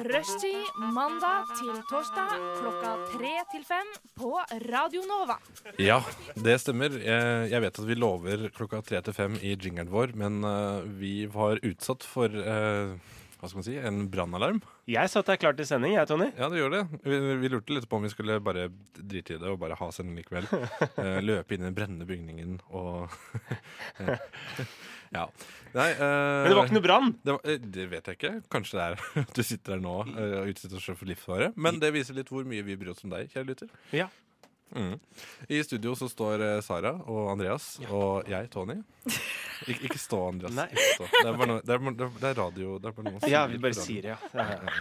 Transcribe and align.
Rushtid 0.00 0.78
mandag 0.94 1.50
til 1.58 1.74
torsdag 1.90 2.30
klokka 2.56 2.92
tre 3.12 3.32
til 3.52 3.64
fem 3.68 3.88
på 4.16 4.30
Radio 4.70 5.02
Nova. 5.04 5.36
Ja, 5.76 5.98
det 6.40 6.54
stemmer. 6.62 6.94
Jeg, 6.96 7.60
vet 7.60 7.80
at 7.82 7.88
vi 7.88 7.96
lover 7.98 8.46
klokka 8.56 8.80
tre 8.86 9.02
til 9.04 9.16
fem 9.16 9.36
i 9.44 9.52
jingeren 9.52 9.90
vår, 9.92 10.14
men 10.16 10.40
eh, 10.46 10.88
vi 11.02 11.14
var 11.28 11.60
utsatt 11.66 12.06
for 12.08 12.32
eh, 12.32 12.94
hva 13.40 13.48
skal 13.48 13.60
man 13.60 13.64
si, 13.64 13.76
en 13.80 14.02
brannalarm. 14.12 14.58
Jeg 14.90 15.08
satt 15.08 15.30
der 15.30 15.38
klar 15.40 15.54
til 15.56 15.64
sending, 15.68 15.94
jeg, 15.96 16.08
Tony. 16.10 16.28
Ja, 16.36 16.50
det 16.52 16.60
gjør 16.60 16.74
det. 16.74 16.82
Vi, 17.06 17.20
vi 17.40 17.50
lurte 17.52 17.72
litt 17.72 17.88
på 17.88 17.96
om 17.96 18.04
vi 18.04 18.12
skulle 18.12 18.36
bare 18.44 18.66
drite 18.98 19.38
i 19.38 19.40
det 19.40 19.48
og 19.48 19.60
bare 19.62 19.78
ha 19.80 19.90
sending 19.94 20.20
likevel. 20.20 20.48
Eh, 21.00 21.20
løpe 21.22 21.54
inn 21.54 21.62
i 21.62 21.68
den 21.68 21.76
brennende 21.76 22.04
bygningen 22.08 22.56
og 22.76 23.12
Ja. 25.14 25.24
Nei 25.74 25.88
uh, 25.98 26.02
Men 26.02 26.48
det 26.50 26.56
var 26.56 26.68
ikke 26.68 26.76
noe 26.76 26.84
brann. 26.84 27.12
det, 27.26 27.36
eh, 27.42 27.62
det 27.62 27.86
vet 27.90 28.10
jeg 28.10 28.18
ikke. 28.18 28.32
Kanskje 28.52 28.78
det 28.78 28.84
er 28.86 29.04
at 29.24 29.32
du 29.34 29.42
sitter 29.46 29.76
her 29.76 29.82
nå 29.82 29.94
uh, 30.06 30.36
og 30.42 30.50
utsetter 30.52 30.78
oss 30.78 30.90
for 30.90 31.08
livsfare. 31.08 31.50
Men 31.58 31.80
det 31.82 31.92
viser 31.96 32.18
litt 32.18 32.30
hvor 32.30 32.46
mye 32.46 32.66
vi 32.66 32.78
bryr 32.78 32.92
oss 32.94 33.06
om 33.06 33.14
deg, 33.14 33.30
kjære 33.32 33.48
lytter. 33.52 33.72
Ja. 33.96 34.10
Mm. 34.76 34.96
I 35.50 35.60
studio 35.66 35.94
så 35.98 36.08
står 36.10 36.44
eh, 36.46 36.60
Sara 36.62 36.92
og 37.10 37.32
Andreas 37.32 37.72
og 37.88 38.28
jeg, 38.30 38.50
Tony. 38.52 38.78
Ik 39.68 39.82
ikke 39.88 39.98
stå, 39.98 40.22
Andreas. 40.30 40.54
Nei. 40.56 40.68
Stå. 40.94 41.08
Det, 41.10 41.26
er 41.26 41.36
noe, 41.36 41.60
det, 41.66 41.76
er, 41.76 42.16
det 42.22 42.30
er 42.30 42.38
radio. 42.38 42.78
Det 42.80 42.94
er 42.94 43.28
Ja, 43.30 43.44
vi 43.50 43.60
bare 43.62 43.76
sier 43.76 44.06
det, 44.06 44.16
ja. 44.16 44.74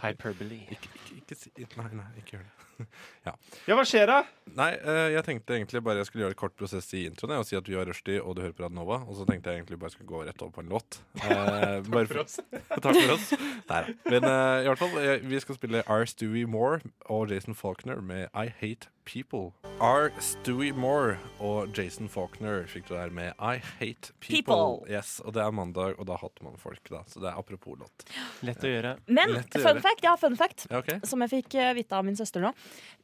Hyperbole. 0.00 0.60
Ikke, 0.70 0.90
ikke, 1.16 1.38
ikke 1.64 1.80
Nei, 1.82 1.88
nei, 1.98 2.10
ikke 2.20 2.36
gjør 2.36 2.44
det. 2.46 2.69
Ja, 3.68 3.76
hva 3.76 3.84
skjer 3.84 4.08
da? 4.08 4.18
Nei, 4.56 4.70
eh, 4.74 5.10
jeg 5.14 5.22
tenkte 5.26 5.54
egentlig 5.54 5.82
bare 5.84 6.00
jeg 6.00 6.08
skulle 6.08 6.24
gjøre 6.24 6.34
et 6.34 6.40
kort 6.40 6.54
prosess 6.58 6.88
i 6.96 7.04
introen 7.06 7.36
og 7.36 7.44
si 7.46 7.58
at 7.58 7.68
vi 7.68 7.76
var 7.76 7.86
Rushdie 7.86 8.18
og 8.22 8.34
du 8.36 8.40
hører 8.42 8.54
på 8.56 8.64
Radnova. 8.64 9.02
Og 9.06 9.18
så 9.18 9.26
tenkte 9.28 9.52
jeg 9.52 9.60
egentlig 9.60 9.78
bare 9.82 9.92
skulle 9.94 10.08
gå 10.10 10.22
rett 10.26 10.42
over 10.42 10.54
på 10.56 10.64
en 10.64 10.72
låt. 10.72 11.00
Eh, 11.30 11.82
bare 11.86 12.08
for 12.08 12.22
oss. 12.24 12.38
Takk 12.50 12.96
for 12.96 13.12
oss. 13.14 13.30
Nei. 13.70 13.82
Men 14.08 14.24
eh, 14.26 14.64
i 14.64 14.70
hvert 14.70 14.80
fall, 14.80 14.96
eh, 15.02 15.26
vi 15.30 15.40
skal 15.42 15.58
spille 15.58 15.84
R. 15.84 16.06
Stewie 16.08 16.48
Moore 16.48 16.80
og 17.12 17.30
Jason 17.30 17.54
Faulkner 17.54 18.00
med 18.00 18.28
I 18.34 18.48
Hate 18.60 18.88
People. 19.10 19.52
R. 19.82 20.10
Stewie 20.22 20.72
Moore 20.76 21.16
og 21.42 21.72
Jason 21.76 22.06
Faulkner 22.12 22.66
fikk 22.70 22.86
du 22.86 22.94
der 22.94 23.10
med 23.10 23.32
I 23.42 23.56
Hate 23.80 24.12
People. 24.22 24.36
People. 24.44 24.90
Yes, 24.92 25.16
Og 25.24 25.34
det 25.34 25.42
er 25.42 25.50
mandag, 25.56 25.96
og 25.98 26.06
da 26.06 26.18
hater 26.20 26.44
man 26.46 26.54
folk, 26.60 26.82
da. 26.92 27.00
Så 27.10 27.18
det 27.22 27.32
er 27.32 27.38
apropos 27.40 27.74
låt. 27.80 28.04
Lett 28.46 28.62
å 28.62 28.70
gjøre. 28.70 28.92
Men 29.08 29.34
Lett 29.34 29.56
å 29.56 29.62
fun 29.64 29.74
gjøre. 29.74 29.82
fact, 29.88 30.04
ja, 30.06 30.14
fun 30.20 30.36
fact, 30.38 30.66
Ja, 30.70 30.78
OK? 30.84 30.92
som 31.10 31.20
jeg 31.26 31.32
fikk 31.34 31.58
eh, 31.58 31.72
vite 31.74 31.98
av 31.98 32.06
min 32.06 32.14
søster 32.18 32.40
nå. 32.44 32.52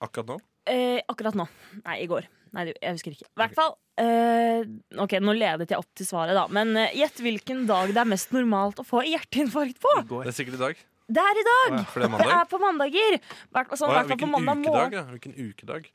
Akkurat 0.00 0.30
nå? 0.36 0.38
Eh, 0.70 1.00
akkurat 1.10 1.34
nå. 1.38 1.48
Nei, 1.84 1.98
i 2.04 2.06
går. 2.10 2.26
Nei, 2.54 2.64
det- 2.70 2.78
jeg 2.80 2.94
husker 3.00 3.10
ikke. 3.16 3.26
I 3.26 3.40
hvert 3.42 3.54
fall. 3.58 3.76
eh, 3.98 4.62
ok, 5.02 5.18
nå 5.20 5.32
ledet 5.36 5.70
jeg 5.70 5.78
opp 5.78 5.90
til 5.96 6.06
svaret, 6.06 6.34
da. 6.38 6.46
Men 6.48 6.76
eh, 6.76 6.92
gjett 6.94 7.18
hvilken 7.24 7.66
dag 7.66 7.88
det 7.88 7.98
er 7.98 8.04
mest 8.14 8.30
normalt 8.30 8.78
å 8.78 8.86
få 8.86 9.02
hjerteinfarkt 9.02 9.80
på. 9.82 9.92
I 9.98 10.06
går. 10.06 10.24
Det 10.24 10.32
er 10.34 10.38
sikkert 10.44 10.54
i 10.60 10.62
dag. 10.68 10.76
Det 11.06 11.22
er 11.22 11.38
i 11.38 11.44
dag! 11.46 11.74
For 11.92 12.02
det 12.02 12.08
er 12.10 12.18
Det 12.18 12.34
er 12.34 12.46
på 12.50 12.58
mandager. 12.58 13.18
Hvert, 13.54 13.74
sånn, 13.78 13.92
Å, 13.92 13.94
ja, 13.94 14.04
hvilken 14.08 14.32
mandag 14.32 14.64
ukedag, 14.64 14.96
ja? 14.96 15.04
Hvilken 15.12 15.36
ukedag? 15.38 15.86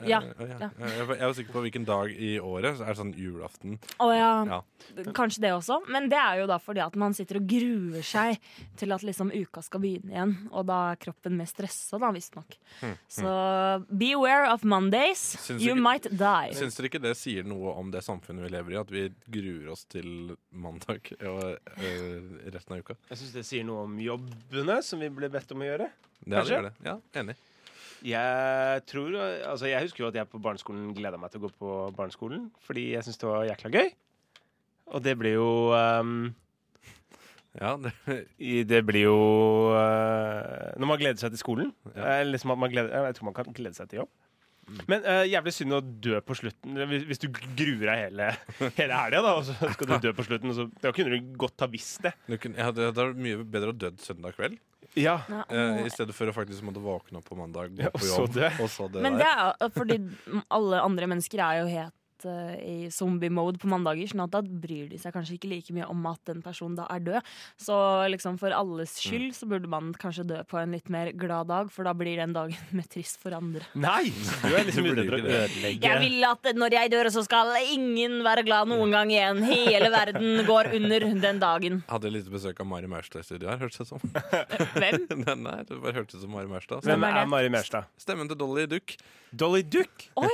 Eh, 0.00 0.08
Ja, 0.08 0.20
ja. 0.22 0.46
ja. 0.60 0.68
Jeg, 0.78 1.06
var- 1.08 1.32
sikker 1.34 1.52
på 1.52 1.62
hvilken 1.64 1.84
dag 1.88 2.10
i 2.12 2.38
året. 2.38 2.76
Så 2.78 2.84
er 2.84 2.92
det 2.92 2.98
sånn 3.00 3.14
julaften. 3.16 3.78
Å 3.98 4.08
ja. 4.14 4.32
Ja. 4.46 4.58
Kanskje 5.16 5.40
det 5.40 5.52
også. 5.56 5.80
Men 5.88 6.08
det 6.12 6.18
er 6.20 6.40
jo 6.42 6.46
da 6.46 6.58
fordi 6.58 6.82
at 6.84 6.94
man 6.96 7.14
sitter 7.14 7.36
og 7.40 7.46
gruer 7.50 8.02
seg 8.04 8.38
til 8.76 8.92
at 8.92 9.02
liksom 9.02 9.32
uka 9.34 9.62
skal 9.62 9.80
begynne 9.80 10.12
igjen. 10.12 10.34
Og 10.52 10.66
da 10.66 10.92
er 10.92 10.96
kroppen 11.02 11.36
mer 11.36 11.46
stressa, 11.50 11.98
da, 11.98 12.10
visstnok. 12.12 12.56
Så 13.08 13.32
beware 13.90 14.52
of 14.52 14.62
Mondays. 14.64 15.34
Hmm, 15.34 15.42
Syns 15.48 15.62
You 15.66 15.74
ikke- 15.74 15.82
might 15.82 16.02
die. 16.10 16.54
Syns 16.54 16.76
dere 16.76 16.88
ikke 16.90 17.02
det 17.02 17.16
sier 17.16 17.44
noe 17.44 17.74
om 17.78 17.90
det 17.90 18.02
samfunnet 18.04 18.44
vi 18.44 18.48
lever 18.54 18.72
i? 18.72 18.80
At 18.80 18.90
vi 18.90 19.08
gruer 19.30 19.70
oss 19.72 19.84
til 19.84 20.36
mandag 20.52 21.12
og 21.22 21.58
eh, 21.78 22.20
resten 22.52 22.76
av 22.76 22.78
uka? 22.84 22.94
Jeg 23.10 23.18
syns 23.18 23.32
det 23.32 23.44
sier 23.46 23.64
noe 23.64 23.84
om 23.88 23.98
jobbene 23.98 24.82
som 24.82 25.00
vi 25.00 25.08
ble 25.08 25.28
bedt 25.32 25.50
om 25.52 25.64
å 25.64 25.68
gjøre. 25.72 25.90
Det, 26.18 26.34
ja, 26.34 26.42
det 26.42 26.50
gjør 26.52 26.62
det. 26.68 26.74
Ja, 26.84 26.96
enig. 27.22 27.36
Jeg 28.06 28.82
tror, 28.86 29.14
altså 29.18 29.70
jeg 29.70 29.86
husker 29.86 30.04
jo 30.04 30.10
at 30.12 30.18
jeg 30.18 30.30
på 30.30 30.40
barneskolen 30.42 30.92
gleda 30.96 31.18
meg 31.20 31.32
til 31.32 31.40
å 31.42 31.48
gå 31.48 31.54
på 31.58 31.78
barneskolen 31.96 32.46
fordi 32.66 32.92
jeg 32.92 33.06
syntes 33.06 33.22
det 33.22 33.30
var 33.30 33.48
jækla 33.48 33.72
gøy. 33.74 33.90
Og 34.94 35.02
det 35.04 35.16
blir 35.20 35.36
jo 35.36 35.48
um, 35.74 36.30
Ja, 37.58 37.74
det, 37.82 37.92
Det 38.70 38.80
blir 38.86 39.08
jo 39.08 39.18
uh, 39.74 40.70
Når 40.78 40.88
man 40.88 41.00
gleder 41.00 41.20
seg 41.20 41.34
til 41.34 41.42
skolen. 41.42 41.74
Ja. 41.94 42.20
eh, 42.20 42.24
liksom 42.28 42.54
gleder, 42.70 43.10
jeg 43.10 43.18
tror 43.18 43.30
man 43.30 43.36
kan 43.36 43.52
glede 43.52 43.76
seg 43.76 43.90
til 43.90 44.04
jobb. 44.04 44.14
Men 44.88 45.04
uh, 45.04 45.24
jævlig 45.24 45.52
synd 45.56 45.76
å 45.78 45.80
dø 45.80 46.18
på 46.24 46.36
slutten. 46.36 46.76
Hvis, 46.90 47.04
hvis 47.08 47.22
du 47.22 47.28
gruer 47.32 47.86
deg 47.88 48.02
hele, 48.06 48.30
hele 48.80 48.98
helga, 49.00 49.22
da, 49.24 49.34
og 49.40 49.46
så 49.48 49.56
skal 49.74 49.90
du 49.90 49.94
dø 50.04 50.12
på 50.16 50.26
slutten. 50.26 50.52
Så, 50.56 50.68
da 50.84 50.92
kunne 50.96 51.16
du 51.16 51.30
godt 51.40 51.64
ha 51.64 51.70
visst 51.72 52.04
det. 52.04 52.12
kunne, 52.36 52.60
ja, 52.60 52.68
det, 52.76 52.90
det 52.96 53.04
er 53.04 53.16
mye 53.16 53.44
bedre 53.48 53.72
å 53.72 53.78
dø 53.78 53.94
søndag 54.04 54.36
kveld 54.36 54.60
Ja, 54.96 55.20
eh, 55.50 55.84
i 55.86 55.90
stedet 55.92 56.14
for 56.16 56.26
å 56.30 56.32
faktisk 56.34 56.62
måtte 56.66 56.80
våkne 56.82 57.18
opp 57.20 57.28
på 57.28 57.36
mandag, 57.38 57.74
gå 57.76 57.82
Ja, 57.84 57.90
og 57.92 58.00
på 58.00 58.06
så 58.06 58.22
jobb, 58.24 58.60
og 58.64 58.70
så 58.72 58.88
det 58.92 59.02
Men 59.04 59.18
der. 59.18 59.24
det 59.24 59.66
er 59.66 59.74
fordi 59.76 59.98
alle 60.50 60.80
andre 60.82 61.06
mennesker 61.06 61.38
er 61.44 61.60
jo 61.60 61.66
helt 61.72 61.94
eh, 62.26 62.54
i 62.58 62.88
zombie-mode 62.90 63.58
på 63.62 63.68
mandager, 63.70 64.08
sånn 64.10 64.24
at 64.24 64.30
da 64.34 64.40
bryr 64.42 64.88
de 64.90 64.98
seg 64.98 65.12
kanskje 65.14 65.36
ikke 65.38 65.50
like 65.52 65.74
mye 65.76 65.86
om 65.90 66.06
at 66.10 66.20
den 66.26 66.42
personen 66.42 66.74
da 66.78 66.86
er 66.90 67.00
død. 67.00 67.22
Så 67.60 67.76
liksom 68.10 68.38
for 68.40 68.50
alles 68.50 68.96
Mm. 68.98 69.10
skyld 69.10 69.34
så 69.36 69.46
burde 69.46 69.68
man 69.68 69.92
kanskje 69.94 70.24
dø 70.26 70.42
på 70.48 70.58
en 70.58 70.72
litt 70.72 70.88
mer 70.88 71.12
glad 71.12 71.48
dag, 71.48 71.70
for 71.70 71.84
da 71.84 71.92
blir 71.94 72.16
den 72.16 72.32
dagen 72.32 72.56
mer 72.72 72.88
trist 72.88 73.20
for 73.20 73.30
andre. 73.36 73.62
Nei! 73.74 74.08
Du 74.48 74.54
er 74.56 74.64
liksom 74.64 74.86
ute 74.88 75.02
etter 75.04 75.14
å 75.14 75.20
ødelegge 75.44 75.82
Jeg 75.84 76.00
vil 76.00 76.24
at 76.24 76.48
når 76.56 76.72
jeg 76.72 76.90
dør, 76.90 77.10
så 77.12 77.22
skal 77.26 77.52
ingen 77.74 78.22
være 78.24 78.44
glad 78.46 78.68
noen 78.68 78.90
gang 78.94 79.10
igjen. 79.12 79.42
Hele 79.44 79.90
verden 79.92 80.44
går 80.46 80.72
under 80.78 81.00
den 81.20 81.38
dagen. 81.42 81.82
Hadde 81.92 82.10
litt 82.10 82.28
besøk 82.32 82.60
av 82.60 82.66
Mari 82.70 82.86
Maurstad 82.88 83.20
i 83.20 83.26
studio 83.28 83.48
her, 83.50 83.58
hørtes 83.58 83.78
det 83.82 83.86
som. 83.88 84.00
Hvem? 84.00 85.06
Nei, 85.24 85.34
nei, 85.44 85.56
det 85.68 85.78
bare 85.82 85.94
hørtes 86.00 86.18
ut 86.18 86.22
som 86.24 86.32
Mari 86.32 86.48
Maurstad. 86.50 86.82
Hvem 86.86 87.04
er 87.04 87.12
det? 87.18 87.22
er 87.26 87.30
Mari 87.34 87.52
Maurstad? 87.52 87.88
Stemmen 88.00 88.28
til 88.30 88.38
Dolly 88.40 88.66
Duck. 88.70 88.96
Dolly 89.34 89.62
Duck? 89.62 90.08
Oi, 90.16 90.30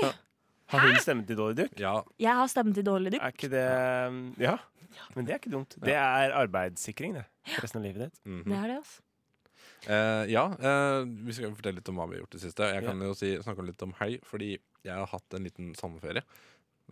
Har 0.72 0.86
hun 0.86 1.00
stemt 1.02 1.30
i 1.30 1.36
Dårlig 1.38 1.56
dukk? 1.64 1.80
Ja, 1.80 1.96
jeg 2.20 2.36
har 2.40 2.50
stemt 2.50 2.78
i 2.80 2.84
dårlig 2.86 3.14
dykk. 3.14 3.24
Er 3.24 3.34
ikke 3.36 3.50
det 3.52 3.64
Ja, 4.42 4.58
men 5.16 5.26
det 5.26 5.34
er 5.34 5.40
ikke 5.42 5.52
dumt. 5.52 5.74
Det 5.82 5.96
er 5.98 6.32
arbeidssikring, 6.38 7.16
det. 7.18 7.24
For 7.50 7.66
resten 7.66 7.82
av 7.82 7.88
livet 7.88 8.06
ditt. 8.06 8.22
mhm. 8.24 8.46
Det 8.46 8.60
er 8.60 8.70
det, 8.70 8.78
altså. 8.84 9.02
Uh, 9.84 10.24
ja, 10.32 10.46
uh, 10.48 11.04
vi 11.04 11.34
skal 11.36 11.52
fortelle 11.52 11.76
litt 11.76 11.88
om 11.92 11.98
hva 12.00 12.06
vi 12.08 12.16
har 12.16 12.22
gjort 12.22 12.36
det 12.36 12.40
siste. 12.46 12.68
Jeg 12.72 12.84
kan 12.86 12.94
kan 12.94 13.04
jo 13.04 13.16
si, 13.18 13.34
snakke 13.44 13.66
litt 13.66 13.82
om 13.84 13.92
helg, 13.98 14.22
fordi 14.24 14.54
jeg 14.54 14.94
har 14.94 15.10
hatt 15.10 15.36
en 15.36 15.44
liten 15.44 15.74
sommerferie. 15.76 16.24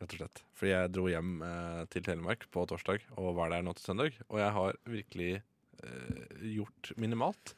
Rett 0.00 0.12
og 0.12 0.20
slett. 0.20 0.42
Fordi 0.58 0.72
jeg 0.72 0.92
dro 0.92 1.06
hjem 1.08 1.32
uh, 1.44 1.80
til 1.92 2.04
Telemark 2.04 2.44
på 2.52 2.66
torsdag 2.68 3.06
og 3.16 3.32
var 3.38 3.52
der 3.52 3.64
nå 3.64 3.72
til 3.78 3.86
søndag. 3.86 4.20
Og 4.28 4.42
jeg 4.42 4.52
har 4.58 4.78
virkelig 4.88 5.32
gjort 6.46 6.92
minimalt. 7.00 7.56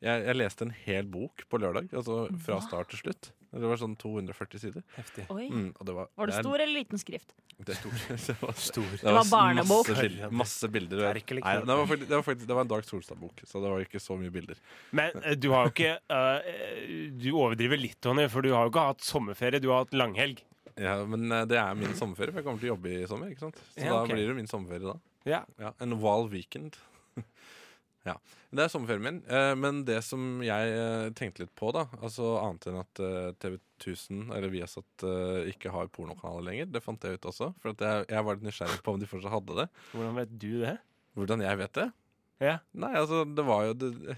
Jeg, 0.00 0.22
jeg 0.24 0.36
leste 0.38 0.64
en 0.64 0.70
hel 0.86 1.08
bok 1.10 1.42
på 1.50 1.58
lørdag, 1.60 1.90
altså 1.92 2.22
fra 2.40 2.56
Hva? 2.56 2.64
start 2.64 2.88
til 2.94 3.02
slutt. 3.02 3.28
Det 3.50 3.64
var 3.70 3.78
sånn 3.80 3.94
240 3.96 4.60
sider. 4.60 4.82
Heftig. 4.96 5.24
Oi. 5.32 5.46
Mm, 5.48 5.68
og 5.78 5.86
det 5.88 5.94
var, 5.96 6.08
Var 6.20 6.28
det 6.30 6.34
er- 6.36 6.44
stor 6.44 6.60
eller 6.60 6.74
liten 6.74 7.00
skrift? 7.00 7.32
Det, 7.58 7.74
det 8.28 8.34
var 8.40 8.52
Stor. 8.54 8.84
Det 9.00 9.14
var 9.16 9.24
barnebok. 9.30 9.88
Masse, 9.88 10.02
bilder, 10.02 10.30
masse 10.30 10.68
bilder. 10.70 11.00
Nei, 11.08 11.54
det, 11.64 11.74
var 11.74 11.86
faktisk, 11.90 12.08
det, 12.08 12.14
var 12.14 12.22
faktisk, 12.26 12.46
det 12.46 12.54
var 12.58 12.66
en 12.66 12.70
Dag 12.70 12.84
Solstad-bok, 12.86 13.40
så 13.50 13.62
det 13.64 13.72
var 13.72 13.82
ikke 13.82 14.02
så 14.02 14.18
mye 14.20 14.30
bilder. 14.30 14.60
Men 14.94 15.16
eh, 15.24 15.34
du 15.34 15.48
har 15.50 15.66
jo 15.66 15.72
ikke 15.72 15.96
uh, 16.12 16.52
Du 17.24 17.26
overdriver 17.32 17.80
litt, 17.80 17.98
Tony, 18.04 18.28
for 18.30 18.46
du 18.46 18.52
har 18.54 18.68
jo 18.68 18.70
ikke 18.74 18.84
hatt 18.92 19.02
sommerferie, 19.02 19.62
du 19.64 19.72
har 19.72 19.82
hatt 19.86 19.96
langhelg. 19.96 20.44
Ja, 20.78 21.00
Men 21.08 21.26
eh, 21.34 21.46
det 21.50 21.58
er 21.58 21.74
min 21.74 21.96
sommerferie, 21.98 22.30
for 22.30 22.42
jeg 22.42 22.46
kommer 22.46 22.62
til 22.62 22.70
å 22.70 22.74
jobbe 22.76 22.94
i 22.94 23.06
sommer. 23.10 23.32
ikke 23.34 23.48
sant? 23.48 23.58
Så 23.74 23.82
Ja, 23.82 23.96
da 23.96 24.04
blir 24.06 24.28
det 24.30 24.36
min 24.38 24.50
sommerferie 24.50 24.92
da. 24.92 24.98
Ja. 25.26 25.42
Ja, 25.58 25.72
En 25.82 25.98
wall 26.04 26.28
weekend. 26.30 26.78
Ja. 28.08 28.16
Det 28.48 28.64
er 28.64 28.70
sommerferien 28.72 29.04
min. 29.04 29.18
Eh, 29.28 29.52
men 29.60 29.82
det 29.88 29.98
som 30.06 30.40
jeg 30.44 30.72
eh, 30.72 31.08
tenkte 31.16 31.44
litt 31.44 31.54
på, 31.58 31.70
da, 31.76 31.84
altså 32.00 32.36
annet 32.40 32.68
enn 32.70 32.80
at 32.80 33.02
eh, 33.04 33.30
TV 33.42 33.58
1000 33.78 34.32
eller 34.34 34.50
Viasat 34.52 35.04
ikke 35.52 35.70
har 35.70 35.90
pornokanaler 35.94 36.48
lenger, 36.48 36.70
det 36.74 36.82
fant 36.82 37.04
jeg 37.04 37.20
ut 37.20 37.28
også. 37.30 37.52
For 37.62 37.76
at 37.76 37.84
jeg, 37.84 38.08
jeg 38.10 38.26
var 38.26 38.38
litt 38.38 38.48
nysgjerrig 38.48 38.80
på 38.82 38.94
om 38.96 39.02
de 39.02 39.10
fortsatt 39.10 39.36
hadde 39.36 39.58
det. 39.60 39.68
Hvordan 39.92 40.18
vet 40.18 40.32
du 40.34 40.50
det? 40.64 40.74
Hvordan 41.18 41.44
jeg 41.44 41.60
vet 41.60 41.78
det? 41.78 41.86
Ja. 42.42 42.56
Nei, 42.78 42.90
altså, 42.98 43.22
det 43.26 43.44
var 43.46 43.68
jo 43.68 43.76
det, 43.78 44.16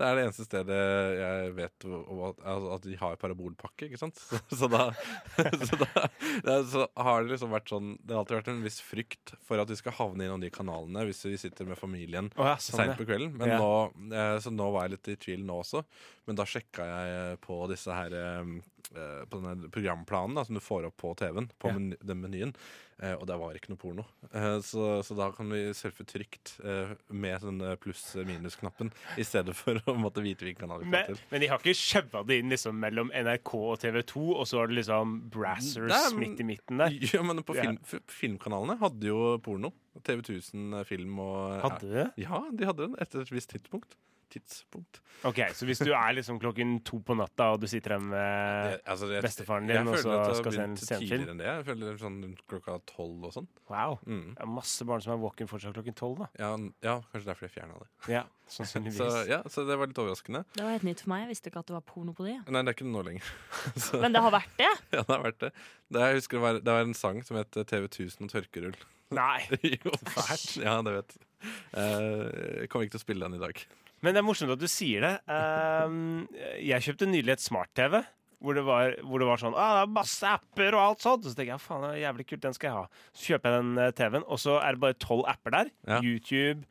det 0.00 0.06
er 0.08 0.16
det 0.16 0.22
eneste 0.24 0.46
stedet 0.46 0.76
jeg 1.20 1.50
vet 1.58 1.84
at, 1.84 2.38
altså, 2.48 2.70
at 2.76 2.86
de 2.88 2.96
har 3.00 3.18
parabolpakke, 3.20 3.88
ikke 3.90 4.00
sant? 4.00 4.16
Så, 4.60 4.68
da, 4.72 4.86
så 5.68 5.78
da 5.80 6.56
så 6.70 6.86
har 6.96 7.22
det 7.26 7.34
liksom 7.34 7.52
vært 7.52 7.68
sånn 7.72 7.90
Det 8.00 8.14
har 8.14 8.22
alltid 8.22 8.38
vært 8.38 8.50
en 8.52 8.62
viss 8.64 8.78
frykt 8.84 9.34
for 9.46 9.60
at 9.60 9.70
vi 9.70 9.76
skal 9.78 9.94
havne 9.98 10.24
innom 10.26 10.40
de 10.42 10.50
kanalene 10.54 11.04
hvis 11.08 11.22
vi 11.28 11.36
sitter 11.40 11.68
med 11.68 11.78
familien 11.78 12.30
oh, 12.36 12.48
ja, 12.48 12.56
sånn, 12.60 12.80
seint 12.80 12.96
på 12.98 13.06
kvelden. 13.08 13.34
Men 13.36 13.52
Ja. 13.52 13.60
nå, 13.60 14.10
eh, 14.16 14.36
så 14.42 14.52
nå 14.54 14.70
var 14.74 14.86
jeg 14.88 14.96
litt 14.96 15.12
i 15.12 15.18
tvil 15.26 15.44
nå 15.46 15.60
også. 15.62 15.84
Men 16.28 16.38
da 16.40 16.46
sjekka 16.48 16.86
jeg 16.86 17.40
på 17.44 17.60
disse 17.70 17.94
her 17.94 18.16
eh, 18.16 18.54
på 18.90 19.40
denne 19.40 19.68
programplanen 19.72 20.38
da, 20.38 20.44
som 20.48 20.56
du 20.56 20.62
får 20.64 20.88
opp 20.88 20.96
på 21.02 21.14
TV-en, 21.20 21.50
på 21.60 21.68
Ja. 21.70 21.76
meny, 21.78 21.96
den 22.00 22.20
menyen. 22.24 22.54
Eh, 23.00 23.14
og 23.16 23.22
der 23.30 23.38
var 23.40 23.54
ikke 23.56 23.70
noe 23.72 23.80
porno. 23.80 24.02
Eh, 24.28 24.58
så, 24.60 25.00
så 25.06 25.14
da 25.16 25.30
kan 25.32 25.48
vi 25.48 25.70
surfe 25.76 26.04
trygt 26.04 26.58
eh, 26.60 26.90
med 27.16 27.40
sånn 27.40 27.60
eh, 27.64 27.76
pluss-minus-knappen, 27.80 28.90
i 29.16 29.24
stedet 29.24 29.54
for 29.56 29.80
å 29.88 29.94
måtte 29.96 30.20
vite 30.24 30.44
hvilken 30.44 30.66
kanal 30.66 30.82
vi 30.84 30.90
får 30.92 31.06
til. 31.14 31.22
men 31.30 31.40
de 31.40 31.48
har 31.48 31.62
ikke 31.62 31.76
skjøva 31.80 32.22
det 32.28 32.36
inn 32.42 32.52
liksom 32.52 32.76
mellom 32.82 33.08
NRK 33.16 33.54
og 33.56 33.78
TV2, 33.80 34.24
og 34.34 34.44
så 34.50 34.60
har 34.60 34.68
det 34.68 34.76
liksom 34.82 35.16
Brassers 35.32 35.94
er, 35.96 36.18
midt 36.20 36.44
i 36.44 36.48
midten 36.52 36.82
der. 36.84 36.98
Ja, 37.14 37.22
men 37.26 37.40
på 37.46 37.56
film, 37.56 37.80
filmkanalene 38.12 38.76
hadde 38.82 39.08
jo 39.08 39.22
porno. 39.44 39.72
TV 40.06 40.20
1000 40.22 40.84
film 40.86 41.16
og 41.24 41.56
Hadde 41.64 41.80
de 41.88 41.96
det? 41.96 42.06
Ja, 42.22 42.44
de 42.52 42.68
hadde 42.68 42.84
den 42.86 43.00
etter 43.02 43.24
et 43.24 43.32
visst 43.32 43.50
tidspunkt. 43.56 43.96
Tidspunkt. 44.30 45.00
OK, 45.26 45.40
så 45.58 45.66
hvis 45.66 45.80
du 45.82 45.90
er 45.90 46.12
liksom 46.14 46.38
klokken 46.40 46.76
to 46.86 47.00
på 47.04 47.16
natta, 47.18 47.48
og 47.52 47.60
du 47.60 47.66
sitter 47.68 47.96
hjemme 47.96 48.12
med 48.14 48.70
Det- 48.70 48.84
altså, 48.86 49.08
det, 49.10 49.22
bestefaren 49.24 49.66
din, 49.66 49.88
og 49.90 49.96
så 49.98 50.34
skal 50.38 50.52
se 50.54 50.62
en 50.62 50.76
senfilm. 50.76 51.28
enn 51.32 51.38
det. 51.38 51.46
Jeg 51.46 51.64
føler 51.66 51.80
det 51.90 51.94
er 51.94 52.04
sånn 52.04 52.36
klokka 52.48 52.76
tolv 52.86 53.24
og 53.26 53.32
sånn. 53.34 53.48
Wow. 53.68 53.98
Mm. 54.06 54.34
Det 54.36 54.40
er 54.46 54.46
masse 54.46 54.86
barn 54.86 55.00
som 55.02 55.12
er 55.12 55.20
våken 55.20 55.50
fortsatt 55.50 55.74
klokken 55.74 55.96
tolv, 55.98 56.18
da. 56.22 56.28
Ja, 56.38 56.52
ja, 56.82 56.94
kanskje 57.12 57.26
derfor 57.26 57.48
jeg 57.48 57.54
fjerna 57.58 57.78
det. 57.82 57.88
Ja, 58.14 58.22
sannsynligvis. 58.48 58.96
Så, 59.10 59.26
ja, 59.28 59.42
så 59.50 59.66
det 59.66 59.76
var 59.76 59.90
litt 59.90 59.98
overraskende. 59.98 60.44
Det 60.54 60.62
var 60.62 60.70
helt 60.78 60.86
nytt 60.86 61.00
for 61.02 61.10
meg. 61.10 61.26
Jeg 61.26 61.32
visste 61.34 61.50
ikke 61.50 61.58
at 61.64 61.66
det 61.66 61.74
var 61.74 61.84
porno 61.90 62.14
på 62.14 62.24
de. 62.24 62.38
Nei, 62.46 62.62
det 62.62 62.68
er 62.70 62.78
ikke 62.78 62.86
det 62.86 62.94
nå 62.94 63.04
lenger. 63.10 63.34
så, 63.90 64.00
Men 64.00 64.12
det 64.14 64.22
har 64.22 64.30
vært 64.38 64.56
det. 64.56 64.70
ja, 64.94 65.02
det 65.02 65.10
har 65.16 65.26
vært 65.26 65.38
det. 65.42 65.52
det 65.90 66.00
jeg 66.06 66.14
husker 66.22 66.38
det 66.38 66.42
var, 66.46 66.62
det 66.64 66.78
var 66.78 66.86
en 66.86 66.94
sang 66.94 67.20
som 67.26 67.36
het 67.36 67.50
TV 67.66 67.84
1000 67.90 68.24
og 68.30 68.30
tørkerull. 68.30 68.78
Nei. 69.10 69.42
jo, 69.66 69.90
fælt. 70.06 70.56
Ja, 70.62 70.78
det 70.86 70.94
vet 70.94 71.18
jeg. 71.18 72.68
kommer 72.70 72.86
ikke 72.86 72.94
til 72.94 73.00
å 73.00 73.04
spille 73.04 73.26
den 73.26 73.34
i 73.40 73.42
dag. 73.42 73.62
Men 74.00 74.16
det 74.16 74.22
er 74.22 74.26
morsomt 74.26 74.54
at 74.54 74.62
du 74.62 74.68
sier 74.70 75.04
det. 75.04 75.12
Ehm, 75.28 76.24
jeg 76.64 76.86
kjøpte 76.86 77.08
nylig 77.10 77.36
et 77.36 77.44
smart-TV. 77.44 78.00
Hvor 78.40 78.56
det, 78.56 78.62
var, 78.64 78.94
hvor 79.04 79.20
det 79.20 79.26
var 79.28 79.36
sånn 79.36 79.52
ah, 79.52 79.74
det 79.76 79.80
er 79.84 79.90
masse 79.92 80.24
apper 80.24 80.72
og 80.72 80.80
alt 80.80 81.02
sånt. 81.04 81.26
Så 81.28 81.36
tenker 81.36 81.58
jeg 81.58 81.60
faen, 81.60 81.82
det 81.84 81.90
er 81.98 82.04
jævlig 82.06 82.24
kult, 82.30 82.42
den 82.46 82.54
skal 82.56 82.70
jeg 82.70 82.76
ha. 82.78 83.02
Så 83.12 83.26
kjøper 83.28 83.52
jeg 83.52 83.60
den 83.60 83.80
eh, 83.84 83.90
TV-en, 83.98 84.24
og 84.24 84.40
så 84.40 84.54
er 84.62 84.76
det 84.76 84.84
bare 84.86 84.96
tolv 85.04 85.26
apper 85.28 85.56
der. 85.58 85.72
Ja. 85.84 85.98
YouTube, 86.00 86.64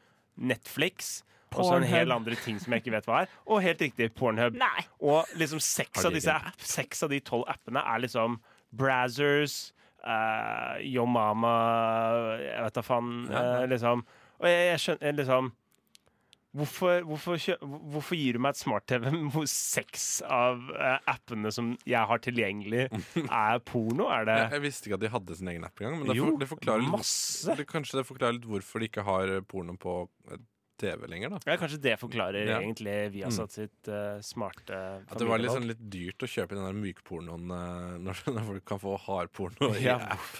Netflix 0.49 1.19
og 1.57 1.65
så 1.65 1.77
en 1.79 1.87
hel 1.89 2.11
andre 2.13 2.37
ting 2.37 2.59
som 2.61 2.73
jeg 2.73 2.83
ikke 2.83 2.93
vet 2.93 3.07
hva 3.09 3.23
er. 3.23 3.35
Og 3.49 3.61
helt 3.63 3.81
riktig, 3.81 4.11
Pornhub. 4.17 4.57
Nei. 4.59 4.85
Og 5.01 5.29
liksom 5.39 5.61
seks 5.63 6.05
av, 6.05 6.13
disse 6.13 6.35
seks 6.61 7.05
av 7.05 7.13
de 7.13 7.21
tolv 7.25 7.47
appene 7.49 7.81
er 7.81 8.03
liksom 8.03 8.37
Brazzers, 8.77 9.71
uh, 10.05 10.77
Yo 10.85 11.07
Mama 11.09 11.55
Jeg 12.43 12.67
vet 12.67 12.77
da 12.77 12.85
faen. 12.85 13.15
Eh, 13.33 13.63
liksom. 13.71 14.05
Og 14.39 14.49
jeg, 14.49 14.67
jeg 14.69 14.83
skjønner 14.85 15.17
liksom 15.23 15.51
Hvorfor, 16.57 17.03
hvorfor, 17.05 17.37
hvorfor 17.93 18.17
gir 18.17 18.33
du 18.33 18.41
meg 18.41 18.55
et 18.55 18.61
smart-TV 18.63 19.03
hvor 19.35 19.45
seks 19.51 20.05
av 20.25 20.63
eh, 20.73 20.95
appene 21.13 21.51
som 21.53 21.75
jeg 21.85 22.01
har 22.09 22.21
tilgjengelig, 22.25 22.87
er 23.29 23.59
porno? 23.69 24.07
Er 24.09 24.25
det 24.25 24.37
Jeg, 24.39 24.51
jeg 24.57 24.63
visste 24.65 24.89
ikke 24.89 24.97
at 24.97 25.03
de 25.05 25.11
hadde 25.13 25.37
sin 25.37 25.51
egen 25.53 25.67
app 25.67 25.77
engang. 25.83 25.99
Men 26.01 26.09
det, 26.09 26.17
Jo, 26.17 26.31
for, 26.31 26.39
det 26.41 26.47
forklarer 26.55 26.85
litt, 26.87 26.95
masse. 26.97 27.57
det, 27.59 27.67
kanskje 27.69 27.99
det 28.01 28.05
forklarer 28.09 28.39
litt 28.39 28.47
hvorfor 28.49 28.81
de 28.81 28.89
ikke 28.89 29.05
har 29.05 29.35
porno 29.51 29.77
på 29.77 29.99
eh, 30.33 30.41
TV 30.79 31.05
lenger. 31.11 31.35
da 31.35 31.53
ja, 31.53 31.57
Kanskje 31.59 31.81
det 31.83 31.95
forklarer 31.99 32.49
Ja. 32.49 32.57
egentlig 32.63 32.97
Viasat 33.13 33.51
sitt 33.51 33.89
uh, 33.91 34.17
smarte 34.23 34.77
At 35.05 35.17
det 35.19 35.27
var 35.27 35.41
litt, 35.43 35.51
sånn 35.51 35.67
litt 35.67 35.81
dyrt 35.91 36.23
å 36.23 36.29
kjøpe 36.31 36.55
den 36.55 36.63
der 36.65 36.77
mykpornoen 36.81 37.51
uh, 37.51 37.97
når, 38.07 38.21
når 38.31 38.45
folk 38.53 38.65
kan 38.73 38.79
få 38.81 38.97
hardporno. 39.05 39.73
i 39.75 39.83
Ja, 39.85 39.97
app. 40.15 40.39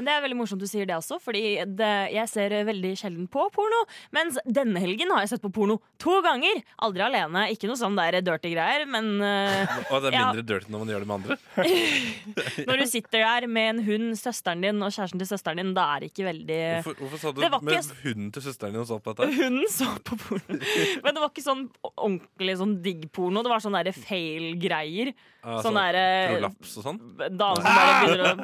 Men 0.00 0.08
det 0.08 0.12
er 0.16 0.22
veldig 0.24 0.36
morsomt 0.38 0.62
du 0.64 0.66
sier 0.70 0.86
det 0.88 0.94
også, 0.96 1.18
fordi 1.20 1.42
det, 1.76 1.88
jeg 2.14 2.28
ser 2.32 2.54
veldig 2.64 2.92
sjelden 2.96 3.26
på 3.28 3.42
porno. 3.52 3.82
Mens 4.16 4.38
denne 4.48 4.80
helgen 4.80 5.12
har 5.12 5.26
jeg 5.26 5.34
sett 5.34 5.42
på 5.44 5.50
porno 5.52 5.76
to 6.00 6.14
ganger. 6.24 6.62
Aldri 6.86 7.04
alene. 7.04 7.42
Ikke 7.52 7.68
noe 7.68 7.76
sånn 7.76 7.98
der 7.98 8.16
dirty 8.24 8.54
greier, 8.54 8.86
men 8.88 9.10
uh, 9.20 9.76
Og 9.92 10.00
det 10.06 10.08
er 10.10 10.16
Ja. 10.16 10.22
mindre 10.30 10.46
dirty 10.48 10.72
når 10.72 10.82
man 10.86 10.92
gjør 10.94 11.04
det 11.04 11.10
med 11.10 11.16
andre. 11.18 11.36
når 12.70 12.80
du 12.80 12.86
sitter 12.88 13.26
der 13.26 13.46
med 13.52 13.68
en 13.74 13.82
hund, 13.90 14.08
søsteren 14.20 14.64
din 14.64 14.80
og 14.80 14.94
kjæresten 14.96 15.20
til 15.20 15.28
søsteren 15.28 15.60
din, 15.60 15.74
da 15.76 15.84
er 15.98 16.06
det 16.06 16.10
ikke 16.14 16.26
veldig 16.30 16.58
Hvorfor, 16.80 16.96
hvorfor 17.04 17.20
sa 17.26 17.32
du 17.36 17.42
Det 17.44 17.50
var 17.52 17.60
ikke 17.60 17.76
med 17.76 18.00
hunden 18.06 18.32
til 18.38 18.46
søsteren 18.48 18.72
din 18.78 18.82
og 18.84 18.88
så 18.88 18.98
på 19.04 19.14
dette? 19.18 19.28
Hunden 19.36 19.68
så 19.76 19.90
på 20.08 20.16
porno. 20.24 20.60
Men 21.04 21.12
det 21.12 21.20
var 21.26 21.28
ikke 21.34 21.44
sånn 21.44 21.66
ordentlig 21.92 22.56
sånn 22.62 22.74
digg-porno. 22.84 23.44
Det 23.44 23.52
var 23.52 23.60
sånn 23.68 23.76
derre 23.76 23.92
fail-greier. 23.96 25.12
Ah, 25.40 25.62
Sånn 25.64 25.72
derre 25.72 26.00
Prolaps 26.34 26.72
og 26.76 26.84
sånn? 26.84 26.96
Dame 27.40 27.62
som 27.62 27.64
bare 27.64 27.92
begynner 28.04 28.40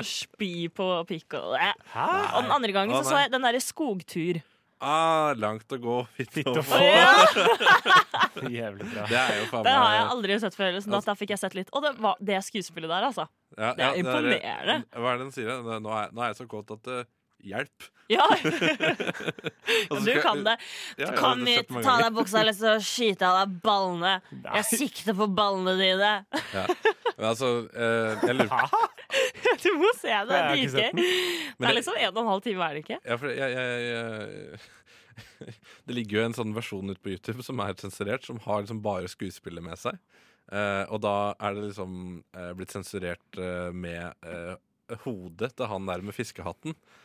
å 0.00 0.04
spy 0.08 0.52
på 0.72 0.81
pikk 1.08 1.36
og 1.40 1.54
Og 1.56 2.40
den 2.42 2.56
andre 2.58 2.72
gangen 2.74 2.96
så 2.98 3.04
så 3.12 3.22
jeg 3.24 3.32
den 3.34 3.46
derre 3.46 3.62
skogtur. 3.62 4.42
Ah, 4.82 5.30
langt 5.38 5.70
å 5.70 5.76
gå, 5.78 5.96
fitte 6.16 6.40
Fitte 6.40 6.58
å 6.58 6.62
få. 6.66 6.78
Ja, 6.82 7.12
Jævlig 8.56 8.88
bra. 8.90 9.04
Det 9.06 9.18
er 9.20 9.36
jo 9.38 9.44
faen 9.52 9.68
har 9.70 9.92
jeg 9.94 10.08
aldri 10.16 10.38
sett 10.42 10.56
før. 10.58 10.72
Liksom, 10.74 10.96
da, 10.96 11.00
da 11.06 11.14
fikk 11.20 11.34
jeg 11.36 11.42
sett 11.44 11.54
litt. 11.54 11.70
Og 11.70 11.84
det, 11.84 11.92
var, 12.02 12.18
det 12.18 12.40
skuespillet 12.42 12.90
der, 12.90 13.06
altså. 13.12 13.28
ja, 13.54 13.70
det 13.78 13.84
er 13.86 13.92
ja, 13.92 14.02
imponerende. 14.02 14.76
Hva 14.96 15.12
er 15.12 15.20
det 15.20 15.28
den 15.28 15.34
sier? 15.36 15.52
Nå 15.62 15.94
er, 15.94 16.10
nå 16.10 16.24
er 16.24 16.32
jeg 16.32 16.40
så 16.40 16.48
kåt 16.50 16.74
at 16.74 16.82
det 16.88 16.98
Hjelp. 17.42 17.88
Ja, 18.12 18.26
Og 19.92 20.02
du 20.04 20.10
kan 20.22 20.42
det. 20.44 20.56
Ja, 21.00 21.08
har 21.08 21.16
Kom 21.16 21.46
sett 21.48 21.70
ta 21.72 21.94
av 21.96 22.02
deg 22.04 22.16
buksa, 22.16 22.42
eller 22.42 22.56
så 22.56 22.74
skyte 22.84 23.28
av 23.28 23.38
deg 23.40 23.56
ballene. 23.64 24.12
Jeg 24.44 24.66
sikter 24.68 25.16
på 25.16 25.28
ballene 25.32 25.74
dine. 25.80 26.12
Ja. 26.52 26.66
Men 27.16 27.28
altså, 27.32 27.52
eh, 27.72 28.26
jeg 28.26 28.38
lurer 28.40 28.76
Du 29.64 29.70
må 29.80 29.90
se 29.98 30.12
det. 30.12 30.28
Det 30.28 30.40
er 30.42 30.62
ikke. 30.66 30.86
Det 30.92 31.68
er 31.70 31.76
liksom 31.78 31.98
en 31.98 32.12
og 32.12 32.22
en 32.22 32.30
halv 32.32 32.44
time, 32.44 32.68
er 32.68 32.78
det 32.78 32.84
ikke? 32.84 33.00
ja, 33.04 33.18
for 33.20 33.32
jeg, 33.32 33.56
jeg, 33.56 33.82
jeg, 33.88 35.54
Det 35.86 35.96
ligger 35.96 36.18
jo 36.18 36.26
en 36.26 36.36
sånn 36.36 36.56
versjon 36.56 36.92
ute 36.92 37.02
på 37.02 37.14
YouTube 37.14 37.44
som 37.46 37.60
er 37.64 37.78
sensurert, 37.80 38.26
som 38.28 38.40
har 38.46 38.62
liksom 38.64 38.82
bare 38.84 39.10
skuespillet 39.10 39.64
med 39.64 39.80
seg. 39.80 39.98
Eh, 40.52 40.84
og 40.92 41.00
da 41.04 41.32
er 41.40 41.56
det 41.56 41.68
liksom 41.70 41.94
eh, 42.36 42.52
blitt 42.58 42.74
sensurert 42.74 43.40
eh, 43.40 43.70
med 43.72 44.12
eh, 44.26 44.54
hodet 45.06 45.52
til 45.56 45.70
han 45.70 45.88
der 45.88 46.04
med 46.04 46.16
fiskehatten. 46.16 46.76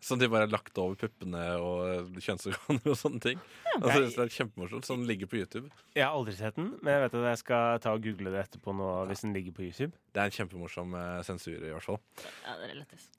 Som 0.00 0.18
de 0.18 0.28
bare 0.32 0.46
har 0.46 0.52
lagt 0.52 0.78
over 0.80 0.94
puppene 0.96 1.42
og 1.60 2.14
kjønnsorganer 2.24 2.86
og 2.88 2.96
sånne 2.96 3.20
ting. 3.20 3.40
Altså, 3.76 4.06
det 4.08 4.24
er 4.24 4.32
kjempemorsomt. 4.32 4.86
Så 4.88 4.96
den 4.96 5.04
ligger 5.08 5.28
på 5.28 5.36
YouTube. 5.42 5.68
Jeg 5.94 6.06
har 6.06 6.16
aldri 6.16 6.32
sett 6.38 6.56
den, 6.56 6.70
men 6.80 6.94
jeg 6.94 7.02
vet 7.04 7.18
at 7.20 7.26
jeg 7.34 7.40
skal 7.42 7.82
ta 7.84 7.92
og 7.98 8.02
google 8.06 8.32
det 8.32 8.46
etterpå 8.46 8.72
nå 8.78 8.88
hvis 9.10 9.26
den 9.26 9.34
ligger 9.36 9.52
på 9.58 9.66
YouTube. 9.68 9.92
Det 10.10 10.18
er 10.24 10.26
en 10.30 10.34
kjempemorsom 10.34 10.94
eh, 10.98 11.20
sensur, 11.22 11.54
i 11.60 11.70
hvert 11.70 11.84
fall. 11.86 12.00
Ja, 12.46 12.56
det 12.58 12.70
er 12.72 12.78
lettest. 12.80 13.12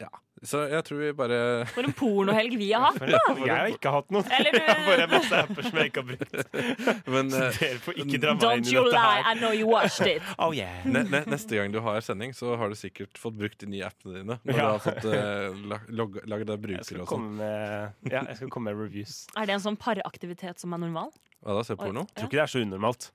Så 0.43 0.63
jeg 0.71 0.81
tror 0.87 0.97
vi 1.03 1.11
bare 1.13 1.37
For 1.69 1.85
en 1.85 1.93
pornohelg 1.95 2.55
vi 2.57 2.71
har 2.73 2.87
hatt. 2.89 2.97
For 2.97 3.43
jeg 3.45 3.53
har 3.53 3.69
ikke 3.71 3.91
hatt 3.93 4.09
noen. 4.11 4.25
Eller 4.33 4.57
Jeg 4.57 4.65
har 4.73 4.81
bare 4.89 5.05
masse 5.11 5.39
apper 5.45 5.67
som 5.67 5.77
jeg 5.77 5.91
ikke 5.91 6.01
har 6.01 6.09
brukt. 6.09 6.55
Men 7.13 7.29
så 7.31 7.43
Dere 7.59 7.77
får 7.85 7.99
ikke 8.01 8.19
dra 8.23 8.33
meg 8.33 8.41
inn 8.41 8.41
Don't 8.41 8.71
i 8.71 8.73
you 8.73 8.83
dette 8.89 8.97
lie, 8.97 9.21
her. 9.21 9.29
I 9.29 9.35
know 9.37 9.53
you 9.55 9.69
watched 9.69 10.09
it. 10.09 10.25
Oh 10.41 10.49
yeah. 10.57 10.81
ne 10.89 11.03
ne 11.05 11.21
neste 11.29 11.55
gang 11.59 11.71
du 11.71 11.77
har 11.85 12.01
sending, 12.03 12.33
så 12.35 12.55
har 12.57 12.71
du 12.73 12.75
sikkert 12.79 13.19
fått 13.21 13.37
brukt 13.37 13.59
de 13.61 13.69
nye 13.69 13.85
appene 13.85 14.17
dine. 14.23 14.39
Når 14.41 14.57
Ja. 14.57 14.65
du 14.65 14.71
har 14.71 14.81
fått 14.81 15.05
uh, 15.05 16.25
laget 16.33 16.49
deg 16.49 16.63
bruker 16.71 16.89
skal 16.89 17.03
og 17.03 17.07
sånn. 17.07 17.25
komme 17.27 17.31
med, 17.39 18.11
ja, 18.11 18.25
jeg 18.31 18.41
skal 18.41 18.53
komme 18.53 18.71
med 18.71 18.81
reviews. 18.81 19.17
Er 19.39 19.49
det 19.49 19.57
en 19.59 19.65
sånn 19.69 19.79
paraktivitet 19.79 20.63
som 20.63 20.77
er 20.77 20.83
normal? 20.85 21.11
Hva 21.41 21.57
da, 21.57 21.65
se 21.65 21.77
porno? 21.79 22.05
Jeg 22.11 22.19
tror 22.19 22.31
ikke 22.31 22.39
det 22.39 22.45
er 22.45 22.55
så 22.55 22.63
unormalt. 22.65 23.11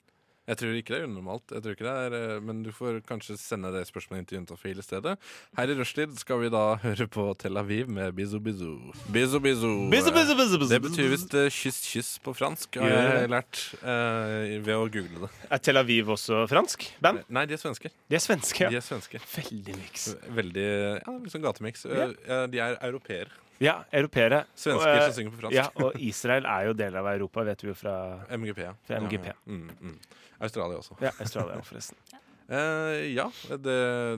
Jeg 0.46 0.60
tror 0.60 0.76
ikke 0.78 0.92
det 0.92 0.98
er 1.00 1.08
unormalt, 1.08 1.50
jeg 1.50 1.62
tror 1.62 1.74
ikke 1.74 1.84
det 1.86 1.92
er, 2.06 2.14
eh, 2.14 2.42
men 2.46 2.60
du 2.62 2.68
får 2.70 3.00
kanskje 3.08 3.34
sende 3.40 3.72
det 3.74 3.80
spørsmålet 3.88 4.20
inn 4.22 4.26
til 4.30 4.36
Juntafil 4.38 4.78
i 4.78 4.84
stedet. 4.84 5.16
Her 5.58 5.72
i 5.72 5.74
rushtid 5.74 6.12
skal 6.20 6.38
vi 6.44 6.50
da 6.54 6.76
høre 6.84 7.08
på 7.10 7.24
Tel 7.40 7.58
Aviv 7.58 7.90
med 7.90 8.14
Bizo 8.14 8.38
Bizo. 8.38 8.76
Bizo 9.10 9.40
Bizo. 9.42 9.72
Bizzo, 9.90 10.12
bizzo, 10.14 10.36
bizzo, 10.38 10.60
bizzo. 10.62 10.70
Det 10.70 10.78
betyr 10.84 11.10
visst 11.10 11.34
eh, 11.34 11.48
kyss 11.50 11.80
kyss 11.90 12.12
på 12.22 12.34
fransk, 12.38 12.78
har 12.78 12.94
jeg 12.94 13.32
lært 13.32 13.64
uh, 13.80 14.54
ved 14.62 14.70
å 14.76 14.84
google 14.86 15.24
det. 15.24 15.32
Er 15.50 15.64
Tel 15.66 15.82
Aviv 15.82 16.14
også 16.14 16.44
fransk 16.52 16.86
band? 17.02 17.24
Nei, 17.26 17.42
de 17.50 17.58
er 17.58 17.62
svenske. 17.64 17.90
De 18.06 18.20
er 18.20 18.22
svenske, 18.22 18.70
De 18.70 18.78
er 18.78 18.86
svenske. 18.86 19.22
Veldig 19.34 19.74
miks. 19.80 20.12
Veldig 20.30 20.68
ja, 20.68 21.16
liksom 21.26 21.42
gatemiks. 21.42 21.88
Eh, 21.90 22.14
ja, 22.22 22.44
de 22.46 22.62
er 22.62 22.78
europeere. 22.86 23.34
Ja, 23.62 23.78
europeere. 23.92 24.44
Svensker 24.54 24.90
Og, 24.90 24.96
eh, 24.96 25.06
som 25.06 25.16
synger 25.20 25.32
på 25.36 25.40
fransk. 25.44 25.56
Ja, 25.56 25.66
og 25.84 25.96
Israel 26.00 26.44
er 26.46 26.66
jo 26.68 26.76
del 26.76 26.96
av 26.96 27.06
Europa, 27.14 27.44
vet 27.48 27.64
vi 27.64 27.72
jo 27.72 27.74
fra 27.78 27.96
MGP, 28.30 28.62
ja. 28.68 28.74
Fra 28.86 29.00
MGP. 29.00 29.26
Ja, 29.32 29.32
ja. 29.32 29.40
Mm, 29.52 29.70
mm. 29.80 29.98
Australia 30.40 30.76
også. 30.82 30.98
ja, 31.00 31.10
Australia, 31.20 31.60
forresten. 31.64 31.96
Uh, 32.46 33.02
ja, 33.10 33.24
det, 33.58 33.72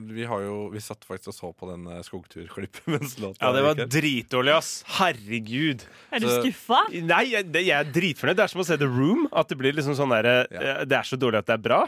vi 0.05 0.21
har 0.29 0.43
jo 0.45 0.67
Vi 0.69 0.77
satt 0.85 1.01
faktisk 1.01 1.31
og 1.31 1.33
så 1.33 1.47
på 1.57 1.65
den 1.71 1.87
eh, 1.89 2.03
skogturklippet 2.05 2.85
mens 2.93 3.15
låta 3.17 3.41
Ja, 3.41 3.49
det 3.55 3.63
var 3.65 3.79
dritdårlig, 3.89 4.53
ass. 4.53 4.83
Herregud. 4.99 5.81
Er 6.13 6.21
du 6.21 6.27
Så- 6.29 6.35
skuffa? 6.43 6.83
Nei, 6.93 7.23
jeg, 7.31 7.47
det, 7.49 7.63
jeg 7.65 7.73
er 7.73 7.89
dritfornøyd. 7.89 8.37
Det 8.37 8.43
er 8.45 8.51
som 8.53 8.61
å 8.61 8.67
se 8.69 8.77
The 8.77 8.85
Room. 8.85 9.25
At 9.33 9.49
det 9.49 9.57
blir 9.57 9.73
liksom 9.73 9.97
sånn 9.97 10.13
der, 10.13 10.45
Ja. 10.53 10.75
Det 10.85 10.99
er 10.99 11.09
så 11.09 11.17
dårlig 11.17 11.41
at 11.41 11.49
det 11.49 11.55
er 11.57 11.63
bra. 11.65 11.79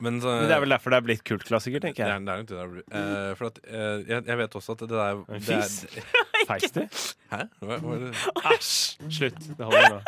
Men, 0.00 0.22
så, 0.24 0.32
Men 0.32 0.48
det 0.48 0.56
er 0.56 0.64
vel 0.64 0.72
derfor 0.72 0.94
det 0.96 1.02
er 1.02 1.06
blitt 1.10 1.24
kultklassiker, 1.28 1.84
det 1.84 1.90
tenker 1.92 2.06
er, 2.08 2.16
jeg. 2.16 2.24
det 2.24 2.32
er 2.32 2.40
nok 2.40 2.48
det 2.48 2.56
det 2.56 3.04
er. 3.04 3.12
Uh, 3.28 3.34
for 3.36 3.50
at, 3.52 3.60
uh, 3.68 4.08
jeg, 4.08 4.24
jeg 4.32 4.40
vet 4.40 4.56
også 4.62 4.78
at 4.78 4.86
det 4.86 4.90
der 4.94 5.20
En 5.20 5.44
det 5.50 5.58
er, 5.60 6.08
Feisty? 6.48 6.84
Hæ? 7.32 7.40
Hva, 7.60 7.78
hva 7.82 7.94
er 7.96 8.04
det? 8.08 8.12
Æsj! 8.52 8.74
Slutt. 9.18 9.40
Det 9.58 9.64
holder 9.70 9.96
nå. 9.96 10.00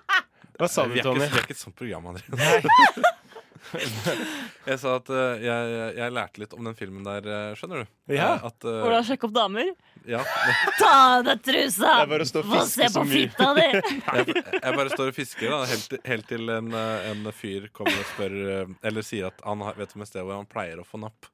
Hva 0.56 0.68
sa 0.72 0.86
du, 0.86 0.94
vi, 0.94 1.02
er 1.02 1.04
Tony? 1.04 1.20
ikke, 1.20 1.32
vi 1.34 1.36
er 1.36 1.44
ikke 1.44 1.52
et 1.52 1.60
sånt 1.60 1.76
program, 1.76 2.06
André. 2.14 2.22
Jeg 4.66 4.78
sa 4.82 4.96
at 4.98 5.10
uh, 5.10 5.36
jeg, 5.42 5.74
jeg 5.98 6.14
lærte 6.14 6.42
litt 6.42 6.54
om 6.56 6.66
den 6.66 6.74
filmen 6.78 7.04
der, 7.06 7.26
eh, 7.26 7.52
skjønner 7.58 7.84
du. 7.84 7.92
Ja. 8.14 8.32
Eh, 8.36 8.46
At, 8.48 8.64
uh, 8.66 8.80
Hvordan 8.84 9.06
sjekke 9.06 9.28
opp 9.28 9.34
damer? 9.36 9.70
ja. 10.06 10.20
Ta 10.80 10.90
av 11.18 11.24
deg 11.26 11.40
trusa! 11.42 11.92
Få 12.46 12.60
se 12.70 12.86
på 12.94 13.02
fitta 13.10 13.48
di! 13.56 13.64
Jeg, 14.16 14.34
jeg 14.36 14.76
bare 14.78 14.90
står 14.92 15.10
og 15.10 15.16
fisker 15.16 15.50
da, 15.50 15.60
helt, 15.66 15.86
til- 15.90 16.02
helt 16.06 16.28
til 16.30 16.52
en, 16.54 16.68
en 16.76 17.26
fyr 17.34 17.66
kommer 17.74 17.96
og 17.98 18.06
spør 18.12 18.36
Eller 18.86 19.04
sier 19.06 19.26
at 19.32 19.42
han 19.44 19.64
vet 19.76 19.94
om 19.96 20.04
et 20.04 20.10
sted 20.10 20.22
hvor 20.22 20.38
han 20.38 20.46
pleier 20.50 20.78
å 20.80 20.86
få 20.86 21.00
napp. 21.02 21.26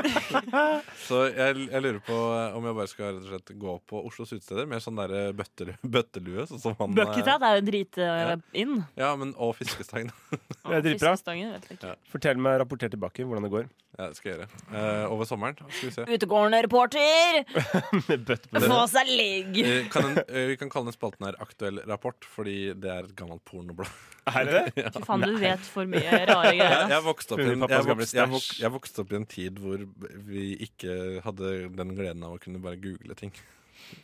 Så 1.06 1.22
jeg, 1.28 1.66
jeg 1.68 1.82
lurer 1.84 2.00
på 2.04 2.16
om 2.56 2.66
jeg 2.70 2.76
bare 2.78 2.90
skal 2.90 3.10
rett 3.12 3.20
og 3.20 3.28
slett 3.34 3.52
gå 3.60 3.74
på 3.90 4.00
Oslos 4.08 4.32
utesteder 4.32 4.68
med 4.70 4.82
sånn 4.84 4.98
der 5.00 5.14
bøttelue, 5.36 5.76
bøttelue. 5.84 6.46
Sånn 6.50 6.62
som 6.62 6.76
han, 6.80 6.96
Buckethat 6.96 7.44
er 7.46 7.58
jo 7.60 7.66
drit 7.68 8.00
uh, 8.00 8.34
inn. 8.56 8.78
Ja, 9.00 9.12
men 9.20 9.34
og 9.36 9.54
fiskestang. 9.60 10.10
Det 10.32 10.78
er 10.80 10.84
dritbra. 10.88 11.14
Vet 11.50 11.66
jeg 11.70 11.76
ikke. 11.78 11.92
Fortell 12.12 12.38
meg, 12.42 12.56
rapporter 12.62 12.90
tilbake 12.92 13.24
hvordan 13.26 13.46
det 13.46 13.50
går. 13.52 13.68
Ja, 13.98 14.06
det 14.08 14.16
skal 14.16 14.30
jeg 14.30 14.36
gjøre. 14.38 14.60
Eh, 14.80 15.04
over 15.12 15.26
sommeren. 15.28 15.56
Skal 15.74 15.88
vi 15.88 15.92
se. 15.96 16.04
Utegående 16.14 16.60
reporter! 16.64 17.40
Med. 18.08 18.64
Få 18.64 18.78
seg 18.92 19.10
ligg! 19.10 19.58
Eh, 19.64 19.88
Kan 19.92 20.06
en, 20.12 20.20
eh, 20.24 20.46
vi 20.52 20.56
kan 20.60 20.70
kalle 20.72 20.88
den 20.90 20.96
spalten 20.96 21.26
her 21.26 21.36
Aktuell 21.42 21.82
rapport, 21.90 22.24
fordi 22.36 22.56
det 22.80 22.90
er 22.94 23.08
et 23.10 23.14
gammelt 23.18 23.42
pornoblad. 23.50 23.90
Er 24.30 24.46
det 24.46 24.62
det? 24.76 24.84
Fy 24.96 25.02
faen, 25.08 25.24
du 25.26 25.36
vet 25.42 25.64
for 25.74 25.88
mye 25.90 26.04
rare 26.06 26.50
Jeg, 26.52 26.60
greier. 26.60 26.90
jeg, 26.94 27.04
vokste 27.08 27.34
opp 27.36 27.40
i 27.42 27.48
en, 27.50 27.64
jeg, 27.66 27.86
vokste, 27.90 28.18
jeg, 28.20 28.30
vok, 28.34 28.48
jeg 28.62 28.74
vokste 28.76 29.02
opp 29.04 29.14
i 29.14 29.18
en 29.20 29.26
tid 29.36 29.58
hvor 29.64 29.82
vi 30.30 30.44
ikke 30.68 30.98
hadde 31.26 31.54
den 31.80 31.96
gleden 31.98 32.26
av 32.28 32.36
å 32.36 32.40
kunne 32.42 32.62
bare 32.62 32.78
google 32.80 33.16
ting. 33.18 33.34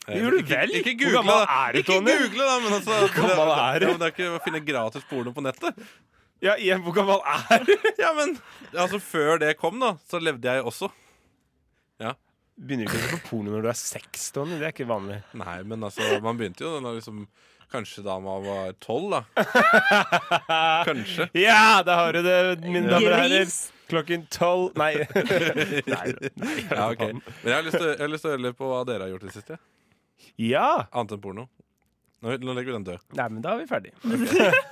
Eh, 0.09 0.17
Gjorde 0.19 0.41
du 0.41 0.43
ikke, 0.43 0.57
vel? 0.59 0.75
Ikke 0.81 0.97
Hvor 0.97 0.99
google, 1.05 1.17
gammel 1.21 1.39
da! 1.47 1.61
er 1.63 1.73
du, 1.77 1.79
Ikke 1.85 1.93
Tony? 1.95 2.17
google, 2.25 2.51
da! 2.51 2.59
Men 2.67 2.77
altså, 2.81 2.99
Hvor 3.07 3.17
gammel 3.21 3.55
det, 3.55 3.57
er 3.63 3.79
du? 3.79 3.87
Men 3.93 4.03
det 4.03 4.09
er 4.11 4.15
ikke 4.17 4.29
å 4.35 4.43
finne 4.49 4.63
gratis 4.73 5.07
porno 5.13 5.35
på 5.37 5.45
nettet. 5.47 5.87
Ja, 6.45 6.57
igjen, 6.61 6.83
hvor 6.85 6.93
gammel 6.97 7.23
er? 7.25 7.65
Ja, 8.03 8.13
men 8.17 8.37
altså, 8.77 9.01
før 9.01 9.41
det 9.41 9.55
kom, 9.61 9.81
da, 9.81 9.95
så 10.11 10.21
levde 10.21 10.53
jeg 10.53 10.65
også. 10.69 10.91
Ja. 12.03 12.13
Begynner 12.57 12.89
ikke 12.89 12.99
å 12.99 13.05
se 13.05 13.17
på 13.17 13.23
porno 13.31 13.53
når 13.55 13.67
du 13.67 13.71
er 13.73 13.79
seks, 13.81 14.31
Tony. 14.37 14.59
Det 14.61 14.69
er 14.69 14.75
ikke 14.75 14.89
vanlig. 14.89 15.21
Nei, 15.37 15.59
men 15.69 15.85
altså, 15.85 16.05
man 16.25 16.39
begynte 16.41 16.65
jo 16.67 16.79
da 16.81 16.95
liksom 16.97 17.27
Kanskje 17.67 18.05
da 18.07 18.15
man 18.23 18.45
var 18.45 18.77
tolv, 18.79 19.11
da. 19.11 19.45
Kanskje. 20.87 21.25
Ja, 21.35 21.83
der 21.83 21.99
har 21.99 22.15
du 22.15 22.21
det, 22.23 22.37
mine 22.63 22.87
damer 22.93 23.11
og 23.11 23.19
herrer. 23.25 23.49
Klokken 23.91 24.29
tolv 24.31 24.77
Nei. 24.81 24.93
nei, 25.91 26.05
nei 26.39 26.55
Ja, 26.71 26.87
okay. 26.93 27.11
Men 27.19 27.51
jeg 27.51 27.57
har 27.57 27.67
lyst 27.67 27.79
til, 27.81 27.89
jeg 27.91 28.05
har 28.05 28.13
lyst 28.13 28.23
til 28.23 28.31
å 28.31 28.35
høre 28.37 28.45
litt 28.47 28.59
på 28.61 28.71
hva 28.71 28.85
dere 28.87 29.09
har 29.09 29.13
gjort 29.17 29.27
i 29.27 29.31
det 29.33 29.35
siste. 29.35 29.59
Ja! 30.39 30.69
Annet 30.93 31.17
enn 31.17 31.25
porno. 31.27 31.49
Nå, 32.27 32.35
nå 32.43 32.55
legger 32.57 32.73
vi 32.73 32.77
den 32.81 32.87
død. 32.89 33.05
Nei, 33.15 33.27
men 33.31 33.43
da 33.45 33.55
er 33.55 33.61
vi 33.63 33.67
ferdig. 33.71 33.93
Ok, 34.03 34.13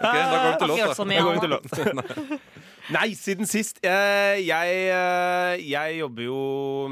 Da 0.02 0.24
går 0.28 0.44
vi 0.44 0.54
til 0.58 0.72
låt, 0.72 0.80
da. 0.82 1.04
Da 1.06 1.22
går 1.22 1.34
vi 1.36 1.42
til 1.44 1.52
låt. 1.54 2.48
Nei, 2.96 3.06
siden 3.16 3.48
sist. 3.48 3.78
Eh, 3.86 4.42
jeg, 4.44 4.74
eh, 4.92 5.62
jeg 5.70 5.98
jobber 6.02 6.26
jo 6.26 6.40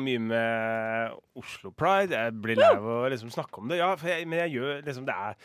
mye 0.00 0.22
med 0.22 1.18
Oslo 1.42 1.74
Pride. 1.76 2.14
Jeg 2.16 2.38
blir 2.44 2.62
lei 2.62 2.70
av 2.78 2.86
å 2.86 3.00
liksom 3.12 3.32
snakke 3.34 3.60
om 3.60 3.72
det. 3.72 3.82
Ja, 3.82 3.90
for 4.00 4.12
jeg, 4.12 4.28
men 4.30 4.44
jeg 4.46 4.54
gjør 4.56 4.84
liksom 4.86 5.08
Det 5.08 5.16
er 5.18 5.36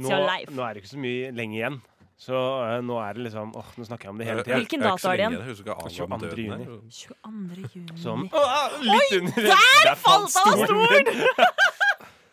nå, 0.00 0.22
nå 0.56 0.64
er 0.64 0.74
det 0.74 0.82
ikke 0.82 0.94
så 0.96 1.02
mye 1.04 1.34
lenge 1.36 1.60
igjen. 1.60 1.82
Så 2.24 2.34
uh, 2.38 2.78
nå 2.86 2.94
er 3.02 3.16
det 3.16 3.24
liksom 3.26 3.50
Åh, 3.58 3.70
nå 3.76 3.86
snakker 3.88 4.06
jeg 4.06 4.14
om 4.14 4.20
det 4.20 4.26
hele 4.28 4.44
tida. 4.46 4.58
Hvilken 4.62 4.84
dato 4.84 5.10
er 5.10 5.18
det 5.18 5.24
igjen? 5.24 5.34
Jeg 5.34 5.48
husker 5.50 5.64
ikke 5.66 5.74
av 5.74 5.90
22. 5.90 6.44
juni. 6.44 6.66
22. 6.94 7.64
juni. 7.74 7.96
Som 8.00 8.28
Åh, 8.30 8.76
Litt 8.86 9.16
under 9.18 9.48
Der 9.50 9.98
Falt 9.98 10.38
av 10.38 10.62
stolen! 10.62 11.10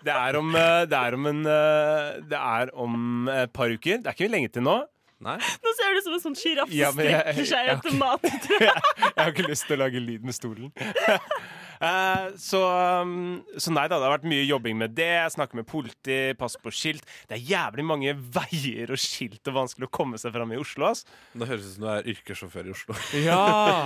Det 0.05 0.13
er 0.15 0.37
om, 0.39 0.55
eh, 0.55 0.85
det 0.89 0.97
er 0.97 1.13
om 1.17 1.27
en 1.29 1.43
eh, 1.45 2.21
Det 2.31 2.39
er 2.39 2.71
om 2.73 3.29
et 3.29 3.53
par 3.53 3.69
uker. 3.69 4.01
Det 4.01 4.07
er 4.09 4.17
ikke 4.17 4.31
lenge 4.33 4.49
til 4.55 4.65
nå. 4.65 4.79
Nei? 5.21 5.35
Nå 5.37 5.71
ser 5.77 5.91
du 5.93 5.97
ut 5.99 6.05
som 6.07 6.13
en 6.17 6.21
sånn 6.23 6.35
sjiraff 6.39 6.71
Ja, 6.73 6.87
som 6.89 6.97
strekker 7.03 7.45
seg 7.45 7.67
jeg- 7.67 7.75
etter 7.77 7.93
mat. 7.93 8.23
Jeg 8.57 9.19
har 9.19 9.29
ikke 9.35 9.45
lyst 9.51 9.67
til 9.69 9.77
å 9.77 9.83
lage 9.83 10.01
lyd 10.01 10.23
med 10.25 10.33
stolen. 10.33 10.71
Uh, 11.77 12.31
så, 12.41 12.61
um, 13.05 13.43
så 13.53 13.69
nei 13.69 13.83
da, 13.85 13.99
det 14.01 14.07
har 14.07 14.15
vært 14.15 14.25
mye 14.31 14.47
jobbing 14.49 14.79
med 14.81 14.95
det. 14.97 15.11
Jeg 15.19 15.35
snakker 15.35 15.59
med 15.61 15.67
politi, 15.69 16.17
passe 16.41 16.57
på 16.63 16.73
skilt. 16.73 17.05
Det 17.29 17.37
er 17.37 17.45
jævlig 17.51 17.85
mange 17.85 18.15
veier 18.39 18.95
og 18.95 19.01
skilt 19.03 19.45
og 19.53 19.59
vanskelig 19.59 19.91
å 19.91 19.93
komme 19.93 20.17
seg 20.21 20.33
fram 20.33 20.55
i 20.55 20.59
Oslo. 20.61 20.89
ass. 20.89 21.05
Det 21.37 21.51
høres 21.53 21.69
ut 21.69 21.75
som 21.77 21.85
du 21.85 21.91
er 21.93 22.09
yrkessjåfør 22.15 22.71
i 22.71 22.73
Oslo. 22.73 22.97
Ja, 23.21 23.41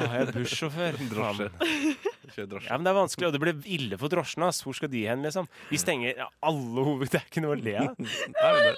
jeg 0.08 0.22
er 0.30 0.32
bussjåfør. 0.40 1.02
Drosje. 1.12 1.52
Faen. 2.34 2.50
Drosje. 2.50 2.70
Ja, 2.70 2.78
men 2.78 2.84
Det 2.88 2.92
er 2.94 2.98
vanskelig, 3.00 3.28
og 3.28 3.34
det 3.36 3.42
blir 3.44 3.68
ille 3.78 3.98
for 4.02 4.08
drosjene. 4.12 4.48
ass. 4.50 4.62
Hvor 4.66 4.74
skal 4.78 4.90
de 4.90 5.06
hen, 5.08 5.22
liksom? 5.28 5.48
Vi 5.70 5.78
stenger 5.82 6.26
alle 6.42 6.86
hoved... 6.88 7.10
Det 7.12 7.22
er 7.22 7.28
ikke 7.30 7.42
noe 7.46 7.56
å 7.56 7.60
le 7.62 7.76
av. 7.78 7.94
Men 7.98 8.08
det, 8.08 8.76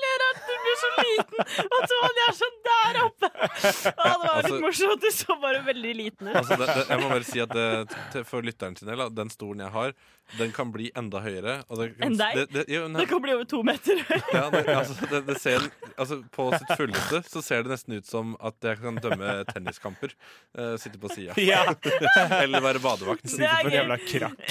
Du 0.48 0.54
blir 0.66 0.77
så 0.82 0.89
liten, 1.06 1.63
og 1.68 1.88
Tony 1.94 2.24
er 2.27 2.36
sånn 2.42 2.60
der 2.68 3.00
oppe. 3.06 3.32
Å, 3.32 3.48
det 3.48 3.96
var 4.04 4.20
litt 4.20 4.36
Altså- 4.38 4.62
morsomt. 4.63 5.01
Du 5.08 5.10
så 5.13 5.36
bare 5.42 5.62
veldig 5.66 5.96
liten 5.96 6.27
ut. 6.32 6.36
altså, 6.42 6.58
det, 6.60 6.68
det, 6.74 6.86
jeg 6.89 7.01
må 7.04 7.10
bare 7.13 7.27
si 7.27 7.39
at 7.44 7.51
det, 7.54 7.68
til, 8.13 8.24
for 8.27 8.42
lytteren 8.46 8.75
sin 8.80 8.89
del, 8.89 9.04
den 9.16 9.30
stolen 9.34 9.62
jeg 9.66 9.72
har, 9.75 9.94
den 10.38 10.50
kan 10.51 10.72
bli 10.74 10.89
enda 11.00 11.22
høyere. 11.24 11.58
Og 11.72 11.80
det, 11.80 11.86
kan- 11.98 12.08
Enn 12.10 12.18
deg? 12.20 12.36
Det, 12.36 12.46
det, 12.58 12.63
jo, 12.74 12.88
Det 12.98 13.06
kan 13.08 13.22
bli 13.24 13.36
over 13.38 13.46
to 13.48 13.62
meter. 13.63 14.01
ja, 14.34 14.46
altså, 14.51 14.98
det, 15.12 15.22
det 15.30 15.38
ser, 15.39 15.68
altså, 15.96 16.20
på 16.36 16.50
sitt 16.58 16.74
fulleste 16.80 17.22
så 17.32 17.44
ser 17.46 17.63
det 17.63 17.72
nesten 17.75 17.96
ut 18.01 18.10
som 18.10 18.34
at 18.44 18.58
jeg 18.68 18.82
kan 18.82 19.00
dømme 19.04 19.38
tenniskamper. 19.54 20.12
Uh, 20.58 20.75
sitte 20.82 21.00
på 21.00 21.12
sida. 21.13 21.38
Ja, 21.39 21.62
Eller 22.42 22.63
være 22.66 22.82
badevakt. 22.84 23.24
Sitte 23.30 23.48
på 23.62 23.72
en 23.72 23.77
jævla 23.77 23.98
krakk. 24.04 24.42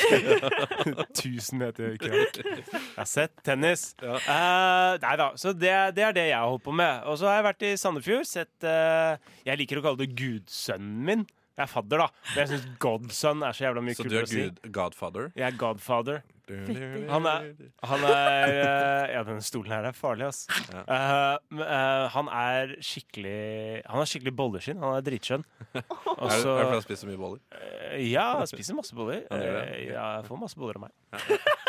Tusen 1.21 1.59
meter 1.61 1.97
krakk. 2.01 2.41
Jeg 2.41 2.65
har 2.97 3.09
sett 3.11 3.35
tennis. 3.47 3.89
Ja. 4.03 4.17
Uh, 4.17 4.97
nei 5.03 5.15
da, 5.21 5.29
så 5.41 5.53
det, 5.57 5.73
det 5.97 6.05
er 6.09 6.17
det 6.17 6.27
jeg 6.31 6.36
har 6.43 6.53
holdt 6.53 6.65
på 6.67 6.75
med. 6.77 7.03
Og 7.11 7.19
så 7.21 7.31
har 7.31 7.41
jeg 7.41 7.47
vært 7.49 7.67
i 7.67 7.73
Sandefjord. 7.81 8.29
Sett 8.29 8.67
uh, 8.69 9.17
Jeg 9.47 9.61
liker 9.63 9.81
å 9.81 9.85
kalle 9.89 10.03
det 10.03 10.13
gudsønnen 10.19 11.03
min. 11.09 11.27
Jeg 11.57 11.65
er 11.65 11.73
fadder, 11.73 12.03
da. 12.05 12.09
Men 12.35 12.43
jeg 12.43 12.51
syns 12.53 12.67
godson 12.83 13.45
er 13.47 13.57
så 13.57 13.65
jævla 13.65 13.85
mye 13.85 13.97
kult 13.97 14.11
å 14.11 14.11
si. 14.13 14.17
Så 14.29 14.37
du 14.37 14.41
er 14.43 14.51
si. 14.53 14.73
godfather? 14.77 15.31
Jeg 15.39 15.47
er 15.49 15.61
godfather. 15.61 16.25
Han 16.47 17.27
er, 17.27 17.47
han 17.91 18.05
er 18.07 18.53
eh, 18.55 19.15
Ja, 19.17 19.23
denne 19.27 19.43
stolen 19.43 19.73
her 19.75 19.89
er 19.89 19.97
farlig, 19.97 20.29
ass. 20.29 20.45
Ja. 20.71 20.85
Uh, 20.87 21.39
men, 21.51 21.65
eh, 21.67 22.07
han 22.15 22.29
er 22.31 22.75
skikkelig 22.87 23.83
Han 23.87 23.99
har 24.03 24.07
skikkelig 24.11 24.35
bolleskinn. 24.39 24.79
Han 24.83 24.99
er 25.01 25.07
dritskjønn. 25.07 25.45
Er, 26.17 26.31
det- 26.33 26.47
fordi 26.47 26.71
han 26.73 26.85
spiser 26.85 27.03
så 27.03 27.09
mye 27.11 27.19
boller? 27.21 27.41
Uh, 27.53 27.99
Ja, 28.07 28.27
jeg 28.45 28.49
spiser 28.55 28.77
masse 28.79 28.95
boller. 28.97 29.25
Han 29.31 29.43
gjør 29.43 29.57
det? 29.59 29.81
Ja, 29.91 30.05
jeg 30.21 30.29
får 30.31 30.41
masse 30.41 30.61
boller 30.61 30.79
av 30.79 30.87
meg. 30.87 30.95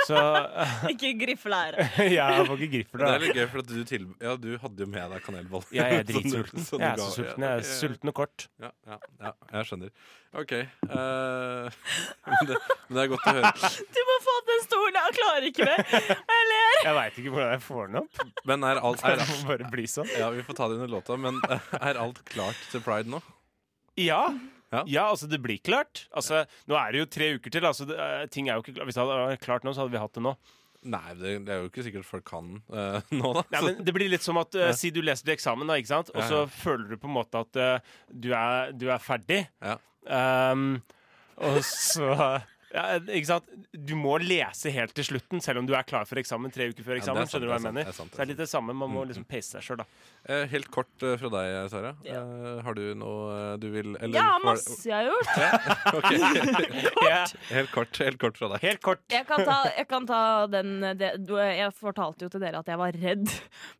Så 0.07 0.21
Ikke 0.93 1.11
her 1.17 1.77
ja, 2.17 2.27
jeg 2.37 2.45
får 2.47 2.61
ikke 2.63 2.71
griffer, 2.77 3.01
Det 3.01 3.09
er 3.09 3.23
litt 3.25 3.35
gøy, 3.37 3.45
for 3.51 3.63
at 3.63 3.69
du, 3.71 3.79
til, 3.87 4.05
ja, 4.23 4.35
du 4.39 4.49
hadde 4.61 4.85
jo 4.85 4.87
med 4.91 5.11
deg 5.13 5.25
kanelboller. 5.25 5.73
Ja, 5.75 5.87
jeg 5.91 5.99
er 5.99 6.05
Som 6.05 6.07
du- 6.07 6.21
dritsulten. 6.21 6.63
som 6.69 6.79
du 6.79 6.85
Jeg 6.85 6.93
er 6.93 7.01
så 7.03 7.09
sulten. 7.17 7.43
Jeg 7.47 7.57
er 7.63 7.67
sulten 7.81 8.11
og 8.13 8.17
kort. 8.21 8.47
Ja, 8.63 8.71
ja, 8.87 8.97
ja, 9.25 9.33
jeg 9.57 9.69
skjønner. 9.71 9.91
OK. 10.35 10.51
Uh, 10.51 11.69
men, 12.27 12.49
det, 12.49 12.57
men 12.87 12.97
det 12.97 13.03
er 13.03 13.11
godt 13.13 13.29
å 13.29 13.35
høre. 13.37 13.53
Du 13.95 14.01
må 14.09 14.17
få 14.25 14.35
opp 14.39 14.51
den 14.51 14.65
stolen. 14.65 14.99
Jeg 14.99 15.15
klarer 15.19 15.47
ikke 15.49 15.69
det. 15.69 15.77
Jeg 16.17 16.49
ler. 16.51 16.83
Jeg 16.83 16.97
veit 16.99 17.21
ikke 17.21 17.33
hvordan 17.37 17.53
jeg 17.53 17.63
får 17.67 17.87
den 17.87 18.01
opp. 18.01 18.21
Men 18.49 18.67
er 18.67 18.81
alt, 18.89 19.07
er, 19.07 19.23
må 19.23 19.39
bare 19.53 19.71
bli 19.73 19.87
sånn. 19.91 20.11
ja, 20.19 20.29
Vi 20.35 20.43
får 20.47 20.59
ta 20.59 20.69
det 20.69 20.77
under 20.79 20.93
låta, 20.97 21.17
men 21.21 21.39
eh, 21.47 21.73
er 21.79 22.01
alt 22.01 22.21
klart 22.27 22.69
til 22.71 22.83
pride 22.85 23.11
nå? 23.11 23.21
Ja. 23.97 24.21
Ja. 24.73 24.83
Ja, 24.83 25.03
altså 25.07 25.29
det 25.31 25.39
blir 25.39 25.61
klart. 25.63 26.05
Altså, 26.11 26.43
Nå 26.67 26.75
er 26.75 26.91
det 26.91 27.03
jo 27.05 27.09
tre 27.17 27.31
uker 27.37 27.53
til. 27.53 27.67
Altså, 27.67 27.87
det, 27.87 27.97
eh, 27.97 28.27
ting 28.31 28.49
er 28.49 28.57
jo 28.57 28.65
ikke 28.65 28.75
klart. 28.77 28.89
Hvis 28.89 28.99
det 28.99 29.05
hadde 29.05 29.19
vært 29.23 29.45
klart 29.45 29.67
nå, 29.67 29.73
så 29.73 29.85
hadde 29.85 29.95
vi 29.95 30.01
hatt 30.03 30.17
det 30.17 30.25
nå. 30.27 30.35
Nei, 30.87 31.13
det, 31.17 31.31
det 31.47 31.53
er 31.53 31.63
jo 31.63 31.69
ikke 31.71 31.83
sikkert 31.87 32.05
folk 32.07 32.25
kan 32.27 32.51
uh, 32.69 32.99
nå, 33.09 33.31
da. 33.33 33.43
Nei, 33.55 33.61
men 33.65 33.79
Det 33.83 33.93
blir 33.95 34.11
litt 34.11 34.23
som 34.23 34.37
at 34.39 34.53
eh, 34.55 34.69
Si 34.77 34.91
du 34.93 35.01
leser 35.01 35.25
til 35.25 35.33
eksamen, 35.33 35.67
da, 35.67 35.75
ikke 35.81 35.89
sant? 35.89 36.11
og 36.13 36.21
Ja, 36.21 36.27
så 36.29 36.43
føler 36.53 36.93
du 36.93 37.01
på 37.01 37.09
en 37.09 37.15
måte 37.17 37.41
at 37.41 37.59
uh, 37.59 37.95
du, 38.13 38.29
er, 38.37 38.71
du 38.77 38.85
er 38.93 39.01
ferdig. 39.03 39.41
Ja. 40.09 40.51
Um, 40.53 40.81
og 41.37 41.59
så 41.63 42.11
ja, 42.73 42.97
ikke 42.99 43.25
sant? 43.29 43.45
Du 43.71 43.93
må 43.95 44.17
lese 44.19 44.69
helt 44.75 44.91
til 44.97 45.05
slutten, 45.07 45.39
selv 45.41 45.61
om 45.61 45.67
du 45.69 45.71
er 45.77 45.85
klar 45.87 46.03
for 46.05 46.19
eksamen 46.19 46.51
tre 46.51 46.65
uker 46.67 46.83
før 46.83 46.97
Ja, 46.97 46.99
eksamen. 46.99 47.21
sant, 47.23 47.31
skjønner 47.31 47.47
du 47.47 47.51
hva 47.53 47.59
jeg 47.61 47.63
det 47.63 47.69
er 47.69 47.71
sant, 47.71 47.77
det 47.77 47.87
er 47.87 47.97
sant, 47.97 48.11
det 48.17 48.19
er 48.25 48.29
litt 48.31 48.41
det 48.41 48.47
samme. 48.51 48.73
Man 48.75 48.91
må 48.91 49.03
Mm, 49.05 49.07
liksom 49.11 49.25
pace 49.29 49.53
seg 49.55 49.63
sjøl, 49.63 49.77
da. 49.79 49.85
Eh, 50.27 50.43
helt 50.51 50.67
kort 50.75 51.03
eh, 51.07 51.15
fra 51.21 51.29
deg, 51.31 51.69
Sara. 51.71 51.93
Ja. 52.03 52.19
Eh, 52.25 52.59
har 52.65 52.73
du 52.75 52.83
noe 52.99 53.57
du 53.61 53.69
vil 53.71 53.95
eller, 53.95 54.17
Ja, 54.19 54.27
masse 54.43 54.83
jeg 54.83 54.97
har 54.97 55.07
gjort. 55.07 55.27
Ja, 57.07 57.25
Helt 57.53 57.71
kort, 57.71 57.97
helt 58.03 58.19
kort 58.19 58.37
fra 58.37 58.49
deg. 58.53 58.59
helt 58.67 58.81
kort. 58.83 59.01
Jeg 59.13 59.25
kan 59.29 59.45
ta, 59.47 59.57
jeg 59.77 59.87
kan 59.87 60.05
ta 60.09 60.21
den 60.51 60.73
det, 60.99 61.13
Jeg 61.29 61.71
fortalte 61.77 62.27
jo 62.27 62.29
til 62.35 62.43
dere 62.43 62.59
at 62.59 62.67
jeg 62.67 62.77
var 62.83 62.91
redd 62.99 63.31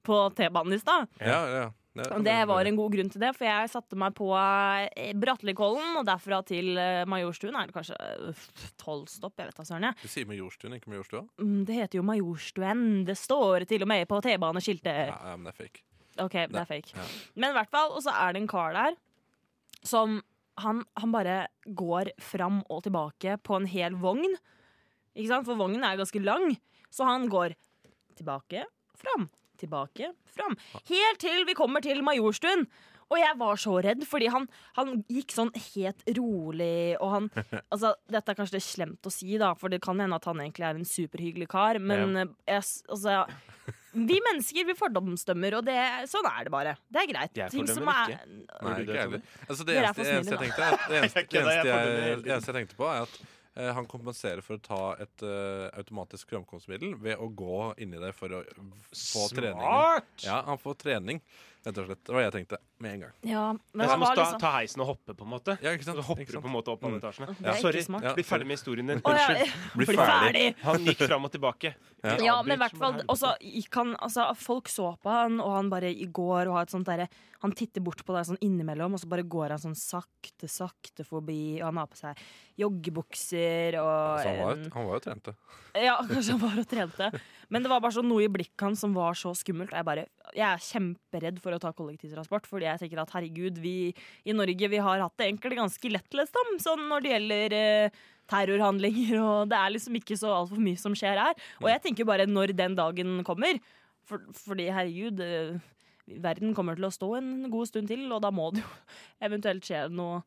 på 0.08 0.22
T-banen 0.38 0.74
i 0.78 0.80
stad. 0.82 1.10
Ja, 1.20 1.28
ja, 1.28 1.60
ja. 1.66 1.68
Og 2.06 2.24
det 2.25 2.36
var 2.50 2.70
en 2.70 2.77
god 2.77 2.94
grunn 2.94 3.10
til 3.13 3.22
det, 3.24 3.32
for 3.38 3.48
jeg 3.48 3.72
satte 3.74 3.98
meg 4.00 4.13
på 4.18 4.27
Bratlikollen 4.27 5.22
Brattelikollen, 5.22 5.98
og 6.00 6.06
derfra 6.08 6.39
til 6.48 6.77
eh, 6.77 7.04
Majorstuen 7.10 7.56
er 7.58 7.70
det 7.70 7.75
kanskje 7.75 7.98
tolv 8.82 9.08
stopp. 9.12 9.36
Jeg 9.39 9.50
vet 9.50 9.60
da 9.60 9.66
søren. 9.68 9.89
Du 10.01 10.08
sier 10.12 10.27
Majorstuen, 10.30 10.77
ikke 10.77 10.92
Majorstua? 10.94 11.24
Mm, 11.42 11.66
Det 11.68 11.75
heter 11.77 12.00
jo 12.00 12.06
Majorstuen. 12.08 12.86
Det 13.08 13.18
står 13.20 13.66
til 13.70 13.86
og 13.86 13.92
med 13.92 14.08
på 14.10 14.22
T-baneskiltet. 14.24 15.12
Ja, 15.12 15.18
ja, 15.32 15.36
men 15.36 15.50
det 15.50 15.54
er 15.56 15.60
fake. 15.63 15.84
OK, 16.24 16.38
det 16.50 16.62
er 16.63 16.70
fake. 16.70 16.96
Ja. 16.98 17.06
Men 17.36 17.51
i 17.51 17.58
hvert 17.60 17.72
fall, 17.74 17.92
og 17.94 18.01
så 18.06 18.13
er 18.16 18.34
det 18.34 18.42
en 18.42 18.50
kar 18.50 18.74
der 18.77 18.98
som 19.86 20.20
han, 20.58 20.82
han 20.98 21.13
bare 21.13 21.36
går 21.77 22.10
fram 22.24 22.63
og 22.74 22.82
tilbake 22.88 23.38
på 23.46 23.60
en 23.60 23.68
hel 23.70 23.98
vogn. 24.01 24.25
Ikke 25.13 25.30
sant? 25.30 25.46
For 25.46 25.60
vognen 25.60 25.86
er 25.86 26.00
ganske 26.00 26.22
lang, 26.24 26.56
så 26.89 27.06
han 27.06 27.27
går 27.30 27.54
tilbake, 28.18 28.63
fram, 28.98 29.27
tilbake, 29.60 30.12
fram. 30.34 30.58
Helt 30.90 31.24
til 31.24 31.48
vi 31.48 31.58
kommer 31.58 31.84
til 31.84 32.04
Majorstuen. 32.06 32.68
Og 33.08 33.20
jeg 33.22 33.38
var 33.40 33.60
så 33.60 33.78
redd, 33.84 34.04
fordi 34.08 34.28
han, 34.32 34.48
han 34.76 35.02
gikk 35.08 35.32
sånn 35.36 35.52
helt 35.56 36.04
rolig, 36.18 36.98
og 37.00 37.14
han 37.14 37.30
Altså, 37.72 37.94
dette 38.12 38.34
er 38.34 38.40
kanskje 38.40 38.58
det 38.58 38.66
slemt 38.66 39.08
å 39.08 39.14
si, 39.14 39.38
da, 39.40 39.54
for 39.60 39.72
det 39.72 39.80
kan 39.84 40.00
hende 40.04 40.20
at 40.20 40.28
han 40.28 40.42
egentlig 40.44 40.68
er 40.68 40.80
en 40.80 40.88
superhyggelig 40.88 41.48
kar, 41.52 41.80
men 41.80 42.20
ja. 42.20 42.26
jeg, 42.58 42.66
altså 42.92 43.22
Vi 43.96 44.20
mennesker 44.28 44.68
vi 44.68 44.76
fordomsdømmer, 44.78 45.58
og 45.62 45.70
det, 45.70 45.78
sånn 46.12 46.28
er 46.30 46.50
det 46.50 46.54
bare. 46.54 46.76
Det 46.92 47.02
er 47.02 47.10
greit. 47.14 47.40
Jeg 47.40 47.56
Ting 47.56 47.70
som 47.70 47.88
fordømmer 47.88 48.12
er 48.12 48.28
Nei, 48.28 48.76
du 48.76 48.84
ikke 48.84 48.92
det, 48.92 49.00
jeg 49.00 49.06
heller. 49.06 49.26
Altså, 49.48 49.64
det, 49.64 49.78
er 49.80 49.88
eneste, 49.88 50.04
det 50.04 50.18
eneste 50.18 50.36
jeg 50.36 50.44
tenkte, 50.44 50.68
er, 50.68 50.78
det 50.84 51.00
eneste, 51.02 51.24
Jeg 51.24 51.32
det 51.32 51.42
eneste, 51.48 51.72
jeg, 51.72 52.22
det 52.28 52.36
eneste 52.36 52.54
jeg 52.54 52.60
tenkte 52.60 52.80
på, 52.84 52.92
er 52.92 53.08
at 53.08 53.18
eh, 53.24 53.34
han 53.58 53.88
kompenserer 53.90 54.44
for 54.46 54.58
å 54.58 54.64
ta 54.64 54.82
et 55.02 55.24
uh, 55.26 55.68
automatisk 55.80 56.30
framkomstmiddel 56.30 56.96
ved 57.02 57.18
å 57.18 57.30
gå 57.34 57.72
inni 57.82 58.00
det 58.02 58.14
for 58.18 58.40
å 58.40 58.42
få 58.94 59.28
trening. 59.34 59.64
Smart! 59.64 60.12
Ja, 60.26 60.42
han 60.46 60.62
får 60.62 60.78
trening, 60.84 61.22
rett 61.68 61.78
og 61.84 61.88
slett. 61.92 62.04
Det 62.08 62.14
var 62.16 62.22
det 62.24 62.28
jeg 62.32 62.36
tenkte 62.38 62.58
med 62.80 62.94
en 62.94 63.00
gang. 63.04 63.14
Ja, 63.28 63.44
Det 63.54 63.84
er 63.84 63.88
som 63.92 64.02
å 64.02 64.08
var 64.08 64.16
liksom 64.18 64.40
ta 64.40 64.52
heisen 64.58 64.82
og 64.84 64.88
hoppe, 64.92 65.14
på 65.18 65.26
en 65.28 65.32
måte. 65.34 65.58
Ja, 65.62 65.72
ikke 65.76 65.84
sant? 65.88 65.98
Så 66.00 66.06
hopper 66.08 66.22
Ikke 66.24 66.32
du 66.38 66.42
på 66.42 66.50
en 66.50 66.56
måte 66.56 66.72
opp 66.74 66.84
alle 66.88 66.98
Mm. 66.98 67.02
etasjene. 67.04 67.36
Det 67.38 67.48
er 67.48 67.60
Sorry. 67.62 67.84
Ja, 68.08 68.14
bli 68.18 68.24
ferdig 68.24 68.48
med 68.48 68.58
historien 68.58 68.88
din. 68.88 69.02
Ja, 69.06 69.12
Unnskyld. 69.12 69.54
Bli 69.76 69.86
bli 69.86 69.96
ferdig. 69.96 70.34
ferdig. 70.34 70.56
Han 70.64 70.86
gikk 70.86 71.08
fram 71.08 71.26
og 71.26 71.32
tilbake. 71.32 71.74
Ja. 72.04 72.18
Ja, 72.22 72.42
men 72.44 72.58
i 72.58 72.62
hvert 72.64 72.78
fall 72.78 73.02
også, 73.10 73.36
gikk 73.42 73.74
han, 73.76 73.96
altså, 73.98 74.36
Folk 74.38 74.68
så 74.70 74.96
på 75.02 75.10
han, 75.10 75.40
og 75.42 75.52
han 75.56 75.70
bare 75.70 75.94
går 75.94 76.48
og 76.48 76.54
har 76.54 76.62
et 76.64 76.70
sånt 76.70 76.86
derre 76.86 77.08
Han 77.42 77.52
titter 77.52 77.82
bort 77.82 78.04
på 78.04 78.16
deg 78.16 78.26
sånn 78.26 78.40
innimellom, 78.42 78.94
og 78.94 79.00
så 79.00 79.06
bare 79.08 79.22
går 79.22 79.50
han 79.50 79.60
sånn 79.60 79.76
sakte, 79.78 80.48
sakte 80.50 81.06
forbi. 81.06 81.60
Og 81.62 81.66
han 81.66 81.78
har 81.78 81.86
på 81.86 81.96
seg 81.96 82.18
joggebukser 82.58 83.78
og 83.80 84.18
altså, 84.18 84.28
han 84.28 84.40
var, 84.42 84.56
jo- 84.56 84.72
han 84.74 84.88
var 84.88 84.94
jo 84.94 85.04
trente. 85.06 85.36
Ja, 85.84 85.98
kanskje 86.08 86.36
han 86.36 86.42
var 86.42 86.58
og 86.62 86.68
trente. 86.70 87.10
Men 87.54 87.64
det 87.64 87.72
var 87.72 87.80
bare 87.84 87.96
sånn 87.96 88.10
noe 88.10 88.26
i 88.26 88.32
blikket 88.32 88.66
hans 88.66 88.82
som 88.84 88.96
var 88.96 89.16
så 89.16 89.32
skummelt. 89.38 89.72
Jeg, 89.76 89.88
bare, 89.88 90.04
jeg 90.36 90.46
er 90.48 90.64
kjemperedd 90.64 91.40
for 91.44 91.56
å 91.56 91.62
ta 91.64 91.72
kollektivtransport, 91.76 92.50
fordi 92.50 92.68
jeg 92.68 92.82
tenker 92.84 93.02
at 93.04 93.14
herregud, 93.16 93.62
vi 93.64 93.94
i 94.28 94.36
Norge 94.36 94.72
vi 94.74 94.82
har 94.84 95.04
hatt 95.06 95.16
det 95.20 95.30
egentlig 95.30 95.60
ganske 95.60 95.94
lett, 95.94 96.10
liksom, 96.20 96.58
sånn 96.64 96.84
når 96.92 97.06
det 97.06 97.14
gjelder 97.14 97.58
eh, 97.58 98.04
terrorhandlinger, 98.32 99.16
og 99.30 99.54
det 99.54 99.62
er 99.62 99.74
liksom 99.76 100.00
ikke 100.02 100.20
så 100.20 100.34
altfor 100.42 100.62
mye 100.64 100.82
som 100.82 100.96
skjer 100.98 101.24
her. 101.24 101.48
Og 101.64 101.72
jeg 101.72 101.84
tenker 101.88 102.10
bare 102.10 102.28
når 102.30 102.56
den 102.58 102.76
dagen 102.78 103.22
kommer, 103.28 103.62
for, 104.08 104.24
fordi 104.44 104.70
herregud 104.72 105.24
eh, 105.24 105.58
Verden 106.24 106.54
kommer 106.56 106.78
til 106.78 106.86
å 106.88 106.94
stå 106.96 107.08
en 107.18 107.50
god 107.52 107.68
stund 107.68 107.90
til, 107.92 108.06
og 108.16 108.22
da 108.24 108.30
må 108.32 108.46
det 108.56 108.62
jo 108.62 108.70
eventuelt 109.28 109.66
skje 109.68 109.88
noe 109.92 110.22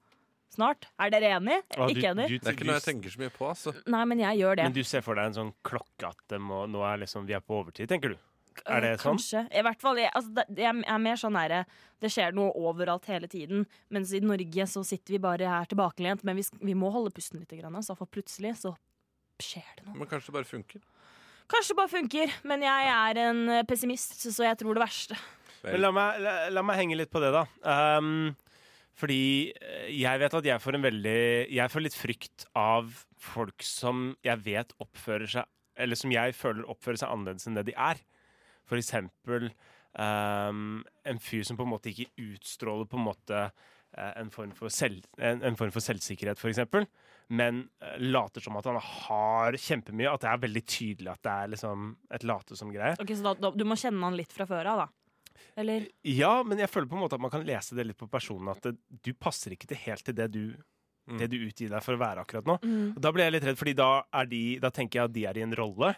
snart. 0.54 0.87
Er 0.99 1.11
dere 1.11 1.35
enige? 1.38 1.62
Ah, 1.76 1.87
du- 1.87 1.95
ikke 1.95 2.11
enig? 2.11 2.28
du- 2.28 2.38
Det 2.38 2.49
er 2.49 2.57
ikke 2.59 2.66
noe 2.66 2.78
jeg 2.80 2.87
tenker 2.88 3.11
så 3.14 3.19
mye 3.23 3.30
på. 3.30 3.49
Altså. 3.49 3.75
Nei, 3.87 4.04
men 4.04 4.19
jeg 4.19 4.38
gjør 4.40 4.57
det. 4.57 4.64
Men 4.64 4.73
du 4.73 4.83
ser 4.85 5.00
for 5.02 5.14
deg 5.14 5.25
en 5.30 5.35
sånn 5.38 5.54
klokke 5.64 6.09
at 6.11 6.16
det 6.28 6.40
må, 6.40 6.66
nå 6.69 6.83
er 6.85 6.99
liksom, 7.04 7.26
vi 7.26 7.35
er 7.35 7.40
på 7.40 7.61
overtid, 7.64 7.88
tenker 7.88 8.11
du? 8.14 8.19
Er 8.66 8.80
det 8.83 8.90
Eh, 8.90 8.97
sånn? 8.99 9.16
Kanskje. 9.16 9.47
I 9.57 9.62
hvert 9.62 9.80
fall, 9.80 9.97
jeg, 9.97 10.11
altså, 10.14 10.35
det, 10.35 10.45
jeg 10.59 10.85
er 10.87 10.99
mer 10.99 11.14
sånn 11.16 11.37
her 11.38 11.64
Det 12.00 12.11
skjer 12.11 12.33
noe 12.35 12.52
overalt 12.57 13.04
hele 13.07 13.28
tiden. 13.28 13.66
Mens 13.90 14.12
i 14.12 14.21
Norge 14.21 14.66
så 14.66 14.83
sitter 14.85 15.12
vi 15.12 15.19
bare 15.19 15.47
her 15.47 15.64
tilbakelent. 15.66 16.25
Men 16.25 16.37
vi, 16.37 16.42
vi 16.62 16.75
må 16.75 16.90
holde 16.90 17.11
pusten 17.12 17.38
litt. 17.40 17.49
så 17.50 17.69
altså, 17.75 17.97
for 17.97 18.07
plutselig 18.07 18.57
så 18.57 18.75
skjer 19.40 19.62
det 19.76 19.87
noe. 19.87 19.95
Men 19.97 20.09
kanskje 20.09 20.26
det 20.26 20.33
bare 20.33 20.45
funker. 20.49 20.80
Kanskje 21.50 21.69
det 21.69 21.76
bare 21.76 21.88
funker, 21.88 22.33
men 22.45 22.61
jeg 22.62 22.87
er 22.87 23.19
en 23.28 23.66
pessimist, 23.66 24.12
så 24.23 24.45
jeg 24.45 24.57
tror 24.59 24.75
det 24.75 24.83
verste. 24.85 25.16
Men 25.64 25.80
la 25.83 25.90
meg, 25.90 26.21
la, 26.21 26.49
la 26.49 26.62
meg 26.62 26.76
henge 26.78 26.97
litt 26.97 27.11
på 27.11 27.21
det, 27.21 27.33
da. 27.35 27.42
Um, 27.99 28.35
fordi 28.99 29.52
eh, 29.54 29.88
jeg 30.00 30.20
vet 30.23 30.37
at 30.37 30.49
jeg 30.50 30.62
får 30.62 30.76
en 30.76 30.85
veldig 30.85 31.20
Jeg 31.52 31.73
får 31.73 31.85
litt 31.85 31.97
frykt 31.97 32.47
av 32.59 32.90
folk 33.20 33.64
som 33.64 34.11
jeg 34.26 34.42
vet 34.44 34.75
oppfører 34.82 35.30
seg 35.30 35.50
Eller 35.80 35.99
som 35.99 36.12
jeg 36.12 36.37
føler 36.37 36.68
oppfører 36.68 37.02
seg 37.02 37.12
annerledes 37.12 37.49
enn 37.49 37.59
det 37.59 37.68
de 37.70 37.76
er. 37.78 38.00
For 38.68 38.80
eksempel 38.80 39.49
um, 39.97 40.80
en 41.09 41.20
fyr 41.23 41.47
som 41.47 41.59
på 41.59 41.66
en 41.66 41.73
måte 41.73 41.92
ikke 41.92 42.11
utstråler 42.20 42.88
på 42.90 42.99
en 43.00 43.06
måte 43.09 43.38
eh, 43.40 44.12
en 44.20 44.30
form 44.35 44.52
for, 44.54 44.73
selv, 44.75 45.06
en, 45.18 45.40
en 45.47 45.56
form 45.59 45.73
for 45.75 45.82
selvsikkerhet, 45.82 46.42
eksempel. 46.52 46.87
Men 47.30 47.64
eh, 47.82 47.97
later 48.02 48.44
som 48.44 48.59
at 48.61 48.68
han 48.68 48.78
har 48.78 49.59
kjempemye. 49.59 50.12
At 50.12 50.25
det 50.25 50.30
er 50.30 50.44
veldig 50.44 50.64
tydelig 50.66 51.12
at 51.14 51.23
det 51.26 51.35
er 51.35 51.52
liksom 51.56 51.92
et 52.14 52.26
late 52.26 52.59
som-greie. 52.59 52.99
Ok, 53.02 53.14
så 53.16 53.30
da, 53.30 53.37
da, 53.47 53.52
Du 53.54 53.66
må 53.66 53.78
kjenne 53.80 54.04
han 54.06 54.18
litt 54.18 54.35
fra 54.35 54.47
før 54.50 54.75
av, 54.75 54.85
da. 54.85 55.00
Eller 55.56 55.88
Ja, 56.04 56.42
men 56.42 56.59
jeg 56.59 56.68
føler 56.70 56.88
på 56.90 56.97
en 56.99 57.02
måte 57.04 57.14
at 57.18 57.20
man 57.25 57.30
kan 57.30 57.44
lese 57.47 57.75
det 57.76 57.87
litt 57.87 57.99
på 58.00 58.09
personen. 58.11 58.49
At 58.52 58.62
det, 58.62 58.76
du 59.02 59.12
passer 59.14 59.50
ikke 59.56 59.68
til 59.73 59.76
helt 59.87 60.04
til 60.04 60.14
det 60.14 60.30
du, 60.32 60.44
Mm. 61.11 61.16
det 61.18 61.30
du 61.32 61.38
utgir 61.42 61.70
deg 61.73 61.82
for 61.82 61.97
å 61.97 61.99
være 61.99 62.20
akkurat 62.23 62.44
nå. 62.47 62.59
mm, 62.62 62.90
Og 62.97 63.00
Da 63.02 63.11
blir 63.11 63.25
jeg 63.25 63.32
litt 63.32 63.44
redd, 63.49 63.56
Fordi 63.59 63.73
da, 63.75 64.02
er 64.14 64.26
de, 64.30 64.59
da 64.61 64.70
tenker 64.70 65.00
jeg 65.00 65.04
at 65.09 65.12
de 65.16 65.25
er 65.26 65.38
i 65.40 65.42
en 65.42 65.54
rolle 65.59 65.94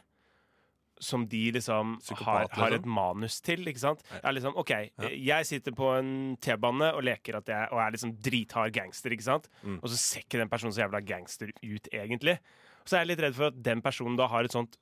som 1.03 1.25
de 1.27 1.51
liksom 1.53 1.97
har, 2.23 2.47
har 2.53 2.69
et 2.71 2.77
liksom? 2.85 2.95
manus 2.95 3.41
til. 3.43 3.65
ikke 3.67 3.81
sant? 3.83 4.03
Jeg 4.13 4.21
er 4.23 4.33
liksom, 4.37 4.55
OK, 4.57 4.71
jeg 5.11 5.47
sitter 5.49 5.73
på 5.75 5.89
en 5.99 6.37
T-bane 6.41 6.93
og 6.95 7.03
leker 7.03 7.37
at 7.41 7.49
jeg 7.51 7.69
og 7.73 7.81
er 7.83 7.91
liksom 7.97 8.13
drithard 8.23 8.73
gangster, 8.77 9.11
ikke 9.11 9.27
sant? 9.27 9.49
Mm. 9.65 9.81
Og 9.83 9.91
så 9.91 9.99
ser 9.99 10.23
ikke 10.23 10.39
den 10.39 10.49
personen 10.53 10.73
så 10.77 10.85
jævla 10.85 11.01
gangster 11.05 11.51
ut, 11.51 11.89
egentlig. 11.93 12.39
Så 12.87 12.95
er 12.97 13.03
jeg 13.03 13.11
litt 13.17 13.25
redd 13.27 13.35
for 13.35 13.51
at 13.51 13.59
den 13.67 13.83
personen 13.83 14.17
da 14.17 14.29
har 14.31 14.45
et 14.47 14.55
sånt 14.55 14.79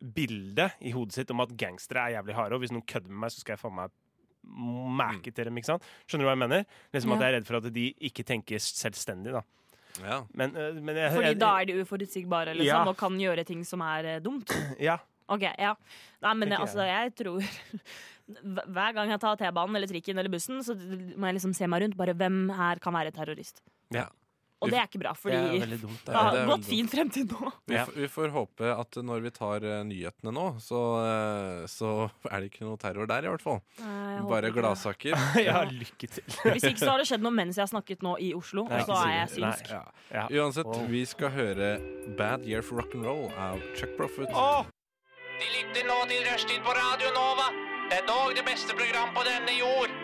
bilde 0.00 0.70
i 0.80 0.92
hodet 0.96 1.12
sitt 1.18 1.30
om 1.34 1.40
at 1.44 1.52
gangstere 1.60 2.06
er 2.08 2.14
jævlig 2.18 2.34
harde, 2.38 2.56
og 2.56 2.62
hvis 2.64 2.72
noen 2.72 2.86
kødder 2.88 3.08
med 3.12 3.18
meg, 3.26 3.32
så 3.34 3.40
skal 3.42 3.52
jeg 3.56 3.62
faen 3.64 3.74
meg 3.76 3.90
mæke 5.00 5.30
til 5.36 5.44
dem. 5.50 5.58
ikke 5.60 5.68
sant? 5.68 5.84
Skjønner 6.08 6.24
du 6.24 6.28
hva 6.30 6.36
jeg 6.36 6.42
mener? 6.46 6.64
Liksom 6.94 7.12
at 7.12 7.20
Jeg 7.20 7.28
er 7.28 7.36
redd 7.38 7.46
for 7.50 7.56
at 7.60 7.68
de 7.74 7.86
ikke 8.08 8.24
tenker 8.24 8.62
selvstendig. 8.64 9.32
da. 9.36 9.42
ja. 10.00 10.22
Men, 10.32 10.56
øh, 10.56 10.78
men 10.80 10.96
jeg, 10.96 11.12
fordi 11.12 11.26
jeg, 11.34 11.40
da 11.40 11.50
er 11.60 11.64
de 11.68 11.80
uforutsigbare 11.82 12.54
liksom, 12.56 12.66
Ja. 12.66 12.84
og 12.88 12.96
kan 12.96 13.18
gjøre 13.20 13.44
ting 13.44 13.64
som 13.66 13.80
er 13.84 14.04
eh, 14.16 14.20
dumt. 14.24 14.50
Ja. 14.80 14.96
Ok, 15.30 15.42
ja. 15.42 15.74
Nei, 16.24 16.32
men 16.34 16.48
jeg. 16.50 16.58
altså, 16.58 16.82
jeg 16.82 17.12
tror 17.14 17.42
hver 18.74 18.94
gang 18.96 19.10
jeg 19.12 19.20
tar 19.22 19.36
T-banen 19.38 19.76
eller 19.78 19.86
trikken 19.90 20.18
eller 20.18 20.30
bussen, 20.32 20.58
så 20.66 20.74
må 20.74 21.28
jeg 21.28 21.36
liksom 21.36 21.52
se 21.54 21.68
meg 21.70 21.82
rundt. 21.84 21.96
Bare 22.00 22.14
hvem 22.18 22.48
her 22.56 22.80
kan 22.82 22.96
være 22.96 23.12
terrorist? 23.14 23.62
Ja. 23.94 24.08
Og 24.60 24.68
det 24.68 24.76
er 24.76 24.88
ikke 24.88 25.00
bra, 25.00 25.12
fordi 25.16 25.36
det 25.36 25.64
er 25.64 25.78
dumt. 25.80 26.00
det. 26.04 26.14
Har 26.14 26.34
det 26.34 26.40
er 26.42 26.50
gått 26.50 26.66
fint 26.68 26.92
frem 26.92 27.10
til 27.12 27.24
nå. 27.30 27.50
Vi, 27.70 27.76
f- 27.80 27.94
vi 27.96 28.08
får 28.12 28.32
håpe 28.34 28.72
at 28.74 28.98
når 29.08 29.22
vi 29.24 29.32
tar 29.32 29.64
uh, 29.64 29.76
nyhetene 29.88 30.34
nå, 30.36 30.46
så, 30.60 30.80
uh, 31.00 31.62
så 31.70 31.92
er 32.28 32.42
det 32.42 32.50
ikke 32.50 32.66
noe 32.68 32.76
terror 32.80 33.08
der, 33.08 33.24
i 33.24 33.32
hvert 33.32 33.44
fall. 33.44 33.62
Nei, 33.80 34.18
Bare 34.28 34.50
gladsaker. 34.52 35.16
ja, 35.48 35.62
lykke 35.64 36.10
til. 36.12 36.26
Hvis 36.44 36.68
ikke 36.68 36.82
så 36.82 36.92
har 36.92 37.00
det 37.00 37.08
skjedd 37.08 37.24
noe 37.24 37.32
mens 37.34 37.56
jeg 37.56 37.64
har 37.64 37.72
snakket 37.72 38.04
nå 38.04 38.18
i 38.20 38.34
Oslo, 38.36 38.66
Nei, 38.68 38.82
og 38.82 38.90
så 38.92 39.00
er 39.06 39.14
jeg 39.22 39.32
synsk. 39.38 39.72
Ja. 39.72 39.82
Ja. 40.12 40.26
Uansett, 40.42 40.68
oh. 40.68 40.84
vi 40.92 41.06
skal 41.08 41.32
høre 41.32 41.72
Bad 42.20 42.44
Year 42.48 42.60
for 42.66 42.82
Rock'n'Roll 42.82 43.30
av 43.40 43.64
Chuck 43.78 43.96
Profit. 43.96 44.28
Åh! 44.36 44.68
De 45.40 45.48
lytter 45.56 45.88
nå 45.88 45.96
til 46.10 46.20
Rushtid 46.28 46.60
på 46.66 46.76
Radio 46.76 47.14
Nova. 47.16 47.48
Det 47.88 48.02
er 48.02 48.08
dog 48.10 48.36
det 48.36 48.44
beste 48.44 48.76
program 48.76 49.14
på 49.16 49.24
denne 49.24 49.56
jord. 49.56 49.94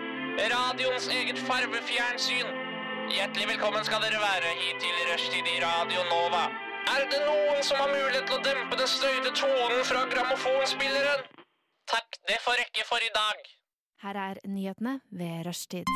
Radioens 0.40 1.06
eget 1.12 1.38
farvefjernsyn. 1.44 2.65
Hjertelig 3.06 3.46
velkommen 3.48 3.84
skal 3.86 4.00
dere 4.02 4.18
være 4.18 4.50
hit 4.58 4.80
til 4.82 4.96
Rushtid 5.08 5.46
i 5.46 5.58
Radio 5.62 6.02
Nova. 6.10 6.44
Er 6.90 7.04
det 7.12 7.20
noen 7.22 7.62
som 7.62 7.78
har 7.78 7.90
mulighet 7.92 8.26
til 8.26 8.34
å 8.38 8.42
dempe 8.42 8.78
den 8.80 8.90
støyte 8.90 9.30
tonen 9.38 9.84
fra 9.86 10.00
grammofonspilleren? 10.10 11.22
Takk, 11.92 12.18
det 12.26 12.38
får 12.42 12.58
rekke 12.62 12.82
for 12.88 12.98
i 13.06 13.12
dag. 13.14 13.36
Her 14.02 14.16
er 14.30 14.42
nyhetene 14.50 15.00
ved 15.10 15.46
rushtid. 15.46 15.86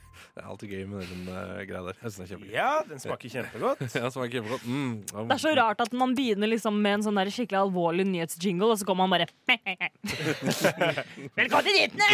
Det 0.36 0.42
er 0.42 0.48
alltid 0.52 0.68
gøy 0.68 0.82
med 0.84 1.06
den 1.08 1.28
uh, 1.32 1.62
greia 1.64 1.78
der. 1.80 1.96
Jeg 1.96 2.12
synes 2.12 2.16
det 2.18 2.24
er 2.24 2.30
kjempegøy. 2.34 2.50
Ja, 2.52 2.72
den 2.84 2.98
smaker 3.00 3.30
kjempegodt. 3.32 3.78
Ja, 3.96 4.08
smaker 4.12 4.34
kjempegodt. 4.34 4.66
Mm. 4.68 4.90
Det 5.08 5.32
er 5.32 5.40
så 5.40 5.52
rart 5.56 5.80
at 5.80 5.94
man 5.96 6.12
begynner 6.18 6.50
liksom 6.50 6.76
med 6.84 6.98
en 6.98 7.04
sånn 7.06 7.16
der 7.16 7.30
skikkelig 7.32 7.62
alvorlig 7.62 8.04
nyhetsjingle, 8.10 8.68
og 8.68 8.76
så 8.76 8.84
kommer 8.84 9.08
man 9.08 9.16
bare 9.16 9.30
Velkommen 11.40 11.64
til 11.64 11.78
nyhetene! 11.78 12.10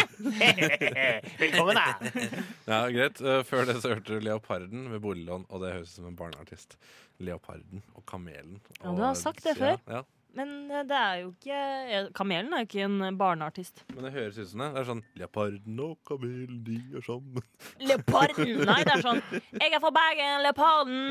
Velkommen, 1.43 1.81
da. 1.81 2.23
Ja, 2.69 2.79
greit. 2.95 3.19
Eh, 3.19 3.43
før 3.49 3.67
det 3.67 3.75
så 3.83 3.91
hørte 3.91 4.15
du 4.15 4.23
Leoparden 4.23 4.87
med 4.93 5.03
boliglån, 5.03 5.43
og 5.51 5.65
det 5.65 5.75
høres 5.75 5.91
ut 5.91 5.99
som 5.99 6.07
en 6.13 6.15
barneartist. 6.23 6.79
Leoparden 7.19 7.83
og 7.91 8.07
Kamelen. 8.07 8.61
Ja, 8.79 8.87
du 8.87 9.03
har 9.03 9.19
sagt 9.19 9.43
det 9.43 9.57
ja, 9.57 9.59
før. 9.59 9.83
Ja, 9.97 10.05
Men 10.33 10.53
eh, 10.71 10.81
det 10.89 10.97
er 10.97 11.19
jo 11.21 11.27
ikke 11.35 11.57
eh, 11.93 12.07
Kamelen 12.17 12.53
er 12.57 12.63
jo 12.63 12.69
ikke 12.69 12.85
en 12.87 13.17
barneartist. 13.19 13.83
men 13.93 14.07
det 14.07 14.13
høres 14.15 14.39
ut 14.41 14.49
som 14.49 14.63
det. 14.63 14.69
Det 14.73 14.81
er 14.81 14.87
sånn 14.89 15.03
Leoparden 15.21 15.79
og 15.85 15.95
Kamelen, 16.09 16.63
de 16.65 16.79
er 16.97 17.05
sammen. 17.05 17.45
Leoparden! 17.89 18.53
Nei, 18.65 18.79
det 18.87 18.95
er 18.97 19.05
sånn 19.05 19.21
Jeg 19.33 19.69
er 19.77 19.83
fra 19.83 19.93
Bergen, 19.99 20.43
Leoparden! 20.47 21.01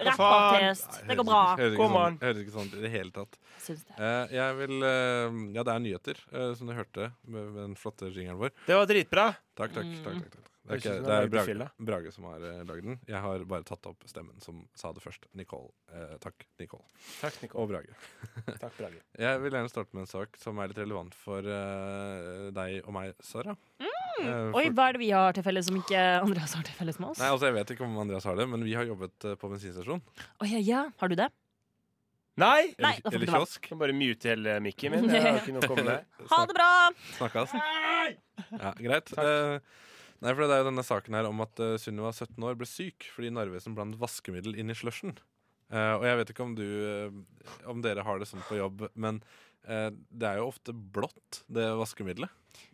Rappartist. 0.00 1.00
Det 1.08 1.16
går 1.18 1.26
bra. 1.28 1.40
Høres 1.58 1.74
ikke, 1.74 1.80
Kom 1.82 1.92
sånn, 1.92 2.04
an. 2.06 2.18
høres 2.22 2.38
ikke 2.44 2.54
sånn 2.54 2.68
ut 2.70 2.76
i 2.78 2.84
det 2.84 2.90
hele 2.94 3.10
tatt. 3.12 3.34
Syns 3.60 3.82
det. 3.88 3.96
Eh, 4.00 4.34
jeg 4.38 4.56
vil 4.60 4.86
eh, 4.86 5.40
Ja, 5.56 5.64
det 5.66 5.74
er 5.74 5.82
nyheter, 5.84 6.22
eh, 6.32 6.52
som 6.56 6.70
du 6.70 6.76
hørte 6.76 7.10
med, 7.26 7.50
med 7.50 7.60
den 7.66 7.74
flotte 7.76 8.08
jingeren 8.08 8.38
vår. 8.40 8.54
Det 8.68 8.78
var 8.78 8.88
dritbra. 8.88 9.26
Takk, 9.60 9.74
takk. 9.76 9.90
Mm. 9.90 9.98
takk, 10.06 10.22
takk, 10.22 10.38
takk. 10.38 10.49
Det 10.70 10.76
er, 10.76 10.80
ikke, 10.80 10.96
det 11.04 11.16
er 11.16 11.30
Brage. 11.34 11.68
Brage 11.90 12.12
som 12.14 12.26
har 12.30 12.44
uh, 12.46 12.60
lagd 12.68 12.86
den. 12.86 12.98
Jeg 13.10 13.22
har 13.24 13.44
bare 13.50 13.66
tatt 13.66 13.88
opp 13.90 14.06
stemmen 14.08 14.38
som 14.44 14.62
sa 14.78 14.92
det 14.94 15.02
først. 15.02 15.26
Nicole. 15.38 15.72
Eh, 15.90 16.16
takk, 16.22 16.46
Nicole. 16.60 16.86
Takk, 17.20 17.40
Nicole. 17.42 17.62
Og 17.62 17.72
Brage. 17.72 17.96
Takk, 18.62 18.76
Brage. 18.78 19.02
Jeg 19.26 19.42
vil 19.42 19.56
gjerne 19.56 19.72
starte 19.72 19.96
med 19.96 20.06
en 20.06 20.12
sak 20.12 20.38
som 20.40 20.60
er 20.62 20.70
litt 20.70 20.80
relevant 20.80 21.16
for 21.18 21.44
eh, 21.44 22.48
deg 22.54 22.80
og 22.84 22.94
meg, 22.94 23.12
Sara. 23.26 23.56
Eh, 23.80 24.56
Oi, 24.56 24.68
hva 24.74 24.88
er 24.88 24.96
det 24.96 25.02
vi 25.02 25.10
har 25.14 25.36
til 25.36 25.44
felles 25.46 25.68
som 25.68 25.76
ikke 25.80 26.00
Andreas 26.24 26.54
har 26.56 26.64
til 26.66 26.76
felles 26.78 26.98
med 27.02 27.12
oss? 27.12 27.20
Nei, 27.22 27.30
altså 27.34 27.50
Jeg 27.50 27.58
vet 27.58 27.74
ikke 27.74 27.86
om 27.86 28.00
Andreas 28.02 28.26
har 28.28 28.38
det, 28.38 28.48
men 28.50 28.64
vi 28.66 28.74
har 28.78 28.88
jobbet 28.88 29.28
eh, 29.28 29.36
på 29.40 29.52
bensinstasjon. 29.52 30.02
Oh, 30.38 30.48
ja, 30.48 30.60
ja, 30.62 30.86
har 31.02 31.12
du 31.12 31.18
det? 31.18 31.30
Nei! 32.40 32.70
Nei, 32.80 32.94
Eller, 33.02 33.16
eller 33.18 33.32
kiosk. 33.34 33.66
Kan 33.68 33.80
bare 33.80 33.92
mute 33.96 34.30
hele 34.30 34.56
mikken 34.64 34.94
min. 34.94 35.10
Jeg 35.12 35.24
har 35.26 35.40
ikke 35.42 35.52
noe 35.56 35.66
å 35.66 35.70
komme 35.74 35.84
med. 35.84 36.26
Ha 36.30 36.40
det 36.48 36.56
bra! 36.56 36.70
Snakkes. 37.18 37.56
Ja, 38.54 38.70
greit. 38.78 39.12
Eh, 39.20 39.80
nei, 40.20 40.32
for 40.32 40.44
Det 40.44 40.56
er 40.56 40.62
jo 40.62 40.70
denne 40.70 40.86
saken 40.86 41.18
her 41.18 41.28
om 41.28 41.44
at 41.44 41.62
uh, 41.62 41.76
Sunniva 41.80 42.12
17 42.12 42.36
år 42.46 42.58
ble 42.60 42.68
syk 42.68 43.08
fordi 43.14 43.32
Narvesen 43.34 43.76
blandet 43.76 44.00
vaskemiddel 44.00 44.58
inn 44.60 44.72
i 44.72 44.76
slushen. 44.78 45.16
Uh, 45.70 46.00
og 46.00 46.06
jeg 46.08 46.18
vet 46.20 46.32
ikke 46.32 46.42
om 46.42 46.56
du 46.58 46.66
uh, 46.66 47.20
Om 47.70 47.82
dere 47.84 48.02
har 48.02 48.18
det 48.18 48.26
sånn 48.26 48.42
på 48.48 48.58
jobb, 48.58 48.88
men 48.98 49.20
uh, 49.68 49.90
det 49.90 50.32
er 50.32 50.40
jo 50.40 50.48
ofte 50.50 50.74
blått, 50.74 51.44
det 51.46 51.68
vaskemiddelet. 51.78 52.32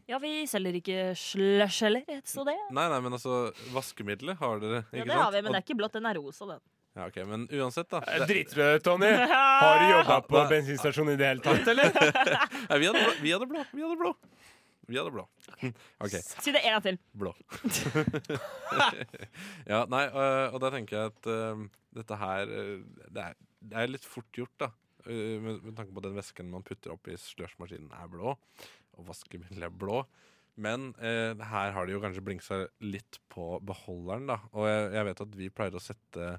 Ja, 0.09 0.21
vi 0.23 0.47
selger 0.49 0.79
ikke 0.79 1.11
slush 1.19 1.83
heller, 1.85 2.07
så 2.25 2.47
det 2.47 2.55
Nei, 2.73 2.87
nei, 2.93 3.03
men 3.05 3.19
altså, 3.19 3.51
vaskemiddelet 3.75 4.41
har 4.41 4.63
dere, 4.63 4.87
Ja, 4.95 5.05
det 5.05 5.19
har 5.19 5.35
vi, 5.35 5.43
men 5.43 5.53
det 5.53 5.61
er 5.61 5.67
ikke 5.67 5.79
blått, 5.83 5.99
den 5.99 6.09
er 6.09 6.17
rosa, 6.17 6.49
den. 6.55 6.65
Ja, 6.97 7.07
ok, 7.11 7.17
Men 7.27 7.49
uansett, 7.53 7.91
da. 7.91 8.01
Eh, 8.07 8.19
Det, 8.19 8.27
Dritbra, 8.27 8.79
Tony. 8.79 9.07
Har 9.63 9.83
du 9.83 9.91
jobba 9.99 10.21
på 10.21 10.45
bensinstasjon 10.49 11.11
i 11.13 11.17
det 11.21 11.27
hele 11.29 11.45
tatt, 11.45 11.69
eller? 11.69 11.93
nei, 12.71 12.79
vi, 12.79 12.87
hadde 12.89 13.03
blå, 13.03 13.11
vi 13.21 13.33
hadde 13.35 13.49
blå. 13.51 13.65
Vi 13.73 13.85
hadde 13.85 13.97
blå. 14.01 14.13
Vi 14.87 14.99
hadde 14.99 15.13
blå. 15.15 15.25
Okay. 15.99 16.21
Si 16.23 16.53
det 16.55 16.63
en 16.63 16.77
gang 16.77 16.85
til. 16.85 16.99
Blå. 17.19 17.33
ja, 19.73 19.83
nei, 19.91 20.05
og, 20.13 20.55
og 20.55 20.63
da 20.63 20.71
tenker 20.75 20.99
jeg 20.99 21.13
at 21.13 21.31
uh, 21.31 21.67
dette 21.97 22.19
her 22.21 22.53
øh, 22.53 22.85
det, 23.09 23.25
er, 23.25 23.39
det 23.67 23.81
er 23.83 23.91
litt 23.91 24.07
fort 24.07 24.29
gjort, 24.37 24.55
da. 24.63 24.71
Øh, 25.07 25.37
med, 25.43 25.61
med 25.65 25.77
tanke 25.79 25.95
på 25.95 26.03
at 26.03 26.09
den 26.09 26.19
væsken 26.19 26.51
man 26.53 26.67
putter 26.67 26.95
opp 26.95 27.11
i 27.11 27.19
slushmaskinen, 27.21 27.91
er 27.95 28.11
blå. 28.13 28.37
Og 28.97 29.09
vaskemiddelet 29.11 29.69
er 29.69 29.79
blå. 29.85 30.05
Men 30.57 30.93
uh, 31.03 31.37
her 31.37 31.75
har 31.75 31.87
de 31.87 31.97
jo 31.97 32.03
kanskje 32.05 32.25
blingsa 32.25 32.63
litt 32.85 33.21
på 33.33 33.57
beholderen, 33.67 34.31
da. 34.31 34.41
Og 34.55 34.71
jeg, 34.71 34.93
jeg 34.97 35.09
vet 35.11 35.25
at 35.27 35.41
vi 35.43 35.53
pleier 35.53 35.77
å 35.77 35.83
sette 35.83 36.37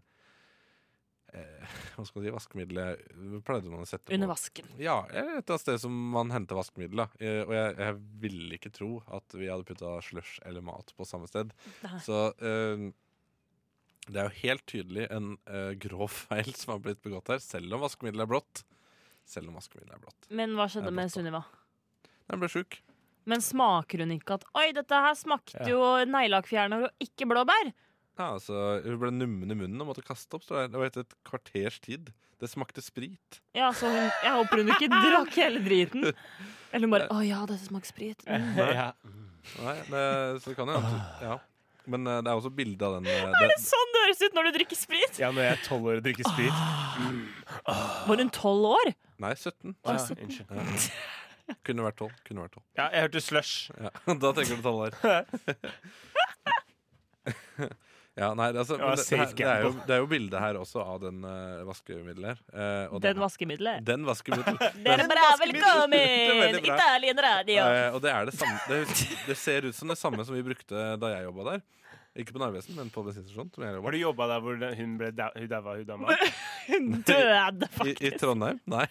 eh, 1.33 1.73
Hva 1.95 2.05
skal 2.05 2.19
man 2.21 2.25
si? 2.27 2.33
Vaskemiddelet 2.35 3.41
pleide 3.47 3.71
man 3.71 3.83
å 3.83 3.87
sette 3.89 4.13
Under 4.13 4.27
på- 4.29 4.33
vasken. 4.35 4.69
ja, 4.79 4.99
et 5.09 5.17
eller 5.17 5.41
annet 5.47 5.63
sted 5.65 5.81
som 5.81 5.97
man 6.13 6.31
henter 6.31 6.55
vaskemiddel. 6.59 7.03
da. 7.03 7.07
Eh, 7.19 7.41
Og 7.47 7.53
jeg, 7.57 7.75
jeg 7.81 7.97
ville 8.23 8.55
ikke 8.59 8.71
tro 8.75 8.91
at 9.17 9.35
vi 9.37 9.49
hadde 9.51 9.67
putta 9.67 9.97
slush 10.05 10.39
eller 10.45 10.61
mat 10.61 10.93
på 10.97 11.05
samme 11.07 11.27
sted. 11.27 11.51
Nei. 11.83 11.99
Så 12.05 12.21
eh, 12.39 12.87
det 14.07 14.21
er 14.21 14.29
jo 14.29 14.39
helt 14.45 14.65
tydelig 14.71 15.07
en 15.11 15.33
eh, 15.51 15.73
grov 15.83 16.07
feil 16.29 16.53
som 16.55 16.75
har 16.77 16.83
blitt 16.85 17.01
begått 17.03 17.27
her, 17.33 17.39
selv 17.43 17.73
om 17.75 17.83
vaskemiddelet 17.83 18.23
er 18.27 18.33
blått. 18.37 18.63
Selv 19.27 19.49
om 19.51 19.57
vaskemiddelet 19.59 19.97
er 19.97 20.03
blått. 20.05 20.29
Men 20.31 20.53
hva 20.55 20.69
skjedde 20.71 20.93
med 20.95 21.11
Sunniva? 21.11 21.41
Den 22.31 22.39
ble 22.39 22.47
sjuk. 22.51 22.77
Men 23.27 23.41
smaker 23.43 23.99
hun 24.05 24.13
ikke 24.15 24.37
at 24.37 24.45
Oi, 24.55 24.69
dette 24.75 24.95
her 25.03 25.15
smakte 25.19 25.65
jo 25.67 25.81
neglelakkfjerner 26.07 26.85
og 26.87 27.03
ikke 27.03 27.27
blåbær? 27.27 27.73
Ja, 28.17 28.31
altså, 28.33 28.53
Hun 28.85 28.97
ble 29.01 29.11
nummen 29.13 29.51
i 29.53 29.57
munnen 29.57 29.81
og 29.83 29.91
måtte 29.91 30.01
kaste 30.05 30.33
opp. 30.39 30.45
det. 30.49 30.67
Det 30.73 30.79
var 30.81 30.87
etter 30.89 31.05
et 31.05 31.15
kvarters 31.27 31.77
tid. 31.85 32.09
Det 32.41 32.49
smakte 32.49 32.81
sprit. 32.85 33.39
Ja, 33.57 33.71
så 33.73 33.89
hun, 33.89 34.09
Jeg 34.23 34.33
håper 34.35 34.61
hun 34.61 34.69
ikke 34.73 34.89
drakk 34.93 35.33
hele 35.37 35.61
driten. 35.65 36.03
Eller 36.73 36.85
hun 36.85 36.93
bare 36.93 37.07
Å 37.13 37.21
ja, 37.25 37.43
dette 37.49 37.65
smaker 37.69 37.89
sprit. 37.93 38.25
Mm. 38.27 38.57
Nei, 38.57 38.93
Nei, 39.63 39.75
det, 39.87 40.41
så 40.43 40.49
det 40.51 40.57
kan 40.57 40.67
jo 40.67 40.79
ja. 41.23 41.37
Men 41.87 42.03
eh, 42.11 42.17
det 42.19 42.27
er 42.27 42.35
også 42.41 42.49
bilde 42.51 42.83
av 42.83 42.97
den. 42.97 43.05
eh, 43.07 43.21
Er 43.23 43.31
det 43.47 43.53
det, 43.53 43.61
sånn 43.63 43.93
det 43.95 44.01
høres 44.03 44.19
ut 44.25 44.33
når 44.35 44.43
du 44.49 44.51
drikker 44.57 44.75
sprit? 44.75 45.19
ja, 45.21 45.29
når 45.31 45.45
jeg 45.45 45.53
er 45.53 45.61
tolv 45.63 45.85
år 45.87 46.01
og 46.01 46.03
drikker 46.03 46.27
sprit. 46.27 46.51
Var 48.09 48.19
hun 48.25 48.33
tolv 48.35 48.65
år? 48.73 48.91
nei, 49.23 49.31
17. 49.39 49.71
Ja, 49.87 49.95
sytten. 50.03 50.27
unnskyld. 50.27 50.51
Ja. 51.47 51.55
Kunne 51.63 51.85
vært 51.87 51.95
12. 52.03 52.11
Kunne 52.27 52.43
vært 52.43 52.57
12. 52.59 52.65
Ja, 52.81 52.89
jeg 52.91 53.05
hørte 53.07 53.21
slush. 53.23 53.53
Ja, 53.79 53.89
da 54.25 54.33
tenker 54.35 54.59
du 54.59 54.61
tolv 54.67 54.79
år. 54.89 54.91
ja, 58.17 58.31
nei, 58.33 58.47
altså, 58.57 58.77
Ja, 58.81 58.91
det, 58.97 59.03
det, 59.05 59.19
her- 59.19 59.33
det, 59.37 59.45
er 59.47 59.61
jo, 59.67 59.71
det 59.87 59.93
er 59.95 60.01
jo 60.01 60.07
bilde 60.09 60.39
her 60.41 60.57
også 60.59 60.81
av 60.81 60.99
den 61.05 61.21
uh, 61.23 61.61
vaskemiddelet 61.69 62.31
her. 62.31 62.39
eh, 62.53 62.85
og 62.91 63.01
det- 63.01 63.13
Den 63.13 63.21
vaskemiddelet. 63.21 63.85
Den 63.85 64.05
vaskemiddelet. 64.07 64.77
Dere 64.87 65.05
er 65.05 65.11
bra 65.15 65.27
velkommen! 65.43 66.59
Italien 66.65 67.23
Radio. 67.27 67.63
Uh, 67.63 67.95
og 67.95 68.01
det 68.03 68.11
er 68.15 68.29
det 68.31 68.35
samme 68.39 68.59
det, 68.67 68.81
det 69.29 69.37
ser 69.37 69.69
ut 69.69 69.75
som 69.77 69.93
det 69.93 69.99
samme 70.01 70.25
som 70.25 70.35
vi 70.37 70.43
brukte 70.49 70.85
da 71.01 71.13
jeg 71.15 71.27
jobba 71.29 71.51
der. 71.53 71.65
Ikke 72.17 72.33
på 72.33 72.39
Narvesen, 72.41 72.73
men 72.73 72.87
på 72.89 73.03
bensinstasjonen. 73.05 73.51
Har 73.85 73.93
du 73.93 73.97
jobba 74.01 74.25
der 74.31 74.39
hvor 74.41 74.57
hun 74.79 74.95
ble 74.97 75.11
da, 75.13 75.27
hun 75.37 75.47
daua, 75.51 75.75
hun 75.77 75.85
dama? 75.85 76.15
Hun 76.67 76.87
døde, 77.05 77.35
I, 77.37 77.67
I 77.67 77.67
faktisk. 77.77 78.17
Trondheim? 78.19 78.57
Nei. 78.67 78.87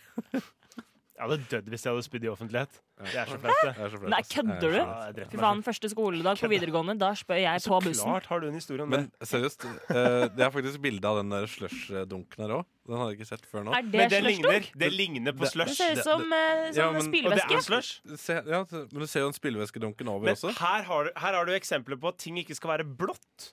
Jeg 1.16 1.24
hadde 1.30 1.44
dødd 1.48 1.68
hvis 1.72 1.84
jeg 1.86 1.94
hadde 1.94 2.04
spydd 2.04 2.24
i 2.26 2.28
offentlighet. 2.28 2.74
Det 3.00 3.14
er 3.16 3.28
så 3.30 3.36
flaut, 3.40 3.60
Det 3.64 3.70
er 3.86 4.08
Nei, 4.12 4.18
kødder 4.28 4.52
er 4.52 5.12
du? 5.14 5.20
Ja, 5.22 5.26
Fy 5.32 5.38
faen, 5.40 5.62
første 5.64 5.88
skoledag 5.88 6.40
på 6.42 6.50
videregående, 6.52 6.96
da 7.00 7.08
spør 7.16 7.38
jeg 7.40 7.62
Så 7.64 7.72
på 7.72 7.78
bussen. 7.86 8.02
Så 8.02 8.10
klart 8.10 8.26
har 8.28 8.40
du 8.44 8.46
en 8.50 8.58
historie 8.58 8.84
om 8.84 8.92
det. 8.92 9.00
Men 9.00 9.28
seriøst, 9.30 9.64
eh, 9.64 10.28
det 10.36 10.44
er 10.44 10.52
faktisk 10.52 10.82
bilde 10.84 11.08
av 11.08 11.22
den 11.22 11.32
der 11.32 11.48
slush-dunken 11.48 12.44
her 12.44 12.54
òg. 12.58 12.64
Den 12.86 13.00
hadde 13.00 13.08
jeg 13.14 13.18
ikke 13.20 13.28
sett 13.32 13.46
før 13.48 13.64
nå. 13.64 13.72
Er 13.72 13.82
det 13.88 14.00
Men 14.02 14.12
det 14.12 14.22
ligner, 14.26 14.68
det 14.84 14.92
ligner 14.92 15.32
på 15.40 15.48
slush. 15.48 15.72
Det 15.72 15.76
ser 15.80 15.96
ut 15.96 16.04
som, 16.04 16.32
eh, 16.32 16.70
Ja, 16.76 16.90
men, 16.92 17.10
men- 17.10 17.26
Og 17.26 17.32
det 17.32 17.44
er 17.48 17.64
slush. 17.64 18.00
Se, 18.16 18.34
ja, 18.46 18.64
men 18.70 19.00
du 19.00 19.06
ser 19.06 19.20
jo 19.24 19.28
en 19.32 19.32
spillvæskedunken 19.32 20.08
over 20.08 20.24
Men 20.28 20.34
også. 20.36 20.52
her 20.58 20.82
har, 20.82 21.04
du, 21.04 21.10
her 21.16 21.32
har 21.32 21.44
du 21.46 21.52
eksempler 21.52 21.96
på 21.96 22.08
at 22.08 22.18
ting 22.18 22.36
ikke 22.36 22.54
skal 22.54 22.76
være 22.76 22.84
blått. 22.84 23.52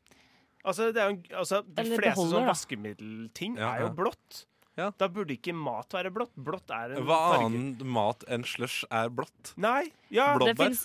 Altså, 0.65 0.93
det 0.93 0.97
er 1.01 1.09
jo, 1.11 1.17
altså 1.37 1.63
De 1.63 1.81
Eller 1.81 1.97
fleste 1.97 2.19
sånne 2.19 2.31
sånn 2.39 2.47
vaskemiddelting 2.47 3.57
Ja, 3.57 3.73
er 3.75 3.79
jo 3.87 3.89
blått. 3.95 4.45
Ja. 4.79 4.87
Da 4.97 5.05
burde 5.13 5.35
ikke 5.35 5.53
mat 5.53 5.93
være 5.93 6.09
blått. 6.13 6.31
Blått 6.33 6.71
er 6.73 6.95
en 6.95 7.05
Hva 7.05 7.17
farge. 7.29 7.45
annen 7.45 7.87
mat 7.93 8.23
enn 8.33 8.43
slush 8.47 8.87
er 8.89 9.11
blått? 9.13 9.51
Nei. 9.61 9.91
Ja. 10.09 10.31
Det 10.41 10.55
Blåbær? 10.57 10.77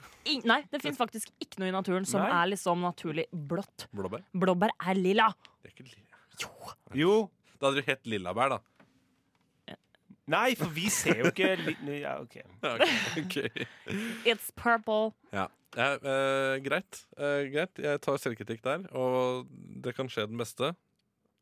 nei, 0.44 0.58
det 0.70 0.82
fins 0.84 0.98
faktisk 1.00 1.30
ikke 1.40 1.62
noe 1.62 1.70
i 1.70 1.76
naturen 1.76 2.04
som 2.08 2.20
Nei. 2.20 2.30
er 2.42 2.50
liksom 2.52 2.84
naturlig 2.84 3.24
blått. 3.32 3.86
Blåbær? 3.96 4.24
Blåbær 4.36 4.74
er 4.86 4.94
lilla. 5.00 5.30
Det 5.62 5.70
er 5.70 5.76
ikke 5.76 5.88
lilla. 5.88 6.04
Jo. 6.94 7.14
Da 7.58 7.70
hadde 7.70 7.80
du 7.82 7.88
hett 7.88 8.04
lillabær, 8.06 8.52
da. 8.58 8.60
Nei, 10.28 10.52
for 10.60 10.68
vi 10.76 10.90
ser 10.92 11.22
jo 11.22 11.30
ikke 11.32 11.54
li 11.64 11.94
ja, 12.04 12.18
OK. 12.20 12.34
okay. 13.16 13.48
It's 14.28 14.50
purple. 14.54 15.14
Ja. 15.32 15.46
Ja, 15.76 15.94
eh, 15.96 16.58
greit. 16.64 17.00
Eh, 17.16 17.46
greit. 17.52 17.80
Jeg 17.80 18.00
tar 18.04 18.20
selvkritikk 18.20 18.60
der. 18.64 18.84
Og 18.92 19.48
det 19.84 19.94
kan 19.96 20.08
skje 20.12 20.26
den 20.28 20.36
beste 20.40 20.74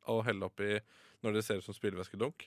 å 0.07 0.21
helle 0.27 0.47
oppi 0.47 0.79
når 1.27 1.37
det 1.41 1.45
ser 1.47 1.61
ut 1.61 1.67
som 1.67 1.77
spylevæskedunk. 1.77 2.47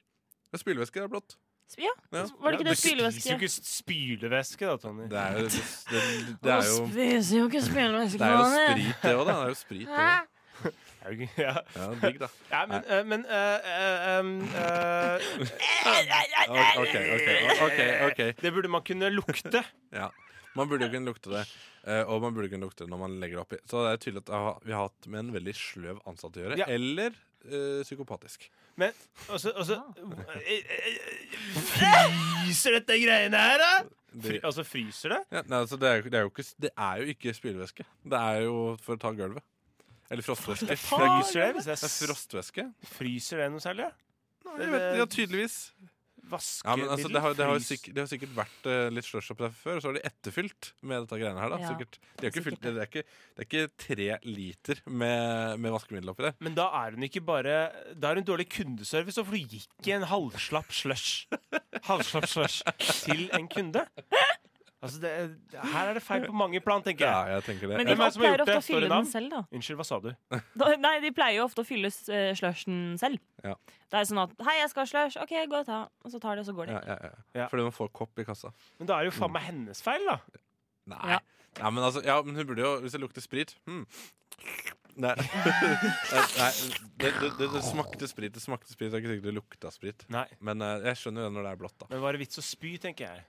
Men 0.50 0.62
spylevæske 0.64 1.04
er 1.04 1.12
blått. 1.12 1.36
Ja, 1.78 1.92
Ja. 2.12 2.24
var 2.42 2.56
det 2.56 2.60
ikke 2.60 2.66
Ja, 2.66 2.72
det 2.72 2.72
du 2.74 2.76
spiser 2.82 3.30
jo 3.30 3.38
ikke 3.38 3.50
spylevæske, 3.54 4.66
da, 4.66 4.76
Tony. 4.82 5.04
Det 5.12 5.20
er 5.22 5.36
jo, 5.38 5.44
det, 5.46 5.52
det, 5.92 6.02
det 6.42 6.52
er 6.52 6.64
jo, 6.66 6.80
spiser 6.90 7.38
jo 7.38 7.46
ikke 7.52 7.62
spylevæske. 7.68 8.18
det 8.18 8.26
er 8.26 8.34
jo 8.40 8.48
sprit, 8.56 8.96
det 9.04 9.14
òg, 9.14 9.26
da. 9.28 9.32
Det 9.32 9.44
er 9.44 9.54
jo 9.54 9.60
sprit, 9.60 9.88
det 9.94 10.10
Ja, 11.40 11.54
Ja, 11.76 11.86
digg, 12.02 12.18
da. 12.20 12.28
ja 12.56 12.64
men, 12.68 12.82
uh, 12.90 13.06
men 13.08 13.22
eh, 13.30 13.70
eh, 13.70 14.20
um, 14.20 14.32
uh, 14.42 15.22
okay, 16.82 17.06
okay, 17.16 17.38
ok, 17.64 17.80
ok 18.10 18.20
Det 18.42 18.52
burde 18.54 18.68
man 18.74 18.84
kunne 18.84 19.10
lukte. 19.14 19.64
Ja. 19.94 20.10
Man 20.58 20.68
burde 20.70 20.90
jo 20.90 20.92
kunne 20.92 21.06
lukte 21.14 21.32
det. 21.32 21.46
eh, 21.88 22.04
og 22.04 22.22
man 22.22 22.34
burde 22.36 22.50
kunne 22.52 22.66
lukte 22.68 22.84
det 22.84 22.90
når 22.92 23.00
man 23.06 23.20
legger 23.22 23.38
det 23.40 23.46
oppi. 23.46 23.60
Så 23.70 23.86
det 23.86 23.92
er 23.94 24.02
tydelig 24.04 24.24
at 24.28 24.66
vi 24.66 24.74
har 24.76 24.90
hatt 24.90 25.08
med 25.08 25.20
en 25.24 25.34
veldig 25.38 25.54
sløv 25.56 26.02
ansatt 26.10 26.36
å 26.36 26.44
gjøre. 26.44 26.58
Ja. 26.60 26.68
Eller 26.68 27.14
eh, 27.46 27.82
psykopatisk. 27.84 28.50
Men 28.80 28.96
altså, 29.30 29.52
også 29.52 29.78
eh, 30.46 30.74
eh, 30.80 31.00
Fryser 31.56 32.80
dette 32.80 33.00
greiene 33.04 33.44
her, 33.44 33.64
da? 33.64 33.72
Fry, 34.10 34.40
altså, 34.44 34.66
fryser 34.66 35.14
det? 35.14 35.22
ja, 35.32 35.44
nei, 35.46 35.62
altså, 35.62 35.78
det, 35.78 35.90
er, 35.90 36.02
det, 36.02 36.18
er 36.18 36.26
jo 36.26 36.34
ikke, 36.34 36.48
det 36.66 36.72
er 36.74 37.02
jo 37.04 37.14
ikke 37.14 37.34
spylevæske. 37.38 37.86
Det 38.10 38.20
er 38.20 38.44
jo 38.48 38.60
for 38.82 38.98
å 38.98 39.02
ta 39.02 39.14
gulvet. 39.14 39.46
Eller 40.10 40.26
frostvæske. 40.26 40.78
Fryser 40.82 41.44
det? 41.44 41.50
Hvis 41.60 41.68
det 41.70 41.76
er 41.76 41.94
frostvæske. 41.94 42.66
fryser 42.96 43.44
det 43.44 43.52
noe 43.54 43.62
særlig? 43.62 43.92
Jeg 44.50 44.72
vet, 44.74 44.86
ja, 44.98 45.06
tydeligvis. 45.06 45.58
Vaskemiddel 46.30 46.70
Ja, 46.70 46.78
men 46.80 46.94
altså, 46.96 47.12
det, 47.12 47.22
har, 47.24 47.36
det, 47.38 47.48
har 47.50 47.64
sikkert, 47.66 47.96
det 47.96 48.04
har 48.04 48.10
sikkert 48.12 48.34
vært 48.38 48.70
uh, 48.70 48.88
litt 48.94 49.08
slush 49.08 49.34
opp 49.34 49.44
der 49.44 49.54
før, 49.56 49.78
og 49.78 49.84
så 49.84 49.92
har 49.92 49.98
de 49.98 50.04
etterfylt 50.10 50.72
med 50.82 51.06
dette 51.06 51.20
greiene 51.22 51.44
her. 51.44 51.54
da 51.54 51.60
Ja, 51.62 51.72
sikkert. 51.74 52.00
De 52.16 52.26
har 52.26 52.34
ikke 52.34 52.46
fylt, 52.50 52.62
det, 52.64 52.74
er 52.76 52.90
ikke, 52.92 53.06
det 53.36 53.46
er 53.46 53.50
ikke 53.50 53.66
tre 53.86 54.10
liter 54.28 54.84
med, 54.88 55.56
med 55.64 55.76
vaskemiddel 55.76 56.14
oppi 56.14 56.28
der. 56.28 56.38
Men 56.46 56.58
da 56.58 56.70
er 56.82 56.98
hun 56.98 57.08
ikke 57.10 57.24
bare 57.26 57.58
Da 57.96 58.12
er 58.12 58.22
hun 58.22 58.28
dårlig 58.28 58.50
kundeservice, 58.54 59.24
for 59.24 59.36
du 59.36 59.58
gikk 59.58 59.90
i 59.90 59.96
en 59.98 60.08
halvslapp 60.10 60.74
slush 60.76 61.26
Halvslapp 61.90 62.30
slush 62.30 62.62
til 63.06 63.28
en 63.36 63.48
kunde. 63.52 63.86
Altså, 64.80 65.00
det, 65.04 65.10
er- 65.12 65.66
her 65.74 65.90
er 65.90 65.98
det 65.98 66.04
feil 66.06 66.24
på 66.24 66.36
mange 66.40 66.62
plan, 66.64 66.84
tenker 66.84 67.04
jeg. 67.04 67.12
Ja, 67.12 67.36
jeg. 67.36 67.44
tenker 67.50 67.68
det. 67.68 67.78
Men 67.78 67.88
Hvem 67.88 67.90
de 67.90 67.92
er 67.92 68.06
det 68.06 68.14
som 68.14 68.22
har 68.24 68.28
pleier 68.28 68.38
gjort 68.38 68.44
ofte 68.46 68.54
det? 68.54 68.60
å 68.60 68.64
Står 68.64 68.80
det 68.80 68.80
fylle 68.80 68.92
navn? 68.94 69.06
den 69.06 69.12
selv, 69.12 69.30
da. 69.34 69.42
Unnskyld, 69.58 69.80
hva 69.82 69.88
sa 69.90 70.00
du? 70.00 70.10
da. 70.64 70.70
Nei, 70.86 70.94
de 71.04 71.12
pleier 71.18 71.36
jo 71.40 71.48
ofte 71.50 71.66
å 71.66 71.68
fylle 71.68 71.92
uh, 71.92 72.30
slushen 72.40 72.78
selv. 73.02 73.20
Ja. 73.44 73.56
Det 73.90 74.00
er 74.00 74.08
sånn 74.08 74.22
at 74.24 74.36
'Hei, 74.40 74.56
jeg 74.62 74.70
skal 74.72 74.86
ha 74.86 74.90
slush.' 74.94 75.20
OK, 75.24 75.36
gå 75.52 75.60
og 75.60 75.68
ta. 75.68 75.82
Og 76.06 76.14
så 76.14 76.22
tar 76.24 76.40
de, 76.40 76.46
og 76.46 76.48
så 76.48 76.56
går 76.56 76.72
de. 76.72 76.78
Ja, 76.78 76.84
ja, 76.88 76.98
ja. 77.10 77.42
Ja. 77.42 77.50
Fordi 77.52 77.68
man 77.68 77.76
får 77.76 77.92
kopp 77.92 78.24
i 78.24 78.28
kassa. 78.28 78.54
Men 78.80 78.88
da 78.88 79.00
er 79.00 79.08
det 79.08 79.12
jo 79.12 79.18
faen 79.20 79.36
meg 79.36 79.48
hennes 79.50 79.84
feil, 79.84 80.06
da. 80.08 80.20
Nei. 80.96 81.04
Ja. 81.18 81.20
Ja, 81.60 81.70
men 81.74 81.84
altså, 81.84 82.02
ja, 82.06 82.22
men 82.22 82.36
hun 82.38 82.46
burde 82.48 82.62
jo 82.62 82.76
Hvis 82.84 82.94
det 82.94 83.00
lukter 83.02 83.24
sprit 83.26 83.56
hmm. 83.66 83.82
Nei, 85.00 85.16
Nei 86.40 86.50
det, 87.02 87.10
det, 87.20 87.32
det, 87.40 87.48
det 87.54 87.62
smakte 87.64 88.08
sprit. 88.10 88.34
Det 88.36 88.42
smakte 88.44 88.72
sprit, 88.72 88.92
det 88.92 89.00
er 89.00 89.04
ikke 89.04 89.14
sikkert 89.14 89.28
det 89.30 89.34
lukta 89.36 89.72
sprit. 89.72 90.06
Nei. 90.12 90.26
Men 90.44 90.62
eh, 90.66 90.90
jeg 90.90 91.00
skjønner 91.02 91.24
jo 91.24 91.30
det 91.30 91.36
når 91.38 91.46
det 91.48 91.52
er 91.54 91.60
blått, 91.62 91.76
da. 91.80 91.88
Men 91.94 92.02
var 92.04 92.16
det 92.16 92.22
vits 92.26 92.42
å 92.42 92.44
spy, 92.44 92.74
tenker 92.84 93.08
jeg. 93.08 93.24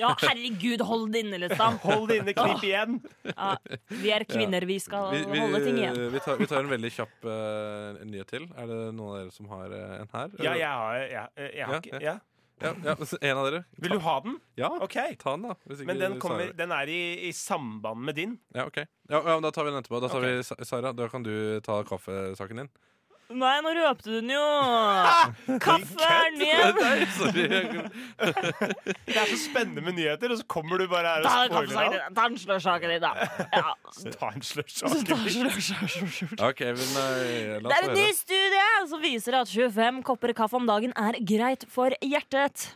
Ja, 0.00 0.14
herregud, 0.22 0.82
hold 0.86 1.12
det 1.14 1.24
inne, 1.24 1.40
liksom. 1.42 1.78
Hold 1.84 2.08
det 2.10 2.20
inne, 2.22 2.34
klipp 2.36 2.64
igjen! 2.66 2.98
Ja, 3.30 3.52
vi 3.88 4.14
er 4.14 4.24
kvinner, 4.28 4.66
vi 4.68 4.78
skal 4.82 5.12
Vi, 5.14 5.22
vi, 5.30 5.42
holde 5.42 5.60
ting 5.64 5.78
igjen. 5.80 6.00
vi, 6.14 6.22
tar, 6.24 6.40
vi 6.40 6.48
tar 6.50 6.64
en 6.64 6.72
veldig 6.72 6.90
kjapp 6.94 7.28
uh, 7.28 8.00
nyhet 8.06 8.32
til. 8.32 8.48
Er 8.56 8.70
det 8.70 8.80
noen 8.96 9.06
av 9.12 9.20
dere 9.20 9.36
som 9.36 9.52
har 9.52 9.76
uh, 9.76 9.94
en 10.00 10.12
her? 10.16 10.34
Ja, 10.40 10.56
jeg 10.58 10.82
har, 10.82 10.98
ja, 11.04 11.24
jeg 11.36 11.64
har 11.66 11.76
Ja, 11.76 11.80
ikke 11.84 11.96
ja. 11.98 12.04
ja. 12.12 12.18
Ja, 12.60 12.74
ja, 12.84 12.94
en 13.20 13.38
av 13.38 13.46
dere. 13.48 13.62
Vil 13.80 13.94
du 13.96 14.02
ha 14.04 14.14
den? 14.20 14.34
Ja, 14.60 14.68
okay. 14.84 15.14
ta 15.16 15.32
den, 15.32 15.46
da. 15.48 15.54
Hvis 15.64 15.80
ikke 15.80 15.94
Men 15.94 16.02
den, 16.02 16.16
kommer, 16.20 16.50
den 16.56 16.74
er 16.76 16.90
i, 16.92 17.00
i 17.28 17.32
samband 17.32 18.04
med 18.04 18.18
din. 18.20 18.34
Ja, 18.52 18.66
ok. 18.68 18.82
Ja, 19.08 19.16
ja, 19.16 19.32
men 19.32 19.46
Da 19.46 19.52
tar 19.56 19.64
vi 19.64 19.72
den 19.72 19.80
etterpå. 19.80 20.00
Da 20.04 20.10
tar 20.12 20.20
okay. 20.20 20.42
vi 20.60 20.66
Sara, 20.68 20.92
da 20.92 21.08
kan 21.08 21.24
du 21.24 21.32
ta 21.64 21.80
kaffesaken 21.88 22.64
din. 22.64 22.70
Nei, 23.30 23.60
nå 23.62 23.70
røpte 23.76 24.08
du 24.10 24.16
den 24.18 24.30
jo! 24.32 24.42
Kaffe 25.62 26.06
er 26.06 26.32
ned! 26.34 26.80
Det 29.06 29.14
er 29.14 29.28
så 29.30 29.38
spennende 29.38 29.84
med 29.86 29.94
nyheter, 29.94 30.32
og 30.34 30.40
så 30.40 30.46
kommer 30.50 30.82
du 30.82 30.86
bare 30.90 31.12
her 31.14 31.28
og 31.28 31.30
spoiler 31.46 31.94
alt. 32.00 32.16
Ta 32.16 32.26
en 32.26 32.38
slørsaken 32.42 32.90
din, 32.94 33.04
da. 33.04 33.12
Ja. 33.54 33.74
Ta 34.16 34.32
en 34.34 34.42
slush. 34.42 34.82
Ta 34.82 34.90
slørsaken. 34.90 36.42
OK, 36.48 36.64
men 36.74 36.90
eh, 37.04 37.56
Det 37.62 37.78
er 37.78 37.88
en 37.88 37.96
ny 38.00 38.08
studie 38.18 38.66
som 38.90 39.02
viser 39.04 39.38
at 39.40 39.48
25 39.54 40.02
kopper 40.10 40.34
kaffe 40.42 40.58
om 40.58 40.66
dagen 40.68 40.92
er 40.98 41.20
greit 41.22 41.66
for 41.70 41.94
hjertet. 42.02 42.72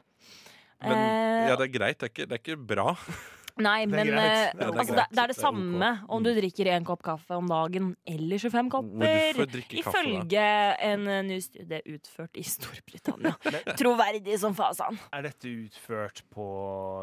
Men, 0.85 0.95
Eh, 0.95 1.49
ja, 1.49 1.55
det 1.57 1.64
er 1.69 1.73
greit. 1.73 1.99
Det 2.01 2.07
er 2.07 2.12
ikke, 2.12 2.27
det 2.29 2.37
er 2.37 2.43
ikke 2.43 2.61
bra. 2.75 2.93
Nei, 3.62 3.85
Det 3.87 4.01
er 4.01 4.09
men 4.09 4.09
det 4.11 4.23
er 4.25 4.64
altså, 4.67 4.95
det, 4.97 4.97
det 4.97 4.99
er 4.99 5.07
det 5.07 5.14
Det 5.14 5.23
er 5.23 5.31
ok. 5.31 5.40
samme 5.45 5.90
om 6.11 6.25
du 6.25 6.31
drikker 6.35 6.71
én 6.75 6.87
kopp 6.87 7.05
kaffe 7.07 7.37
om 7.38 7.47
dagen 7.47 7.93
eller 8.11 8.38
25 8.43 8.71
kopper. 8.73 9.38
Ifølge 9.79 10.47
en 10.88 11.07
eh, 11.07 11.21
ny 11.29 11.38
studie 11.45 11.79
utført 11.95 12.35
i 12.40 12.43
Storbritannia. 12.43 13.35
Troverdig 13.81 14.40
som 14.43 14.57
fasan. 14.59 14.99
Er 15.14 15.29
dette 15.29 15.53
utført 15.53 16.25
på 16.35 16.49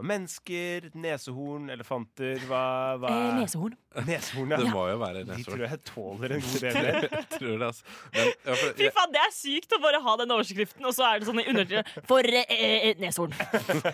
mennesker, 0.03 0.89
nesehorn, 0.99 1.69
elefanter? 1.71 2.41
Hva, 2.49 2.65
hva? 2.99 3.13
Eh, 3.15 3.39
nesehorn. 3.39 3.77
Nesehorn, 4.07 4.51
Det 4.55 4.65
ja. 4.67 4.71
må 4.71 4.85
jo 4.87 4.99
være 5.01 5.23
De 5.27 5.35
tror 5.43 5.63
jeg 5.65 5.79
tåler 5.87 6.35
en 6.37 6.43
god 6.45 6.61
del 6.65 6.77
mer. 6.79 7.07
Tror 7.37 7.55
det, 7.55 7.65
altså. 7.71 7.83
Men, 8.15 8.29
ja, 8.31 8.53
for, 8.59 8.75
Fy 8.79 8.91
faen, 8.99 9.15
det 9.15 9.23
er 9.23 9.33
sykt 9.35 9.75
å 9.75 9.81
bare 9.83 10.03
ha 10.03 10.17
den 10.21 10.35
overskriften, 10.35 10.85
og 10.87 10.95
så 10.95 11.07
er 11.09 11.19
det 11.23 11.27
sånn 11.31 11.41
i 11.43 11.47
undertiden 11.51 12.07
For 12.11 12.27
eh, 12.27 12.55
eh, 12.59 12.91
neshorn. 12.99 13.35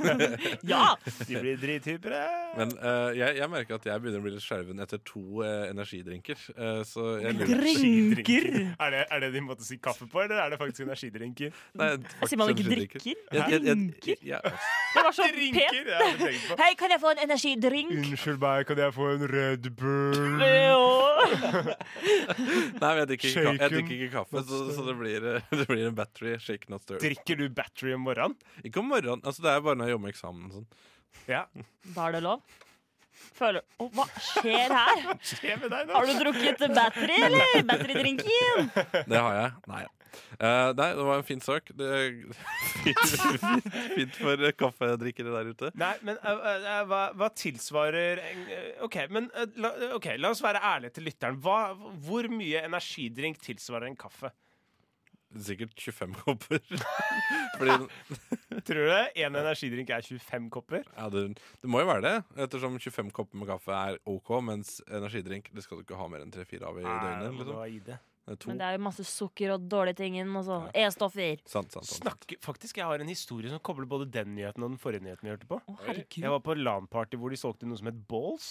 ja! 0.73 0.83
De 1.21 1.37
blir 1.37 1.57
drithypere. 1.61 2.25
Men 2.57 2.71
uh, 2.81 3.09
jeg, 3.15 3.37
jeg 3.37 3.49
merker 3.53 3.77
at 3.77 3.85
jeg 3.87 4.01
begynner 4.03 4.19
å 4.19 4.25
bli 4.25 4.33
litt 4.35 4.43
skjelven 4.45 4.81
etter 4.83 4.99
to 5.05 5.21
uh, 5.43 5.67
energidrinker. 5.69 6.39
Uh, 6.57 6.81
så 6.87 7.05
jeg 7.23 7.37
Drinker. 7.39 8.47
Er 8.87 8.91
det, 8.93 9.01
er 9.11 9.19
det 9.23 9.29
de 9.33 9.41
måtte 9.45 9.65
si 9.67 9.77
kaffe 9.81 10.05
på, 10.11 10.21
eller 10.25 10.41
er 10.43 10.51
det 10.53 10.59
faktisk 10.61 10.85
energidrinker? 10.87 11.53
Nei, 11.79 11.89
faktisk 12.17 12.31
Sier 12.33 12.41
man 12.41 12.51
ikke 12.53 12.65
drikker? 12.67 13.05
Jeg- 13.07 13.15
jeg- 13.37 13.51
jeg- 13.53 13.61
Drinker? 13.67 14.17
ja, 14.31 14.39
Det 14.43 15.03
var 15.07 15.13
så 15.15 15.27
Drinker! 15.33 15.71
pent. 15.87 16.59
Hei, 16.61 16.71
kan 16.79 16.93
jeg 16.93 17.01
få 17.03 17.13
en 17.15 17.23
energidrink? 17.27 17.91
Unnskyld 17.97 18.39
meg, 18.43 18.65
kan 18.69 18.77
jeg 18.83 18.93
få 18.97 19.09
en 19.15 19.27
Red 19.31 19.69
Bull? 19.77 20.37
Nei, 21.57 22.89
men 22.89 22.99
jeg 23.01 23.07
drikker 23.11 23.29
ikke, 23.31 23.43
ka- 23.43 23.53
jeg 23.57 23.71
drikker 23.73 23.95
ikke 23.97 24.11
kaffe, 24.13 24.43
så, 24.47 24.59
så 24.75 24.85
det, 24.87 24.95
blir, 24.99 25.27
det 25.59 25.65
blir 25.69 25.87
en 25.89 25.95
battery. 25.97 26.35
Shake 26.43 26.69
not 26.71 26.85
stir. 26.85 26.99
Drikker 27.03 27.39
du 27.39 27.47
battery 27.53 27.93
om 27.97 28.05
morgenen? 28.07 28.37
Ikke 28.67 28.81
om 28.83 28.89
morgenen. 28.91 29.23
Altså, 29.27 29.43
det 29.45 29.53
er 29.53 29.63
bare 29.65 29.79
når 29.79 29.89
jeg 29.91 29.95
jobber 29.97 30.07
med 30.07 30.15
eksamen. 30.15 30.51
Sånn. 30.57 30.67
Ja. 31.27 31.43
Da 31.95 32.07
er 32.07 32.17
det 32.17 32.23
lov. 32.25 32.45
Føler 33.37 33.61
oh, 33.81 33.89
hva 33.93 34.05
skjer 34.21 34.73
her? 34.73 35.03
Skjer 35.25 35.59
med 35.61 35.71
deg 35.73 35.89
nå? 35.89 35.93
Har 35.93 36.07
du 36.07 36.17
drukket 36.21 36.63
battery, 36.73 37.19
eller? 37.27 37.61
Batterydrinken? 37.69 38.71
Det 39.09 39.21
har 39.21 39.37
jeg. 39.37 39.53
Nei. 39.69 39.85
Eh, 40.37 40.69
nei, 40.77 40.87
det 40.97 41.05
var 41.05 41.19
en 41.19 41.25
fin 41.27 41.41
sak. 41.43 41.69
Det, 41.77 41.89
fint, 42.83 43.67
fint 43.97 44.17
for 44.17 44.45
kaffedrikkere 44.57 45.33
der 45.33 45.51
ute. 45.53 45.71
Nei, 45.77 45.93
men 46.07 46.17
uh, 46.23 46.33
uh, 46.33 46.81
hva, 46.89 47.01
hva 47.17 47.29
tilsvarer 47.37 48.21
OK, 48.85 48.99
men 49.13 49.29
la, 49.61 49.73
okay, 49.97 50.17
la 50.21 50.33
oss 50.33 50.43
være 50.45 50.61
ærlige 50.61 50.97
til 50.97 51.09
lytteren. 51.09 51.39
Hva, 51.43 51.59
hvor 52.07 52.29
mye 52.33 52.65
energidrink 52.65 53.41
tilsvarer 53.45 53.89
en 53.89 53.99
kaffe? 53.99 54.33
Sikkert 55.35 55.73
25 55.75 56.13
kopper. 56.23 56.61
Fordi 57.59 57.71
Tror 58.67 58.79
du 58.83 58.89
det? 58.89 59.01
Én 59.19 59.35
energidrink 59.35 59.89
er 59.91 60.01
25 60.05 60.49
kopper? 60.53 60.83
ja, 60.95 61.07
det, 61.13 61.23
det 61.61 61.69
må 61.71 61.81
jo 61.83 61.89
være 61.89 62.03
det, 62.05 62.13
ettersom 62.47 62.77
25 62.79 63.11
kopper 63.15 63.41
med 63.41 63.49
kaffe 63.51 63.75
er 63.75 63.97
OK, 64.07 64.29
mens 64.43 64.77
energidrink 64.87 65.49
det 65.53 65.63
skal 65.65 65.79
du 65.81 65.83
ikke 65.87 65.99
ha 65.99 66.07
mer 66.11 66.23
enn 66.23 66.31
3-4 66.33 66.63
av 66.69 66.79
i 66.79 66.85
Nei, 66.85 66.99
døgnet. 67.03 67.25
det 67.27 67.41
Liksom. 67.41 67.65
i 67.75 67.81
det. 67.89 67.99
Det 68.27 68.33
er 68.35 68.39
to. 68.43 68.49
Men 68.51 68.57
det 68.59 68.65
er 68.67 68.73
jo 68.75 68.83
masse 68.83 69.03
sukker 69.07 69.53
og 69.53 69.67
dårlige 69.71 69.95
ting 70.01 70.17
inn, 70.19 70.31
og 70.35 70.43
så 70.43 70.55
E-stoffer. 70.75 71.37
Sant, 71.47 71.71
sant, 71.71 71.77
sant, 71.77 71.87
sant. 71.87 72.01
Snakke, 72.01 72.39
faktisk, 72.43 72.75
Jeg 72.81 72.85
har 72.89 72.99
en 72.99 73.07
historie 73.11 73.47
som 73.51 73.59
kobler 73.63 73.87
både 73.87 74.07
den 74.11 74.33
nyheten 74.35 74.63
og 74.67 74.73
den 74.73 74.81
forrige 74.81 75.05
nyheten 75.05 75.23
vi 75.27 75.31
hørte 75.31 75.47
på. 75.47 75.61
Å, 75.63 75.77
herregud. 75.85 76.17
Jeg 76.25 76.33
var 76.33 76.41
på 76.43 76.55
LAN-party 76.59 77.19
hvor 77.21 77.31
de 77.31 77.39
solgte 77.39 77.69
noe 77.69 77.79
som 77.79 77.87
het 77.87 78.01
Balls. 78.11 78.49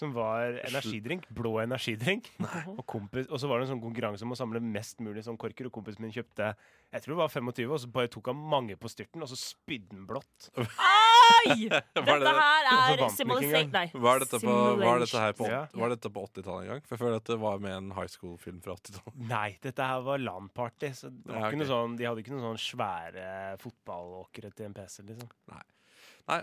Som 0.00 0.14
var 0.16 0.56
energidrink. 0.64 1.26
Blå 1.36 1.58
energidrink. 1.62 2.30
Og, 2.78 2.84
kompis, 2.88 3.28
og 3.28 3.36
så 3.42 3.50
var 3.50 3.60
det 3.60 3.68
en 3.68 3.74
sånn 3.76 3.82
konkurranse 3.84 4.24
om 4.24 4.32
å 4.32 4.38
samle 4.38 4.62
mest 4.64 5.02
mulig 5.04 5.26
sånn 5.26 5.36
korker. 5.40 5.68
Og 5.68 5.74
kompisen 5.76 6.06
min 6.06 6.14
kjøpte 6.14 6.54
jeg 6.90 7.04
tror 7.04 7.14
det 7.14 7.18
var 7.20 7.30
25, 7.30 7.68
og 7.70 7.78
så 7.78 7.88
bare 7.94 8.10
tok 8.10 8.28
han 8.32 8.38
mange 8.50 8.74
på 8.80 8.88
styrten, 8.90 9.22
og 9.22 9.28
så 9.30 9.36
spydde 9.38 9.94
han 9.94 10.06
blått. 10.08 10.48
Oi! 11.30 11.68
Dette 11.70 12.02
her 12.02 12.66
er 12.70 13.02
simulation... 13.14 13.68
Nei. 13.70 13.84
Var 13.94 14.24
dette, 14.24 14.40
på, 14.42 14.54
var 14.80 15.04
dette 15.04 15.20
her 15.22 15.36
på, 15.38 15.46
Ja. 15.46 15.60
var 15.78 15.92
dette 15.94 16.10
på 16.10 16.24
80-tallet 16.26 16.64
en 16.64 16.72
gang? 16.72 16.82
For 16.88 16.96
jeg 16.96 17.02
føler 17.04 17.20
at 17.22 17.30
det 17.30 17.36
var 17.44 17.62
med 17.62 17.76
en 17.76 17.92
high 17.94 18.10
school-film 18.10 18.58
fra 18.64 18.74
80-tallet. 18.80 19.20
Nei, 19.36 19.48
dette 19.62 19.86
her 19.92 20.02
var 20.08 20.18
LAN-party. 20.24 20.90
Så 20.98 21.12
det 21.14 21.30
var 21.30 21.44
Ja, 21.44 21.52
ikke 21.52 21.60
noe 21.62 21.70
sånn, 21.70 21.94
de 22.00 22.08
hadde 22.10 22.24
ikke 22.24 22.34
noen 22.34 22.48
sånn 22.48 22.62
svære 22.64 23.28
fotballåkere 23.62 24.50
til 24.56 24.66
en 24.72 24.74
PC. 24.80 25.04
liksom 25.12 25.30
Nei, 25.54 25.62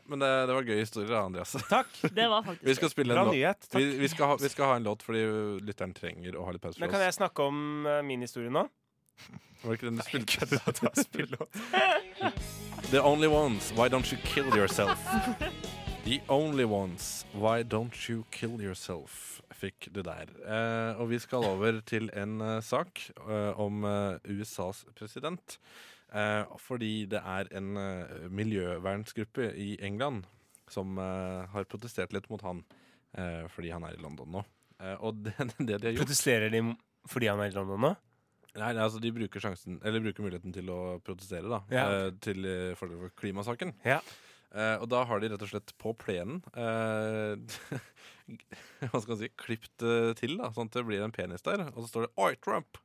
men 0.05 0.19
det, 0.23 0.29
det 0.49 0.55
var 0.57 0.65
gøy 0.67 0.79
historier, 0.81 1.15
Andreas. 1.19 1.51
Takk! 1.71 1.93
Det 2.13 2.27
var 2.31 2.43
faktisk 2.45 2.65
Vi 2.69 2.75
skal 2.79 2.89
spille 2.93 3.13
Bra 3.15 3.21
en 3.23 3.29
låt. 3.31 3.35
nyhet. 3.37 3.67
Vi, 3.69 3.73
Takk. 3.75 3.99
vi, 4.01 4.07
skal 4.13 4.31
ha, 4.31 4.37
vi 4.41 4.49
skal 4.53 4.71
ha 4.71 4.75
en 4.81 4.87
låt 4.89 5.05
fordi 5.05 5.21
lytteren 5.67 5.93
trenger 5.97 6.35
å 6.39 6.45
ha 6.47 6.55
litt 6.55 6.63
pause 6.63 6.79
Men 6.81 6.89
fra 6.89 6.97
kan 6.97 7.03
oss. 7.03 7.07
jeg 7.11 7.17
snakke 7.21 7.47
om 7.51 7.61
eh, 7.87 8.01
min 8.07 8.25
historie 8.25 8.51
nå? 8.53 8.65
Var 9.63 9.71
det 9.71 9.77
ikke 9.79 9.89
den 9.89 9.97
du 9.97 10.05
spilte? 10.05 10.61
Ta 10.81 10.91
spillåt. 11.07 11.61
The 12.91 13.01
Only 13.01 13.27
Ones, 13.27 13.71
Why 13.75 13.87
Don't 13.89 14.11
You 14.13 14.19
Kill 14.27 14.51
Yourself? 14.55 15.01
The 16.05 16.21
Only 16.31 16.63
Ones, 16.63 17.25
Why 17.33 17.63
Don't 17.63 17.97
You 18.09 18.23
Kill 18.31 18.61
Yourself? 18.63 19.41
Fikk 19.57 19.87
du 19.91 20.03
der. 20.05 20.29
Eh, 20.45 20.99
og 21.01 21.09
vi 21.09 21.17
skal 21.19 21.43
over 21.49 21.79
til 21.89 22.11
en 22.13 22.37
eh, 22.45 22.59
sak 22.63 23.07
eh, 23.25 23.59
om 23.59 23.81
eh, 23.89 24.19
USAs 24.37 24.83
president. 24.95 25.57
Eh, 26.07 26.57
fordi 26.63 26.91
det 27.11 27.19
er 27.19 27.49
en 27.59 27.77
eh, 27.81 28.27
miljøvernsgruppe 28.31 29.49
i 29.59 29.73
England 29.83 30.27
som 30.71 30.97
eh, 30.99 31.47
har 31.51 31.67
protestert 31.67 32.15
litt 32.15 32.29
mot 32.31 32.43
han 32.47 32.61
eh, 33.17 33.43
fordi 33.51 33.73
han 33.75 33.83
er 33.87 33.97
i 33.97 34.01
London 34.03 34.37
nå. 34.39 34.43
Eh, 34.79 34.95
og 35.03 35.19
det, 35.25 35.35
det 35.59 35.81
de 35.81 35.89
har 35.89 35.97
gjort 35.97 36.05
Protesterer 36.05 36.53
de 36.53 36.63
fordi 37.07 37.31
han 37.31 37.43
er 37.43 37.51
i 37.51 37.55
London 37.55 37.83
nå? 37.89 37.93
Nei, 38.57 38.71
altså 38.73 38.97
De 39.03 39.11
bruker 39.13 39.41
sjansen 39.43 39.75
Eller 39.85 40.01
bruker 40.01 40.25
muligheten 40.25 40.53
til 40.55 40.69
å 40.73 40.97
protestere 41.05 41.45
da 41.51 41.59
Ja, 41.69 41.83
Til 42.23 42.41
fordel 42.79 43.03
for 43.03 43.13
klimasaken. 43.19 43.75
Ja. 43.85 43.99
Eh, 44.55 44.77
og 44.79 44.87
da 44.89 45.01
har 45.03 45.19
de 45.19 45.27
rett 45.33 45.43
og 45.43 45.49
slett 45.51 45.73
på 45.81 45.91
plenen 45.99 46.39
eh, 46.55 47.35
Hva 48.87 49.01
skal 49.01 49.11
man 49.11 49.19
si 49.19 49.29
klipt 49.35 49.83
eh, 49.83 50.13
til, 50.15 50.37
da 50.39 50.53
sånn 50.55 50.71
at 50.71 50.77
det 50.77 50.85
blir 50.87 51.03
en 51.03 51.13
penis 51.15 51.43
der. 51.43 51.65
Og 51.73 51.83
så 51.83 51.89
står 51.91 52.07
det 52.07 52.11
'Oi, 52.15 52.31
Trump'. 52.43 52.79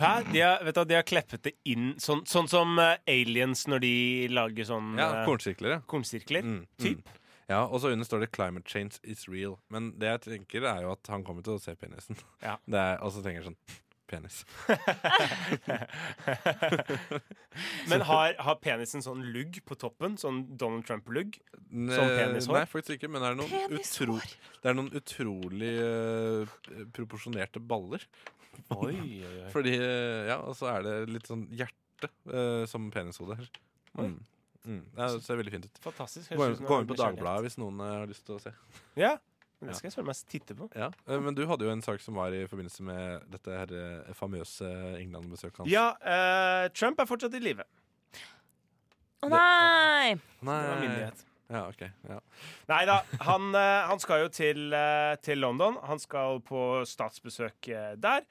Hæ? 0.00 0.10
De 0.32 0.40
har, 0.44 0.58
vet 0.64 0.74
du, 0.76 0.82
de 0.90 0.94
har 0.98 1.06
kleppet 1.08 1.42
det 1.46 1.52
inn 1.72 1.94
sånn, 2.02 2.24
sånn 2.28 2.48
som 2.52 2.74
eh, 2.82 2.98
aliens 3.08 3.62
når 3.70 3.80
de 3.84 3.92
lager 4.32 4.64
sånn 4.68 4.90
Ja, 4.98 5.08
eh, 5.22 5.26
Kornsirkler, 5.28 5.70
ja. 5.76 5.80
kornsirkler. 5.88 6.42
Mm, 6.44 6.66
Typ. 6.82 7.00
mm. 7.06 7.22
Ja, 7.48 7.60
Og 7.70 7.78
så 7.80 7.92
under 7.94 8.04
står 8.04 8.20
det 8.24 8.30
'Climate 8.34 8.66
change 8.68 8.98
is 9.04 9.26
real'. 9.30 9.56
Men 9.70 9.92
det 9.98 10.06
jeg 10.08 10.20
tenker, 10.26 10.64
er 10.66 10.82
jo 10.82 10.90
at 10.92 11.06
han 11.08 11.22
kommer 11.24 11.42
til 11.46 11.54
å 11.54 11.60
se 11.62 11.74
penisen. 11.78 12.16
Ja. 12.42 12.56
Det 12.66 12.78
er, 12.78 12.98
og 13.00 13.12
så 13.14 13.22
tenker 13.22 13.42
jeg 13.42 13.52
sånn 13.52 13.56
Penis. 14.06 14.44
Men 17.90 18.00
har, 18.06 18.36
har 18.38 18.54
penisen 18.62 19.02
sånn 19.02 19.24
lugg 19.34 19.56
på 19.66 19.74
toppen? 19.78 20.14
Sånn 20.20 20.44
Donald 20.58 20.86
Trump-lugg? 20.86 21.34
Som 21.66 22.12
penishår? 22.14 22.54
Nei, 22.60 22.66
faktisk 22.70 22.94
ikke. 23.00 23.10
Men 23.10 23.22
det 23.24 23.30
er 23.32 23.38
noen, 23.40 23.74
utro, 23.80 24.14
det 24.62 24.70
er 24.70 24.76
noen 24.78 24.92
utrolig 25.00 25.72
eh, 25.82 26.54
proporsjonerte 26.94 27.58
baller. 27.62 28.02
Oi, 28.76 28.94
oi, 28.94 29.20
oi. 29.26 29.50
Fordi, 29.54 29.74
eh, 29.78 30.22
ja, 30.30 30.38
og 30.42 30.56
så 30.58 30.70
er 30.74 30.86
det 30.86 30.94
litt 31.12 31.28
sånn 31.30 31.46
hjerte 31.54 32.10
eh, 32.30 32.64
som 32.70 32.90
penishode 32.94 33.38
her. 33.38 33.50
Mm. 33.96 34.18
Mm. 34.66 34.82
Ja, 34.96 35.12
det 35.14 35.22
ser 35.22 35.38
veldig 35.38 35.52
fint 35.54 35.68
ut. 35.68 35.78
Fantastisk. 35.84 36.32
Gå 36.34 36.50
inn, 36.50 36.58
gå 36.66 36.80
inn 36.82 36.90
på. 36.90 36.98
Dagbladet 36.98 37.46
hvis 37.46 37.58
noen 37.62 37.80
eh, 37.84 37.94
har 38.02 38.10
lyst 38.10 38.26
til 38.26 38.36
å 38.36 38.42
se. 38.42 38.52
Ja, 38.98 39.14
men 39.60 39.70
det 39.70 39.78
skal 39.78 39.88
jeg 39.88 39.94
søren 39.94 40.08
meg 40.10 40.18
titte 40.28 40.56
på. 40.58 40.66
Ja, 40.76 40.90
eh, 41.06 41.20
Men 41.22 41.36
du 41.38 41.44
hadde 41.48 41.64
jo 41.64 41.72
en 41.72 41.84
sak 41.84 42.02
som 42.04 42.18
var 42.18 42.34
i 42.36 42.42
forbindelse 42.50 42.84
med 42.84 43.30
dette 43.32 43.54
her 43.56 43.72
eh, 43.78 44.10
famøse 44.18 44.68
England-besøket 44.98 45.62
hans. 45.62 45.70
Ja, 45.72 45.86
eh, 46.02 46.66
Trump 46.76 47.00
er 47.00 47.08
fortsatt 47.08 47.36
i 47.38 47.40
live. 47.44 47.64
Å 49.24 49.30
nei! 49.32 50.16
Nei. 50.44 50.58
Det 50.60 50.68
var 50.74 50.82
min 50.82 50.92
nyhet. 50.92 51.24
Ja, 51.46 51.68
ok. 51.70 51.82
Ja. 52.08 52.18
Nei 52.70 52.82
da, 52.88 53.00
han, 53.28 53.50
eh, 53.54 53.86
han 53.86 54.00
skal 54.02 54.24
jo 54.24 54.30
til, 54.34 54.72
eh, 54.74 55.14
til 55.22 55.38
London. 55.38 55.78
Han 55.86 56.00
skal 56.02 56.40
på 56.42 56.82
statsbesøk 56.88 57.68
eh, 57.70 57.92
der. 57.96 58.26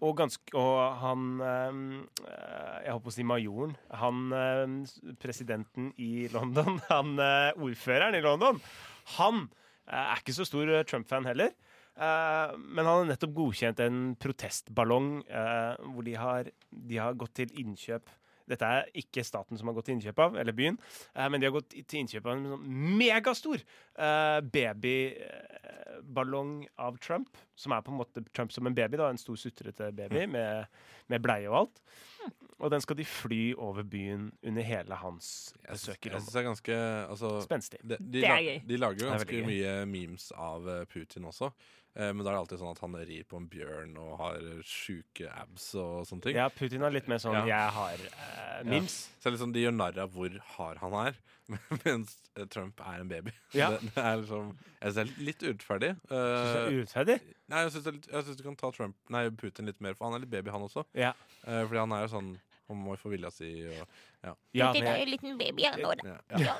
og, 0.00 0.14
ganske, 0.16 0.54
og 0.56 0.96
han 0.96 1.40
Jeg 1.40 2.92
holdt 2.92 3.04
på 3.04 3.10
å 3.10 3.12
si 3.12 3.24
majoren. 3.26 3.74
Han 4.00 4.30
presidenten 5.20 5.90
i 5.98 6.28
London, 6.32 6.80
han 6.88 7.18
ordføreren 7.20 8.16
i 8.16 8.22
London, 8.24 8.62
han 9.18 9.50
er 9.84 10.22
ikke 10.22 10.32
så 10.32 10.46
stor 10.48 10.72
Trump-fan 10.88 11.28
heller. 11.28 11.52
Men 12.00 12.80
han 12.80 12.88
har 12.88 13.10
nettopp 13.10 13.34
godkjent 13.36 13.82
en 13.84 14.00
protestballong 14.16 15.20
hvor 15.28 16.06
de 16.06 16.16
har, 16.16 16.48
de 16.70 16.96
har 16.96 17.18
gått 17.20 17.34
til 17.42 17.52
innkjøp 17.60 18.08
dette 18.50 18.66
er 18.66 18.90
ikke 19.02 19.24
staten 19.26 19.58
som 19.58 19.66
har 19.70 19.76
gått 19.76 19.86
til 19.90 19.96
innkjøp 19.96 20.18
av, 20.26 20.30
eller 20.40 20.54
byen, 20.56 20.76
eh, 21.14 21.28
men 21.30 21.38
de 21.40 21.46
har 21.48 21.56
gått 21.56 21.70
til 21.76 22.00
innkjøp 22.02 22.26
av 22.26 22.32
en 22.36 22.50
sånn 22.54 22.66
megastor 23.00 23.58
eh, 23.60 24.38
babyballong 24.56 26.52
av 26.82 26.92
Trump. 27.04 27.30
Som 27.58 27.72
er 27.76 27.84
på 27.86 27.92
en 27.94 28.00
måte 28.00 28.24
Trump 28.34 28.50
som 28.54 28.66
en 28.68 28.76
baby, 28.76 28.96
da, 29.00 29.06
en 29.12 29.20
stor 29.20 29.36
sutrete 29.40 29.92
baby 29.96 30.26
med, 30.30 30.50
med 31.12 31.18
bleie 31.24 31.48
og 31.50 31.56
alt. 31.64 31.76
Og 32.60 32.68
den 32.68 32.82
skal 32.84 32.98
de 32.98 33.04
fly 33.08 33.54
over 33.56 33.82
byen 33.88 34.26
under 34.44 34.62
hele 34.66 34.96
hans 35.00 35.54
besøk 35.64 36.06
i 36.06 36.10
jeg 36.10 36.20
synes 36.20 36.26
syns 36.26 36.34
det 36.34 36.40
er 36.40 36.46
ganske 36.48 36.74
altså, 37.08 37.30
Spenstig. 37.46 37.80
de, 37.82 37.96
de, 38.00 38.20
de 38.68 38.76
lager 38.80 39.06
jo 39.06 39.12
ganske 39.14 39.44
mye 39.46 39.70
memes 39.88 40.28
av 40.36 40.68
eh, 40.68 40.82
Putin 40.90 41.24
også. 41.30 41.48
Eh, 41.98 42.12
men 42.14 42.22
da 42.22 42.30
er 42.30 42.36
det 42.36 42.42
alltid 42.44 42.60
sånn 42.60 42.70
at 42.70 42.82
han 42.84 42.94
rir 43.08 43.24
på 43.26 43.38
en 43.40 43.48
bjørn 43.50 43.96
og 43.98 44.12
har 44.20 44.44
sjuke 44.66 45.26
abs 45.32 45.72
og 45.74 46.04
sånne 46.06 46.26
ting. 46.26 46.38
Ja, 46.38 46.46
Putin 46.54 46.86
er 46.86 46.94
litt 46.94 47.08
mer 47.10 47.18
sånn 47.22 47.34
Ja. 47.34 47.42
'jeg 47.48 47.72
har 47.74 48.04
uh, 48.06 48.60
mims'. 48.68 48.98
Ja. 49.10 49.22
Så 49.24 49.32
liksom, 49.34 49.52
De 49.52 49.64
gjør 49.64 49.74
narr 49.74 49.98
av 49.98 50.12
hvor 50.14 50.30
hard 50.54 50.78
han 50.78 50.94
er, 51.06 51.18
mens 51.84 52.16
eh, 52.36 52.46
Trump 52.46 52.80
er 52.80 53.00
en 53.00 53.08
baby. 53.08 53.34
Ja. 53.54 53.70
Det, 53.70 53.90
det 53.94 54.04
er 54.04 54.20
liksom, 54.22 54.52
jeg 54.80 54.92
synes 54.92 54.94
det 54.94 55.02
er 55.02 55.24
litt 55.30 55.42
urettferdig. 55.42 55.90
Synes 56.06 56.52
det 56.54 56.60
er 56.60 56.76
urettferdig. 56.78 57.18
nei, 57.50 57.64
jeg 57.66 57.72
syns, 57.72 58.36
du 58.36 58.42
kan 58.46 58.56
ta 58.56 58.70
Trump, 58.70 58.96
nei, 59.10 59.28
Putin 59.30 59.66
litt 59.66 59.80
mer, 59.80 59.94
for 59.98 60.06
han 60.06 60.14
er 60.14 60.22
litt 60.24 60.30
baby, 60.30 60.50
han 60.54 60.62
også. 60.62 60.86
Ja. 60.94 61.10
Uh, 61.42 61.66
fordi 61.66 61.82
han 61.82 61.92
er 61.92 62.06
jo 62.06 62.14
sånn 62.14 62.30
Må 62.76 62.94
jo 62.94 63.00
få 63.02 63.10
vilja 63.12 63.30
si 63.34 63.48
og 63.66 63.86
Ja, 64.54 64.72
Det 64.74 64.82
er 64.84 64.96
jo 64.98 65.02
en 65.02 65.08
liten 65.08 65.38
baby 65.38 65.64
nå. 65.80 65.92
ja, 66.04 66.16
ja. 66.38 66.54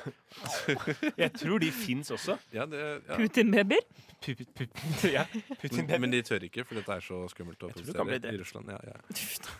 jeg 1.23 1.33
tror 1.37 1.59
de 1.61 1.69
fins 1.71 2.09
også. 2.11 2.37
ja, 2.53 2.65
det, 2.65 2.79
ja. 3.07 3.17
Putin-babyer? 3.17 3.85
Pu- 4.21 4.35
pu- 4.57 4.67
pu- 4.73 5.11
ja, 5.11 5.23
Putin 5.61 5.87
Men, 5.87 6.01
men 6.01 6.11
de 6.11 6.21
tør 6.25 6.43
ikke, 6.47 6.65
for 6.65 6.75
dette 6.77 6.91
er 6.97 6.99
så 7.05 7.21
skummelt 7.29 7.61
å 7.63 7.69
Jeg 7.71 7.75
tror 7.79 7.85
det 7.85 7.95
kan 7.95 8.09
bli 8.09 8.19
produsere 8.19 8.33
i 8.33 8.41
Russland. 8.41 8.69
Ja, 8.69 8.79
ja. 8.91 8.97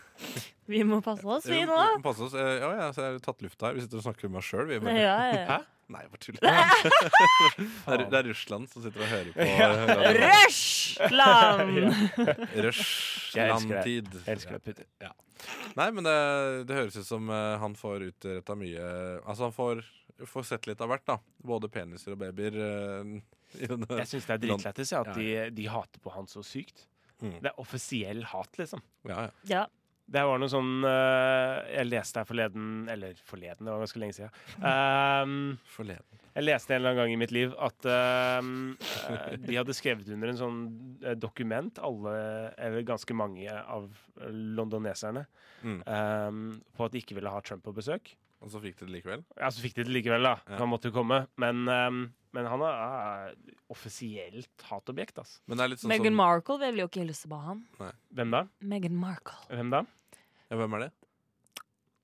Vi 0.71 0.83
må 0.87 1.01
passe 1.03 1.25
oss, 1.25 1.45
vi 1.49 1.57
Jo, 1.61 1.65
nå. 1.67 1.77
vi 1.81 1.97
må 1.99 2.03
passe 2.05 2.23
oss. 2.27 2.33
Eh, 2.37 2.59
Ja, 2.61 2.69
ja, 2.77 2.89
så 2.93 3.01
jeg 3.03 3.15
har 3.17 3.23
tatt 3.25 3.41
lufta 3.43 3.65
her. 3.67 3.73
Vi 3.75 3.81
sitter 3.81 3.97
og 3.97 4.03
snakker 4.05 4.29
med 4.29 4.37
oss 4.39 4.49
sjøl. 4.51 4.69
Ja, 4.71 4.93
ja, 4.93 5.15
ja. 5.33 5.45
Hæ? 5.49 5.57
Nei, 5.91 6.01
jeg 6.05 6.11
bare 6.13 6.23
tuller. 6.23 6.41
det, 6.47 7.95
er, 7.95 8.03
det 8.11 8.19
er 8.21 8.27
Russland 8.31 8.69
som 8.71 8.83
sitter 8.85 9.03
og 9.03 9.09
hører 9.11 9.31
på. 9.35 9.41
Russland! 10.21 11.71
Russland-tid. 12.65 14.11
Jeg 14.25 14.35
elsker 14.35 14.57
det, 14.57 14.61
Putin. 14.65 14.87
Nei, 15.77 15.87
men 15.95 16.05
det, 16.05 16.15
det 16.69 16.77
høres 16.77 16.97
ut 17.01 17.07
som 17.07 17.29
eh, 17.33 17.55
han 17.61 17.73
får 17.77 18.03
utretta 18.11 18.53
mye 18.59 18.83
Altså, 19.23 19.47
han 19.47 19.55
får, 19.55 19.81
får 20.29 20.45
sett 20.51 20.67
litt 20.69 20.81
av 20.85 20.91
hvert, 20.91 21.05
da. 21.09 21.17
Både 21.51 21.69
peniser 21.73 22.13
og 22.15 22.21
babyer. 22.21 22.57
eh. 22.61 23.19
Jeg 23.57 24.07
syns 24.07 24.29
det 24.29 24.35
er 24.37 24.41
dritlættis 24.45 24.93
ja, 24.93 25.01
at 25.03 25.11
Ja, 25.11 25.17
de, 25.17 25.49
de 25.57 25.65
hater 25.73 25.99
på 26.03 26.13
han 26.15 26.29
så 26.31 26.43
sykt. 26.45 26.85
Mm. 27.21 27.35
Det 27.43 27.49
er 27.51 27.59
offisiell 27.61 28.23
hat, 28.31 28.55
liksom. 28.61 28.81
Ja, 29.09 29.25
ja. 29.27 29.31
Ja. 29.51 29.63
Det 30.11 30.23
var 30.27 30.39
noe 30.41 30.51
sånn 30.51 30.83
eh, 30.83 31.57
Jeg 31.77 31.87
leste 31.87 32.19
her 32.19 32.27
forleden 32.27 32.65
Eller 32.91 33.15
forleden, 33.23 33.63
det 33.63 33.71
var 33.71 33.79
ganske 33.85 34.01
lenge 34.01 34.15
siden. 34.17 34.33
Um, 34.59 35.35
Forleden. 35.71 36.19
jeg 36.35 36.43
leste 36.47 36.73
en 36.75 36.81
eller 36.81 36.91
annen 36.93 37.01
gang 37.01 37.13
i 37.13 37.19
mitt 37.21 37.31
liv 37.35 37.53
at 37.59 37.87
um, 37.87 38.51
de 39.45 39.55
hadde 39.57 39.75
skrevet 39.75 40.07
under 40.15 40.31
en 40.31 40.39
sånn 40.39 40.59
eh, 41.03 41.15
dokument, 41.19 41.79
alle, 41.83 42.13
eller 42.59 42.85
ganske 42.87 43.15
mange 43.15 43.51
av 43.51 43.87
londoneserne, 44.31 45.25
Mm. 45.61 45.81
um, 45.85 46.37
på 46.73 46.85
at 46.87 46.93
de 46.95 47.01
ikke 47.03 47.13
ville 47.19 47.29
ha 47.29 47.39
Trump 47.45 47.61
på 47.67 47.73
besøk. 47.75 48.15
Og 48.41 48.49
så 48.49 48.57
fikk 48.63 48.79
de 48.79 48.87
det 48.87 48.95
likevel. 48.95 49.21
Ja, 49.37 49.51
så 49.53 49.61
fikk 49.61 49.75
de 49.77 49.83
det 49.85 49.93
likevel, 49.93 50.23
da. 50.25 50.31
Ja. 50.49 50.57
Han 50.57 50.71
måtte 50.71 50.89
jo 50.89 50.95
komme. 50.95 51.19
Men, 51.37 51.59
um, 51.69 51.99
men 52.33 52.47
han 52.49 52.63
er, 52.65 52.79
uh, 53.29 53.53
offisielt 53.69 54.65
hatobjekt, 54.71 55.19
altså. 55.21 55.37
Men 55.45 55.59
det 55.59 55.63
er 55.67 55.73
litt 55.75 55.83
sånn 55.83 55.91
Meghan 55.93 56.09
sånn... 56.09 56.17
Markle 56.23 56.57
vil 56.63 56.81
jo 56.81 56.87
ikke 56.89 57.03
hilse 57.03 57.29
på 57.29 57.37
han. 57.43 57.61
Hvem 58.17 58.33
da? 58.33 58.41
Meghan 58.73 58.97
Markle. 58.97 59.37
Hvem 59.51 59.69
da? 59.75 59.83
Ja, 60.51 60.57
Hvem 60.59 60.73
er 60.77 60.83
det? 60.85 60.91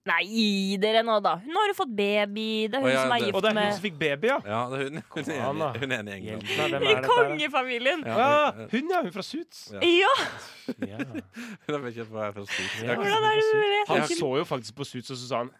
Nei, 0.07 0.21
gi 0.23 0.77
dere 0.79 1.01
nå, 1.03 1.17
da. 1.19 1.33
Hun 1.43 1.51
har 1.59 1.67
jo 1.67 1.73
fått 1.75 1.89
baby. 1.91 2.43
Det 2.71 2.77
er 2.77 2.79
hun 2.79 2.87
Å, 2.87 2.91
ja, 2.93 3.01
som 3.03 3.11
er 3.11 3.19
det- 3.25 3.33
Og 3.35 3.41
det 3.43 3.49
er 3.49 3.53
hun 3.53 3.57
med 3.59 3.73
som 3.75 3.83
fikk 3.83 3.97
baby, 3.99 4.27
ja! 4.29 4.37
Ja, 4.47 4.59
det 4.71 4.77
er 4.79 4.83
hun. 4.87 5.01
Hun 5.03 5.03
er 5.03 5.03
Kom 5.11 5.49
an, 5.49 5.59
da. 5.59 5.67
enig, 5.67 5.81
hun 5.81 5.91
er 5.91 5.97
enig 5.99 6.07
i 6.07 6.15
England. 6.15 6.43
Hjelp 6.47 6.47
meg, 6.47 6.71
hvem 6.71 6.71
I 6.71 6.75
er 6.77 6.79
dette 6.79 6.95
her, 6.95 7.01
da? 7.01 7.27
kongefamilien! 7.27 8.05
Ja, 8.07 8.15
Ja, 8.17 8.51
hun- 8.71 8.89
ja! 8.93 9.01
Hun 9.03 9.11
fra 9.11 9.21
Suits. 9.27 9.59
Ja. 9.73 9.79
Ja! 9.83 10.13
Ja. 10.87 10.97
Hun 11.67 11.75
er 11.75 11.89
ikke 11.91 12.07
Suits. 12.47 12.79
Ja. 12.79 12.87
Jeg- 12.87 12.97
Hvordan 13.03 13.23
er 13.27 13.35
det 13.35 13.43
du 13.51 13.59
vet? 13.59 13.87
Han 13.91 14.07
så 14.15 14.29
jo 14.39 14.43
faktisk 14.47 14.75
på 14.79 14.85
Suits, 14.87 15.11
og 15.11 15.17
så 15.17 15.27
sa 15.27 15.37
han 15.43 15.51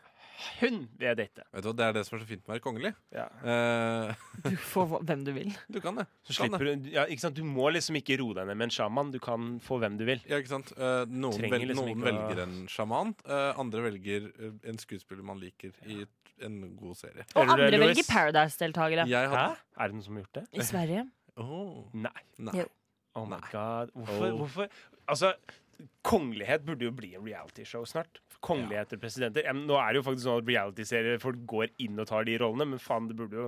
hun 0.60 0.76
vil 1.00 1.08
jeg 1.08 1.18
date. 1.18 1.44
Vet 1.54 1.64
du 1.64 1.68
hva, 1.70 1.76
Det 1.78 1.86
er 1.88 1.94
det 1.98 2.04
som 2.06 2.18
er 2.18 2.22
så 2.24 2.28
fint 2.30 2.44
med 2.46 2.52
å 2.52 2.54
være 2.56 2.64
kongelig. 2.66 2.92
Ja. 3.16 3.26
Eh, 3.42 4.14
Du 4.44 4.56
får 4.70 4.92
hvem 5.06 5.24
du 5.26 5.32
vil. 5.34 5.52
du 5.72 5.80
kan 5.82 5.96
det. 5.96 6.06
Så 6.24 6.34
Du 6.34 6.38
kan 6.38 6.52
det. 6.52 6.60
slipper 6.60 6.84
du, 6.84 6.90
ja, 6.94 7.06
ikke 7.06 7.20
sant? 7.26 7.36
Du 7.36 7.44
må 7.44 7.72
liksom 7.74 7.96
ikke 7.98 8.20
roe 8.22 8.34
deg 8.38 8.46
ned 8.48 8.58
med 8.58 8.68
en 8.70 8.76
sjaman. 8.78 9.12
Du 9.12 9.20
kan 9.20 9.60
få 9.60 9.80
hvem 9.82 9.98
du 9.98 10.06
vil. 10.06 10.22
Ja, 10.30 10.38
ikke 10.38 10.48
sant? 10.54 10.72
Eh, 10.78 11.06
noen 11.10 11.34
Trenger 11.40 11.58
vel, 11.58 11.68
liksom 11.72 11.86
noen 11.86 11.98
ikke 11.98 12.06
å- 12.06 12.12
velger 12.12 12.44
en 12.44 12.68
sjaman, 12.68 13.16
eh, 13.26 13.54
andre 13.58 13.82
velger 13.90 14.32
eh, 14.40 14.70
en 14.70 14.78
skuespiller 14.78 15.24
man 15.24 15.40
liker 15.40 15.72
i 15.88 16.06
en 16.46 16.76
god 16.78 16.96
serie. 16.96 17.26
Og 17.36 17.48
Hører 17.48 17.56
du 17.58 17.58
det, 17.58 17.74
andre 17.74 17.78
Louis? 17.82 17.96
velger 17.98 18.14
Paradise-deltakere. 18.14 19.08
Jeg 19.10 19.30
Hæ? 19.30 19.36
hadde 19.36 19.58
Er 19.80 19.88
det 19.88 19.94
noen 19.96 20.04
som 20.04 20.16
har 20.16 20.24
gjort 20.24 20.34
det? 20.34 20.48
I 20.54 20.62
Sverige. 20.62 21.08
Åh, 21.38 21.84
Nei. 21.94 22.22
Nei. 22.38 22.54
Jo. 22.62 22.66
Oh 23.16 23.26
my 23.26 23.38
Nei. 23.38 23.50
god. 23.52 23.90
Hvorfor? 23.96 24.32
Oh. 24.32 24.38
hvorfor? 24.46 24.70
Altså, 25.10 25.34
kongelighet 26.04 26.66
burde 26.66 26.86
jo 26.86 26.92
bli 26.92 27.16
en 27.16 27.26
realityshow 27.26 27.84
snart. 27.86 28.20
Kongeligheter, 28.46 29.00
presidenter. 29.02 29.46
Ja, 29.48 29.54
nå 29.58 29.78
er 29.82 29.94
det 29.96 30.02
jo 30.02 30.06
faktisk 30.06 30.28
sånn 30.28 30.42
at 30.44 30.50
realityserier 30.52 31.22
folk 31.22 31.40
går 31.50 31.72
inn 31.84 31.98
og 32.00 32.08
tar 32.10 32.28
de 32.28 32.36
rollene, 32.42 32.68
men 32.74 32.82
faen, 32.82 33.08
det 33.10 33.18
burde 33.18 33.40
jo 33.40 33.48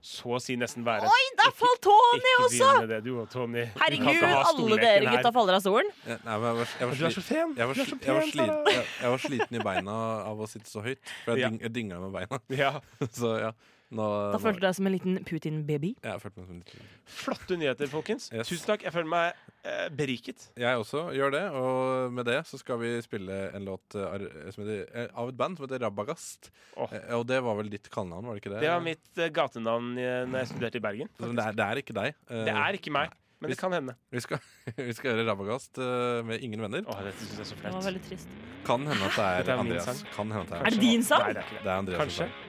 så 0.00 0.36
å 0.36 0.38
si 0.40 0.54
nesten 0.56 0.84
være 0.86 1.04
Oi, 1.04 1.24
der 1.36 1.50
falt 1.52 1.82
Tony 1.84 2.20
Ikke 2.22 2.44
også! 2.46 2.68
det, 2.88 3.00
du 3.04 3.10
Tony. 3.28 3.66
Herregud, 3.82 4.22
alle 4.24 4.78
dere 4.80 5.10
gutta 5.10 5.32
faller 5.34 5.58
av 5.58 5.64
stolen. 5.64 5.90
Nei, 6.06 6.16
jeg 6.16 6.40
var, 6.44 6.62
jeg 6.62 6.88
var, 6.88 6.94
Du 6.96 7.04
er 7.04 7.16
så 7.18 7.24
pen! 7.26 7.52
jeg 7.58 7.68
var, 7.68 7.82
jeg 7.82 8.14
var, 8.16 8.30
sliten, 8.30 8.70
jeg, 8.70 9.10
var 9.12 9.24
sliten 9.26 9.58
i 9.60 9.64
beina 9.66 9.98
av 10.30 10.40
å 10.40 10.48
sitte 10.48 10.72
så 10.72 10.84
høyt. 10.86 11.02
For 11.26 11.36
jeg, 11.36 11.58
Ja. 11.60 11.68
dingla 11.68 12.00
med 12.00 12.16
beina. 12.16 12.40
Ja. 12.56 12.72
Så 13.20 13.34
ja. 13.42 13.52
Nå, 13.90 14.04
Da 14.30 14.38
følte 14.38 14.60
du 14.60 14.66
deg 14.68 14.74
som 14.78 14.86
en 14.86 14.92
liten 14.94 15.16
Putin-baby. 15.26 15.88
Ja, 16.04 16.12
jeg 16.14 16.22
følte 16.22 16.38
meg 16.38 16.46
som 16.46 16.54
en 16.54 16.60
liten 16.62 16.90
Flotte 17.10 17.56
nyheter, 17.58 17.88
folkens. 17.90 18.28
Yes. 18.30 18.46
Tusen 18.52 18.68
takk. 18.68 18.84
Jeg 18.86 18.92
føler 18.94 19.08
meg 19.10 19.40
eh, 19.66 19.88
beriket. 19.98 20.44
Jeg 20.62 20.78
også 20.78 21.08
gjør 21.16 21.32
det, 21.34 21.42
og 21.58 22.12
med 22.14 22.28
det 22.30 22.36
så 22.46 22.60
skal 22.60 22.78
vi 22.78 22.92
spille 23.02 23.38
en 23.58 23.66
låt 23.66 23.96
eh, 23.98 24.28
som 24.54 24.62
heter, 24.62 24.84
eh, 24.94 25.08
av 25.18 25.32
et 25.32 25.38
band 25.40 25.58
som 25.58 25.66
heter 25.66 25.82
Rabagast. 25.82 26.52
Oh. 26.76 26.86
Eh, 26.94 27.10
Og 27.18 27.26
det 27.26 27.40
var 27.42 27.58
vel 27.58 27.72
ditt 27.72 27.90
kallenavn, 27.90 28.30
var 28.30 28.38
det 28.38 28.44
ikke 28.44 28.52
det? 28.54 28.60
Det 28.62 28.70
var 28.70 28.84
mitt 28.86 29.18
eh, 29.18 29.32
gatenavn 29.40 29.90
eh, 29.98 30.20
når 30.30 30.38
jeg 30.44 30.52
studerte 30.52 30.78
i 30.78 30.84
Bergen. 30.86 31.10
Så 31.18 31.32
Det 31.34 31.46
er, 31.48 31.58
det 31.58 31.66
er 31.66 31.82
ikke 31.82 31.96
deg. 31.98 32.14
Eh, 32.30 32.44
Det 32.46 32.54
er 32.62 32.78
ikke 32.78 32.92
meg, 32.94 33.16
men 33.42 33.50
det 33.50 33.58
kan 33.58 33.72
hende. 33.74 33.96
Vi 34.14 34.20
skal, 34.22 34.38
vi 34.86 34.94
skal 34.94 35.10
gjøre 35.16 35.26
Rabagast 35.32 35.82
med 36.30 36.46
ingen 36.46 36.62
venner. 36.62 36.86
Åh, 36.86 37.02
dette 37.08 37.26
synes 37.26 37.40
jeg 37.40 37.42
er 37.42 37.50
så 37.50 37.58
Det 37.66 37.74
var 37.74 37.88
veldig 37.90 38.04
trist. 38.06 38.38
Kan 38.70 38.86
hende 38.86 39.10
at 39.10 39.18
det 39.18 39.26
er 39.26 39.50
er 39.56 39.64
Andreas. 39.64 39.90
sang. 39.90 40.06
Kan 40.14 40.30
hende 40.30 40.46
at 40.46 40.54
det 40.54 40.62
Er 40.70 40.78
det 40.78 40.80
din 40.86 41.02
sang? 41.10 41.26
Nei, 41.26 41.34
det 41.34 41.42
er 41.42 41.50
ikke 41.50 41.58
det. 41.58 41.64
Det 41.66 41.74
er 41.74 41.78
Andreas 41.82 42.00
Kanskje. 42.04 42.30
sang. 42.30 42.46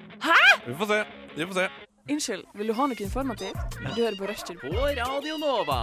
Vi 0.68 0.74
får 0.78 0.90
se. 0.94 1.02
Vi 1.36 1.46
får 1.46 1.54
se. 1.54 1.70
Unnskyld, 2.10 2.46
vil 2.58 2.68
du 2.68 2.74
ha 2.74 2.86
noe 2.90 3.04
informativt? 3.06 3.76
Du 3.96 4.02
hører 4.02 4.18
på 4.20 4.28
Rushtid. 4.28 4.58
På 4.60 4.88
Radio 4.98 5.38
Nova. 5.40 5.80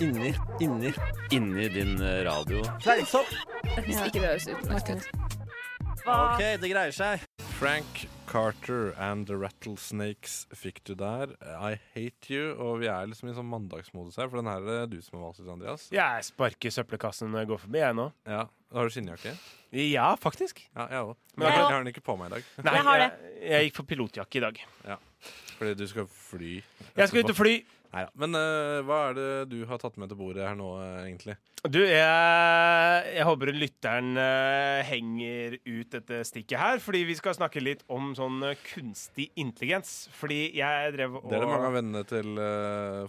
Inni, 0.00 0.32
inni, 0.60 0.90
inni 1.30 1.68
din 1.68 1.98
radio. 2.26 2.62
radio. 2.86 3.22
Hvis 3.86 4.00
ikke 4.06 4.18
det 4.18 4.26
høres 4.26 4.48
ut. 4.48 5.10
OK, 6.08 6.40
det 6.62 6.72
greier 6.72 6.96
seg. 6.96 7.22
Frank 7.60 8.06
Carter 8.30 8.94
and 8.98 9.28
The 9.28 9.36
Rattlesnakes 9.36 10.46
fikk 10.56 10.80
du 10.88 10.94
der. 10.98 11.36
I 11.44 11.76
Hate 11.94 12.32
You. 12.32 12.54
Og 12.56 12.80
vi 12.80 12.88
er 12.90 13.10
liksom 13.10 13.30
i 13.30 13.36
sånn 13.36 13.50
mandagsmodus 13.52 14.16
her, 14.18 14.30
for 14.32 14.40
den 14.40 14.50
her 14.50 14.64
er 14.64 14.86
det 14.88 14.96
du 14.96 15.04
som 15.04 15.20
har 15.20 15.28
valgt 15.28 15.44
ut, 15.44 15.52
Andreas. 15.54 15.90
Jeg 15.94 16.24
sparker 16.32 16.74
søppelkassen 16.80 17.30
når 17.30 17.44
jeg 17.44 17.52
går 17.52 17.62
forbi, 17.68 17.84
jeg 17.84 17.98
nå. 18.00 18.08
Ja. 18.26 18.46
Har 18.70 18.86
du 18.86 18.94
skinnjakke? 18.94 19.32
Ja, 19.74 20.12
faktisk. 20.18 20.60
Ja, 20.76 20.86
jeg 20.90 21.02
òg. 21.08 21.16
Men 21.34 21.48
jeg, 21.48 21.56
jeg 21.56 21.66
har 21.66 21.82
den 21.82 21.90
ikke 21.90 22.04
på 22.06 22.14
meg 22.18 22.30
i 22.30 22.36
dag. 22.36 22.48
Nei, 22.66 22.74
Jeg 22.76 22.86
har 22.86 23.02
jeg, 23.02 23.34
jeg 23.50 23.66
gikk 23.66 23.80
for 23.80 23.90
pilotjakke 23.90 24.38
i 24.38 24.42
dag. 24.46 24.62
Ja. 24.86 24.96
Fordi 25.58 25.74
du 25.78 25.84
skal 25.90 26.06
fly. 26.06 26.54
Jeg 26.96 27.10
skal 27.10 27.24
ut 27.24 27.32
og 27.34 27.38
fly. 27.38 27.54
Neida. 27.90 28.10
Men 28.22 28.38
uh, 28.38 28.78
hva 28.86 29.00
er 29.08 29.16
det 29.18 29.30
du 29.50 29.56
har 29.66 29.80
tatt 29.82 29.96
med 29.98 30.12
til 30.12 30.18
bordet 30.20 30.44
her 30.46 30.54
nå, 30.54 30.68
eh, 30.78 31.08
egentlig? 31.08 31.34
Du, 31.66 31.80
jeg, 31.82 33.08
jeg 33.16 33.26
håper 33.26 33.50
lytteren 33.50 34.12
uh, 34.14 34.78
henger 34.86 35.58
ut 35.66 35.96
dette 35.96 36.20
stikket 36.28 36.62
her, 36.62 36.78
fordi 36.84 37.02
vi 37.08 37.18
skal 37.18 37.34
snakke 37.34 37.62
litt 37.62 37.82
om 37.90 38.12
sånn 38.14 38.44
kunstig 38.68 39.32
intelligens. 39.34 40.04
Fordi 40.14 40.44
jeg 40.60 40.94
drev 40.94 41.18
og 41.18 41.26
Det 41.26 41.40
er 41.40 41.42
det 41.42 41.50
mange 41.50 41.72
av 41.72 41.80
vennene 41.80 42.06
til 42.06 42.44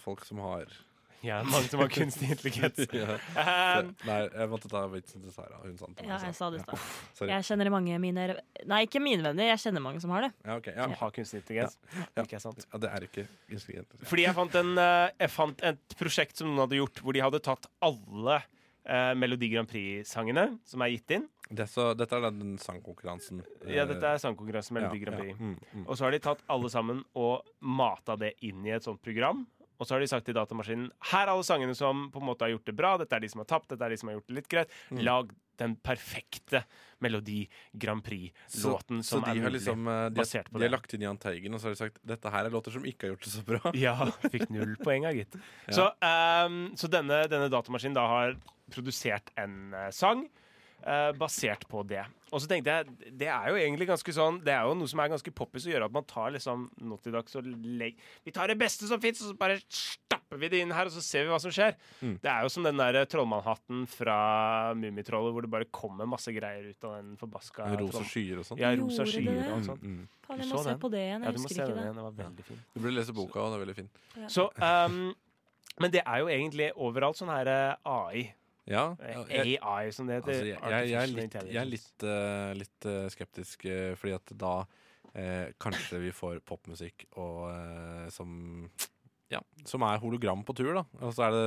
folk 0.01 0.25
som 0.25 0.41
har. 0.41 0.73
Ja, 1.21 1.41
mange 1.45 1.69
som 1.69 1.81
har 1.83 1.89
kunstig 1.93 2.31
intelligens. 2.33 2.79
ja. 2.97 3.17
Eh, 3.37 3.89
Nei, 4.07 4.19
jeg 4.25 4.49
måtte 4.49 4.69
ta 4.71 4.81
vitsen 4.89 5.21
til 5.21 5.33
Sara. 5.35 5.59
Hun 5.61 5.75
sa 5.77 5.89
den 5.89 6.09
Ja, 6.09 6.17
jeg 6.25 6.37
sa 6.37 6.49
det 6.53 6.61
i 6.61 6.63
stad. 6.63 6.85
Jeg 7.31 7.45
kjenner 7.45 7.69
mange 7.73 7.97
mine 8.01 8.23
Nei, 8.67 8.79
ikke 8.87 9.01
mine 9.03 9.21
venner. 9.25 9.51
Jeg 9.51 9.61
kjenner 9.61 9.83
mange 9.85 10.01
som 10.01 10.13
har 10.15 10.25
det. 10.27 10.31
Ja, 10.45 10.57
ok, 10.57 10.71
ja. 10.73 10.87
som 10.87 10.95
har 11.03 11.13
kunstig 11.17 11.41
intelligens. 11.43 11.77
Ja. 11.93 12.25
Ikke 12.25 12.41
sant? 12.41 12.65
ja, 12.65 12.81
det 12.81 12.89
er 12.89 13.05
ikke 13.05 13.27
kunstig 13.51 13.77
intelligens. 13.77 14.09
Fordi 14.09 14.25
jeg 14.25 14.37
fant, 14.39 14.57
en, 14.63 14.73
eh, 14.81 15.11
jeg 15.21 15.33
fant 15.35 15.63
et 15.71 15.95
prosjekt 15.99 16.41
som 16.41 16.49
noen 16.49 16.65
hadde 16.65 16.81
gjort, 16.81 17.03
hvor 17.05 17.17
de 17.17 17.23
hadde 17.27 17.43
tatt 17.45 17.69
alle 17.85 18.41
eh, 18.41 19.13
Melodi 19.21 19.51
Grand 19.53 19.69
Prix-sangene 19.69 20.47
som 20.67 20.85
er 20.85 20.95
gitt 20.95 21.17
inn. 21.19 21.29
Det 21.51 21.65
er 21.67 21.69
så, 21.69 21.89
dette 21.97 22.17
er 22.17 22.29
den 22.31 22.57
sangkonkurransen. 22.61 23.41
Ja, 23.69 23.85
dette 23.89 24.07
er 24.07 24.21
sangkonkurransen 24.23 24.77
Melodi 24.77 25.01
ja, 25.01 25.05
Grand 25.05 25.19
ja. 25.19 25.23
Prix. 25.25 25.39
Mm, 25.41 25.81
mm. 25.81 25.87
Og 25.87 25.97
så 25.97 26.07
har 26.07 26.15
de 26.15 26.21
tatt 26.23 26.45
alle 26.51 26.71
sammen 26.71 27.05
og 27.13 27.49
mata 27.59 28.17
det 28.17 28.37
inn 28.47 28.65
i 28.65 28.73
et 28.73 28.87
sånt 28.87 29.03
program. 29.03 29.45
Og 29.81 29.87
så 29.87 29.95
har 29.95 30.03
de 30.03 30.09
sagt 30.11 30.27
til 30.29 30.37
datamaskinen 30.37 30.91
her 31.09 31.25
er 31.25 31.33
alle 31.33 31.45
sangene 31.45 31.73
som 31.77 32.05
på 32.13 32.21
en 32.21 32.27
måte 32.27 32.45
har 32.45 32.53
gjort 32.53 32.69
det 32.69 32.75
bra. 32.77 32.91
Dette 33.01 33.17
er 33.17 33.23
de 33.23 33.29
som 33.31 33.41
har 33.41 33.49
tapt, 33.49 33.71
dette 33.73 33.87
er 33.87 33.95
de 33.95 33.97
som 33.97 34.11
har 34.11 34.19
gjort 34.19 34.27
det 34.29 34.37
litt 34.37 34.49
greit. 34.51 34.75
Mm. 34.93 35.01
Lag 35.07 35.31
den 35.61 35.73
perfekte 35.81 36.63
Melodi 37.01 37.43
Grand 37.71 38.03
Prix-låten 38.05 39.03
så 39.03 39.17
som 39.17 39.25
er 39.29 39.37
mulig. 39.37 39.59
liksom 39.59 39.87
eh, 39.87 40.03
de, 40.09 40.21
basert 40.21 40.49
på 40.49 40.61
de 40.61 40.67
har 40.67 40.73
lagt 40.73 40.93
inn 40.95 41.05
Jahn 41.05 41.19
Teigen, 41.21 41.53
og 41.53 41.61
så 41.61 41.69
har 41.69 41.75
de 41.75 41.81
sagt 41.81 42.01
dette 42.13 42.33
her 42.33 42.47
er 42.47 42.53
låter 42.53 42.73
som 42.73 42.85
ikke 42.87 43.07
har 43.07 43.13
gjort 43.13 43.27
det 43.27 43.33
så 43.33 43.43
bra. 43.45 43.73
Ja, 43.81 43.95
fikk 44.29 44.49
null 44.53 44.75
poeng 44.81 45.05
av, 45.09 45.17
gitt. 45.17 45.37
Ja. 45.69 45.75
Så, 45.77 45.87
um, 46.47 46.61
så 46.77 46.89
denne, 46.91 47.23
denne 47.31 47.49
datamaskinen 47.53 47.97
da 47.97 48.05
har 48.09 48.37
produsert 48.73 49.33
en 49.41 49.75
eh, 49.77 49.89
sang 49.95 50.25
eh, 50.85 51.11
basert 51.13 51.67
på 51.69 51.83
det. 51.87 52.03
Og 52.31 52.39
så 52.39 52.47
tenkte 52.47 52.71
jeg, 52.71 53.11
det 53.19 53.27
er 53.27 53.49
jo 53.51 53.57
egentlig 53.59 53.89
ganske 53.89 54.13
sånn 54.15 54.37
Det 54.39 54.53
er 54.55 54.63
jo 54.63 54.73
noe 54.79 54.87
som 54.87 55.01
er 55.03 55.09
ganske 55.11 55.31
poppis 55.35 55.65
å 55.67 55.71
gjøre 55.73 55.89
at 55.89 55.91
man 55.91 56.05
tar 56.07 56.29
liksom 56.31 56.61
nå 56.79 56.95
til 57.03 57.11
dags 57.11 57.35
og 57.35 57.43
legg, 57.43 57.97
Vi 58.23 58.31
tar 58.31 58.47
det 58.47 58.55
beste 58.57 58.87
som 58.87 59.01
fins, 59.03 59.19
og 59.21 59.33
så 59.33 59.37
bare 59.37 59.57
stapper 59.67 60.39
vi 60.39 60.47
det 60.47 60.61
inn 60.63 60.71
her, 60.71 60.87
og 60.87 60.93
så 60.95 61.01
ser 61.03 61.25
vi 61.25 61.33
hva 61.33 61.41
som 61.43 61.51
skjer. 61.51 61.75
Mm. 61.99 62.13
Det 62.23 62.31
er 62.31 62.45
jo 62.47 62.49
som 62.53 62.63
den 62.63 62.77
der 62.79 63.01
trollmannhatten 63.11 63.83
fra 63.91 64.15
Mummitrollet, 64.79 65.33
hvor 65.35 65.41
det 65.43 65.51
bare 65.51 65.67
kommer 65.75 66.07
masse 66.07 66.31
greier 66.31 66.69
ut 66.71 66.87
av 66.87 66.95
den 67.01 67.17
forbaska 67.19 67.67
Rosa 67.75 67.97
troll- 67.99 68.07
skyer 68.13 68.39
og 68.39 68.47
sånn. 68.47 68.61
Ja, 68.63 68.71
rosa 68.79 69.03
Gjorde 69.03 69.11
skyer 69.11 69.35
det? 69.35 69.51
og 69.51 69.59
Mm, 69.59 69.65
sånt. 69.67 69.83
mm. 69.83 70.07
Faen, 70.23 70.37
Du 70.37 70.43
jeg 70.45 70.51
må 70.53 70.55
så 70.57 70.63
se 70.63 70.69
den? 70.69 70.79
på 70.79 70.91
det 70.95 70.99
igjen. 71.03 71.21
Ja, 71.21 71.25
Jeg 71.27 71.35
du 71.35 71.39
må 71.41 71.43
husker 71.49 71.55
se 71.55 71.61
ikke 71.61 71.67
den 71.67 71.75
det. 71.75 71.83
igjen. 71.83 71.95
Den 71.95 72.03
var 72.07 72.15
veldig 72.23 72.45
fin. 72.47 72.63
Du 72.73 72.79
burde 72.79 72.95
lese 72.95 73.13
boka, 73.13 73.39
og 73.41 73.51
det 73.51 73.59
er 73.59 73.65
veldig 73.65 73.75
fin. 73.75 73.89
Så 74.31 74.47
um, 74.87 75.15
Men 75.79 75.91
det 75.91 76.01
er 76.05 76.17
jo 76.19 76.27
egentlig 76.27 76.71
overalt 76.75 77.17
sånn 77.19 77.29
her 77.31 77.47
eh, 77.47 77.75
AI. 77.85 78.33
Ja, 78.69 78.95
jeg, 79.01 79.57
AI, 79.57 79.89
som 79.95 80.07
det 80.07 80.19
heter. 80.19 80.31
altså, 80.35 80.45
jeg, 80.45 80.59
jeg, 80.61 80.89
jeg 80.91 81.01
er 81.01 81.11
litt, 81.15 81.35
jeg 81.49 81.61
er 81.61 81.69
litt, 81.69 82.05
uh, 82.05 82.51
litt 82.59 82.87
uh, 82.87 83.05
skeptisk, 83.09 83.65
uh, 83.65 83.93
fordi 83.99 84.15
at 84.19 84.33
da 84.37 84.55
kanskje 85.59 85.97
vi 85.99 86.11
får 86.15 86.37
popmusikk 86.47 87.03
og 87.19 87.49
som 88.15 88.29
ja, 89.27 89.41
som 89.67 89.83
er 89.83 89.99
hologram 89.99 90.39
på 90.47 90.53
tur, 90.55 90.69
da. 90.77 90.83
Og 91.03 91.11
så 91.17 91.25
er 91.25 91.33
det, 91.35 91.41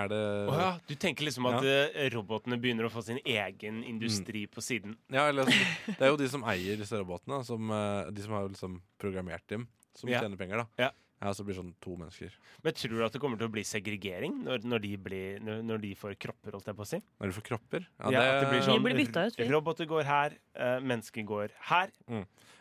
er 0.00 0.08
det 0.10 0.18
oh, 0.50 0.58
ja, 0.58 0.72
du 0.88 0.96
tenker 0.98 1.28
liksom 1.28 1.46
at 1.52 1.62
ja. 1.62 2.08
robotene 2.16 2.58
begynner 2.58 2.88
å 2.88 2.90
få 2.90 3.04
sin 3.06 3.20
egen 3.22 3.84
industri 3.86 4.42
Mm. 4.48 4.50
på 4.56 4.64
siden. 4.66 4.96
Ja, 5.06 5.28
eller 5.30 5.42
altså, 5.46 5.86
det 5.86 6.02
er 6.02 6.10
jo 6.10 6.18
de 6.18 6.28
som 6.34 6.42
eier 6.50 6.82
disse 6.82 6.98
robotene, 6.98 7.38
som, 7.46 7.70
de 8.10 8.26
som 8.26 8.34
har 8.34 8.50
liksom 8.50 8.80
programmert 8.98 9.46
dem, 9.54 9.68
som 9.94 10.10
Ja. 10.10 10.24
tjener 10.24 10.40
penger, 10.42 10.64
da. 10.64 10.90
Ja. 11.20 11.30
Ja, 11.30 11.34
så 11.36 11.44
blir 11.44 11.52
det 11.52 11.60
sånn 11.60 11.72
to 11.84 11.94
mennesker. 12.00 12.32
Men 12.64 12.76
tror 12.80 12.94
du 12.96 13.02
at 13.04 13.12
det 13.12 13.20
kommer 13.20 13.36
til 13.40 13.50
å 13.50 13.52
bli 13.52 13.64
segregering 13.68 14.38
når, 14.46 14.62
når, 14.64 14.80
de, 14.86 14.92
blir, 15.04 15.42
når, 15.44 15.58
når 15.68 15.82
de 15.82 15.90
får 16.00 16.14
kropper, 16.16 16.54
holdt 16.56 16.70
jeg 16.70 16.78
på 16.78 16.86
å 16.86 16.88
si? 16.88 17.00
Når 17.20 17.28
de 17.32 17.36
får 17.36 17.44
kropper. 17.50 17.84
Ja, 18.00 18.22
at 18.24 18.38
det 18.40 18.48
blir 18.54 18.64
sånn 18.64 18.86
blir 18.86 18.96
bytta 19.02 19.26
ut, 19.28 19.36
vi. 19.36 19.48
Roboter 19.52 19.90
går 19.90 20.08
her, 20.08 20.38
uh, 20.56 20.78
mennesker 20.80 21.26
går 21.28 21.52
her. 21.68 21.92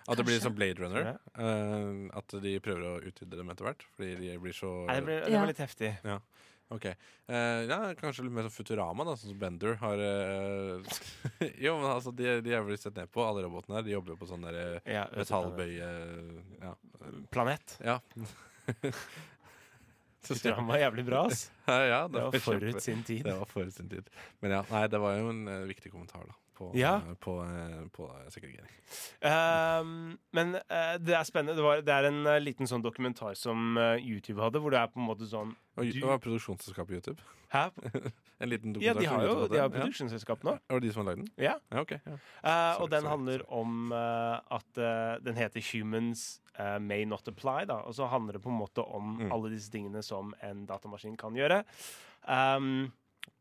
At 0.09 0.19
det 0.19 0.25
blir 0.27 0.43
sånn 0.43 0.57
Blade 0.57 0.81
Runner. 0.81 1.13
eh, 1.37 2.17
at 2.17 2.35
de 2.43 2.53
prøver 2.65 2.85
å 2.89 2.93
utvide 3.05 3.37
dem 3.37 3.51
etter 3.53 3.67
hvert. 3.69 3.83
Fordi 3.95 4.15
de 4.17 4.35
blir 4.41 4.55
så 4.57 4.71
Nei, 4.89 4.95
det, 4.99 5.05
blir, 5.07 5.23
det 5.23 5.37
var 5.37 5.51
litt 5.53 5.63
heftig. 5.63 5.91
Ja. 6.03 6.19
Ok. 6.69 6.85
Uh, 7.29 7.65
ja, 7.65 7.77
kanskje 7.97 8.25
litt 8.25 8.33
mer 8.33 8.45
sånn 8.45 8.53
Futurama, 8.53 9.05
da, 9.05 9.15
sånn 9.17 9.31
som 9.31 9.39
Bender 9.41 9.77
har 9.81 10.01
uh, 10.01 10.99
Jo, 11.65 11.75
men 11.79 11.87
altså, 11.89 12.13
de, 12.13 12.35
de 12.45 12.53
er 12.53 12.61
vel 12.65 12.77
sett 12.77 12.97
ned 12.97 13.09
på, 13.13 13.23
alle 13.25 13.45
robotene 13.45 13.79
her. 13.79 13.87
De 13.87 13.95
jobber 13.95 14.13
jo 14.13 14.19
på 14.21 14.29
sånn 14.29 14.45
der 14.45 14.59
eh, 14.59 14.93
Ja, 14.97 15.07
metallbøye 15.15 15.89
Ja. 16.61 16.75
Planet. 17.33 17.77
ja. 17.85 17.97
Så 20.29 20.35
Det 20.43 20.51
var 20.51 20.77
jævlig 20.77 21.05
bra, 21.07 21.23
ass. 21.29 21.45
Ja, 21.65 21.77
ja, 21.87 21.99
Det 22.07 22.21
var 22.21 22.39
forut 22.43 22.83
sin 22.83 23.03
tid. 23.03 23.23
Det 23.25 23.33
var 23.39 23.47
forut 23.49 23.73
sin 23.73 23.89
tid. 23.89 24.09
Men 24.43 24.51
ja, 24.51 24.63
nei, 24.69 24.83
det 24.91 24.99
var 25.01 25.15
jo 25.17 25.29
en 25.31 25.47
eh, 25.47 25.63
viktig 25.69 25.91
kommentar, 25.93 26.25
da. 26.27 26.35
På, 26.59 26.71
Ja. 26.75 26.97
på, 26.99 27.15
på, 27.23 27.33
eh, 27.47 27.83
på 27.95 28.05
eh, 28.11 28.25
segregering. 28.33 28.71
Um, 29.23 30.17
men 30.35 30.55
uh, 30.59 30.95
det 30.99 31.13
er 31.15 31.23
spennende. 31.27 31.55
Det, 31.55 31.63
var, 31.63 31.79
det 31.87 31.93
er 31.95 32.07
en 32.09 32.17
uh, 32.27 32.35
liten 32.43 32.67
sånn 32.67 32.83
dokumentar 32.83 33.37
som 33.39 33.77
uh, 33.79 33.95
YouTube 33.95 34.41
hadde, 34.43 34.59
hvor 34.59 34.73
det 34.75 34.81
er 34.81 34.89
på 34.91 34.99
en 34.99 35.07
måte 35.07 35.27
sånn 35.29 35.53
Og 35.79 35.87
Du- 35.95 36.01
var 36.03 36.19
produksjonsselskapet 36.19 36.97
YouTube. 36.99 37.23
Hæ? 37.53 37.69
En 38.39 38.47
liten 38.49 38.75
Ja, 38.79 38.93
de 38.95 39.03
har 39.07 39.23
jo 39.25 39.47
de 39.51 39.57
har 39.59 39.67
produksjonsselskap 39.71 40.43
nå. 40.47 40.53
Var 40.71 40.79
det 40.79 40.87
de 40.87 40.93
som 40.95 41.03
har 41.05 41.09
lagd 41.13 41.25
den? 41.25 41.31
Ja. 41.43 41.55
Ja, 41.71 41.81
okay, 41.81 41.99
Ja. 42.07 42.13
Eh, 42.13 42.19
Sorry, 42.43 42.83
og 42.83 42.89
den 42.93 43.01
sorry, 43.03 43.09
handler 43.11 43.41
om 43.51 43.91
eh, 43.91 44.55
at 44.59 44.77
eh, 44.79 45.15
den 45.25 45.35
heter 45.35 45.59
'Humans 45.63 46.39
eh, 46.59 46.77
May 46.79 47.03
Not 47.05 47.27
Apply'. 47.27 47.65
Da. 47.67 47.81
Og 47.83 47.93
så 47.95 48.07
handler 48.07 48.33
det 48.39 48.41
på 48.43 48.49
en 48.49 48.59
måte 48.59 48.79
om 48.83 49.17
Mm. 49.19 49.31
alle 49.31 49.49
disse 49.51 49.71
tingene 49.71 50.01
som 50.03 50.33
en 50.41 50.65
datamaskin 50.65 51.17
kan 51.17 51.35
gjøre. 51.35 51.63
Um, 52.27 52.91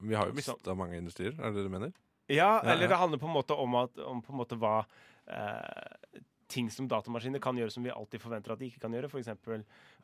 Vi 0.02 0.14
har 0.14 0.26
jo 0.26 0.32
mista 0.34 0.74
mange 0.74 0.96
industrier, 0.98 1.32
er 1.38 1.50
det 1.50 1.54
det 1.62 1.64
du 1.64 1.68
mener? 1.70 1.92
Ja, 2.28 2.60
eller 2.62 2.88
det 2.88 2.96
handler 3.00 3.18
på 3.22 3.26
en 3.30 3.36
måte 3.40 3.54
om, 3.56 3.74
at, 3.84 3.98
om 4.04 4.22
på 4.22 4.32
en 4.34 4.38
måte 4.42 4.58
hva 4.60 4.78
eh, 5.26 6.20
ting 6.48 6.70
som 6.72 6.86
datamaskiner 6.88 7.42
kan 7.44 7.56
gjøre 7.60 7.68
som 7.74 7.84
vi 7.84 7.90
alltid 7.92 8.22
forventer 8.22 8.54
at 8.54 8.60
de 8.62 8.70
ikke 8.70 8.80
kan 8.80 8.94
gjøre. 8.96 9.10
F.eks. 9.12 9.28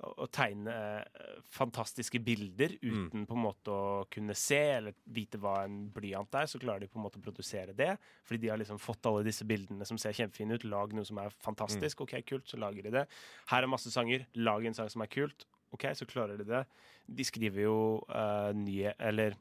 Å, 0.04 0.10
å 0.20 0.26
tegne 0.28 0.74
eh, 0.74 1.38
fantastiske 1.56 2.20
bilder 2.20 2.74
Mm. 2.84 3.06
uten 3.06 3.24
på 3.30 3.32
en 3.38 3.40
måte 3.46 3.72
å 3.72 4.04
kunne 4.12 4.34
se 4.36 4.58
eller 4.74 4.92
vite 5.08 5.38
hva 5.40 5.62
en 5.64 5.78
blyant 5.94 6.36
er. 6.36 6.44
Så 6.50 6.60
klarer 6.60 6.84
de 6.84 6.90
på 6.92 6.98
en 7.00 7.06
måte 7.06 7.16
å 7.20 7.24
produsere 7.24 7.72
det. 7.72 7.94
Fordi 8.28 8.42
de 8.44 8.50
har 8.52 8.60
liksom 8.60 8.76
fått 8.82 9.08
alle 9.08 9.24
disse 9.24 9.46
bildene 9.48 9.88
som 9.88 9.96
ser 10.00 10.12
kjempefine 10.12 10.58
ut. 10.58 10.68
Lag 10.68 10.92
noe 10.92 11.08
som 11.08 11.18
er 11.24 11.32
fantastisk. 11.44 12.04
OK, 12.04 12.18
kult, 12.28 12.44
så 12.52 12.60
lager 12.60 12.84
de 12.84 12.92
det. 12.98 13.06
Her 13.48 13.64
er 13.64 13.72
masse 13.72 13.88
sanger. 13.94 14.26
Lag 14.36 14.66
en 14.68 14.76
sang 14.76 14.92
som 14.92 15.00
er 15.06 15.08
kult. 15.16 15.46
OK, 15.72 15.88
så 15.96 16.04
klarer 16.06 16.36
de 16.36 16.44
det. 16.44 16.60
De 17.08 17.24
skriver 17.24 17.64
jo 17.64 17.78
eh, 18.12 18.52
nye 18.54 18.92
Eller 19.00 19.32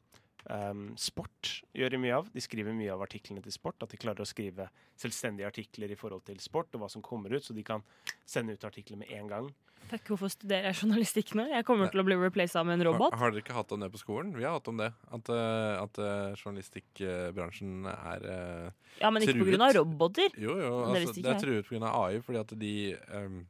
um, 0.50 0.86
sport 1.00 1.50
gjør 1.76 1.94
de 1.94 2.00
mye 2.02 2.16
av. 2.16 2.30
De 2.32 2.42
skriver 2.42 2.76
mye 2.76 2.92
av 2.94 3.04
artiklene 3.06 3.42
til 3.44 3.54
sport. 3.54 3.82
At 3.84 3.92
de 3.94 4.00
klarer 4.00 4.24
å 4.24 4.28
skrive 4.28 4.68
selvstendige 5.00 5.48
artikler 5.48 5.92
i 5.92 5.98
forhold 5.98 6.24
til 6.28 6.40
sport 6.42 6.74
og 6.74 6.84
hva 6.84 6.90
som 6.92 7.04
kommer 7.04 7.34
ut, 7.34 7.44
så 7.44 7.56
de 7.56 7.64
kan 7.66 7.84
sende 8.28 8.56
ut 8.56 8.66
artikler 8.68 9.00
med 9.00 9.12
en 9.14 9.30
gang. 9.30 9.52
Fuck, 9.84 10.06
hvorfor 10.08 10.30
studerer 10.32 10.70
jeg 10.70 10.78
journalistikk 10.80 11.34
nå? 11.36 11.44
Jeg 11.50 11.64
kommer 11.68 11.90
til 11.92 12.00
å 12.00 12.04
bli 12.06 12.16
replaced 12.16 12.64
med 12.64 12.78
en 12.78 12.86
robot. 12.88 13.12
Har, 13.12 13.20
har 13.20 13.34
dere 13.34 13.44
ikke 13.44 13.56
hatt 13.56 13.74
om 13.76 13.84
det 13.84 13.90
på 13.92 14.00
skolen? 14.00 14.32
Vi 14.36 14.46
har 14.46 14.56
hatt 14.56 14.70
om 14.72 14.80
det. 14.80 14.88
At, 15.12 15.30
eh, 15.34 15.82
at 15.82 16.00
eh, 16.00 16.38
journalistikkbransjen 16.40 17.88
er 17.92 18.24
uh, 18.24 18.94
Ja, 19.02 19.12
men 19.12 19.26
ikke 19.26 19.36
truet. 19.36 19.58
pga. 19.58 19.70
roboter. 19.76 20.38
Jo, 20.40 20.56
jo. 20.62 20.72
Altså, 20.88 21.18
det 21.18 21.28
er 21.28 21.36
ikke 21.36 21.44
truet 21.44 21.68
pga. 21.68 21.92
AI, 21.92 22.22
fordi 22.24 22.40
at 22.40 22.54
de 22.64 22.74
um, 23.12 23.42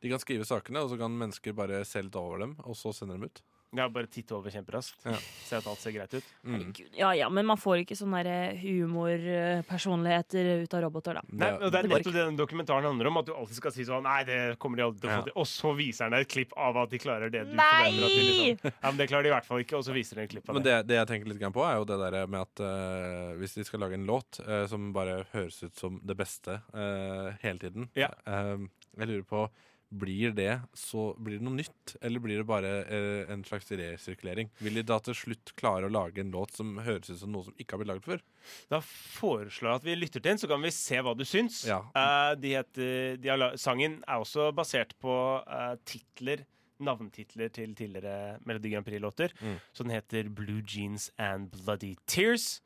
De 0.00 0.12
kan 0.12 0.22
skrive 0.22 0.46
sakene, 0.48 0.84
og 0.84 0.92
så 0.92 1.00
kan 1.00 1.18
mennesker 1.24 1.56
bare 1.58 1.82
se 1.84 2.00
litt 2.06 2.14
over 2.16 2.46
dem, 2.46 2.54
og 2.64 2.78
så 2.78 2.94
sende 2.96 3.18
dem 3.18 3.26
ut. 3.26 3.42
Ja, 3.76 3.84
bare 3.88 4.08
titte 4.10 4.34
over 4.34 4.50
kjemperaskt. 4.50 5.04
Ja. 5.06 5.12
Se 5.46 5.56
at 5.60 5.66
alt 5.70 5.78
ser 5.78 5.92
greit 5.94 6.14
ut. 6.16 6.26
Mm. 6.42 6.72
Ja, 6.98 7.12
ja, 7.14 7.28
men 7.30 7.46
man 7.46 7.58
får 7.60 7.84
ikke 7.84 7.94
sånne 7.98 8.22
der 8.26 8.56
humorpersonligheter 8.58 10.48
ut 10.64 10.74
av 10.74 10.82
roboter, 10.82 11.20
da. 11.20 11.22
Nei, 11.30 11.50
og 11.54 11.70
Det 11.70 11.78
er 11.84 11.88
nettopp 11.92 12.14
det 12.16 12.24
den 12.24 12.38
dokumentaren 12.38 12.88
handler 12.88 13.10
om. 13.10 13.20
At 13.20 13.28
du 13.28 13.32
alltid 13.34 13.60
skal 13.60 13.74
si 13.74 13.86
sånn 13.86 14.02
Nei, 14.06 14.24
det 14.26 14.38
kommer 14.62 14.80
de 14.80 14.86
aldri 14.88 15.00
til 15.04 15.10
å 15.12 15.18
få 15.20 15.28
til. 15.28 15.36
Og 15.42 15.46
så 15.50 15.72
viser 15.78 16.08
den 16.10 16.16
deg 16.18 16.26
et 16.26 16.32
klipp 16.34 16.56
av 16.58 16.80
at 16.82 16.90
de 16.90 17.00
klarer 17.02 17.30
det 17.32 17.44
du 17.46 17.54
Nei! 17.54 17.70
forventer 17.70 18.04
at 18.08 18.16
de 18.16 18.26
liksom 18.26 18.70
Ja, 18.74 18.86
men 18.90 19.00
det 19.00 19.08
klarer 19.12 19.22
de 19.28 19.32
i 19.32 19.34
hvert 19.36 19.48
fall 19.50 19.64
ikke, 19.64 19.78
og 19.78 19.86
så 19.86 19.94
viser 19.96 20.18
den 20.20 20.26
et 20.26 20.34
klipp 20.34 20.50
av 20.50 20.58
Men 20.58 20.66
det. 20.66 20.74
det, 20.80 20.88
det 20.90 20.98
jeg 21.00 21.10
tenker 21.12 21.32
litt 21.32 21.46
på, 21.54 21.64
er 21.66 21.78
jo 21.80 21.88
det 21.88 22.00
der 22.02 22.18
med 22.30 22.40
at 22.42 22.62
uh, 22.64 23.32
hvis 23.40 23.54
de 23.58 23.64
skal 23.70 23.84
lage 23.86 23.98
en 23.98 24.06
låt 24.10 24.40
uh, 24.46 24.64
som 24.70 24.90
bare 24.96 25.20
høres 25.34 25.62
ut 25.62 25.76
som 25.78 26.00
det 26.02 26.16
beste 26.18 26.58
uh, 26.74 27.30
hele 27.44 27.58
tiden 27.62 27.90
Ja. 27.98 28.10
eh, 28.26 28.56
Jeg 28.98 29.06
lurer 29.10 29.26
på 29.30 29.46
blir 29.90 30.30
det, 30.30 30.60
så 30.74 31.10
blir 31.18 31.40
det 31.40 31.44
noe 31.46 31.58
nytt, 31.58 31.96
eller 32.00 32.22
blir 32.22 32.40
det 32.40 32.46
bare 32.46 32.70
eh, 32.86 33.32
en 33.32 33.42
slags 33.46 33.70
resirkulering? 33.74 34.50
Vil 34.62 34.78
de 34.78 34.84
da 34.86 35.00
til 35.02 35.16
slutt 35.18 35.52
klare 35.58 35.88
å 35.88 35.92
lage 35.92 36.22
en 36.22 36.30
låt 36.34 36.54
som 36.54 36.78
høres 36.78 37.10
ut 37.10 37.18
som 37.18 37.32
noe 37.34 37.48
som 37.48 37.56
ikke 37.58 37.74
har 37.74 37.82
blitt 37.82 37.90
laget 37.90 38.06
før? 38.06 38.22
Da 38.70 38.80
foreslår 38.84 39.72
jeg 39.72 39.82
at 39.82 39.88
vi 39.88 39.98
lytter 39.98 40.22
til 40.22 40.28
den, 40.28 40.40
så 40.42 40.50
kan 40.50 40.62
vi 40.62 40.72
se 40.74 41.02
hva 41.02 41.16
du 41.18 41.26
syns. 41.26 41.64
Ja. 41.68 41.82
Eh, 41.90 42.30
de 42.40 42.54
heter, 42.54 43.18
de 43.20 43.32
har, 43.32 43.46
sangen 43.60 43.98
er 44.06 44.22
også 44.22 44.52
basert 44.56 44.94
på 45.02 45.14
eh, 45.42 45.76
titler 45.88 46.46
Navntitler 46.80 47.50
til 47.52 47.74
tidligere 47.76 48.38
Melodi 48.48 48.70
Grand 48.72 48.86
Prix-låter. 48.86 49.34
Mm. 49.44 49.58
Så 49.72 49.84
den 49.84 49.92
heter 49.92 50.30
Blue 50.32 50.62
Jeans 50.64 51.10
and 51.20 51.50
Bloody 51.52 51.92
Tears. 52.08 52.62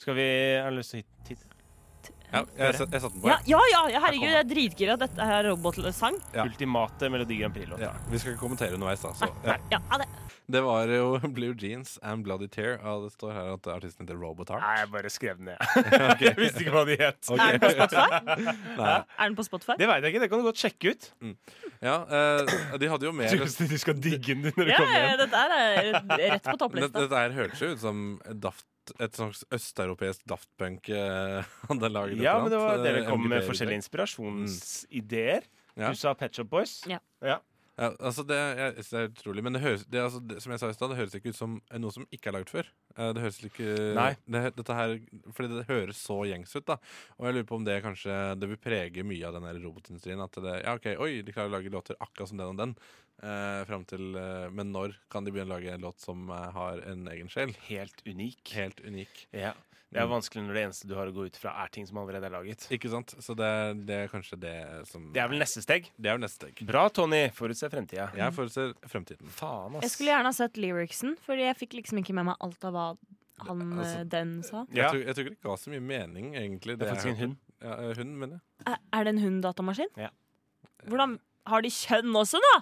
Skal 0.00 0.16
vi 0.18 0.26
Har 0.58 0.72
du 0.74 0.80
lyst 0.80 0.96
til 0.96 1.04
å 1.04 1.28
hit? 1.28 1.44
Ja, 2.32 2.42
jeg, 2.56 2.72
jeg 2.72 2.78
satte 2.80 3.10
den 3.14 3.22
på. 3.22 3.30
Ja, 3.30 3.38
ja, 3.46 3.60
ja, 3.92 4.00
herregud, 4.02 4.26
jeg 4.30 4.40
er 4.40 4.50
dritgira 4.50 4.98
at 4.98 5.04
dette 5.04 5.30
er 5.36 5.50
robotsang. 5.50 6.18
Ja. 6.34 6.48
Ultimate 6.48 7.10
Melodi 7.12 7.38
Grand 7.42 7.54
Prix-låt. 7.54 7.82
Ja, 7.84 7.92
vi 8.10 8.20
skal 8.22 8.34
ikke 8.34 8.46
kommentere 8.46 8.74
underveis, 8.74 9.04
da. 9.04 9.14
Så, 9.18 9.30
ja. 9.46 9.58
Ja, 9.70 9.82
ja, 9.90 10.02
det. 10.02 10.10
Det 10.46 10.60
var 10.60 10.88
jo 10.92 11.18
Blue 11.36 11.54
Jeans 11.56 11.98
and 12.02 12.24
Bloody 12.24 12.48
Tear. 12.52 12.76
Og 12.84 13.06
det 13.06 13.12
står 13.14 13.32
her 13.32 13.52
at 13.54 13.68
artisten 13.76 14.04
heter 14.04 14.18
Robotart. 14.20 14.60
Nei, 14.60 14.74
jeg 14.82 14.90
bare 14.92 15.12
skrev 15.12 15.38
den 15.40 15.48
ned. 15.52 15.62
okay. 16.12 16.26
Jeg 16.26 16.36
visste 16.40 16.64
ikke 16.64 16.74
hva 16.74 16.84
de 16.88 16.98
het. 17.00 17.20
Okay. 17.28 17.46
Er 17.46 17.56
den 17.56 17.62
på 17.64 17.72
Spotify? 17.72 18.48
Nei. 18.82 18.98
Er 18.98 19.24
den 19.30 19.38
på 19.38 19.46
Spotify? 19.48 19.78
Det 19.80 19.88
veit 19.88 20.04
jeg 20.04 20.14
ikke, 20.14 20.24
det 20.24 20.30
kan 20.32 20.42
du 20.42 20.48
godt 20.50 20.60
sjekke 20.60 20.92
ut. 20.92 21.08
Ja, 21.84 21.96
uh, 22.04 22.76
de 22.80 22.92
hadde 22.92 23.08
jo 23.08 23.12
mer 23.16 23.32
Du, 23.34 23.78
skal 23.80 23.96
digge 24.00 24.36
den 24.36 24.46
når 24.50 24.68
du 24.68 24.70
Ja, 24.70 24.78
kommer 24.78 25.00
ja, 25.00 25.16
dette 25.20 25.40
er 25.40 25.90
rett 25.92 26.04
på 26.04 26.20
Dette, 26.20 26.54
topplista. 26.60 27.02
dette 27.02 27.24
her 27.24 27.34
hørtes 27.36 27.60
jo 27.64 27.72
ut 27.74 27.82
som 27.82 28.04
Daft 28.40 28.64
et 29.00 29.16
slags 29.16 29.44
østeuropeisk 29.54 30.24
Daft 30.28 30.50
Punk 30.60 30.90
eh, 30.92 31.40
hadde 31.70 31.90
laget. 31.92 32.22
Ja, 32.22 32.38
men 32.42 32.52
det 32.52 32.60
var 32.60 32.82
dere 32.84 33.02
eh, 33.04 33.08
kom 33.08 33.24
med 33.30 33.46
forskjellige 33.46 33.82
inspirasjonsideer. 33.82 35.48
Ja. 35.74 35.90
Du 35.90 35.98
sa 35.98 36.14
Pet 36.18 36.36
Shop 36.36 36.50
Boys. 36.50 36.80
Ja. 36.90 37.00
ja. 37.24 37.40
Ja, 37.74 37.88
altså 37.98 38.22
det, 38.22 38.36
jeg, 38.38 38.74
det 38.78 38.98
er 39.00 39.08
utrolig. 39.10 39.42
Men 39.42 39.56
det 39.56 39.62
høres, 39.64 39.84
det, 39.90 39.98
er 39.98 40.06
altså, 40.06 40.20
det, 40.22 40.38
som 40.44 40.52
jeg 40.54 40.62
sa 40.62 40.70
i 40.70 40.76
stad, 40.76 40.92
det 40.92 40.98
høres 41.00 41.16
ikke 41.18 41.32
ut 41.34 41.38
som 41.38 41.56
noe 41.82 41.94
som 41.94 42.06
ikke 42.14 42.30
er 42.30 42.36
laget 42.36 42.52
før. 42.54 42.68
Eh, 42.94 43.10
Det 43.16 43.24
høres 43.24 43.40
ikke 43.48 43.70
Nei. 43.98 44.10
Det, 44.30 44.42
dette 44.60 44.76
her, 44.78 44.94
fordi 45.34 45.50
det 45.56 45.66
høres 45.70 46.02
så 46.02 46.20
gjengs 46.30 46.54
ut, 46.54 46.66
da. 46.70 46.78
Og 47.18 47.26
jeg 47.26 47.36
lurer 47.36 47.48
på 47.50 47.58
om 47.58 47.66
det 47.66 47.80
kanskje 47.84 48.18
Det 48.38 48.50
vil 48.52 48.62
prege 48.62 49.06
mye 49.06 49.26
av 49.26 49.34
den 49.38 49.48
robotindustrien. 49.64 50.22
At 50.22 50.38
det, 50.38 50.54
ja, 50.62 50.76
ok, 50.78 50.92
oi, 51.02 51.10
de 51.26 51.34
klarer 51.34 51.50
å 51.50 51.56
lage 51.56 51.74
låter 51.74 51.98
akkurat 51.98 52.30
som 52.30 52.38
den 52.38 52.54
og 52.54 52.62
den. 52.62 52.76
Eh, 53.24 53.74
til, 53.90 54.08
eh, 54.18 54.48
men 54.54 54.72
når 54.74 54.94
kan 55.10 55.26
de 55.26 55.34
begynne 55.34 55.50
å 55.50 55.56
lage 55.56 55.74
en 55.74 55.84
låt 55.86 56.02
som 56.02 56.28
eh, 56.30 56.50
har 56.54 56.82
en 56.90 57.06
egen 57.10 57.30
sjel? 57.32 57.54
Helt 57.68 58.02
unik. 58.06 58.54
Helt 58.54 58.82
unik. 58.86 59.26
Ja. 59.34 59.54
Det 59.94 60.00
er 60.02 60.08
vanskelig 60.10 60.42
når 60.42 60.56
det 60.58 60.62
eneste 60.66 60.88
du 60.90 60.94
har 60.98 61.06
å 61.06 61.14
gå 61.14 61.24
ut 61.30 61.36
fra, 61.38 61.52
er 61.62 61.68
ting 61.70 61.84
som 61.86 62.00
allerede 62.02 62.26
er 62.26 62.32
laget. 62.34 62.64
Ikke 62.74 62.90
sant? 62.90 63.12
Så 63.22 63.36
det, 63.38 63.50
det 63.86 63.98
er 64.02 64.08
kanskje 64.10 64.38
det 64.42 64.54
som 64.90 65.04
Det 65.14 65.22
er 65.22 65.28
vel 65.30 65.38
neste 65.38 65.62
steg. 65.62 65.86
Det 65.94 66.10
er 66.10 66.16
vel 66.18 66.24
neste 66.26 66.40
steg. 66.48 66.62
Bra, 66.66 66.88
Tony. 66.90 67.20
Forutse 67.36 67.70
fremtida. 67.70 68.08
Jeg 68.18 68.34
forutser 68.34 68.72
fremtiden. 68.90 69.30
Faen, 69.30 69.76
Jeg 69.78 69.86
ass. 69.86 69.94
skulle 69.94 70.10
gjerne 70.16 70.32
ha 70.32 70.34
sett 70.34 70.58
lyricsen, 70.58 71.14
Fordi 71.22 71.46
jeg 71.46 71.58
fikk 71.62 71.76
liksom 71.78 72.02
ikke 72.02 72.16
med 72.18 72.26
meg 72.32 72.42
alt 72.42 72.66
av 72.66 72.74
hva 72.74 72.86
han 73.44 73.62
Altså, 73.78 74.00
eh, 74.00 74.08
den 74.10 74.34
sa. 74.46 74.64
Jeg, 74.74 74.90
tror, 74.90 75.00
jeg 75.04 75.14
tror 75.14 75.24
ikke 75.28 75.34
det 75.36 75.46
ga 75.46 75.54
så 75.62 75.70
mye 75.72 75.84
mening, 75.92 76.34
egentlig. 76.38 76.76
Det 76.78 76.86
er 76.86 76.92
faktisk 76.94 77.12
en 77.14 77.20
hund. 77.22 77.36
Ja, 77.62 77.72
eh, 77.78 77.94
hund, 77.98 78.12
mener 78.18 78.36
jeg. 78.40 78.66
Er, 78.74 78.82
er 78.98 79.06
det 79.06 79.14
en 79.14 79.22
hund-datamaskin? 79.24 79.94
Ja. 79.98 80.10
Hvordan 80.90 81.16
Har 81.46 81.60
de 81.60 81.68
kjønn 81.68 82.14
også, 82.16 82.38
da? 82.40 82.52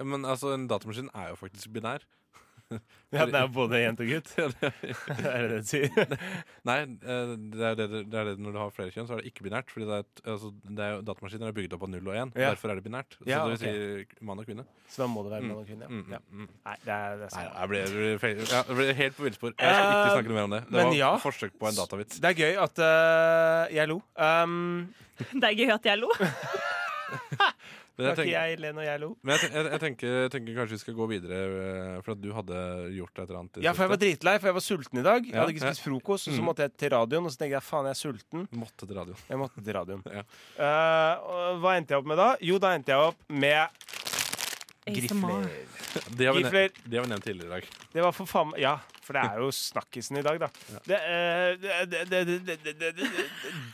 Ja, 0.00 0.04
men 0.10 0.24
altså, 0.26 0.52
en 0.56 0.64
datamaskin 0.68 1.08
er 1.14 1.28
jo 1.32 1.36
faktisk 1.38 1.70
binær. 1.76 2.02
Ja, 3.14 3.26
det 3.30 3.38
er 3.38 3.46
både 3.54 3.78
jente 3.78 4.02
og 4.02 4.08
gutt. 4.10 4.30
Ja, 4.40 4.46
det- 4.58 4.70
er 5.30 5.44
det 5.44 5.50
det 5.52 5.58
du 5.62 5.68
sier? 5.70 6.14
Nei, 6.66 6.78
eh, 6.82 7.34
det 7.54 7.66
er 7.68 7.76
det, 7.78 7.86
det 8.10 8.18
er 8.18 8.24
det 8.30 8.34
når 8.42 8.56
du 8.56 8.58
har 8.58 8.72
flere 8.74 8.90
kjønn, 8.90 9.06
så 9.06 9.14
er 9.14 9.20
det 9.22 9.30
ikke 9.30 9.44
binært. 9.46 9.70
Fordi 9.70 9.86
det 9.86 9.98
er, 10.00 10.06
altså, 10.32 10.50
det 10.66 10.82
er 10.88 11.04
datamaskiner 11.06 11.52
er 11.52 11.54
bygd 11.54 11.76
opp 11.78 11.84
av 11.86 11.92
null 11.92 12.10
og 12.10 12.18
én. 12.18 12.32
Ja. 12.34 12.50
Derfor 12.56 12.72
er 12.74 12.80
det 12.80 12.84
binært. 12.88 13.14
Så 13.20 13.28
Ja, 13.30 13.44
det 13.46 13.60
vil 13.60 13.62
si 13.62 14.24
mann 14.26 14.42
og 14.42 14.48
kvinne. 14.48 14.64
Så 14.90 15.04
da 15.04 15.08
må 15.12 15.22
det 15.26 15.32
være 15.36 15.44
Mm, 15.44 15.52
mann 15.52 15.62
og 15.62 15.68
kvinne. 15.70 15.86
Mm, 15.92 16.04
Ja. 16.10 16.18
mm, 16.26 16.40
mm. 16.42 16.48
Nei, 16.66 16.76
det 16.84 16.94
er, 16.96 17.16
det 17.22 17.28
er 17.30 17.36
Nei, 17.38 17.44
jeg 17.54 17.68
ble, 17.70 17.78
jeg 17.84 18.18
ble, 18.24 18.32
jeg 18.50 18.78
ble 18.80 18.88
helt 19.02 19.16
på 19.20 19.26
villspor. 19.28 19.54
Jeg 19.54 19.74
skal 19.78 19.86
ikke 19.86 20.02
Eh, 20.04 20.14
snakke 20.16 20.28
noe 20.32 20.38
mer 20.40 20.48
om 20.50 20.56
det. 20.58 20.62
Det 20.64 20.74
men 20.80 20.90
var 20.90 20.98
ja. 20.98 21.12
forsøk 21.22 21.54
på 21.60 21.70
en 21.70 21.78
datavits. 21.78 22.18
Det 22.24 22.30
er 22.32 22.40
gøy 22.42 22.58
at 22.66 22.82
uh, 22.82 23.74
jeg 23.78 23.88
lo. 23.94 24.00
Um, 24.18 24.94
Det 25.30 25.46
er 25.52 25.54
gøy 25.62 25.70
at 25.78 25.86
jeg 25.92 26.02
lo. 26.02 26.10
Men 27.96 28.06
jeg 28.08 28.16
tenker, 28.18 28.30
jeg 28.34 28.58
le 28.58 28.70
når 28.74 28.84
jeg 28.88 29.00
lo? 29.04 29.08
men 29.22 29.36
jeg, 29.38 29.50
jeg, 29.54 29.64
jeg, 29.70 29.80
tenker, 29.84 30.14
jeg 30.24 30.30
tenker 30.34 30.54
kanskje 30.58 30.74
vi 30.74 30.78
skal 30.82 30.94
gå 30.98 31.06
videre, 31.12 31.36
eh, 31.64 32.00
for 32.02 32.14
at 32.16 32.20
du 32.24 32.32
hadde 32.34 32.62
gjort 32.96 33.20
et 33.20 33.28
eller 33.28 33.38
annet. 33.38 33.60
Ja, 33.62 33.72
for 33.76 33.84
jeg 33.86 33.92
var 33.94 34.00
dritlei, 34.02 34.34
for 34.42 34.50
jeg 34.50 34.56
var 34.58 34.64
sulten 34.66 34.98
i 34.98 35.04
dag. 35.06 35.20
Jeg 35.28 35.34
Ja, 35.34 35.40
hadde 35.44 35.54
ikke 35.54 35.62
ja. 35.62 35.70
spist 35.72 35.84
frokost, 35.86 36.26
og 36.28 36.34
så 36.34 36.40
Mm. 36.42 36.48
måtte 36.50 36.66
jeg 36.66 36.74
til 36.76 36.90
radioen. 36.90 37.24
Og 37.24 37.30
så 37.30 37.38
tenkte 37.38 37.54
jeg 37.54 37.62
faen, 37.62 37.86
jeg 37.86 37.94
er 37.94 38.00
sulten. 38.02 38.48
Måtte 38.50 38.86
til 38.90 38.96
radioen. 38.98 39.20
Jeg 39.30 39.38
måtte 39.38 39.64
til 39.64 39.74
radioen. 39.78 40.02
Ja. 40.18 40.24
uh, 40.58 41.60
hva 41.62 41.76
endte 41.78 41.94
jeg 41.94 42.02
opp 42.02 42.06
med 42.10 42.18
da? 42.18 42.28
Jo, 42.42 42.58
da 42.58 42.74
endte 42.74 42.90
jeg 42.90 42.98
opp 42.98 43.22
med 43.30 43.68
grifler. 44.90 45.46
Det 46.18 46.26
har 46.26 46.34
vi 46.34 47.08
nevnt 47.08 47.24
tidligere 47.24 47.46
i 47.46 47.54
dag. 47.60 47.68
Det 47.94 48.02
var 48.02 48.12
for 48.12 48.26
faen 48.26 48.50
Ja, 48.58 48.78
for 49.04 49.16
det 49.16 49.22
er 49.28 49.40
jo 49.42 49.50
snakkisen 49.52 50.18
i 50.20 50.24
dag, 50.24 50.38
da. 50.40 50.48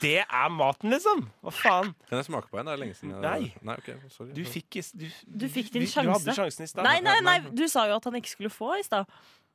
Det, 0.03 0.17
er 0.25 0.49
maten, 0.55 0.91
liksom! 0.91 1.25
Hva 1.45 1.53
faen? 1.55 1.93
Kan 2.09 2.19
jeg 2.19 2.27
smake 2.27 2.51
på 2.51 2.61
en? 2.61 2.67
Det 2.67 2.75
er 2.75 2.81
lenge 2.83 2.97
siden. 2.99 3.17
Nei. 3.23 3.53
nei 3.67 3.77
okay, 3.79 3.99
sorry. 4.11 4.33
Du 4.35 4.43
fikk, 4.49 4.81
du, 4.99 5.07
du 5.43 5.47
fikk 5.53 5.71
din 5.77 5.87
sjanse. 5.87 6.09
Du 6.09 6.15
hadde 6.17 6.37
sjansen 6.41 6.67
i 6.67 6.71
stad. 6.73 6.87
Nei, 6.87 6.99
nei, 7.05 7.19
nei, 7.27 7.37
du 7.55 7.67
sa 7.71 7.87
jo 7.91 8.01
at 8.01 8.11
han 8.11 8.19
ikke 8.19 8.35
skulle 8.35 8.53
få 8.53 8.75
i 8.81 8.87
stad. 8.87 9.07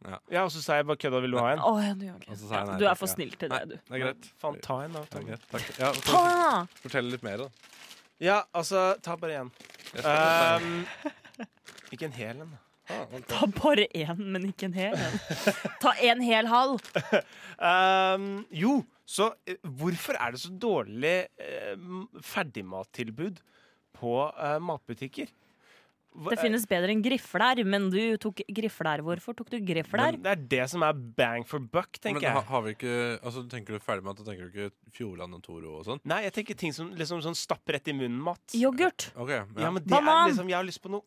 Ja. 0.05 0.17
ja. 0.31 0.43
og 0.43 0.51
så 0.53 0.61
sa 0.63 0.79
jeg 0.79 0.87
bare 0.87 1.01
kødda, 1.01 1.21
vil 1.23 1.35
du 1.35 1.39
ha 1.41 1.53
en? 1.55 1.63
Oh, 1.65 1.79
ja, 1.81 1.93
du, 1.97 2.07
okay. 2.15 2.35
sa 2.39 2.61
jeg 2.61 2.69
nei, 2.69 2.79
du 2.81 2.87
er 2.87 2.99
for 2.99 3.11
snill 3.11 3.35
til 3.35 3.51
det, 3.51 3.61
du. 3.71 3.75
Nei, 3.75 3.85
det 3.87 3.99
er 3.99 4.03
greit. 4.05 4.29
Faen, 4.41 4.59
ta 4.63 4.81
en, 4.85 4.97
da. 4.97 5.05
Ta 5.11 5.23
Ja, 5.79 5.91
da 5.91 6.25
fortell 6.83 7.11
litt 7.13 7.25
mer, 7.25 7.45
da. 7.45 7.73
Ja, 8.23 8.41
altså 8.55 8.93
Ta 9.03 9.17
bare 9.19 9.41
én. 9.41 9.49
Um, 9.99 10.85
ikke 11.91 12.07
en 12.07 12.15
hel 12.15 12.45
en, 12.45 12.53
da. 12.55 12.64
Ah. 12.89 13.05
Ta 13.29 13.47
bare 13.49 13.87
én, 13.97 14.19
men 14.19 14.49
ikke 14.51 14.67
en 14.69 14.75
hel. 14.77 14.97
Ta 15.81 15.95
en 16.05 16.21
hel 16.21 16.49
halv. 16.51 16.83
Um, 17.57 18.27
jo, 18.53 18.75
så 19.05 19.31
eh, 19.47 19.57
hvorfor 19.79 20.17
er 20.19 20.35
det 20.35 20.41
så 20.43 20.51
dårlig 20.51 21.15
eh, 21.41 21.73
ferdigmattilbud 22.25 23.41
på 23.95 24.13
eh, 24.33 24.59
matbutikker? 24.61 25.33
Det 26.15 26.37
finnes 26.39 26.63
bedre 26.69 26.93
enn 26.93 27.01
grifler, 27.03 27.59
men 27.67 27.89
du 27.91 27.99
tok 28.21 28.39
grifler. 28.55 29.01
Hvorfor 29.03 29.35
tok 29.35 29.49
du 29.51 29.57
grifler? 29.67 30.15
Men 30.15 30.21
det 30.23 30.31
er 30.31 30.43
det 30.53 30.67
som 30.71 30.85
er 30.87 30.95
bang 30.95 31.43
for 31.47 31.59
buck, 31.59 31.99
tenker 31.99 32.23
ha, 32.29 32.39
jeg. 32.39 32.47
har 32.51 32.63
vi 32.63 32.71
ikke 32.77 32.93
Altså, 33.19 33.43
Tenker 33.51 33.75
du 33.75 33.83
ferdig 33.83 34.05
med 34.05 34.15
at 34.15 34.29
tenker 34.29 34.47
du 34.47 34.53
ikke 34.53 34.95
Fjordland 34.95 35.35
og 35.35 35.43
Toro 35.43 35.73
og 35.81 35.83
sånn? 35.89 35.99
Nei, 36.07 36.21
jeg 36.29 36.37
tenker 36.37 36.59
ting 36.61 36.71
som 36.75 36.93
liksom 36.95 37.19
sånn 37.25 37.35
stapp 37.35 37.67
rett 37.75 37.91
i 37.91 37.97
munnen-mat. 37.97 38.55
Yoghurt. 38.55 39.09
Okay, 39.11 39.41
ja. 39.41 39.49
Ja, 39.65 39.73
men 39.75 39.83
det 39.83 39.91
Banan. 39.91 40.13
er 40.13 40.31
liksom 40.31 40.53
Jeg 40.53 40.59
har 40.61 40.69
lyst 40.71 40.83
på 40.85 40.93
noe 40.95 41.03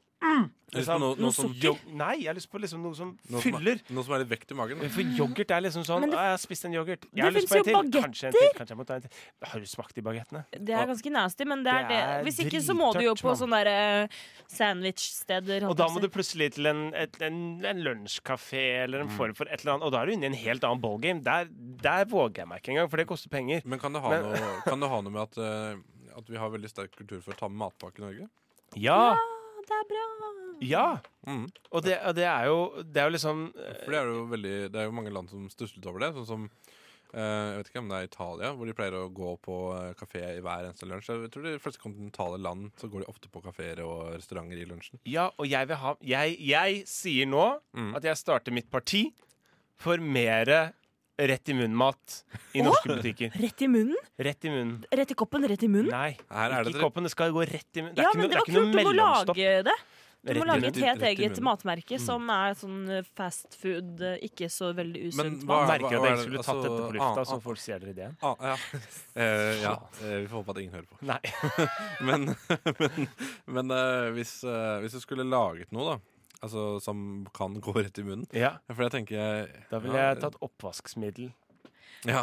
På 0.68 0.98
noe, 1.00 1.14
noe, 1.16 1.32
som, 1.32 1.48
sukker. 1.54 1.78
Nei, 1.96 2.18
jeg 2.20 2.26
har 2.28 2.34
lyst 2.36 2.50
på 2.52 2.58
liksom 2.60 2.82
noe 2.84 2.92
som 2.94 3.14
noe, 3.30 3.40
som, 3.40 3.54
fyller. 3.54 3.78
noe 3.88 4.02
som 4.04 4.12
er 4.12 4.18
litt 4.20 4.28
vekt 4.28 4.50
i 4.52 4.56
magen. 4.58 4.82
For 4.92 5.00
yoghurt 5.16 5.50
er 5.54 5.62
liksom 5.64 5.84
sånn 5.86 6.02
det- 6.04 6.10
Jeg 6.12 6.18
har 6.32 6.36
spist 6.42 6.64
en 6.66 6.74
yoghurt. 6.74 7.06
Jeg 7.14 7.24
Det 7.24 7.32
lyst 7.32 7.48
finnes 7.48 7.48
på 7.48 7.56
en 7.56 7.64
jo 7.64 7.78
Bagetter. 7.78 8.02
Kanskje 8.08 8.26
en 8.28 8.32
til. 8.36 8.50
Kanskje 8.58 8.68
jeg 8.74 8.76
må 8.76 8.86
ta 8.86 8.94
en 8.98 9.00
til. 9.00 9.10
Har 9.48 9.60
du 9.60 9.66
smakt 9.66 9.94
de 9.94 10.02
bagettene? 10.02 10.44
Det 10.52 10.74
er 10.76 10.86
ganske 10.90 11.10
nasty, 11.14 11.44
men 11.46 11.62
det 11.64 11.72
er 11.72 11.82
Det 11.82 11.88
det. 11.88 12.02
er 12.04 12.24
Hvis 12.24 12.38
ikke 12.44 12.60
så 12.60 12.76
må 12.76 12.92
du 12.92 13.00
jo 13.00 13.14
på 13.14 13.32
sånne 13.38 13.62
eh, 13.66 14.08
sandwichsteder. 14.48 15.68
Og 15.70 15.76
da 15.78 15.88
må 15.88 16.00
du 16.02 16.08
plutselig 16.12 16.52
til 16.58 16.66
en, 16.66 16.92
et, 16.94 17.16
en, 17.22 17.64
en 17.64 17.82
lunsjkafé 17.84 18.84
eller 18.84 18.98
Mm. 19.04 19.08
en 19.10 19.16
form 19.16 19.34
for 19.34 19.46
et 19.48 19.60
eller 19.64 19.74
annet. 19.78 19.84
Og 19.86 19.92
da 19.92 20.02
er 20.02 20.06
du 20.06 20.12
inne 20.12 20.24
i 20.24 20.26
en 20.26 20.34
helt 20.34 20.64
annen 20.64 20.80
ballgame. 20.82 21.22
Der, 21.24 21.46
der 21.80 22.04
våger 22.04 22.42
jeg 22.42 22.48
meg 22.48 22.60
ikke 22.60 22.72
engang, 22.74 22.90
for 22.90 22.96
det 22.98 23.06
koster 23.06 23.30
penger. 23.30 23.62
Men 23.64 23.78
kan 23.78 23.92
det 23.94 24.02
ha, 24.02 24.10
Men- 24.10 24.22
noe, 24.24 24.62
kan 24.64 24.80
det 24.80 24.88
ha 24.90 25.00
noe 25.00 25.10
med 25.12 25.22
at, 25.22 25.38
uh, 25.38 26.18
at 26.18 26.26
vi 26.28 26.36
har 26.36 26.50
veldig 26.50 26.68
sterk 26.68 26.92
kultur 26.96 27.22
for 27.22 27.32
å 27.32 27.36
ta 27.38 27.48
med 27.48 27.56
matpakke 27.70 28.00
i 28.00 28.04
Norge? 28.04 28.28
Ja! 28.76 29.16
Det 29.68 29.76
er 29.76 29.86
bra. 29.90 30.04
Ja! 30.64 30.86
Mm. 31.28 31.44
Og 31.70 31.84
det, 31.84 31.98
og 32.08 32.14
det 32.16 32.24
er 32.24 32.46
jo 32.48 32.58
Det 32.82 33.00
er 33.02 33.08
jo 33.10 33.12
liksom 33.14 33.40
For 33.84 33.92
det 33.92 33.98
er 34.00 34.06
jo 34.08 34.22
veldig 34.30 34.52
Det 34.72 34.80
er 34.80 34.86
jo 34.88 34.94
mange 34.96 35.12
land 35.12 35.28
som 35.30 35.44
stusslet 35.52 35.84
over 35.90 36.00
det. 36.02 36.08
Sånn 36.16 36.26
som 36.30 36.46
eh, 37.12 37.20
Jeg 37.20 37.58
vet 37.60 37.70
ikke 37.70 37.82
om 37.82 37.90
det 37.92 37.98
er 38.00 38.08
Italia, 38.08 38.50
hvor 38.56 38.66
de 38.70 38.74
pleier 38.78 38.96
å 38.98 39.04
gå 39.14 39.34
på 39.44 39.58
uh, 39.76 39.92
kafé 39.98 40.22
i 40.38 40.40
hver 40.44 40.66
eneste 40.70 40.88
lunsj. 40.88 41.10
Jeg 41.12 41.30
tror 41.34 41.46
de 41.46 41.54
fleste 41.62 41.82
kontinentale 41.84 42.40
land 42.42 42.72
så 42.80 42.88
går 42.90 43.04
de 43.04 43.10
ofte 43.12 43.30
på 43.32 43.42
kafeer 43.44 43.84
og 43.84 44.14
restauranter 44.16 44.58
i 44.60 44.66
lunsjen. 44.68 45.00
Ja, 45.08 45.28
og 45.36 45.46
jeg 45.52 45.68
vil 45.70 45.80
ha 45.84 45.94
Jeg, 46.16 46.36
jeg 46.48 46.82
sier 46.90 47.28
nå 47.28 47.46
Mm. 47.76 47.92
at 48.00 48.04
jeg 48.08 48.16
starter 48.24 48.52
mitt 48.56 48.70
parti 48.72 49.04
for 49.78 50.00
mer 50.02 50.72
rett 51.18 51.48
i 51.48 51.54
munnen-mat 51.58 52.24
i 52.54 52.62
norske 52.62 52.88
butikker. 52.94 53.32
Rett 53.42 53.62
i 53.62 53.68
munnen? 53.68 53.96
Rett 54.18 54.44
i 54.44 54.50
munnen. 54.54 54.84
Rett 54.94 55.10
i 55.10 55.14
koppen, 55.18 55.46
rett 55.50 55.62
i 55.62 55.68
munnen? 55.68 55.90
Nei, 55.90 56.16
Her 56.30 56.50
er 56.60 56.64
det 56.64 56.72
ikke 56.74 56.78
i 56.82 56.86
koppen. 56.88 57.02
Det 57.08 57.10
skal 57.14 57.32
gå 57.34 57.42
rett 57.48 57.76
i 57.80 57.82
munnen. 57.82 57.94
Det 57.96 58.02
er 58.02 58.06
Ja, 58.06 58.10
ikke 58.12 58.18
men 58.18 58.28
det 58.28 58.36
er 58.36 58.38
var 58.38 58.46
ikke 58.46 58.58
noe 58.58 58.66
kult. 58.68 58.78
Du 58.78 58.84
må 58.84 58.92
lage 58.98 59.62
det. 59.70 59.78
Du 60.18 60.32
Rett 60.34 60.40
må 60.42 60.46
lage 60.50 60.66
et 60.66 60.76
helt 60.82 61.02
eget 61.06 61.38
matmerke 61.46 61.94
Mm. 61.94 62.00
som 62.04 62.30
er 62.34 62.54
sånn 62.58 62.90
eh, 62.90 63.02
fast 63.16 63.54
food, 63.54 64.00
eh, 64.02 64.16
ikke 64.26 64.48
så 64.50 64.72
veldig 64.74 65.02
Men 65.14 65.38
usunt. 65.38 65.44
Merker 65.46 65.74
at 65.74 65.80
hva 65.80 65.90
jeg 65.90 66.02
er 66.02 66.16
det- 66.16 66.24
skulle 66.26 66.42
tatt 66.42 66.54
altså, 66.56 66.62
dette 66.62 66.82
på 66.82 66.92
lufta, 66.98 67.20
ah, 67.20 67.24
så 67.24 67.40
folk 67.40 67.58
folk 67.58 67.80
dere 67.80 67.90
ideen. 67.94 68.16
Ah, 68.20 68.34
ja. 68.42 68.56
Eh, 69.16 69.62
ja. 69.62 69.78
Vi 70.02 70.26
får 70.26 70.42
håpe 70.42 70.50
at 70.50 70.58
ingen 70.58 70.74
hører 70.74 70.88
på. 70.90 70.96
Nei. 71.02 71.20
Men, 72.08 72.36
men, 72.78 73.08
men 73.46 74.12
hvis, 74.14 74.42
hvis 74.82 74.92
du 74.92 75.00
skulle 75.00 75.24
laget 75.24 75.70
noe, 75.72 75.94
da 75.94 75.98
Altså 76.44 76.80
som 76.80 77.26
kan 77.34 77.56
gå 77.60 77.72
rett 77.74 77.98
i 77.98 78.04
munnen 78.06 78.26
Ja, 78.32 78.52
For 78.70 78.84
jeg 78.86 78.92
tenker 78.94 79.48
da 79.72 79.80
ville 79.82 79.98
ja, 79.98 80.12
jeg 80.12 80.20
tatt 80.22 80.36
oppvaskmiddel. 80.44 81.32
ja, 82.06 82.20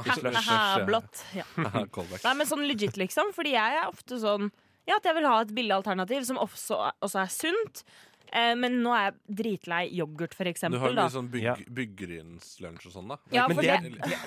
blått. 0.87 1.23
Ja. 1.35 1.43
Nei, 2.23 2.33
men 2.39 2.47
sånn 2.47 2.63
legit, 2.67 2.95
liksom. 3.01 3.33
Fordi 3.35 3.51
jeg 3.57 3.81
er 3.81 3.89
ofte 3.89 4.19
sånn 4.21 4.47
Ja, 4.87 4.99
at 5.01 5.07
jeg 5.09 5.17
vil 5.17 5.27
ha 5.27 5.41
et 5.43 5.51
billig 5.57 5.73
alternativ 5.75 6.23
som 6.29 6.37
også, 6.39 6.77
også 7.03 7.23
er 7.25 7.31
sunt. 7.33 7.83
Eh, 8.31 8.53
men 8.55 8.79
nå 8.83 8.93
er 8.95 9.09
jeg 9.09 9.35
dritlei 9.41 9.83
yoghurt, 9.97 10.33
for 10.37 10.45
eksempel. 10.49 10.77
Du 10.79 10.83
har 10.85 10.93
jo 10.93 10.95
Da. 11.01 11.07
sånn 11.09 11.29
bygg, 11.33 11.65
byggerynslunsj 11.73 12.87
og 12.87 12.93
sånn, 12.93 13.07
da. 13.11 13.17
Ja, 13.33 13.47
Men 13.49 13.57
for 13.57 13.65
er, 13.65 13.81
det- 13.81 13.99
det, 14.05 14.19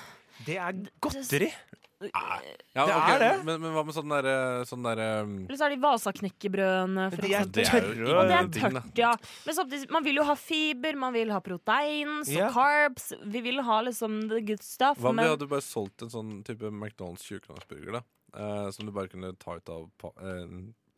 det 0.47 0.57
er 0.59 0.73
godteri. 1.01 1.53
Ja, 2.01 2.85
Det 2.87 2.95
ok, 2.95 3.09
er 3.11 3.19
det. 3.23 3.31
Men, 3.45 3.61
men 3.63 3.73
hva 3.75 3.83
med 3.89 3.95
sånn 3.97 4.13
derre 4.13 4.35
sånn 4.69 4.85
der, 4.87 5.01
um, 5.25 5.33
Eller 5.49 5.59
så 5.59 5.67
er 5.67 5.73
de 5.75 5.81
Vasaknekkebrødene. 5.83 7.07
for 7.11 7.25
er 7.25 7.29
eksempel. 7.29 7.53
Det 7.57 7.65
er 7.67 7.89
jo 7.89 8.07
tørre. 8.07 8.19
Og 8.19 8.29
det 8.29 8.35
er 8.37 8.43
ingenting, 8.45 8.77
da. 8.77 8.83
tørt, 8.87 8.99
ja. 9.03 9.13
Men 9.49 9.55
samtidig, 9.59 9.91
man 9.97 10.05
vil 10.07 10.21
jo 10.21 10.27
ha 10.29 10.37
fiber, 10.39 10.97
man 10.97 11.13
vil 11.17 11.33
ha 11.35 11.41
proteins 11.43 12.31
Ja. 12.31 12.47
og 12.49 12.55
carbs. 12.55 13.13
Vi 13.25 13.41
vil 13.49 13.61
ha 13.67 13.81
liksom 13.83 14.29
the 14.31 14.41
good 14.41 14.63
stuff. 14.63 14.99
Hva 15.03 15.11
om 15.11 15.17
vi 15.17 15.23
men 15.25 15.33
hadde 15.35 15.49
bare 15.51 15.61
solgt 15.67 16.03
en 16.07 16.09
sånn 16.15 16.45
type 16.47 16.71
McDonald's 16.71 17.27
tjukronersburger, 17.27 17.93
da? 17.99 18.03
Eh, 18.39 18.71
som 18.71 18.87
du 18.87 18.93
bare 18.93 19.09
kunne 19.09 19.33
ta 19.41 19.57
ut 19.57 19.69
av 19.73 19.91
pa 19.99 20.13
eh, 20.23 20.47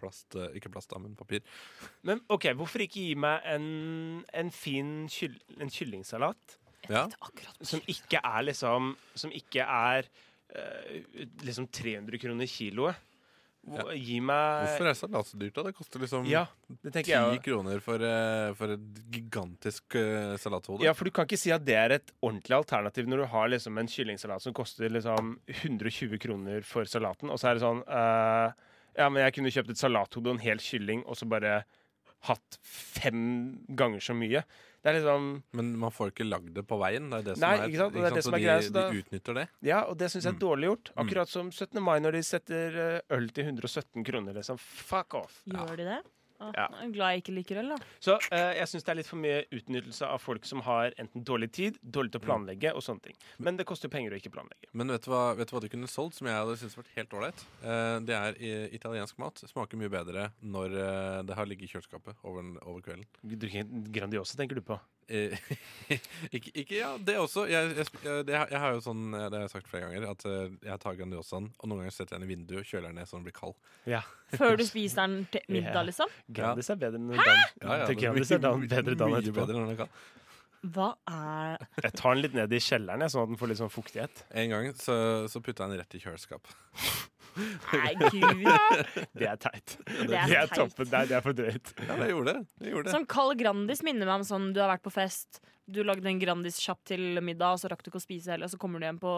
plast 0.01 0.35
eh, 0.35 0.49
Ikke 0.59 0.69
plast, 0.73 0.91
da, 0.91 0.99
men 0.99 1.15
papir. 1.17 1.41
Men 2.03 2.21
OK, 2.29 2.49
hvorfor 2.59 2.81
ikke 2.85 3.01
gi 3.09 3.15
meg 3.15 3.41
en, 3.47 4.25
en 4.35 4.51
fin 4.51 5.07
kyll, 5.09 5.39
en 5.61 5.71
kyllingsalat 5.71 6.57
Ja. 6.89 7.05
akkurat 7.21 7.61
som 7.63 7.81
ikke 7.87 8.19
er 8.25 8.43
liksom 8.49 8.97
Som 9.15 9.31
ikke 9.31 9.61
er 9.63 9.99
eh, 10.09 10.09
liksom 11.47 11.69
300 11.71 12.19
kroner 12.19 12.51
kiloet? 12.51 13.07
Ja. 13.69 13.85
Gi 13.93 14.17
meg 14.25 14.63
Hvorfor 14.65 14.89
er 14.89 14.97
salat 14.97 15.29
så 15.29 15.39
dyrt, 15.39 15.53
da? 15.59 15.65
Det 15.67 15.75
koster 15.77 16.01
liksom 16.01 16.25
Ja, 16.31 16.47
ti 16.81 17.03
kroner 17.45 17.83
for, 17.85 18.01
eh, 18.01 18.53
for 18.57 18.73
et 18.73 19.01
gigantisk 19.13 19.97
uh, 20.01 20.33
salathode. 20.41 20.87
Ja, 20.87 20.95
for 20.97 21.05
du 21.05 21.13
kan 21.15 21.29
ikke 21.29 21.39
si 21.39 21.53
at 21.53 21.67
det 21.67 21.77
er 21.77 21.95
et 21.99 22.15
ordentlig 22.25 22.57
alternativ 22.57 23.11
når 23.11 23.23
du 23.23 23.27
har 23.35 23.53
liksom 23.53 23.77
en 23.79 23.91
kyllingsalat 23.91 24.47
som 24.47 24.57
koster 24.57 24.89
liksom 24.89 25.37
120 25.61 26.17
kroner 26.25 26.65
for 26.67 26.89
salaten, 26.89 27.29
og 27.29 27.41
så 27.41 27.51
er 27.51 27.61
det 27.61 27.67
sånn 27.67 27.85
uh, 27.85 28.57
Ja, 28.97 29.11
men 29.13 29.27
jeg 29.27 29.37
kunne 29.37 29.53
kjøpt 29.53 29.77
et 29.77 29.83
salathode 29.83 30.33
og 30.33 30.39
en 30.39 30.43
hel 30.47 30.65
kylling, 30.65 31.05
og 31.05 31.21
så 31.21 31.29
bare 31.29 31.61
hatt 32.31 32.59
fem 32.65 33.61
ganger 33.77 34.03
så 34.05 34.17
mye. 34.17 34.43
Det 34.81 34.89
er 34.89 34.95
liksom 34.97 35.25
Men 35.53 35.73
man 35.77 35.91
får 35.93 36.13
ikke 36.15 36.25
lagd 36.29 36.55
det 36.57 36.63
på 36.67 36.79
veien. 36.81 37.11
Det 37.11 37.19
er 37.19 37.23
det 37.27 37.35
som 37.37 37.45
Nei, 37.45 37.57
er, 37.59 37.67
ikke 37.69 37.81
sant? 37.83 37.93
Det 37.99 38.05
er 38.09 38.15
det 38.17 38.25
som 38.25 38.35
er 38.35 38.39
de, 38.39 38.45
greia, 38.47 38.63
så 38.65 38.73
de 38.77 39.03
utnytter 39.03 39.35
det. 39.41 39.49
Ja, 39.69 39.81
og 39.91 39.99
det 40.01 40.09
syns 40.11 40.25
jeg 40.25 40.33
er 40.33 40.39
Mm. 40.39 40.41
dårlig 40.47 40.71
gjort. 40.71 40.91
Mm. 40.95 41.01
Akkurat 41.05 41.29
som 41.29 41.51
17. 41.53 41.83
mai 41.85 41.99
når 42.01 42.13
de 42.17 42.23
setter 42.23 42.79
eh, 42.87 43.01
øl 43.17 43.29
til 43.29 43.45
117 43.45 44.05
kroner, 44.05 44.33
liksom. 44.41 44.59
Fuck 44.59 45.15
off. 45.15 45.43
Gjør 45.47 45.77
de 45.77 45.85
det? 45.85 46.01
Ah, 46.41 46.51
Ja. 46.57 46.67
Jeg 46.81 46.89
er 46.89 46.93
glad 46.95 47.13
jeg 47.15 47.23
ikke 47.23 47.35
liker 47.37 47.61
øl, 47.63 47.69
da. 47.75 47.79
Så 48.01 48.17
uh, 48.17 48.53
jeg 48.57 48.69
syns 48.71 48.87
det 48.87 48.93
er 48.95 48.99
litt 49.01 49.11
for 49.11 49.21
mye 49.21 49.43
utnyttelse 49.53 50.09
av 50.09 50.23
folk 50.25 50.47
som 50.49 50.63
har 50.67 50.95
enten 51.01 51.25
dårlig 51.29 51.51
tid, 51.57 51.77
dårlig 51.83 52.15
til 52.15 52.23
å 52.23 52.25
planlegge 52.25 52.73
og 52.75 52.85
sånne 52.85 53.05
ting. 53.11 53.19
Men 53.39 53.59
det 53.61 53.67
koster 53.69 53.91
jo 53.91 53.95
penger 53.95 54.17
å 54.17 54.21
ikke 54.21 54.33
planlegge. 54.35 54.71
Men 54.73 54.93
vet 54.95 55.05
du, 55.05 55.11
hva, 55.13 55.23
vet 55.39 55.51
du 55.51 55.57
hva 55.57 55.63
du 55.65 55.69
kunne 55.73 55.91
solgt, 55.91 56.17
som 56.19 56.31
jeg 56.31 56.39
hadde 56.39 56.57
syntes 56.61 56.79
vært 56.81 56.95
helt 56.97 57.19
ålreit? 57.19 57.45
Uh, 57.63 57.99
det 58.09 58.17
er 58.17 58.41
i, 58.41 58.53
italiensk 58.81 59.21
mat. 59.21 59.43
Smaker 59.51 59.81
mye 59.81 59.93
bedre 59.93 60.31
når 60.41 60.79
uh, 60.81 61.19
det 61.29 61.37
har 61.37 61.51
ligget 61.51 61.69
i 61.69 61.75
kjøleskapet 61.77 62.25
over, 62.25 62.55
over 62.65 62.81
kvelden. 62.89 63.07
Grandiosa, 63.93 64.39
tenker 64.41 64.59
du 64.59 64.65
på? 64.65 64.81
Eh, 65.11 65.35
ikke, 66.37 66.53
ikke 66.55 66.77
Ja, 66.77 66.91
det 67.03 67.17
også. 67.19 67.45
Jeg, 67.51 67.73
jeg, 67.75 67.87
jeg, 68.05 68.27
det, 68.29 68.37
jeg 68.37 68.63
har 68.63 68.77
jo 68.77 68.83
sånn, 68.85 69.09
eh, 69.17 69.27
det 69.27 69.41
har 69.41 69.45
jeg 69.49 69.53
sagt 69.57 69.71
flere 69.71 69.89
ganger, 69.89 70.07
at 70.13 70.27
eh, 70.31 70.55
jeg 70.69 70.83
tar 70.85 70.97
Grandiosaen, 71.01 71.51
og 71.59 71.71
noen 71.71 71.83
ganger 71.83 71.97
setter 71.97 72.15
jeg 72.15 72.23
den 72.23 72.29
i 72.29 72.31
vinduet 72.31 72.63
og 72.63 72.71
kjøler 72.71 72.93
den 72.93 73.01
ned 73.01 73.11
så 73.11 73.19
den 73.19 73.27
blir 73.27 73.37
kald. 73.37 73.59
Ja. 73.91 74.05
Før 74.41 74.55
du 74.61 74.65
spiser 74.69 75.03
den 75.09 75.27
til 75.35 75.45
middag, 75.51 75.83
liksom? 75.91 76.15
Grandis 76.31 76.71
er 76.71 76.81
bedre 76.85 77.03
enn 77.03 77.11
dan. 77.11 77.45
Ja, 77.65 77.83
ja, 77.83 77.93
Grandis 78.05 78.33
er 78.37 78.43
dan, 78.47 78.65
bedre 78.71 78.97
dan 78.97 79.13
mye 79.13 79.23
etterpå. 79.25 79.43
bedre 79.43 79.59
enn 79.59 79.67
den 79.67 79.75
er 79.75 79.83
kald. 79.85 80.01
Hva 80.61 80.91
er 81.09 81.63
Jeg 81.81 81.95
tar 81.97 82.13
den 82.13 82.21
litt 82.21 82.35
ned 82.37 82.53
i 82.53 82.59
kjelleren, 82.61 83.07
sånn 83.09 83.25
at 83.25 83.31
den 83.33 83.39
får 83.41 83.51
litt 83.51 83.61
sånn 83.63 83.73
fuktighet. 83.73 84.27
En 84.37 84.53
gang 84.53 84.69
så, 84.77 84.95
så 85.33 85.41
putta 85.41 85.65
jeg 85.65 85.73
den 85.73 85.81
rett 85.81 85.97
i 85.97 86.03
kjøleskap. 86.05 86.53
Nei, 87.37 87.93
gud. 88.15 88.43
Det 89.15 89.29
er 89.29 89.39
teit. 89.41 89.77
Det 89.87 90.09
Det 90.09 90.19
er 90.19 90.35
er 90.43 90.51
toppen. 90.53 90.91
Det 90.91 90.99
er, 90.99 91.09
det 91.11 91.17
er 91.19 91.25
for 91.25 91.37
drøyt. 91.37 91.73
Ja, 91.87 91.97
det 92.01 92.11
gjorde 92.11 92.35
det. 92.35 92.43
det, 92.59 92.75
gjorde 92.75 92.89
det. 92.89 92.95
Sånn 92.97 93.09
kald 93.11 93.39
Grandis 93.41 93.85
minner 93.87 94.09
meg 94.09 94.21
om 94.23 94.27
sånn 94.29 94.51
du 94.57 94.61
har 94.63 94.73
vært 94.73 94.85
på 94.87 94.93
fest. 94.95 95.41
Du 95.71 95.83
lagde 95.87 96.09
en 96.11 96.19
Grandis 96.19 96.59
kjapt 96.59 96.89
til 96.91 97.21
middag, 97.23 97.55
og 97.55 97.61
så 97.63 97.69
rakk 97.71 97.85
du 97.87 97.93
ikke 97.93 98.01
å 98.01 98.03
spise 98.03 98.33
heller. 98.33 98.49
Og 98.49 98.55
så 98.55 98.59
kommer 98.59 98.83
du 98.83 98.89
hjem 98.89 98.99
på 99.03 99.13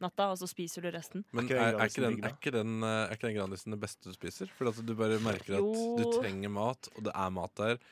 natta, 0.00 0.30
og 0.32 0.38
så 0.40 0.48
spiser 0.48 0.86
du 0.86 0.92
resten. 0.94 1.26
Men 1.36 1.50
er, 1.50 1.74
er, 1.74 1.90
ikke 1.90 2.06
den, 2.06 2.16
er, 2.22 2.36
ikke 2.38 2.54
den, 2.54 2.78
eh, 2.80 3.00
er 3.04 3.18
ikke 3.18 3.28
den 3.28 3.36
Grandisen 3.36 3.76
det 3.76 3.80
beste 3.82 4.08
du 4.08 4.16
spiser? 4.16 4.52
For 4.56 4.70
altså, 4.70 4.84
du 4.86 4.94
bare 4.96 5.20
merker 5.24 5.58
at 5.58 5.82
du 5.98 6.06
trenger 6.16 6.52
mat, 6.52 6.88
og 6.96 7.04
det 7.08 7.12
er 7.12 7.36
mat 7.36 7.54
der. 7.60 7.82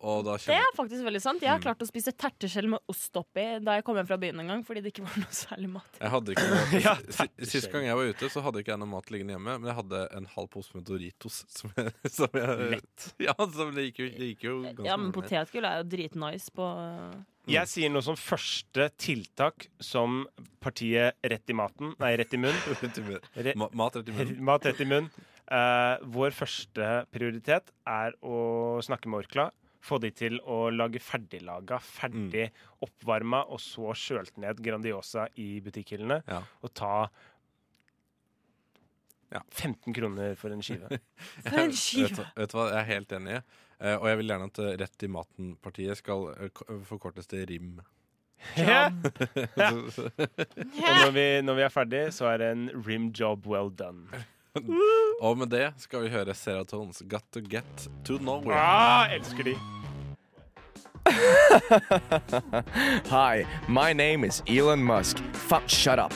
Og 0.00 0.20
da 0.22 0.36
Det 0.38 0.54
er 0.54 0.74
faktisk 0.76 1.02
veldig 1.02 1.20
sant. 1.20 1.40
Jeg 1.42 1.50
har 1.50 1.58
Mm. 1.58 1.64
klart 1.64 1.80
å 1.82 1.86
spise 1.88 2.12
terteskjell 2.14 2.68
med 2.70 2.78
ost 2.88 3.16
oppi 3.18 3.58
da 3.64 3.74
jeg 3.74 3.84
kom 3.84 3.96
hjem 3.96 4.06
fra 4.06 4.16
byen 4.16 4.38
en 4.38 4.46
gang, 4.46 4.60
fordi 4.62 4.82
det 4.84 4.92
ikke 4.94 5.02
var 5.02 5.16
noe 5.18 5.34
særlig 5.34 5.70
mat. 5.72 5.98
Jeg 5.98 6.10
hadde 6.12 6.34
ikke 6.36 6.44
noe, 6.52 6.80
Ja, 6.86 6.94
Sist 7.42 7.72
gang 7.72 7.82
jeg 7.88 7.96
var 7.98 8.06
ute, 8.12 8.28
så 8.30 8.42
hadde 8.44 8.62
ikke 8.62 8.72
jeg 8.76 8.78
noe 8.78 8.92
mat 8.92 9.10
liggende 9.10 9.34
hjemme. 9.34 9.56
Men 9.58 9.66
jeg 9.72 9.74
hadde 9.80 10.02
en 10.20 10.26
halv 10.36 10.48
pose 10.54 10.70
med 10.74 10.84
Doritos. 10.86 11.40
Som 11.58 11.72
jeg, 11.76 11.92
som 12.14 12.28
jeg, 12.32 12.70
Lett. 12.76 13.08
Ja, 13.18 13.34
som 13.38 13.74
det 13.74 13.88
gikk 13.90 13.98
jo, 14.04 14.08
det 14.14 14.28
gikk 14.30 14.46
jo 14.46 14.54
ganske 14.62 14.86
Ja, 14.86 14.96
men 14.96 15.10
potetgull 15.12 15.66
er 15.66 15.82
jo 15.82 15.88
dritnice 15.90 16.50
på 16.54 16.68
Jeg 17.48 17.66
sier 17.66 17.90
noe 17.90 18.02
som 18.04 18.14
første 18.14 18.90
tiltak 19.00 19.66
som 19.80 20.26
partiet 20.60 21.14
Rett 21.24 21.48
i 21.50 21.56
maten 21.56 21.94
Nei, 21.98 22.14
Rett 22.20 22.34
i 22.34 22.40
munn. 22.40 22.54
Rett 22.82 22.98
i 22.98 23.02
munnen. 23.02 23.20
Re 23.34 23.54
Mat 23.56 23.96
rett 23.98 24.08
i 24.08 24.12
munn. 24.12 24.34
Mat 24.44 24.62
rett 24.68 24.80
i 24.84 24.86
munn. 24.86 25.10
Uh, 25.50 25.96
vår 26.04 26.30
første 26.36 27.06
prioritet 27.10 27.70
er 27.88 28.12
å 28.22 28.78
snakke 28.84 29.08
med 29.08 29.24
Orkla. 29.24 29.48
Få 29.84 30.00
de 30.02 30.10
til 30.10 30.40
å 30.42 30.68
lage 30.74 30.98
ferdiglaga, 31.02 31.78
ferdig 31.84 32.48
oppvarma 32.82 33.44
og 33.46 33.60
så 33.62 33.92
kjølt 33.94 34.40
ned 34.42 34.58
Grandiosa 34.64 35.28
i 35.38 35.60
butikkhyllene. 35.64 36.22
Ja. 36.26 36.40
Og 36.66 36.72
ta 36.74 37.08
Ja. 39.30 39.42
15 39.52 39.92
kroner 39.92 40.32
for 40.40 40.48
en 40.54 40.62
skive. 40.64 40.88
For 41.44 41.58
en 41.60 41.72
skive! 41.76 42.08
Vet, 42.16 42.30
vet 42.40 42.50
du 42.50 42.54
hva, 42.56 42.62
jeg 42.72 42.78
er 42.80 42.86
helt 42.94 43.10
enig. 43.12 43.34
i. 43.36 43.40
Eh, 43.84 43.96
og 44.00 44.06
jeg 44.08 44.18
vil 44.22 44.30
gjerne 44.32 44.46
at 44.48 44.60
eh, 44.64 44.70
Rett 44.80 45.04
i 45.04 45.10
maten-partiet 45.12 46.00
skal 46.00 46.24
uh, 46.32 46.62
forkortes 46.88 47.28
til 47.30 47.44
RIM. 47.50 47.76
Ja. 48.56 48.86
Og 48.88 50.96
når 51.02 51.10
vi, 51.12 51.26
når 51.42 51.56
vi 51.58 51.62
er 51.66 51.72
ferdig, 51.74 52.02
så 52.14 52.28
er 52.32 52.38
det 52.40 52.48
en 52.54 52.68
rim 52.86 53.08
job 53.12 53.44
well 53.50 53.68
done. 53.74 54.06
Og 55.20 55.38
med 55.38 55.46
det 55.50 55.72
skal 55.78 56.02
vi 56.02 56.08
høre 56.08 56.34
Seratones 56.34 57.02
'Got 57.08 57.22
to 57.32 57.40
Get 57.40 57.88
to 58.04 58.18
Nowhere'. 58.18 58.52
Ah, 58.54 59.14
elsker 59.14 59.42
de! 59.44 59.54
Hi, 63.08 63.44
my 63.68 63.92
name 63.92 64.24
is 64.24 64.42
Elon 64.46 64.82
Musk. 64.82 65.18
F- 65.34 65.68
shut 65.70 65.98
up. 65.98 66.12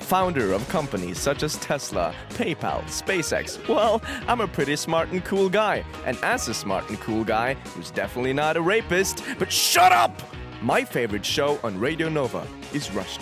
Founder 0.00 0.52
of 0.52 0.68
companies 0.68 1.18
such 1.18 1.42
as 1.42 1.56
Tesla, 1.56 2.14
PayPal, 2.30 2.82
SpaceX. 2.84 3.58
Well, 3.68 4.02
I'm 4.28 4.40
a 4.40 4.46
pretty 4.46 4.76
smart 4.76 5.10
and 5.12 5.24
cool 5.24 5.48
guy. 5.48 5.84
And 6.06 6.18
as 6.22 6.48
a 6.48 6.54
smart 6.54 6.88
and 6.90 7.00
cool 7.00 7.24
guy, 7.24 7.54
who's 7.74 7.90
definitely 7.90 8.32
not 8.32 8.56
a 8.56 8.60
rapist, 8.60 9.22
but 9.38 9.50
shut 9.50 9.92
up! 9.92 10.12
My 10.62 10.84
favorite 10.84 11.24
show 11.24 11.58
on 11.64 11.78
Radio 11.80 12.08
Nova 12.08 12.46
is 12.72 12.92
Rush 12.94 13.18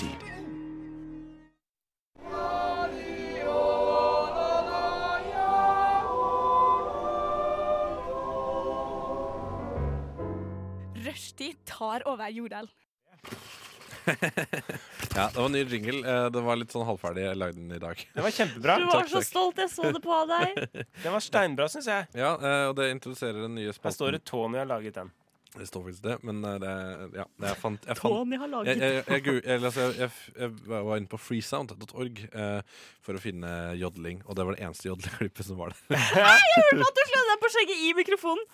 Tar 11.90 12.06
over 12.06 12.28
Jodel. 12.30 12.68
Ja, 15.14 15.26
det 15.28 15.36
var 15.36 15.44
en 15.46 15.52
ny 15.52 15.60
jingle. 15.68 15.98
Eh, 16.08 16.26
Det 16.32 16.40
var 16.42 16.56
litt 16.56 16.72
sånn 16.72 16.86
halvferdig. 16.86 17.24
Jeg 17.26 17.36
lagde 17.38 17.58
den 17.58 17.72
i 17.76 17.80
dag. 17.82 17.98
Det 18.14 18.22
var 18.24 18.32
kjempebra. 18.34 18.76
Du 18.80 18.84
var 18.86 19.00
Takk, 19.02 19.10
så 19.10 19.18
takk. 19.20 19.26
stolt, 19.28 19.58
jeg 19.60 19.70
så 19.74 19.90
det 19.92 20.00
på 20.04 20.18
deg. 20.30 20.60
Den 21.04 21.12
var 21.14 21.24
steinbra, 21.24 21.66
syns 21.70 21.88
jeg. 21.90 22.06
Ja, 22.16 22.30
eh, 22.38 22.66
og 22.70 22.76
det 22.78 22.86
introduserer 22.94 23.42
den 23.44 23.54
nye 23.58 23.68
Her 23.68 23.76
spalten. 23.76 23.96
står 23.98 24.14
det 24.16 24.20
Tony 24.30 24.58
har 24.62 24.68
laget 24.70 24.96
den. 24.96 25.10
Det 25.58 25.66
står 25.66 25.82
faktisk 25.88 26.04
det, 26.06 26.16
men 26.30 26.40
eh, 26.46 26.56
det, 26.62 26.72
ja, 27.18 27.24
jeg 27.44 27.58
fant, 27.58 27.86
jeg 27.90 27.98
fant 27.98 28.14
Tony 28.14 28.38
har 28.38 28.52
jeg, 28.70 28.78
jeg, 28.78 29.02
jeg, 29.10 29.24
jeg, 29.26 29.62
jeg, 29.66 29.94
jeg, 29.98 30.10
jeg 30.38 30.52
var 30.70 31.00
inne 31.02 31.10
på 31.10 31.18
freesound.org 31.18 32.22
eh, 32.30 32.60
for 33.02 33.18
å 33.18 33.22
finne 33.22 33.50
jodling, 33.82 34.22
og 34.30 34.38
det 34.38 34.46
var 34.46 34.54
det 34.56 34.62
eneste 34.68 34.86
jodleklippet 34.92 35.50
som 35.50 35.58
var 35.58 35.74
der. 35.74 35.98
At 36.86 37.02
du 37.02 37.04
slår 37.10 37.30
deg 37.34 37.42
på 37.42 37.52
skjegget 37.56 37.82
i 37.88 37.92
mikrofonen! 37.98 38.46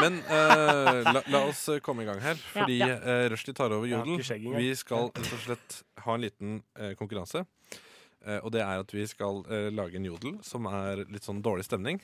Men 0.00 0.20
eh, 0.22 1.12
la, 1.12 1.22
la 1.26 1.40
oss 1.48 1.64
eh, 1.68 1.80
komme 1.84 2.04
i 2.04 2.08
gang 2.08 2.20
her, 2.22 2.38
fordi 2.54 2.78
ja. 2.78 2.94
eh, 2.94 3.24
Rushdie 3.32 3.54
tar 3.56 3.74
over 3.74 3.88
jodel. 3.90 4.20
Vi 4.54 4.70
skal 4.78 5.10
rett 5.10 5.32
og 5.34 5.42
slett 5.44 5.80
ha 6.04 6.14
en 6.14 6.24
liten 6.24 6.60
eh, 6.78 6.92
konkurranse. 6.98 7.42
Eh, 8.26 8.38
og 8.38 8.52
det 8.54 8.62
er 8.62 8.82
at 8.84 8.94
vi 8.94 9.06
skal 9.10 9.42
eh, 9.50 9.68
lage 9.74 9.98
en 9.98 10.06
jodel 10.06 10.38
som 10.46 10.68
er 10.70 11.04
litt 11.10 11.26
sånn 11.26 11.42
dårlig 11.44 11.66
stemning. 11.66 12.00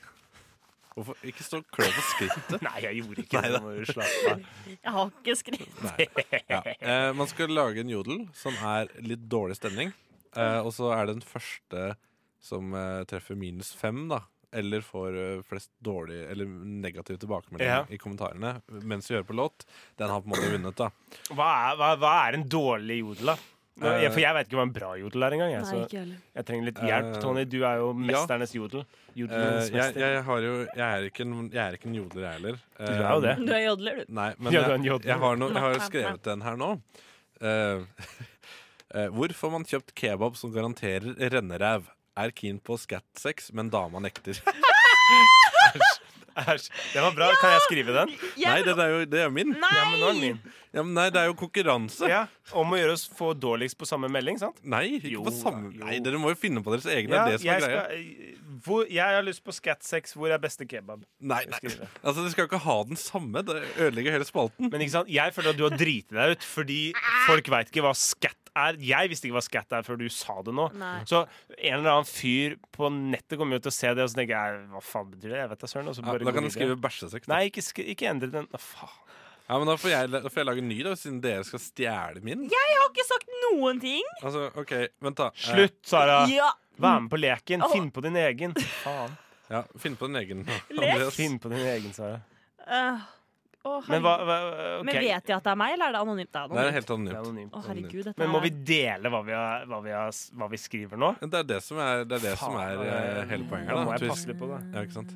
Hvorfor 0.97 1.19
ikke 1.29 1.45
stå 1.45 1.61
klø 1.69 1.87
på 1.93 2.05
skrittet? 2.11 2.63
Nei, 2.67 2.77
jeg 2.87 3.03
gjorde 3.03 3.25
ikke 3.27 3.43
Nei 3.45 3.51
det. 3.85 4.47
Jeg 4.87 4.95
har 4.97 5.11
ikke 5.13 5.37
skritt. 5.37 5.83
Ja. 6.49 6.63
Eh, 6.75 7.11
man 7.17 7.29
skal 7.31 7.53
lage 7.53 7.85
en 7.85 7.93
jodel 7.93 8.25
som 8.37 8.57
er 8.65 8.91
litt 9.05 9.27
dårlig 9.31 9.59
stemning. 9.61 9.93
Eh, 10.37 10.59
og 10.63 10.73
så 10.77 10.91
er 10.97 11.07
det 11.07 11.19
den 11.19 11.29
første 11.29 11.91
som 12.47 12.75
treffer 13.11 13.35
minus 13.35 13.73
fem, 13.75 14.05
da. 14.07 14.21
Eller 14.57 14.85
får 14.85 15.17
eh, 15.23 15.43
flest 15.49 15.71
dårlig 15.85 16.23
eller 16.33 16.49
negativ 16.87 17.19
tilbakemelding 17.23 17.69
Ja. 17.69 17.83
i 17.93 17.99
kommentarene 18.01 18.57
mens 18.83 19.11
vi 19.11 19.19
hører 19.19 19.29
på 19.29 19.37
låt. 19.37 19.67
Den 20.01 20.09
har 20.13 20.23
på 20.25 20.31
en 20.31 20.35
måte 20.37 20.53
vunnet, 20.55 20.79
da. 20.81 20.91
Hva 21.33 21.51
er, 21.67 21.77
hva, 21.81 21.93
hva 22.01 22.15
er 22.27 22.39
en 22.41 22.49
dårlig 22.49 23.03
jodel, 23.03 23.33
da? 23.35 23.37
Eh, 23.77 23.99
jeg, 24.07 24.13
for 24.15 24.23
jeg 24.23 24.33
vet 24.33 24.47
ikke 24.49 24.57
hva 24.57 24.65
en 24.65 24.71
bra 24.73 24.91
jodel 24.97 25.25
er 25.27 25.35
engang. 25.37 25.51
Jeg, 25.53 25.65
så 25.69 25.81
jeg 25.93 26.45
trenger 26.49 26.69
litt 26.71 26.79
hjelp. 26.81 27.09
Eh, 27.11 27.19
Tony, 27.21 27.43
du 27.45 27.59
er 27.61 27.83
jo 27.83 27.91
mesternes 27.93 28.55
jodel. 28.57 28.87
Jodelens 29.17 29.69
jeg, 29.69 29.77
mester. 29.77 30.01
jeg, 30.01 30.23
har 30.31 30.47
jo, 30.47 30.55
jeg, 30.65 30.87
er 30.87 31.09
ikke 31.11 31.27
en, 31.27 31.35
jeg 31.53 31.61
er 31.61 31.77
ikke 31.77 31.91
en 31.91 31.99
jodler, 31.99 32.23
jeg 32.25 32.39
heller. 32.39 32.63
Du 32.79 32.87
er 32.87 33.03
jo 33.05 33.21
det. 33.27 33.35
Du 33.43 33.53
er 33.53 33.61
jodler, 33.67 34.01
du. 34.01 34.15
Nei, 34.17 34.31
men 34.39 34.57
Ja, 34.57 34.63
du 34.63 34.65
er 34.65 34.73
jeg, 34.73 34.81
en 34.81 34.89
jodler. 34.89 35.11
jeg, 35.13 35.21
har 35.27 35.37
no, 35.43 35.51
jeg 35.53 35.65
har 35.67 35.77
jo 35.77 35.83
skrevet 35.91 36.25
den 36.31 36.47
her 36.47 36.57
nå. 36.63 36.71
Uh, 37.37 37.85
uh, 38.97 39.09
hvor 39.19 39.37
får 39.43 39.53
man 39.59 39.69
kjøpt 39.69 39.93
kebab 40.01 40.41
som 40.41 40.57
garanterer 40.57 41.13
renneræv? 41.37 41.93
Er 42.17 42.33
keen 42.33 42.59
på 42.65 42.79
skatsex, 42.81 43.51
men 43.53 43.69
dama 43.73 44.01
nekter. 44.01 44.39
Æsj. 46.37 46.69
Den 46.93 47.03
var 47.03 47.15
bra. 47.17 47.27
Kan 47.41 47.55
jeg 47.55 47.63
skrive 47.65 47.93
den? 47.97 48.11
Nei, 48.43 48.57
det 48.65 48.75
er 48.77 48.91
jo 48.93 49.05
det 49.09 49.21
er 49.25 49.31
min. 49.33 49.55
Ja, 49.57 49.85
men 49.89 50.01
nå 50.01 50.09
er 50.11 50.17
den 50.17 50.21
min. 50.21 50.41
Ja, 50.77 50.83
men 50.85 50.93
nei, 50.99 51.07
det 51.13 51.23
er 51.23 51.31
jo 51.31 51.37
konkurranse. 51.41 52.09
Ja, 52.11 52.27
Om 52.53 52.75
å 52.77 52.81
gjøre 52.81 52.97
oss 52.99 53.07
få 53.09 53.31
dårligst 53.41 53.79
på 53.81 53.89
samme 53.89 54.11
melding, 54.13 54.37
sant? 54.41 54.59
Nei, 54.61 54.99
ikke 54.99 55.15
Jo 55.15 55.23
på 55.25 55.33
samme 55.33 55.71
jo. 55.71 55.81
Nei, 55.81 55.97
dere 56.05 56.21
må 56.21 56.35
jo 56.35 56.39
finne 56.41 56.61
på 56.65 56.75
deres 56.75 56.89
egne. 56.93 57.17
Ja, 57.17 57.25
det 57.25 57.39
er 57.39 57.39
det 57.39 57.41
som 57.41 57.49
er 57.49 57.55
jeg, 57.55 57.65
greia. 57.65 57.85
skal, 57.87 58.61
hvor, 58.67 58.85
jeg 58.93 59.17
har 59.17 59.25
lyst 59.25 59.45
på 59.47 59.55
Scat6. 59.57 60.13
Hvor 60.19 60.35
er 60.37 60.43
beste 60.43 60.69
kebab? 60.69 61.07
Nei, 61.21 61.43
nei. 61.53 61.61
Altså, 62.03 62.21
Dere 62.21 62.35
skal 62.35 62.45
jo 62.45 62.51
ikke 62.51 62.65
ha 62.67 62.77
den 62.91 63.01
samme. 63.01 63.45
Det 63.47 63.57
ødelegger 63.87 64.19
hele 64.19 64.29
spalten. 64.29 64.69
Men 64.73 64.85
ikke 64.85 64.99
sant? 64.99 65.13
jeg 65.13 65.37
føler 65.37 65.57
at 65.57 65.61
du 65.61 65.65
har 65.71 65.79
driti 65.81 66.17
deg 66.21 66.37
ut, 66.37 66.49
fordi 66.57 66.81
folk 67.31 67.49
veit 67.57 67.73
ikke 67.73 67.87
hva 67.89 67.97
scat 67.97 68.46
er. 68.63 68.79
Jeg 68.83 69.11
visste 69.13 69.29
ikke 69.29 69.39
hva 69.39 69.45
scat 69.45 69.77
er 69.79 69.87
før 69.87 69.99
du 70.01 70.07
sa 70.13 70.39
det 70.47 70.55
nå. 70.57 70.69
Nei. 70.81 70.99
Så 71.09 71.23
en 71.57 71.79
eller 71.79 71.93
annen 71.93 72.09
fyr 72.09 72.57
på 72.77 72.91
nettet 72.93 73.39
kommer 73.41 73.59
jo 73.59 73.67
til 73.67 73.73
å 73.75 73.77
se 73.79 73.93
det, 73.95 74.05
og 74.07 74.13
så 74.13 74.21
tenker 74.21 74.37
jeg 74.37 74.63
hva 74.75 74.83
faen 74.85 75.11
betyr 75.13 75.35
det? 75.35 75.41
Jeg 75.43 75.53
vet 75.53 75.65
da 75.65 75.73
søren. 75.73 75.91
Og 75.93 75.99
så 75.99 76.07
Ja, 76.07 76.17
da 76.27 76.37
kan 76.37 76.49
du 76.49 76.53
skrive 76.55 76.79
bæsjesekk. 76.87 77.29
Nei, 77.33 77.43
ikke, 77.51 77.67
ikke 77.95 78.09
endre 78.13 78.33
den. 78.35 78.49
Å, 78.51 78.63
faen. 78.63 79.03
Ja, 79.47 79.61
men 79.63 79.69
da 79.71 79.77
får, 79.79 79.91
jeg, 79.93 80.11
da 80.11 80.21
får 80.27 80.41
jeg 80.41 80.47
lage 80.49 80.63
en 80.65 80.71
ny, 80.73 80.77
da, 80.83 80.93
siden 80.99 81.19
dere 81.23 81.45
skal 81.47 81.61
stjele 81.63 82.23
min. 82.27 82.49
Jeg 82.51 82.71
har 82.81 82.89
ikke 82.91 83.05
sagt 83.07 83.29
noen 83.45 83.79
ting! 83.83 84.09
Altså, 84.19 84.49
OK, 84.59 84.73
vent, 85.07 85.21
da. 85.21 85.29
Eh, 85.31 85.45
Slutt, 85.53 85.77
Sara! 85.87 86.17
Ja. 86.33 86.49
Vær 86.83 86.99
med 87.05 87.13
på 87.13 87.21
leken. 87.21 87.63
Oh. 87.63 87.71
Finn 87.71 87.87
på 87.95 88.03
din 88.05 88.19
egen. 88.21 88.57
Faen. 88.83 89.15
Ja, 89.47 89.63
Finn 89.79 89.95
på 89.97 90.09
din 90.11 90.19
egen. 90.19 90.43
Les. 90.75 91.07
Finn 91.15 91.39
på 91.39 91.53
din 91.53 91.63
egen, 91.63 91.95
Sara. 91.95 92.19
Eh, 92.67 93.07
å, 93.67 93.83
Men 93.91 94.03
hva, 94.05 94.15
hva 94.25 94.37
okay. 94.47 94.85
Men 94.89 95.01
vet 95.03 95.27
de 95.27 95.35
at 95.37 95.45
det 95.47 95.53
er 95.53 95.59
meg, 95.61 95.75
eller 95.77 95.87
er 95.91 95.97
det 95.97 96.01
anonymt? 96.07 96.33
Det 96.33 96.41
er 96.41 96.49
Det 96.49 96.57
er 96.57 96.61
anonymt. 96.63 96.77
helt 96.77 96.87
Det 96.87 97.15
er 97.15 97.21
anonymt. 97.21 97.53
Oh, 97.59 97.65
herregud, 97.69 98.05
dette 98.11 98.19
Men 98.23 98.31
må 98.33 98.39
er- 98.41 98.47
vi 98.47 98.51
dele 98.73 99.13
hva 99.13 99.23
vi, 99.27 99.33
har, 99.37 99.67
hva 99.71 99.81
vi, 99.85 99.91
har, 99.97 100.11
hva 100.41 100.51
vi 100.51 100.57
skriver 100.63 100.97
nå? 101.03 101.13
Det 101.21 101.35
er 101.43 101.49
det 101.55 101.63
som 101.63 101.79
er, 101.79 102.05
det 102.05 102.19
er, 102.21 102.25
det 102.31 102.37
som 102.39 102.57
er 102.57 102.85
eh, 102.87 103.25
hele 103.33 103.45
poenget. 103.51 103.75
Da, 103.75 103.85
må 103.85 103.97
jeg 103.99 104.09
passe 104.11 104.27
litt 104.31 104.39
på 104.39 104.49
det. 104.55 104.61
Ja, 104.75 104.87
ikke 104.87 104.99
sant? 105.03 105.13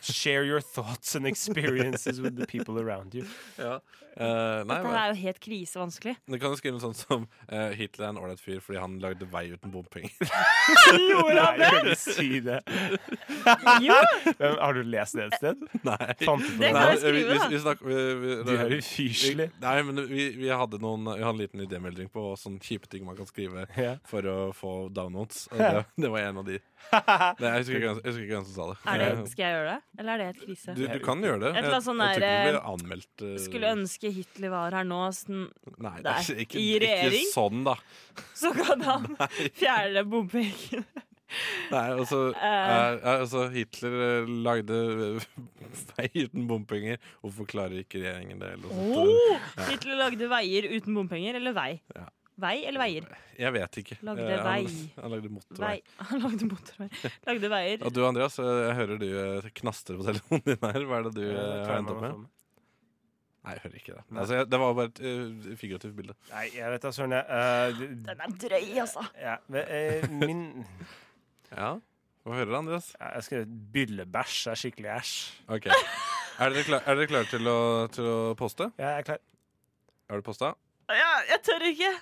Share 0.00 0.44
your 0.44 0.60
thoughts 0.60 1.14
and 1.16 1.26
experiences 1.26 2.20
with 2.20 2.36
the 2.36 2.46
people 2.46 2.78
around 2.80 3.14
you. 3.14 3.26
Ja. 3.58 3.80
Uh, 4.12 4.60
nei, 4.68 4.76
Dette 4.76 4.90
er 4.92 5.06
jo 5.08 5.14
helt 5.22 5.38
krisevanskelig. 5.40 6.12
du 6.28 6.34
kan 6.36 6.52
jo 6.52 6.56
skrive 6.60 6.74
noe 6.76 6.82
sånt 6.82 6.98
som 7.00 7.22
uh, 7.48 7.70
Hitler 7.72 8.04
er 8.04 8.10
en 8.12 8.18
ålreit 8.20 8.42
fyr 8.44 8.58
fordi 8.60 8.76
han 8.82 8.98
lagde 9.00 9.24
vei 9.32 9.46
uten 9.54 9.72
bompenger. 9.72 10.12
Nei, 10.92 11.32
jeg 11.32 11.70
kan 11.72 11.88
ikke 11.88 11.96
si 11.96 12.26
det. 12.44 12.58
Jo, 13.82 13.96
Men 14.38 14.58
Har 14.60 14.76
du 14.76 14.82
lest 14.84 15.16
det 15.16 15.30
et 15.30 15.38
sted? 15.40 15.62
Nei. 15.86 15.96
Det 16.12 16.26
det? 16.26 16.26
kan 16.28 16.76
jeg 16.76 16.90
vi, 16.92 16.98
skrive, 17.00 17.22
vi, 17.32 17.38
da. 17.38 17.46
vi, 17.48 17.60
snakker, 17.64 17.88
vi, 17.88 18.34
vi, 18.50 18.56
er 18.66 18.74
ufyselig. 18.76 19.46
vi- 19.48 19.64
Nei, 19.64 19.74
men 19.88 20.02
vi, 20.10 20.28
vi, 20.42 20.50
hadde 20.60 20.82
noen, 20.82 21.08
vi 21.08 21.24
hadde 21.24 21.32
en 21.32 21.40
liten 21.40 21.64
idémelding 21.64 22.12
på 22.12 22.26
sånne 22.38 22.60
kjipe 22.62 22.92
ting 22.92 23.06
man 23.08 23.16
kan 23.16 23.28
skrive 23.30 23.64
yeah. 23.80 23.96
for 24.08 24.28
å 24.28 24.36
få 24.56 24.74
downloads. 24.92 25.46
Og 25.54 25.58
det, 25.64 25.86
det 26.04 26.12
var 26.12 26.28
en 26.28 26.42
av 26.44 26.50
de. 26.52 26.60
Nei, 26.92 27.48
jeg 27.48 27.64
husker 27.64 27.80
ikke 27.80 27.88
hvem- 27.88 28.02
jeg 28.04 28.10
husker 28.12 28.26
ikke 28.28 28.36
hvem 28.36 28.46
som 28.50 28.54
sa 28.58 28.68
det. 28.74 28.78
er 28.92 29.02
det, 29.06 29.32
skal 29.32 29.46
jeg 29.48 29.56
gjøre 29.56 29.71
det? 29.71 29.71
Eller 29.98 30.12
er 30.14 30.20
det 30.22 30.26
et 30.32 30.42
krise? 30.46 30.74
Du, 30.78 30.82
du 30.88 30.98
kan 31.04 31.22
gjøre 31.24 31.40
det. 31.42 31.52
Et 31.52 31.60
eller 31.62 31.76
annet 31.76 31.86
sånn 31.86 32.02
jeg, 32.02 32.18
jeg 32.18 32.24
der, 32.24 32.42
ikke 32.42 32.56
du 32.58 32.72
anmeldt. 32.72 33.12
uh... 33.24 33.36
Skulle 33.46 33.72
ønske 33.76 34.12
Hitler 34.18 34.52
var 34.54 34.76
her 34.78 34.88
nå, 34.88 35.00
sånn, 35.16 35.46
Nei, 35.76 35.94
det 35.98 36.04
der, 36.08 36.26
er 36.34 36.42
ikke, 36.46 36.60
i 36.60 36.68
ikke 36.80 37.24
sånn, 37.32 37.64
da. 37.68 37.78
så 38.42 38.52
kan 38.56 38.84
han 38.88 39.08
fjerne 39.62 40.04
bompengene. 40.08 40.84
Nei, 41.72 41.84
altså, 41.96 42.18
Eh. 42.42 42.64
eh, 42.68 43.04
altså 43.22 43.46
Hitler 43.52 43.94
eh, 44.06 44.32
lagde 44.44 44.78
eh, 45.08 45.28
vei 45.94 46.08
uten 46.26 46.48
bompenger. 46.50 46.98
Hvorfor 47.22 47.48
klarer 47.48 47.80
ikke 47.80 48.02
regjeringen 48.02 48.42
det? 48.42 48.50
Oh, 48.68 49.38
Hitler 49.70 49.96
lagde 50.00 50.28
veier 50.28 50.68
uten 50.74 50.98
bompenger, 50.98 51.38
eller 51.40 51.56
vei? 51.56 51.70
Ja. 51.96 52.08
Vei 52.40 52.62
eller 52.64 52.80
veier? 52.80 53.06
Jeg 53.36 53.52
vet 53.52 53.76
ikke. 53.82 53.96
Lagde 54.08 54.24
Eh, 54.24 54.38
han, 54.40 54.46
vei. 54.64 54.92
han 55.02 55.10
lagde 55.12 55.28
motorvei. 55.30 55.66
Vei. 55.68 55.82
Han 56.10 56.22
lagde 56.24 56.46
motorvei. 56.48 56.88
Lagde 57.28 57.50
veier. 57.52 57.82
Og 57.84 57.92
du 57.92 58.00
Andreas, 58.06 58.38
eh, 58.40 58.52
jeg 58.68 58.76
hører 58.78 58.98
du 59.02 59.08
eh, 59.20 59.50
knaster 59.60 59.98
på 60.00 60.06
telefonen 60.08 60.44
din 60.46 60.62
her. 60.64 60.86
Hva 60.88 61.00
er 61.02 61.08
det 61.10 61.12
du 61.18 61.26
har 61.36 61.74
endt 61.76 61.92
opp 61.92 62.00
med? 62.06 62.22
Nei, 63.42 63.52
jeg 63.56 63.62
hører 63.64 63.78
ikke 63.82 63.94
det. 63.98 64.02
Altså, 64.22 64.34
jeg, 64.38 64.48
det 64.52 64.58
var 64.62 64.74
bare 64.78 64.90
et 64.92 65.00
uh, 65.02 65.54
figurativt 65.58 65.94
bilde. 65.98 66.14
Nei, 66.30 66.44
jeg 66.54 66.72
vet 66.76 66.84
da 66.86 66.92
søren, 66.94 67.14
Uh, 67.18 67.22
Eh, 67.34 67.94
Den 68.06 68.20
er 68.22 68.36
drøy, 68.44 68.68
altså. 68.84 69.02
ja, 69.18 69.36
men, 69.50 69.64
uh, 69.66 70.12
min 70.22 70.42
Ja, 71.50 71.72
Hva 72.22 72.36
hører 72.38 72.52
du, 72.52 72.56
Andreas? 72.60 72.92
ja, 73.00 73.08
Jeg 73.18 73.26
skrev 73.26 73.46
byllebæsj 73.74 74.46
er 74.52 74.60
skikkelig 74.62 74.92
æsj. 74.94 75.14
Ok. 75.58 75.66
Er 75.72 76.54
dere, 76.54 76.62
klar, 76.64 76.86
er 76.86 77.06
klare 77.10 77.28
til 77.34 77.50
å, 77.50 77.58
til 77.92 78.06
å 78.08 78.18
poste? 78.38 78.70
Ja, 78.78 78.94
jeg 78.94 79.02
er 79.02 79.08
klar. 79.10 79.20
Har 80.08 80.22
du 80.22 80.26
posta? 80.30 80.52
Ja, 80.98 81.12
jeg 81.32 81.42
tør 81.46 81.66
ikke. 81.68 81.92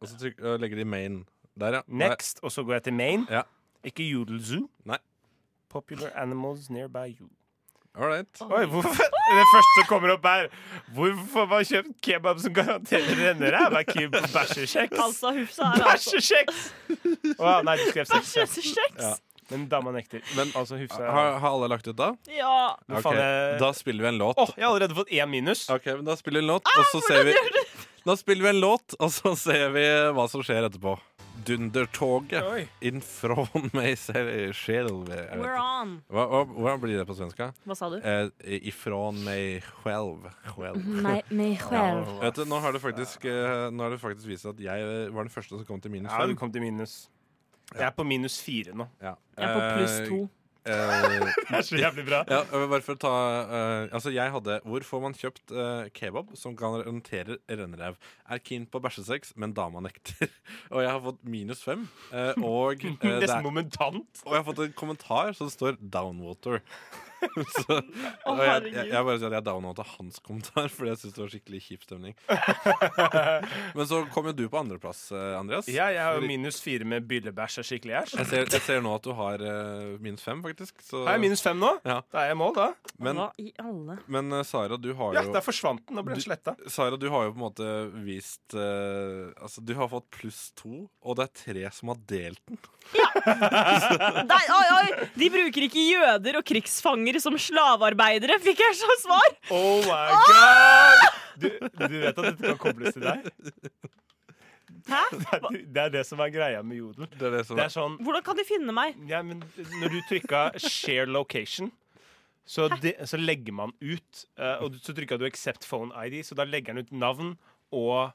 Og 0.00 0.08
så 0.08 0.18
trykker, 0.20 0.52
og 0.52 0.60
legger 0.60 0.76
de 0.76 0.84
main. 0.84 1.22
Der, 1.60 1.78
ja. 1.78 1.80
Next, 1.88 2.40
og 2.42 2.52
så 2.52 2.62
går 2.62 2.72
jeg 2.80 2.82
til 2.90 2.92
main. 2.94 3.26
Ja. 3.30 3.42
Ikke 3.84 4.04
Jodelzoo. 4.04 4.68
Nei. 4.84 4.98
Popular 5.72 6.10
animals 6.16 6.70
nearby 6.70 7.16
you. 7.20 7.28
All 7.96 8.10
right. 8.12 8.40
Oi, 8.44 8.64
hvorfor 8.68 8.92
Det 8.92 9.44
første 9.54 9.70
som 9.78 9.86
kommer 9.88 10.10
opp 10.12 10.26
her 10.28 10.48
Hvorfor 10.92 11.38
har 11.40 11.46
man 11.48 11.64
kjøpt 11.64 11.94
kebab 12.04 12.38
som 12.44 12.52
garanterer 12.52 13.16
renneræv? 13.22 13.72
Er 13.72 13.86
ikke 13.86 14.10
bæsjekjeks? 14.12 14.98
Altså, 15.00 15.32
Hufsa 15.38 15.62
er 15.70 15.86
altså 15.94 16.18
Bæsjekjeks! 16.20 16.58
Å 17.40 17.54
ja, 17.54 17.62
nei, 17.64 17.76
du 17.80 17.86
skrev 17.88 18.04
sex. 18.10 18.68
ja. 19.00 19.14
Men 19.48 19.64
dama 19.70 19.92
nekter. 19.94 20.20
Men- 20.36 20.52
altså 20.58 20.76
Hufsa 20.76 21.00
Har, 21.08 21.38
har 21.40 21.48
alle 21.56 21.68
lagt 21.72 21.86
ut 21.88 21.96
da? 21.96 22.10
Ja. 22.28 22.74
Okay, 22.90 23.00
faen, 23.02 23.16
jeg- 23.22 23.58
Da 23.64 23.72
spiller 23.80 24.02
vi 24.02 24.08
en 24.12 24.18
låt. 24.20 24.36
Åh, 24.44 24.52
jeg 24.58 24.64
har 24.66 24.74
allerede 24.74 24.94
fått 25.00 25.08
én 25.16 25.30
minus. 25.32 25.64
Ok, 25.70 25.86
men 25.96 26.04
Da 26.04 26.16
spiller 26.20 26.40
vi 26.40 26.44
en 26.44 26.52
låt, 26.52 26.66
og 26.76 26.84
så 26.92 27.00
ser 27.08 27.24
vi 27.24 27.32
Da 28.06 28.16
spiller 28.16 28.42
vi 28.42 28.48
en 28.48 28.60
låt, 28.60 28.94
og 29.02 29.10
så 29.10 29.32
ser 29.34 29.72
vi 29.74 29.82
hva 30.14 30.28
som 30.30 30.42
skjer 30.46 30.68
etterpå. 30.68 30.92
Dundertoget 31.46 32.68
in 32.80 33.00
from 33.02 33.48
selv 33.96 34.52
själv. 34.52 35.08
We're 35.10 35.58
on. 35.58 35.96
Hva, 36.06 36.26
hva, 36.30 36.44
Hvordan 36.46 36.80
blir 36.84 37.00
det 37.00 37.06
på 37.08 37.16
svenska? 37.18 37.48
Hva 37.66 37.74
sa 37.74 37.88
du? 37.90 37.98
Eh, 37.98 38.28
ifrån 38.70 39.18
meg 39.24 39.66
själv. 39.82 40.30
själv. 40.54 42.46
Nå 42.46 42.62
har 42.62 42.72
det 42.72 42.80
faktisk 42.80 43.24
eh, 43.24 43.70
Nå 43.74 43.90
faktisk 43.98 44.30
vist 44.30 44.46
seg 44.46 44.54
at 44.54 44.64
jeg 44.68 45.10
var 45.10 45.26
den 45.26 45.34
første 45.34 45.58
som 45.58 45.66
kom 45.66 45.82
til 45.82 45.90
minus 45.90 46.14
Ja, 46.14 46.30
du 46.30 46.38
kom 46.38 46.54
til 46.54 46.62
minus. 46.62 47.08
Jeg 47.74 47.88
er 47.90 47.94
på 47.98 48.06
minus 48.06 48.38
fire 48.38 48.70
nå. 48.78 48.86
Ja. 49.02 49.16
Jeg 49.34 49.50
er 49.50 49.58
på 49.58 49.66
pluss 49.80 49.98
Eh, 49.98 50.08
to. 50.14 50.22
Eh, 50.66 51.26
Det 51.48 51.58
er 51.58 51.64
så 51.66 51.78
jævlig 51.80 52.04
bra. 52.08 52.22
ja, 52.28 52.42
bare 52.50 52.82
for 52.84 52.96
å 52.96 53.00
ta 53.00 53.12
uh, 53.46 53.94
Altså, 53.94 54.12
jeg 54.14 54.32
hadde 54.34 54.58
Hvor 54.66 54.86
får 54.86 55.02
man 55.04 55.16
kjøpt 55.16 55.54
uh, 55.54 55.86
kebab 55.96 56.34
som 56.38 56.56
kan 56.58 56.76
garantere 56.80 57.38
renneræv? 57.48 57.98
Er 58.28 58.42
keen 58.42 58.66
på 58.70 58.82
bæsjesex, 58.82 59.34
men 59.40 59.54
dama 59.56 59.82
nekter. 59.84 60.30
og 60.74 60.82
jeg 60.82 60.90
har 60.90 61.02
fått 61.04 61.22
minus 61.26 61.62
fem. 61.64 61.86
Uh, 62.10 62.32
og, 62.42 62.86
Nesten 63.06 63.46
momentant. 63.46 64.24
og 64.24 64.32
jeg 64.32 64.40
har 64.42 64.48
fått 64.50 64.64
en 64.66 64.76
kommentar 64.76 65.32
som 65.38 65.50
står 65.52 65.78
'downwater'. 65.80 66.62
Så, 67.56 67.78
og 68.26 68.40
jeg, 68.42 68.72
jeg, 68.72 68.88
jeg 68.90 69.06
bare 69.08 69.16
sier 69.18 69.30
at 69.30 69.38
jeg 69.38 69.46
downvota 69.46 69.84
hans 69.96 70.20
kommentar, 70.24 70.68
fordi 70.72 70.92
jeg 70.92 71.00
syns 71.02 71.16
det 71.16 71.22
var 71.22 71.32
skikkelig 71.32 71.60
kjip 71.66 71.86
stemning. 71.86 72.16
Men 73.76 73.88
så 73.88 74.02
kom 74.14 74.30
jo 74.30 74.34
du 74.36 74.44
på 74.52 74.60
andreplass, 74.60 75.06
eh, 75.14 75.32
Andreas. 75.38 75.70
Ja, 75.72 75.88
jeg 75.94 76.02
har 76.02 76.18
jo 76.20 76.26
minus 76.28 76.60
fire 76.64 76.86
med 76.88 77.06
byllebæsj 77.10 77.62
skikkelig 77.66 77.98
æsj. 78.02 78.16
Jeg 78.20 78.30
ser, 78.30 78.50
jeg 78.56 78.64
ser 78.66 78.84
nå 78.84 78.94
at 78.98 79.06
du 79.06 79.12
har 79.16 79.42
uh, 79.42 79.96
minus 80.02 80.24
fem, 80.24 80.42
faktisk. 80.44 80.78
Så, 80.84 81.04
Har 81.06 81.18
jeg 81.18 81.24
minus 81.26 81.44
fem 81.44 81.58
nå? 81.60 81.72
Ja. 81.86 82.00
Da 82.12 82.24
er 82.24 82.30
jeg 82.30 82.36
i 82.36 82.40
mål, 82.40 82.54
da. 82.56 82.68
men, 83.02 83.22
i 83.42 83.50
alle 83.62 83.98
men 84.12 84.32
uh, 84.32 84.42
Sara, 84.46 84.78
du 84.80 84.92
har 84.98 85.16
Ja, 85.16 85.24
jo 85.26 85.34
der 85.34 85.44
forsvant 85.44 85.84
den. 85.86 85.98
Nå 85.98 86.04
ble 86.06 86.16
den 86.16 86.24
sletta. 86.24 86.56
Sara, 86.72 86.98
du 87.00 87.08
har 87.12 87.28
jo 87.28 87.34
på 87.34 87.40
en 87.40 87.46
måte 87.46 87.70
vist 88.06 88.56
uh, 88.56 89.32
Altså, 89.42 89.62
du 89.64 89.74
har 89.78 89.90
fått 89.92 90.08
pluss 90.14 90.50
to, 90.58 90.86
og 91.02 91.18
det 91.18 91.26
er 91.26 91.34
tre 91.42 91.66
som 91.74 91.92
har 91.92 92.00
delt 92.08 92.42
den. 92.48 92.60
Nei, 92.86 94.42
oi, 94.58 94.66
oi! 94.76 95.06
De 95.18 95.28
bruker 95.32 95.66
ikke 95.66 95.82
jøder 95.82 96.38
og 96.40 96.46
krigsfanger 96.46 97.05
som 97.22 97.36
slavearbeidere, 97.38 98.38
fikk 98.42 98.58
jeg 98.58 98.74
som 98.76 98.90
svar! 99.02 99.36
Oh 99.54 99.80
my 99.86 100.08
god! 100.26 101.06
Du, 101.36 101.48
du 101.86 101.94
vet 102.00 102.16
at 102.18 102.24
dette 102.32 102.42
kan 102.42 102.58
kobles 102.58 102.94
til 102.96 103.02
deg? 103.06 103.30
Hæ? 104.86 105.00
Det 105.18 105.26
er, 105.34 105.46
det 105.74 105.80
er 105.82 105.88
det 105.90 106.02
som 106.06 106.20
er 106.22 106.30
greia 106.30 106.60
med 106.62 106.76
jodel. 106.78 107.08
Det 107.10 107.26
er 107.26 107.32
det 107.38 107.46
som 107.48 107.56
Det 107.58 107.64
er 107.64 107.72
sånn 107.74 107.96
Hvordan 108.06 108.22
kan 108.26 108.36
de 108.38 108.44
finne 108.46 108.74
meg? 108.74 108.94
ja, 109.10 109.18
men 109.26 109.40
Når 109.80 109.88
du 109.96 109.98
trykka 110.08 110.44
'share 110.62 111.06
location', 111.10 111.72
så, 112.46 112.68
de, 112.82 112.92
så 113.02 113.18
legger 113.18 113.52
man 113.52 113.72
ut 113.82 114.24
eh, 114.38 114.62
Og 114.62 114.78
så 114.82 114.94
trykka 114.94 115.18
du 115.18 115.24
'accept 115.26 115.66
phone 115.66 115.90
ID', 116.06 116.22
så 116.28 116.34
da 116.38 116.44
legger 116.46 116.74
den 116.74 116.84
ut 116.86 116.92
navn 116.92 117.32
og 117.74 118.12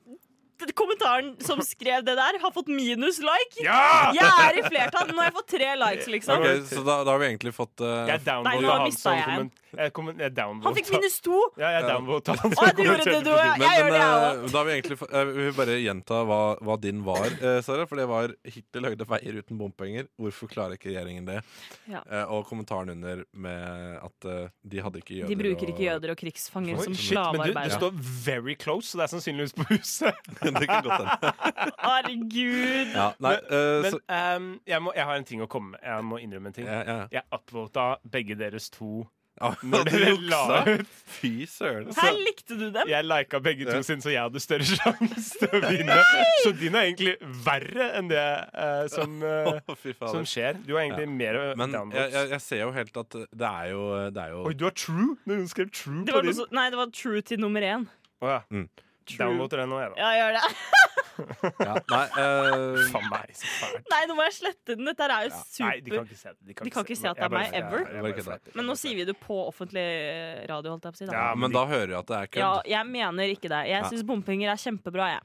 Kommentaren 0.78 1.34
som 1.44 1.62
skrev 1.66 2.06
det 2.08 2.16
der, 2.20 2.40
har 2.42 2.54
fått 2.56 2.70
minus 2.72 3.20
like. 3.24 3.64
Ja! 3.66 4.12
Jeg 4.16 4.46
er 4.48 4.60
i 4.62 4.66
flertall. 4.68 5.12
Nå 5.12 5.22
har 5.22 5.32
jeg 5.32 5.38
fått 5.40 5.50
tre 5.56 5.72
likes, 5.82 6.12
liksom. 6.18 6.42
Okay, 6.42 6.62
Så 6.70 6.84
da, 6.86 7.02
da 7.08 7.16
har 7.16 7.24
vi 7.24 7.30
egentlig 7.32 7.56
fått 7.56 7.84
uh, 7.84 8.06
Jeg 8.10 8.22
Nei, 8.46 8.56
nå 8.62 8.72
han 8.72 8.96
som 8.96 9.18
jeg 9.18 9.26
en. 9.26 9.36
komment... 9.36 9.58
Jeg, 9.72 9.94
kom, 9.96 10.10
jeg 10.20 10.34
Han 10.36 10.76
fikk 10.76 10.90
minus 10.92 11.14
to. 11.24 11.38
Ja, 11.60 11.70
jeg 11.78 11.86
downvota 11.88 12.34
han 12.36 12.52
Å, 12.52 12.56
som 12.58 12.72
du 12.76 12.82
gjorde 12.84 13.06
det, 13.06 13.14
kommenterte. 13.24 13.54
Men, 13.56 13.64
Jeg 13.64 13.78
gjør 13.78 13.86
men 13.86 13.94
det, 13.94 14.02
jeg 14.02 14.42
òg. 14.42 14.42
da 14.52 14.58
har 14.58 14.68
vi 14.68 14.74
egentlig 14.76 14.98
Vi 15.02 15.46
vil 15.46 15.54
bare 15.56 15.78
gjenta 15.80 16.18
hva, 16.28 16.40
hva 16.68 16.78
din 16.84 17.04
var, 17.08 17.28
eh, 17.40 17.60
Sara. 17.64 17.86
For 17.88 18.02
det 18.02 18.08
var 18.12 18.34
'Hittil 18.44 18.88
høyde 18.90 19.08
veier 19.08 19.40
uten 19.40 19.60
bompenger. 19.62 20.10
Hvorfor 20.20 20.52
klarer 20.52 20.76
ikke 20.76 20.92
regjeringen 20.92 21.30
det? 21.30 21.40
Ja. 21.88 22.04
Eh, 22.04 22.26
og 22.28 22.46
kommentaren 22.50 22.92
under 22.92 23.24
med 23.32 23.96
at 24.02 24.28
eh, 24.28 24.52
de 24.68 24.84
hadde 24.84 25.00
ikke 25.00 25.22
jøder 25.22 25.32
De 25.32 25.40
bruker 25.40 25.72
ikke 25.72 25.86
jøder 25.88 26.14
og 26.16 26.20
krigsfanger 26.20 26.76
Oi, 26.76 26.84
som 26.90 26.98
slavearbeidere. 26.98 27.56
men 27.56 27.64
du, 27.64 27.70
det 27.70 27.80
står 27.80 27.92
'very 28.28 28.56
close', 28.60 28.92
så 28.92 29.00
det 29.00 29.08
er 29.08 29.14
sannsynligvis 29.16 29.56
på 29.56 29.68
huset. 29.72 30.32
det 30.58 30.68
kan 30.70 30.84
godt 30.84 31.06
hende. 31.06 31.32
Herregud. 31.88 32.94
Ja, 32.96 33.08
nei, 33.24 33.34
eh, 33.38 33.80
Men 33.86 33.96
så, 33.96 34.02
um, 34.38 34.52
jeg, 34.68 34.82
må, 34.82 34.94
jeg 34.96 35.10
har 35.12 35.22
en 35.22 35.30
ting 35.32 35.46
å 35.46 35.50
komme 35.52 35.76
med. 35.76 35.84
Jeg 35.86 36.08
må 36.10 36.22
innrømme 36.22 36.52
en 36.54 36.60
ting. 36.60 36.70
ja, 36.70 36.84
ja. 36.88 37.00
Jeg 37.20 37.28
upvota 37.36 37.94
begge 38.12 38.38
deres 38.40 38.70
to 38.74 39.06
Ah, 39.42 39.56
når 39.64 39.88
dere 39.90 40.10
la 40.30 40.42
ut. 40.68 40.90
Fy 41.18 41.46
søren. 41.50 41.88
Her 41.98 42.18
likte 42.20 42.58
du 42.60 42.68
dem. 42.74 42.90
Jeg 42.90 43.06
lika 43.08 43.40
begge 43.42 43.66
to 43.66 43.80
Ja. 43.80 43.86
sin, 43.88 44.02
så 44.04 44.12
jeg 44.12 44.22
hadde 44.22 44.42
større 44.44 44.68
sjanse 44.70 45.40
til 45.40 45.56
å 45.58 45.62
vinne. 45.66 45.98
Så 46.44 46.52
din 46.60 46.76
er 46.78 46.90
egentlig 46.90 47.16
verre 47.46 47.88
enn 47.98 48.12
det 48.12 48.22
eh, 48.22 48.84
som, 48.92 49.18
eh, 49.26 49.50
oh, 49.66 49.88
som 50.12 50.28
skjer. 50.28 50.60
Du 50.68 50.76
har 50.76 50.84
egentlig 50.84 51.08
mer 51.10 51.40
Men 51.58 51.74
jeg, 51.74 52.12
jeg, 52.14 52.30
jeg 52.36 52.46
ser 52.46 52.64
jo 52.66 52.70
helt 52.76 53.02
at 53.02 53.18
det 53.18 53.50
er 53.50 53.72
jo, 53.72 53.88
det 54.14 54.28
er 54.28 54.36
jo 54.36 54.46
Oi, 54.52 54.54
du 54.58 54.68
har 54.68 54.78
true? 54.78 55.16
Noen 55.30 55.50
skrev 55.50 55.72
true 55.74 56.04
Det 56.06 56.14
på 56.14 56.24
din. 56.28 56.38
så, 56.38 56.48
nei, 56.54 56.70
det 56.74 56.80
var 56.82 56.94
true 56.94 57.26
til 57.26 57.42
nummer 57.42 57.66
én. 57.66 57.88
Oh, 58.22 58.30
ja. 58.30 58.42
Mm. 58.54 58.68
Downvoter 59.20 59.58
den 59.64 59.70
nå, 59.70 59.80
jeg, 59.82 59.92
da. 59.92 59.96
Ja, 60.02 60.10
gjør 60.20 60.38
det. 60.38 60.44
ja, 61.68 61.74
Nei, 61.92 62.06
uh... 62.18 62.80
Faen 62.94 63.10
meg, 63.12 63.34
så 63.38 63.50
fælt. 63.60 63.90
Nei, 63.92 64.00
nå 64.10 64.16
må 64.18 64.26
jeg 64.26 64.36
slette 64.38 64.76
den. 64.78 64.86
Dette 64.90 65.08
er 65.08 65.28
jo 65.28 65.32
Ja. 65.32 65.42
Nei, 65.66 65.74
de 65.82 65.92
kan 65.92 66.06
super 66.06 66.12
ikke 66.12 66.20
se 66.22 66.30
det. 66.30 66.40
De 66.48 66.54
kan 66.58 66.86
ikke 66.86 66.98
se 67.02 67.10
at 67.12 67.18
det 67.20 67.26
er 67.28 67.34
meg, 67.36 67.54
ever. 67.62 67.80
jeg- 67.86 68.16
jeg 68.16 68.26
jeg. 68.26 68.56
Men 68.56 68.66
nå 68.72 68.78
sier 68.80 68.96
vi 68.96 69.06
det 69.06 69.18
på 69.20 69.38
offentlig 69.48 69.88
radio, 70.50 70.72
holdt 70.76 70.84
jeg 70.90 70.94
på 70.94 70.98
å 70.98 71.02
si. 71.04 71.10
Ja, 71.12 71.28
men 71.36 71.52
da 71.52 71.66
hører 71.66 71.90
jeg 71.96 72.00
at 72.00 72.08
det 72.14 72.18
er 72.22 72.32
kødd. 72.32 72.42
Ja, 72.46 72.54
jeg 72.78 72.88
mener 72.88 73.36
ikke 73.36 73.50
det. 73.52 73.62
Jeg 73.70 73.84
syns 73.92 74.04
bompenger 74.08 74.52
er 74.54 74.62
kjempebra, 74.62 75.12
jeg. 75.18 75.22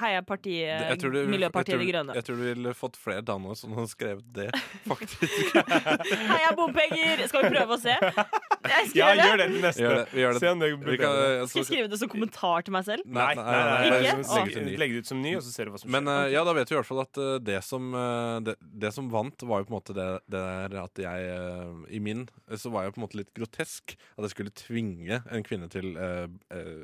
Heia 0.00 0.22
partiet 0.22 0.78
Det- 0.80 0.88
jeg 0.92 0.98
tror 1.02 1.12
du- 1.12 1.26
Miljøpartiet 1.28 1.74
jeg 1.74 1.78
tror- 1.78 1.84
De 1.86 1.92
Grønne. 1.92 2.14
Jeg 2.18 2.24
tror 2.24 2.36
du 2.36 2.42
ville 2.48 2.74
fått 2.74 2.96
flere 2.96 3.22
damer 3.24 3.54
som 3.58 3.72
hadde 3.76 3.88
skrevet 3.92 4.24
det, 4.32 4.48
faktisk. 4.90 5.56
Heia 6.32 6.52
bompenger! 6.56 7.26
Skal 7.28 7.42
vi 7.46 7.50
prøve 7.56 7.76
å 7.76 7.80
se? 7.80 7.94
Jeg 7.98 8.90
Ja, 8.98 9.10
gjør 9.14 9.36
det 9.40 9.46
til 9.52 9.62
neste. 9.62 9.82
Gjør 9.82 9.94
det, 9.98 10.06
vi 10.12 10.20
gjør 10.22 10.32
det. 10.36 10.40
Se 10.42 10.48
om 10.52 10.58
det 10.62 10.68
Vi 10.78 10.96
kan, 10.98 11.12
bedre. 11.12 11.40
altså, 11.42 11.48
Skal 11.52 11.60
jeg 11.62 11.68
skrive 11.70 11.90
det 11.92 11.98
som 12.02 12.08
kommentar 12.12 12.64
til 12.66 12.72
meg 12.74 12.84
selv? 12.88 13.02
Nei, 13.06 13.34
nei, 13.34 13.44
nei, 13.44 13.52
nei, 13.54 13.88
nei, 13.90 14.00
Ikke? 14.08 14.18
legg- 14.18 14.38
Legg 14.38 14.48
ut 14.48 14.56
en 14.58 14.66
ny. 14.66 14.76
Legg 14.78 14.90
det 14.92 14.98
ut 14.98 15.06
som 15.12 15.22
ny, 15.22 15.34
og 15.38 15.42
så 15.42 15.52
ser 15.54 15.64
du 15.64 15.70
hva 15.72 15.80
som 15.80 15.90
Men 15.90 16.04
skjer. 16.04 16.26
eh, 16.26 16.32
ja, 16.34 16.44
da 16.44 16.52
vet 16.58 16.68
vi 16.70 16.74
i 16.74 16.78
hvert 16.78 16.88
fall 16.90 17.00
at 17.04 17.18
uh, 17.18 17.38
det 17.38 17.58
som, 17.64 17.88
uh, 17.94 18.40
det, 18.40 18.56
det 18.62 18.92
som 18.94 19.08
vant, 19.10 19.42
var 19.48 19.62
jo 19.62 19.68
på 19.68 19.72
en 19.72 19.78
måte 19.78 19.94
det, 19.96 20.08
det 20.28 20.42
der 20.72 20.82
at 20.82 20.94
jeg 20.98 21.28
eh, 21.32 21.96
I 21.96 22.00
min 22.02 22.28
eh, 22.50 22.56
så 22.56 22.70
var 22.74 22.84
jeg 22.86 22.94
på 22.94 23.00
en 23.02 23.06
måte 23.06 23.18
litt 23.20 23.32
grotesk. 23.34 23.96
At 24.18 24.26
jeg 24.26 24.30
skulle 24.34 24.50
tvinge 24.54 25.22
en 25.30 25.42
kvinne 25.46 25.68
til 25.72 25.94
uh, 25.96 26.26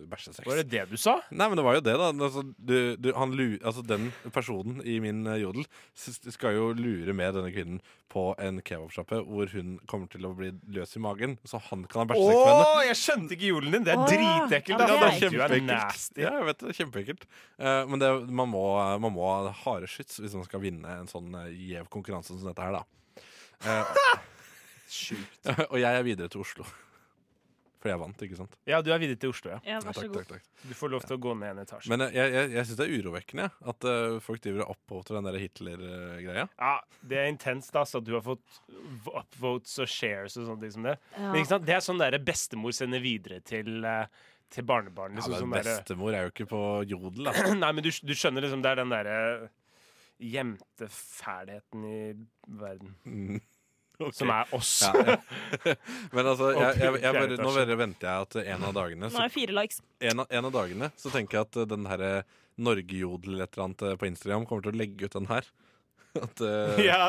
bæsjesex. 0.09 0.47
Var 0.47 0.62
det 0.62 0.69
det 0.71 0.85
du 0.91 0.97
sa? 0.97 1.19
Nei, 1.31 1.49
men 1.49 1.57
det 1.59 1.65
var 1.67 1.75
jo 1.79 1.85
det, 1.85 1.97
da. 2.01 2.11
Altså, 2.15 2.43
du, 2.59 2.97
du, 3.05 3.11
han, 3.16 3.34
lu- 3.36 3.61
altså, 3.61 3.84
den 3.86 4.09
personen 4.34 4.80
i 4.88 4.96
min 5.05 5.26
eh, 5.28 5.42
jodel 5.42 5.66
skal 5.94 6.57
jo 6.57 6.70
lure 6.76 7.14
med 7.16 7.36
denne 7.36 7.52
kvinnen 7.55 7.82
på 8.12 8.26
en 8.42 8.61
kebabsjappe 8.64 9.20
hvor 9.26 9.50
hun 9.52 9.76
kommer 9.90 10.11
til 10.12 10.26
å 10.26 10.32
bli 10.38 10.52
løs 10.74 10.94
i 10.96 11.02
magen, 11.05 11.36
så 11.48 11.61
han 11.68 11.84
kan 11.90 12.05
ha 12.05 12.09
bæsjesekk 12.12 12.40
med 12.40 12.52
henne. 12.52 12.84
jeg 12.88 13.00
skjønte 13.00 13.36
ikke 13.36 13.50
jodelen 13.50 13.74
din! 13.74 13.86
Det 13.88 13.94
er 13.94 14.05
dritekkelt. 14.12 14.84
Ja, 14.84 14.86
det 14.90 15.09
er 15.09 15.18
kjempeekkelt. 15.22 16.20
Ja, 16.22 16.34
jeg 16.38 16.48
vet 16.50 16.61
det, 16.61 16.66
det 16.68 16.74
er 16.74 16.78
kjempeekkelt. 16.82 17.26
Uh, 17.59 17.80
men 17.90 18.05
det, 18.05 18.12
man, 18.42 18.52
må, 18.52 18.64
man 19.02 19.16
må 19.16 19.26
ha 19.30 19.55
harde 19.64 19.90
skyts 19.90 20.20
hvis 20.22 20.36
man 20.38 20.46
skal 20.46 20.62
vinne 20.62 21.00
en 21.02 21.11
sånn 21.11 21.34
uh, 21.34 21.48
gjev 21.50 21.90
konkurranse 21.92 22.36
som 22.36 22.46
dette 22.48 22.64
her, 22.64 22.78
da. 22.78 23.26
Uh, 23.64 24.22
Sjukt. 24.94 25.50
og 25.72 25.78
jeg 25.80 25.90
er 25.90 26.07
videre 26.07 26.30
til 26.30 26.44
Oslo. 26.44 26.66
For 27.85 27.93
jeg 27.93 28.01
vant, 28.01 28.22
ikke 28.24 28.37
sant? 28.39 28.55
Ja, 28.64 28.78
du 28.80 28.87
er 28.95 29.01
videre 29.03 29.18
til 29.20 29.28
Oslo, 29.35 29.51
ja. 29.53 29.59
Ja, 29.61 29.74
Ja, 29.74 29.80
vær 29.85 29.93
så 29.93 30.01
takk, 30.07 30.12
god. 30.14 30.22
takk, 30.24 30.41
takk. 30.41 30.62
Du 30.70 30.74
får 30.78 30.91
lov 30.95 31.03
til 31.05 31.16
å 31.18 31.20
gå 31.20 31.35
ned 31.37 31.51
en 31.53 31.59
etasje. 31.66 31.91
Men 31.93 32.01
eh, 32.07 32.14
jeg, 32.16 32.32
jeg, 32.32 32.53
jeg 32.55 32.64
syns 32.70 32.78
det 32.80 32.87
er 32.87 32.95
urovekkende 33.03 33.49
at 33.72 33.87
uh, 33.91 34.14
folk 34.24 34.41
driver 34.47 34.62
og 34.64 34.70
oppvoter 34.72 35.18
den 35.18 35.28
der 35.28 35.37
Hitler-greia. 35.43 36.47
ja, 36.49 36.70
Det 37.12 37.18
er 37.20 37.28
intenst, 37.28 37.76
altså. 37.76 38.01
at 38.01 38.07
du 38.09 38.14
har 38.16 38.24
fått 38.24 38.62
upvotes 39.12 39.76
og 39.85 39.91
shares 39.93 40.39
og 40.41 40.47
sånne 40.49 40.64
ting 40.64 40.72
som 40.78 40.89
det. 40.89 40.97
Ja. 41.18 41.26
Men 41.28 41.43
ikke 41.43 41.53
sant? 41.53 41.66
Det 41.68 41.76
er 41.76 41.85
sånn 41.85 42.01
der 42.01 42.16
bestemor 42.24 42.72
sender 42.72 43.05
videre 43.05 43.43
til, 43.45 43.85
uh, 43.85 44.07
til 44.49 44.64
barnebarn. 44.64 45.18
Ja, 45.20 45.26
Liksom, 45.28 45.37
men 45.37 45.45
sånn 45.45 45.57
derre- 45.61 45.76
bestemor 45.85 46.16
er 46.16 46.24
jo 46.24 46.32
ikke 46.32 46.49
på 46.55 46.62
jodel, 46.89 47.28
da. 47.28 47.37
Nei, 47.66 47.72
men 47.76 47.85
du, 47.85 47.91
du 47.93 48.14
skjønner 48.16 48.49
liksom, 48.49 48.64
det 48.64 48.72
er 48.72 48.80
den 48.80 48.97
derre 48.97 49.20
gjemte 50.24 50.87
fælheten 50.89 51.85
i 51.85 51.99
verden. 52.49 52.95
Mm. 53.05 53.41
Ok. 54.01 54.14
Som 54.16 54.30
er 54.34 54.55
oss. 54.57 54.70
ja, 54.82 54.92
ja. 55.07 55.74
Men 56.16 56.26
altså, 56.26 56.49
jeg, 56.51 56.78
jeg, 56.82 57.03
jeg, 57.05 57.36
nå 57.38 57.51
bare 57.55 57.76
venter 57.78 58.09
jeg 58.11 58.28
at 58.28 58.38
en 58.57 58.64
av 58.66 58.72
dagene 58.74 59.07
Nå 59.11 59.20
er 59.22 59.28
det 59.28 59.34
fire 59.36 59.55
likes. 59.55 59.78
en, 60.03 60.24
av, 60.24 60.26
en 60.30 60.49
av 60.51 60.57
dagene 60.57 60.90
så 60.99 61.12
tenker 61.14 61.38
jeg 61.38 61.49
at 61.49 61.61
eh, 61.62 61.68
den 61.70 61.86
herre 61.90 62.14
Norgejodel 62.59 63.36
eller 63.36 63.47
et 63.47 63.55
eller 63.55 63.68
annet 63.68 63.86
eh, 63.86 63.95
på 64.01 64.11
Instagram 64.11 64.49
kommer 64.51 64.66
til 64.66 64.74
å 64.74 64.80
legge 64.82 65.07
ut 65.07 65.14
den 65.14 65.30
her. 65.30 65.47
At, 66.22 66.38
uh... 66.47 66.78
Ja, 66.78 67.09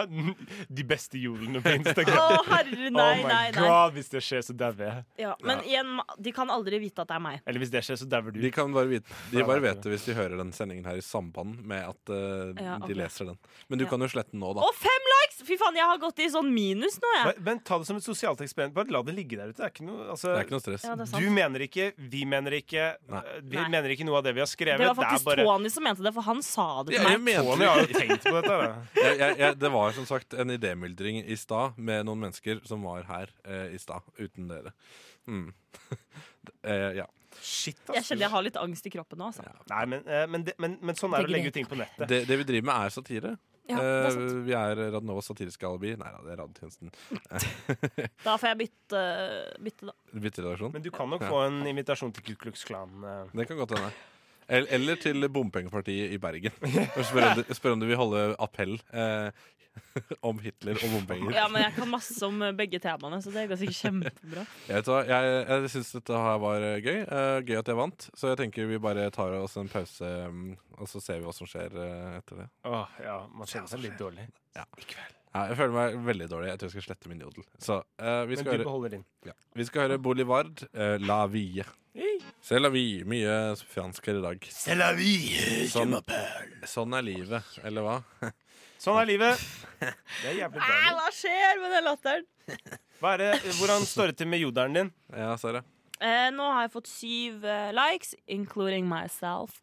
de 0.67 0.83
beste 0.89 1.19
jodlene 1.21 1.59
på 1.61 1.69
Å, 1.69 1.75
Instagram. 1.77 2.47
herre, 2.49 2.87
nei, 2.89 3.03
oh 3.19 3.19
my 3.21 3.27
nei, 3.29 3.41
nei. 3.53 3.61
god, 3.61 3.93
hvis 3.93 4.09
det 4.09 4.21
skjer, 4.25 4.41
så 4.47 4.55
dauer 4.57 4.81
jeg. 4.81 5.03
Ja, 5.21 5.35
men 5.45 5.61
igjen, 5.67 5.91
de 6.25 6.33
kan 6.33 6.49
aldri 6.49 6.79
vite 6.81 7.03
at 7.03 7.11
det 7.11 7.17
er 7.19 7.21
meg. 7.21 7.43
Eller 7.45 7.61
hvis 7.61 7.69
det 7.75 7.83
skjer, 7.85 7.99
så 8.01 8.07
dauer 8.09 8.33
du. 8.33 8.39
De 8.41 8.49
kan 8.55 8.73
bare 8.73 8.89
vite 8.89 9.19
De 9.29 9.45
bare 9.45 9.61
vet 9.61 9.83
det 9.85 9.93
hvis 9.93 10.07
de 10.09 10.15
hører 10.17 10.41
den 10.41 10.49
sendingen 10.57 10.89
her 10.89 10.97
i 10.97 11.05
samband 11.05 11.61
med 11.69 11.85
at 11.85 12.13
uh, 12.13 12.49
Ja, 12.57 12.79
okay. 12.79 12.87
de 12.89 12.97
leser 13.03 13.29
den. 13.29 13.37
Men 13.69 13.77
du 13.81 13.85
Ja. 13.85 13.91
kan 13.93 14.01
jo 14.01 14.09
slette 14.09 14.33
den 14.33 14.41
nå, 14.41 14.55
da. 14.57 14.65
fem 14.73 14.94
likes! 15.35 15.47
Fy 15.47 15.57
faen, 15.59 15.75
jeg 15.75 15.85
har 15.85 15.99
gått 15.99 16.19
i 16.23 16.27
sånn 16.31 16.49
minus 16.53 16.97
nå, 17.01 17.09
jeg. 17.15 17.25
Men, 17.27 17.43
men 17.47 17.59
ta 17.65 17.77
det 17.79 17.87
som 17.87 17.97
et 17.99 18.05
sosialt 18.05 18.41
eksperiment. 18.41 18.73
Bare 18.75 18.93
la 18.93 19.01
det 19.05 19.15
ligge 19.15 19.37
der 19.39 19.51
ute. 19.51 19.57
Det 19.59 19.65
er 19.67 19.73
ikke 19.73 19.87
noe, 19.87 20.07
altså, 20.13 20.29
Det 20.31 20.37
er 20.39 20.47
ikke 20.47 20.55
noe 20.55 20.63
stress. 20.63 20.85
Ja, 20.87 20.95
det 20.99 21.07
du 21.11 21.29
mener 21.33 21.65
ikke, 21.65 21.87
vi 21.97 22.23
mener 22.29 22.57
ikke, 22.59 22.87
Nei. 23.11 23.21
uh, 23.21 23.39
vi 23.43 23.59
Nei. 23.59 23.65
mener 23.75 23.95
ikke 23.95 24.07
noe 24.07 24.19
av 24.19 24.27
det 24.27 24.35
vi 24.37 24.43
har 24.43 24.51
skrevet. 24.51 24.83
Det 24.83 24.91
var 24.91 24.99
faktisk 25.01 25.29
bare 25.29 25.47
Tony 25.47 25.71
som 25.73 25.87
mente 25.87 26.05
det, 26.05 26.13
for 26.15 26.27
han 26.29 26.43
sa 26.45 26.67
det 26.83 26.95
til 26.95 27.01
Ja, 27.01 27.15
jeg 27.15 27.23
meg. 27.25 27.41
Tony 27.49 27.69
har 27.69 27.81
jo 27.81 27.89
tenkt 27.91 28.29
på 28.29 28.35
dette. 28.39 28.61
Jeg, 29.05 29.17
jeg, 29.19 29.35
jeg, 29.37 29.55
det 29.59 29.69
var 29.71 29.91
som 29.93 30.05
sagt 30.07 30.33
en 30.39 30.51
idémyldring 30.53 31.19
i 31.21 31.35
stad 31.37 31.75
med 31.77 32.07
noen 32.07 32.23
mennesker 32.23 32.61
som 32.65 32.83
var 32.87 33.05
her 33.09 33.29
eh, 33.43 33.75
i 33.75 33.79
stad, 33.81 34.05
uten 34.17 34.47
dere. 34.49 34.71
Mm. 35.29 35.51
eh, 36.71 36.89
ja. 37.01 37.05
Shit, 37.41 37.81
Jeg 37.91 38.05
kjenner 38.07 38.25
jeg 38.25 38.33
har 38.33 38.45
litt 38.45 38.57
angst 38.59 38.87
i 38.87 38.91
kroppen 38.93 39.19
nå. 39.21 39.29
Altså. 39.29 39.45
Nei, 39.69 39.81
men, 39.91 40.05
eh, 40.07 40.23
men, 40.31 40.47
men, 40.61 40.77
men 40.81 40.97
sånn 40.97 41.13
er 41.13 41.25
det 41.25 41.29
å 41.29 41.35
legge 41.35 41.51
ut 41.51 41.57
ting 41.59 41.67
på 41.69 41.77
nettet. 41.79 42.07
Det, 42.09 42.21
det 42.29 42.39
vi 42.41 42.47
driver 42.47 42.69
med, 42.71 42.87
er 42.87 42.95
satire. 42.95 43.35
Ja, 43.67 43.79
er 43.81 44.07
Eh, 44.13 44.33
vi 44.45 44.53
er 44.53 44.77
Radnovas 44.93 45.25
satiriske 45.25 45.65
alibi. 45.65 45.95
Nei 45.97 46.11
da, 46.13 46.19
det 46.25 46.33
er 46.35 46.41
Radiotjenesten. 46.43 46.91
Da 48.25 48.35
får 48.37 48.51
jeg 48.51 48.57
bytte, 48.65 49.01
bytte 49.65 49.87
da. 49.89 49.95
Bytteredaksjon. 50.13 50.73
Men 50.75 50.83
du 50.85 50.91
kan 50.93 51.09
nok 51.09 51.21
Ja. 51.25 51.29
få 51.31 51.39
en 51.47 51.61
invitasjon 51.71 52.13
til 52.13 52.23
Ku 52.27 52.35
Klux 52.45 52.63
Klan. 52.67 52.91
Uh. 53.01 53.25
Det 53.33 53.47
kan 53.49 53.57
godt 53.57 53.73
hende. 53.77 53.89
Eller, 54.47 54.99
til 55.01 55.25
bompengepartiet 55.33 56.13
i 56.13 56.21
Bergen. 56.21 56.53
Og 56.97 57.03
Spør 57.07 57.29
om, 57.31 57.39
du, 57.39 57.53
spør 57.57 57.75
om 57.75 57.81
du 57.81 57.87
vil 57.89 57.99
holde 57.99 58.25
appell 58.41 58.75
eh, 58.93 59.45
om 60.25 60.39
Hitler 60.39 60.77
og 60.79 60.93
bompenger. 60.93 61.33
Ja, 61.35 61.47
men 61.51 61.63
jeg 61.65 61.73
kan 61.77 61.89
masse 61.89 62.19
om 62.27 62.41
eh, 62.45 62.53
begge 62.57 62.79
temaene, 62.83 63.19
så 63.23 63.33
det 63.33 63.47
går 63.49 63.59
sikkert 63.61 63.79
kjempebra. 63.81 64.45
Jeg, 64.69 64.85
vet 64.85 65.11
jeg, 65.11 65.33
jeg 65.49 65.73
syns 65.75 65.91
dette 65.97 66.21
her 66.27 66.39
var 66.43 66.67
eh, 66.69 66.77
gøy. 66.83 67.01
Eh, 67.03 67.39
gøy 67.47 67.59
at 67.61 67.73
jeg 67.73 67.79
vant. 67.81 68.07
Så 68.13 68.31
jeg 68.31 68.41
tenker 68.43 68.69
vi 68.69 68.81
bare 68.81 69.09
tar 69.15 69.35
oss 69.41 69.57
en 69.61 69.71
pause, 69.71 70.13
mm, 70.31 70.55
og 70.79 70.89
så 70.91 71.03
ser 71.03 71.21
vi 71.21 71.27
hva 71.27 71.35
som 71.35 71.49
skjer 71.49 71.77
etter 72.19 72.43
det. 72.43 72.49
Åh, 72.69 72.97
ja, 73.05 73.19
man 73.33 73.49
kjenner 73.49 73.71
seg 73.71 73.85
litt 73.87 73.99
dårlig. 74.01 74.29
Ja. 74.55 74.67
Ja, 75.35 75.49
jeg 75.51 75.57
føler 75.59 75.73
meg 75.75 75.95
veldig 76.05 76.27
dårlig. 76.31 76.51
Jeg 76.53 76.59
tror 76.61 76.69
jeg 76.69 76.75
skal 76.77 76.85
slette 76.85 77.09
min 77.11 77.23
jodel. 77.25 77.43
Så 77.59 77.81
uh, 77.83 78.21
vi, 78.23 78.37
Men 78.37 78.39
skal 78.39 78.45
du 78.45 78.53
høre, 78.53 78.67
beholder 78.69 78.93
din. 78.93 79.01
ja. 79.27 79.33
vi 79.59 79.65
skal 79.67 79.83
høre 79.89 79.97
Bolivard, 79.99 80.63
uh, 80.71 80.95
La 81.03 81.25
Vie. 81.27 81.65
C'est 82.45 82.59
la 82.59 82.69
vie. 82.69 83.03
Mye 83.07 83.55
fransk 83.71 84.05
her 84.07 84.19
i 84.19 84.21
dag. 84.21 84.47
C'est 84.51 84.75
la 84.77 84.91
vie. 84.93 85.65
Sånn, 85.71 85.95
sånn 86.67 86.93
er 86.93 87.05
livet, 87.07 87.55
eller 87.65 87.85
hva? 87.85 87.95
Sånn 88.83 88.99
er 89.01 89.07
livet. 89.09 89.45
Det 89.81 90.29
er 90.29 90.35
jævlig 90.43 90.59
bra. 90.59 90.79
hva 90.99 91.11
skjer 91.15 91.61
med 91.63 91.73
den 91.73 91.87
latteren? 91.87 92.27
Hva 92.99 93.15
er 93.15 93.23
det, 93.23 93.31
hvordan 93.57 93.87
står 93.87 94.11
det 94.11 94.19
til 94.21 94.29
med 94.29 94.43
jodelen 94.43 94.77
din? 94.77 94.91
Ja, 95.15 95.31
Sara. 95.41 95.63
Eh, 96.03 96.29
nå 96.35 96.47
har 96.51 96.65
jeg 96.65 96.73
fått 96.73 96.89
syv 96.91 97.45
eh, 97.47 97.69
likes, 97.75 98.15
including 98.27 98.87
myself. 98.89 99.59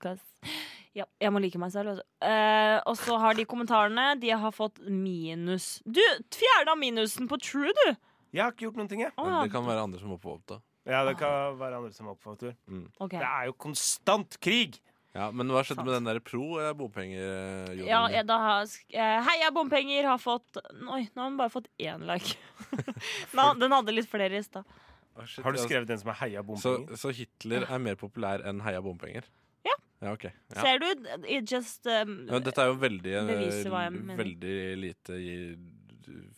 ja, 0.96 1.04
jeg 1.20 1.32
må 1.34 1.42
like 1.44 1.58
meg 1.60 1.72
selv. 1.74 1.92
Også. 1.96 2.06
Eh, 2.24 2.78
og 2.88 2.96
så 3.00 3.18
har 3.20 3.36
de 3.36 3.44
kommentarene 3.48 4.14
De 4.20 4.30
har 4.32 4.52
fått 4.56 4.80
minus. 4.88 5.80
Du 5.84 6.00
fjerna 6.32 6.76
minusen 6.80 7.28
på 7.28 7.36
True, 7.42 7.72
du! 7.82 7.88
Jeg 8.32 8.46
har 8.46 8.54
ikke 8.54 8.64
gjort 8.70 8.78
noen 8.80 8.88
ting, 8.88 9.02
jeg. 9.04 9.12
Men 9.18 9.42
det 9.44 9.52
kan 9.52 9.66
være 9.68 9.82
andre 9.84 10.00
som 10.00 10.08
må 10.14 10.16
på 10.22 10.32
oppta. 10.38 10.62
Ja, 10.88 11.04
det 11.06 11.18
kan 11.20 11.58
være 11.60 11.76
andre 11.82 11.92
som 11.94 12.08
er 12.08 12.14
oppfattet. 12.16 12.56
Okay. 12.96 13.20
Det 13.20 13.28
er 13.28 13.50
jo 13.50 13.58
konstant 13.60 14.38
krig! 14.42 14.80
Ja, 15.12 15.26
Men 15.36 15.50
hva 15.52 15.60
skjedde 15.60 15.84
med 15.84 15.92
den 15.92 16.06
der 16.08 16.18
pro 16.24 16.54
eller 16.56 16.72
bompenger? 16.72 17.74
Ja, 17.84 17.98
jeg, 18.08 18.24
da 18.24 18.38
har, 18.40 18.62
sk- 18.64 18.94
eh, 18.96 19.18
Heia 19.26 19.50
bompenger 19.52 20.06
har 20.08 20.16
fått 20.16 20.56
Oi, 20.56 21.02
nå 21.12 21.20
har 21.20 21.26
hun 21.28 21.36
bare 21.36 21.52
fått 21.52 21.68
én 21.76 22.06
like. 22.08 22.38
Nå, 23.36 23.50
den 23.60 23.74
hadde 23.76 23.92
litt 23.92 24.08
flere 24.08 24.40
i 24.40 24.46
stad. 24.46 24.64
Å, 25.12 25.26
shit, 25.28 25.42
Har 25.44 25.54
du 25.54 25.60
skrevet 25.60 25.90
den 25.90 26.00
som 26.00 26.10
er 26.14 26.18
heia 26.22 26.42
bompenger? 26.46 26.96
så 26.96 27.12
Hitler 27.14 27.66
er 27.68 27.82
mer 27.82 27.98
populær 28.00 28.44
enn 28.48 28.62
heia 28.64 28.80
bompenger? 28.84 29.28
Ja. 29.66 29.76
Ja, 30.02 30.14
ok. 30.16 30.24
Ja. 30.30 30.64
Ser 30.64 30.80
du? 30.82 30.88
It 31.28 31.52
just 31.52 31.86
um, 31.86 32.22
Ja, 32.30 32.40
dette 32.42 32.64
er 32.64 32.72
jo 32.72 32.80
veldig, 32.80 33.14
eh, 33.20 34.16
veldig 34.18 34.56
lite 34.80 35.20
i 35.20 35.36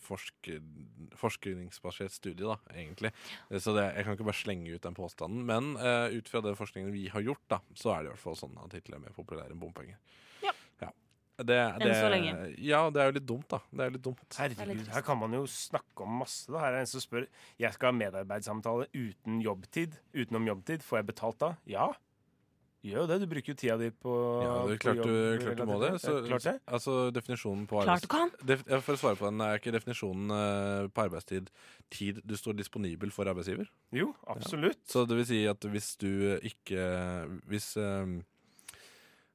forske, 0.05 0.59
forskningsbasert 1.17 2.13
studie, 2.13 2.45
da, 2.45 2.57
egentlig. 2.75 3.11
Så 3.49 3.73
det, 3.75 3.87
jeg 3.95 4.05
kan 4.05 4.17
ikke 4.17 4.27
bare 4.27 4.41
slenge 4.41 4.75
ut 4.75 4.85
den 4.85 4.97
påstanden. 4.97 5.45
Men 5.47 5.73
uh, 5.79 6.07
ut 6.13 6.29
fra 6.29 6.43
den 6.45 6.57
forskningen 6.59 6.93
vi 6.93 7.07
har 7.13 7.25
gjort, 7.25 7.43
da, 7.51 7.61
så 7.77 7.95
er 7.95 8.03
det 8.03 8.11
i 8.11 8.13
hvert 8.13 8.25
fall 8.27 8.39
sånn 8.39 8.59
at 8.61 8.75
Hitler 8.77 8.99
er 8.99 9.07
mer 9.07 9.17
populær 9.17 9.51
enn 9.51 9.61
bompenger. 9.61 9.97
Ja. 10.45 10.53
Det, 11.35 11.47
det, 11.47 11.57
Enn 11.83 11.97
så 11.97 12.09
lenge. 12.13 12.33
Ja, 12.63 12.85
det 12.93 13.01
er 13.01 13.09
jo 13.09 13.15
litt 13.17 13.27
dumt, 13.27 13.49
da. 13.51 13.59
Det 13.67 13.83
er 13.83 13.93
litt 13.97 14.05
dumt. 14.05 14.23
er 14.39 14.55
Herregud, 14.55 14.87
her 14.93 15.03
kan 15.03 15.19
man 15.19 15.35
jo 15.35 15.43
snakke 15.51 16.05
om 16.05 16.21
masse. 16.21 16.47
Da. 16.47 16.61
Her 16.63 16.77
er 16.77 16.85
en 16.85 16.89
som 16.89 17.03
spør 17.03 17.27
Jeg 17.59 17.75
skal 17.75 17.91
ha 17.91 17.97
medarbeidssamtale 17.97 18.87
uten 18.95 19.41
jobbtid. 19.43 19.97
Utenom 20.15 20.47
jobbtid. 20.53 20.85
Får 20.85 21.01
jeg 21.01 21.09
betalt 21.11 21.41
da? 21.43 21.51
Ja. 21.67 21.89
Gjør 22.85 23.01
jo 23.01 23.05
det. 23.09 23.17
Du 23.23 23.25
bruker 23.31 23.51
jo 23.51 23.57
tida 23.57 23.75
di 23.81 23.87
på 23.89 24.13
Ja, 24.45 24.51
det 24.69 24.75
er 24.75 24.81
på 24.83 24.93
jobb, 24.93 25.07
du, 25.09 25.39
klart 25.41 25.57
du 25.57 25.69
må 25.69 25.77
det. 25.81 25.91
Så, 26.03 26.13
Ja, 26.19 26.27
klart 26.29 26.45
det. 26.45 26.53
Altså, 26.77 26.97
definisjonen 27.15 27.65
på 27.69 27.81
Klart 27.81 28.05
du 28.05 28.09
kan. 28.11 28.31
Def, 28.45 28.61
for 28.85 28.93
å 28.93 29.01
svare 29.01 29.17
på 29.19 29.25
den, 29.27 29.41
er 29.41 29.57
ikke 29.57 29.73
definisjonen 29.73 30.35
eh, 30.35 30.89
på 30.93 31.05
arbeidstid 31.07 31.49
tid 31.93 32.21
du 32.25 32.35
står 32.37 32.59
disponibel 32.59 33.11
for 33.13 33.27
arbeidsgiver? 33.31 33.67
Jo, 33.95 34.11
absolutt. 34.29 34.83
Så 34.89 35.05
det 35.09 35.17
vil 35.17 35.27
si 35.29 35.41
at 35.49 35.65
hvis 35.65 35.95
du 36.01 36.11
ikke 36.45 36.85
Hvis 37.49 37.73
eh, 37.81 38.05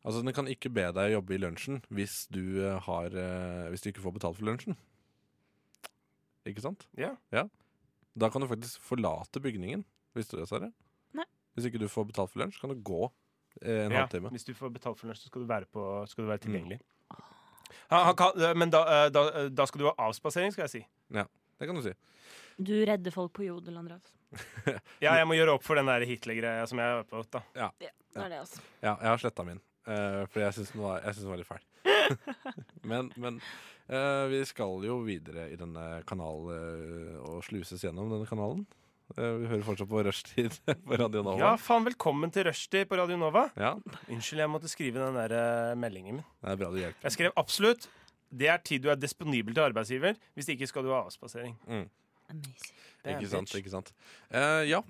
Altså, 0.05 0.23
den 0.25 0.33
kan 0.33 0.47
ikke 0.49 0.71
be 0.73 0.87
deg 0.97 1.13
jobbe 1.13 1.35
i 1.37 1.41
lunsjen 1.43 1.83
hvis 1.93 2.23
du 2.33 2.41
eh, 2.65 2.79
har 2.87 3.13
eh, 3.13 3.67
Hvis 3.73 3.83
du 3.85 3.91
ikke 3.91 4.01
får 4.07 4.15
betalt 4.17 4.39
for 4.39 4.49
lunsjen. 4.49 4.77
Ikke 6.49 6.63
sant? 6.65 6.87
Ja. 6.99 7.13
Da 8.17 8.31
kan 8.33 8.41
du 8.43 8.49
faktisk 8.51 8.81
forlate 8.83 9.43
bygningen. 9.45 9.85
Visste 10.17 10.37
du 10.39 10.43
det, 10.43 10.49
Sverre? 10.51 10.71
Nei. 11.15 11.27
Hvis 11.55 11.69
ikke 11.69 11.81
du 11.83 11.89
får 11.91 12.09
betalt 12.09 12.33
for 12.33 12.43
lunsj, 12.43 12.59
kan 12.63 12.73
du 12.73 12.81
gå 12.81 13.03
eh, 13.61 13.85
en 13.87 13.93
Ja, 13.93 14.01
halvtime. 14.07 14.31
hvis 14.33 14.47
du 14.49 14.55
får 14.57 14.73
betalt 14.75 14.99
for 14.99 15.11
lunsj, 15.11 15.27
så 15.27 15.31
skal 15.31 15.45
du 15.45 15.51
være, 15.51 15.69
på, 15.71 15.85
skal 16.11 16.25
du 16.25 16.31
være 16.33 16.41
Mm. 16.41 16.47
tilgjengelig. 16.49 16.81
ha, 17.91 18.01
han 18.09 18.59
men 18.59 18.71
da, 18.73 18.81
eh, 19.07 19.11
da, 19.15 19.49
da 19.49 19.67
skal 19.67 19.79
du 19.85 19.87
ha 19.91 19.95
avspasering, 20.09 20.53
skal 20.53 20.65
jeg 20.67 20.71
si. 20.71 20.87
Ja, 21.15 21.27
Det 21.61 21.67
kan 21.69 21.77
du 21.77 21.83
si. 21.85 21.93
Du 22.57 22.73
redder 22.89 23.11
folk 23.13 23.33
på 23.37 23.45
jodel, 23.45 23.77
Andreas. 23.77 24.15
Ja, 25.05 25.15
jeg 25.19 25.27
må 25.29 25.35
gjøre 25.37 25.55
opp 25.59 25.63
for 25.67 25.75
den 25.77 25.87
der 25.87 26.01
Hitler-greia 26.09 26.67
som 26.67 26.79
jeg 26.79 26.87
har 26.89 27.05
på. 27.05 27.23
Da. 27.31 27.43
Ja, 27.55 27.71
Det 27.79 27.91
er 28.17 28.29
det, 28.29 28.39
altså. 28.41 28.61
Ja, 28.83 28.97
jeg 28.97 29.09
har 29.13 29.19
sletta 29.19 29.45
min. 29.45 29.61
Eh, 29.89 30.23
for 30.31 30.45
jeg 30.45 30.57
syns 30.57 30.73
den, 30.75 30.83
synes 30.85 31.23
den 31.23 31.33
var 31.33 31.41
litt 31.41 31.49
fæl. 31.51 31.67
men 32.91 33.09
men 33.21 33.39
uh, 33.89 34.27
vi 34.29 34.43
skal 34.49 34.85
jo 34.85 34.99
videre 35.07 35.49
i 35.53 35.57
denne 35.61 36.03
kanalen 36.09 36.51
uh, 36.53 37.17
og 37.31 37.45
sluses 37.47 37.85
gjennom 37.87 38.13
denne 38.13 38.29
kanalen. 38.29 38.67
Eh, 39.17 39.33
vi 39.41 39.49
hører 39.51 39.65
fortsatt 39.67 39.91
på 39.91 40.03
Rushtid 40.07 40.59
på 40.87 40.99
Radio 41.01 41.25
Nova. 41.27 41.41
Ja, 41.41 41.55
faen, 41.59 41.87
velkommen 41.89 42.31
til 42.35 42.47
Rushtid 42.47 42.87
på 42.91 42.99
Radio 43.01 43.17
Nova. 43.19 43.49
Ja, 43.59 43.73
Unnskyld, 44.07 44.45
jeg 44.45 44.53
måtte 44.53 44.71
skrive 44.71 45.03
den 45.03 45.19
der 45.19 45.75
meldingen 45.81 46.21
min. 46.21 46.29
det 46.45 46.53
er 46.53 46.61
bra 46.61 46.71
du 46.71 46.79
hjelper. 46.79 47.09
Jeg 47.09 47.17
skrev 47.17 47.35
absolutt. 47.41 47.89
Det 48.31 48.47
er 48.47 48.61
tid 48.63 48.85
du 48.85 48.93
er 48.93 49.01
disponibel 49.01 49.57
til 49.57 49.65
arbeidsgiver. 49.65 50.15
Hvis 50.39 50.53
ikke 50.55 50.69
skal 50.71 50.87
du 50.87 50.93
ha 50.95 51.01
avspasering. 51.09 51.57
Amazing. 52.31 52.77
Det 53.01 53.15
er 53.15 53.17
Ikke 53.21 53.31
sant, 53.33 53.49
bitch. 53.49 53.59
ikke 53.63 53.73
sant. 53.73 53.93
Eh, 54.31 54.63
ja, 54.69 54.83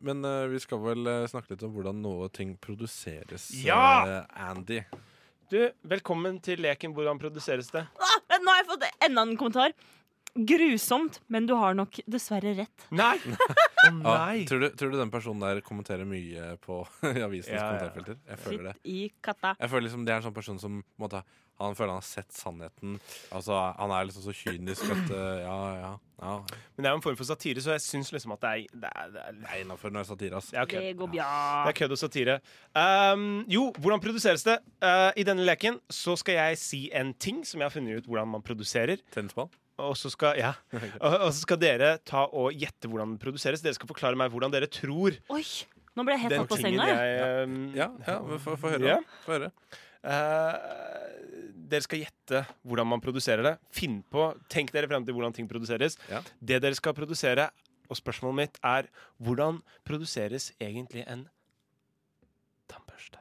men 0.00 0.24
eh, 0.24 0.46
vi 0.48 0.58
skal 0.62 0.80
vel 0.80 1.06
eh, 1.06 1.26
snakke 1.28 1.52
litt 1.52 1.62
om 1.66 1.74
hvordan 1.74 1.98
noe 2.00 2.30
ting 2.32 2.54
produseres, 2.64 3.50
Ja! 3.64 3.82
eh, 4.24 4.48
Andy. 4.48 4.80
Du, 5.48 5.58
velkommen 5.88 6.40
til 6.44 6.60
leken 6.60 6.92
Hvordan 6.92 7.16
produseres 7.20 7.70
det? 7.72 7.86
Ah, 7.96 8.16
nå 8.36 8.50
har 8.52 8.58
jeg 8.62 8.66
fått 8.68 8.82
enda 9.06 9.22
en 9.24 9.36
kommentar. 9.40 9.72
Grusomt, 10.34 11.20
men 11.26 11.46
du 11.48 11.54
har 11.58 11.74
nok 11.74 11.98
dessverre 12.06 12.52
rett. 12.60 12.84
Nei! 12.94 13.16
Å 13.18 13.32
Ja, 13.88 14.44
tror, 14.48 14.60
du, 14.60 14.68
tror 14.76 14.90
du 14.92 14.98
den 14.98 15.10
personen 15.10 15.40
der 15.40 15.60
kommenterer 15.64 16.04
mye 16.06 16.56
på 16.62 16.80
avisens 17.26 17.54
Ja, 17.54 17.68
kommentarfelter? 17.70 18.18
Jeg 18.28 18.40
føler 18.42 18.64
det. 18.68 18.72
I 18.90 18.98
katta. 19.24 19.54
Jeg 19.58 19.70
føler 19.72 19.86
liksom 19.86 20.02
Det 20.06 20.12
er 20.12 20.18
en 20.20 20.26
sånn 20.26 20.34
person 20.36 20.58
som 20.60 20.80
måtte, 21.00 21.20
Han 21.62 21.76
føler 21.78 21.94
han 21.94 22.02
har 22.02 22.06
sett 22.06 22.34
sannheten. 22.34 22.98
Altså 23.34 23.56
Han 23.78 23.94
er 23.94 24.08
liksom 24.10 24.26
så 24.26 24.34
kynisk 24.36 24.90
at 24.92 25.12
eh, 25.14 25.44
Ja, 25.44 25.58
ja. 25.78 25.92
ja 26.20 26.32
Men 26.42 26.82
det 26.82 26.90
er 26.90 26.96
jo 26.96 26.98
en 27.00 27.04
form 27.06 27.18
for 27.20 27.30
satire, 27.30 27.62
så 27.64 27.76
jeg 27.76 27.84
syns 27.86 28.10
liksom 28.14 28.34
at 28.36 28.42
det 28.44 28.50
er 28.50 28.82
Det 28.84 28.90
er, 28.90 29.14
det 29.14 29.22
er, 29.24 29.38
Det 29.38 29.52
er 29.54 29.62
innafor 29.62 29.94
når 29.94 30.00
det 30.00 30.04
er 30.04 30.10
satire. 30.10 30.42
ass. 30.42 30.50
det 30.50 30.66
kødd. 30.74 30.88
Det 30.88 30.96
går 31.04 31.12
bra. 31.14 31.30
Det 31.62 31.72
er 31.72 31.78
kødd 31.82 31.94
og 31.96 32.02
satire. 32.02 32.36
Um, 32.74 33.24
jo, 33.48 33.68
hvordan 33.78 34.02
produseres 34.04 34.44
det? 34.46 34.58
Uh, 34.82 35.10
I 35.16 35.26
denne 35.26 35.46
leken 35.46 35.80
så 35.90 36.18
skal 36.18 36.38
jeg 36.42 36.60
si 36.60 36.82
en 36.92 37.14
ting 37.14 37.40
som 37.46 37.62
jeg 37.62 37.70
har 37.70 37.74
funnet 37.78 38.02
ut 38.02 38.10
hvordan 38.10 38.34
man 38.36 38.44
produserer. 38.44 39.00
Tennisball? 39.14 39.48
Og 39.78 39.96
så 39.98 40.10
skal, 40.10 40.38
ja. 40.40 40.52
og, 41.04 41.12
og 41.12 41.28
så 41.32 41.42
skal 41.42 41.60
dere 41.62 41.90
ta 42.06 42.24
og 42.26 42.54
gjette 42.56 42.90
hvordan 42.90 43.14
den 43.14 43.20
produseres. 43.22 43.62
Dere 43.64 43.76
skal 43.78 43.90
forklare 43.90 44.18
meg 44.18 44.32
hvordan 44.34 44.54
dere 44.54 44.70
tror 44.70 45.16
Oi, 45.34 45.44
nå 45.98 46.06
ble 46.06 46.16
jeg 46.16 46.24
helt 46.24 46.34
den 46.34 46.44
tatt 46.44 46.52
på 46.52 46.58
tingen 46.60 46.82
senga. 46.82 46.96
jeg. 46.96 47.46
um, 47.50 47.60
Ja, 47.76 47.90
ja 48.06 48.18
få 48.42 48.58
høre. 48.66 48.96
Ja. 48.96 48.98
høre. 49.26 49.52
Uh, 49.98 50.54
dere 51.68 51.84
skal 51.84 52.04
gjette 52.04 52.44
hvordan 52.66 52.88
man 52.90 53.02
produserer 53.02 53.44
det. 53.44 53.54
Finn 53.74 54.00
på, 54.10 54.30
Tenk 54.52 54.70
dere 54.74 54.90
frem 54.90 55.06
til 55.06 55.16
hvordan 55.16 55.34
ting 55.36 55.48
produseres. 55.50 55.98
Ja. 56.10 56.22
Det 56.38 56.60
dere 56.64 56.78
skal 56.78 56.94
produsere, 56.96 57.48
og 57.88 57.98
spørsmålet 57.98 58.38
mitt 58.42 58.62
er 58.66 58.88
hvordan 59.22 59.62
produseres 59.88 60.52
egentlig 60.60 61.04
en 61.06 61.26
tannbørste? 62.70 63.20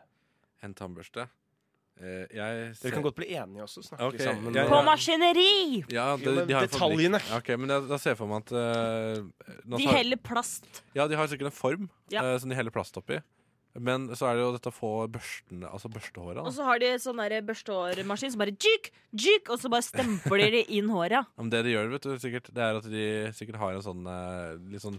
En 0.64 0.78
tannbørste. 0.78 1.28
Eh, 1.98 2.28
jeg 2.30 2.74
Dere 2.78 2.94
kan 2.94 3.06
godt 3.06 3.16
bli 3.18 3.30
enige 3.34 3.64
også. 3.66 3.82
Snakke 3.88 4.10
okay. 4.12 4.26
sammen. 4.26 4.54
jeg- 4.54 4.70
På 4.70 4.82
maskineri! 4.86 5.84
ja, 5.90 6.16
det, 6.18 6.48
de 6.48 6.54
har 6.54 6.68
detaljene. 6.68 7.22
Ok, 7.38 7.50
men 7.58 7.70
jeg, 7.74 7.88
da 7.90 7.98
ser 7.98 8.14
jeg 8.14 8.20
for 8.20 8.28
meg 8.30 8.44
at 8.46 8.52
uh, 8.54 9.78
De 9.78 9.88
har, 9.88 9.98
heller 9.98 10.18
plast. 10.22 10.84
Ja, 10.94 11.08
de 11.08 11.18
har 11.18 11.28
sikkert 11.28 11.50
en 11.50 11.58
form 11.58 11.90
Ja. 12.14 12.22
eh, 12.24 12.38
som 12.38 12.50
de 12.50 12.56
heller 12.56 12.72
plast 12.72 12.98
oppi. 12.98 13.20
Men 13.78 14.08
så 14.18 14.26
er 14.26 14.38
det 14.38 14.42
jo 14.42 14.54
dette 14.56 14.72
å 14.72 14.74
få 14.74 14.92
børstene, 15.14 15.70
altså 15.70 15.90
børstehåra. 15.94 16.42
Og 16.42 16.54
så 16.54 16.66
har 16.66 16.80
de 16.82 16.96
sånn 16.98 17.20
børstehårmaskin 17.46 18.32
som 18.34 18.42
bare 18.42 18.56
jyk, 18.58 18.90
jyk, 19.14 19.52
og 19.54 19.60
så 19.62 19.70
bare 19.70 19.86
stempler 19.86 20.50
de 20.50 20.64
inn 20.80 20.90
håret. 20.90 21.28
Men 21.38 21.52
det 21.54 21.62
de 21.66 21.76
gjør, 21.76 21.92
vet 21.94 22.08
du, 22.08 22.16
sikkert, 22.18 22.50
det 22.54 22.64
er 22.64 22.80
at 22.80 22.90
de 22.90 23.06
sikkert 23.38 23.60
har 23.62 23.78
en 23.78 23.86
sånn 23.86 24.10
litt 24.72 24.82
sånn 24.82 24.98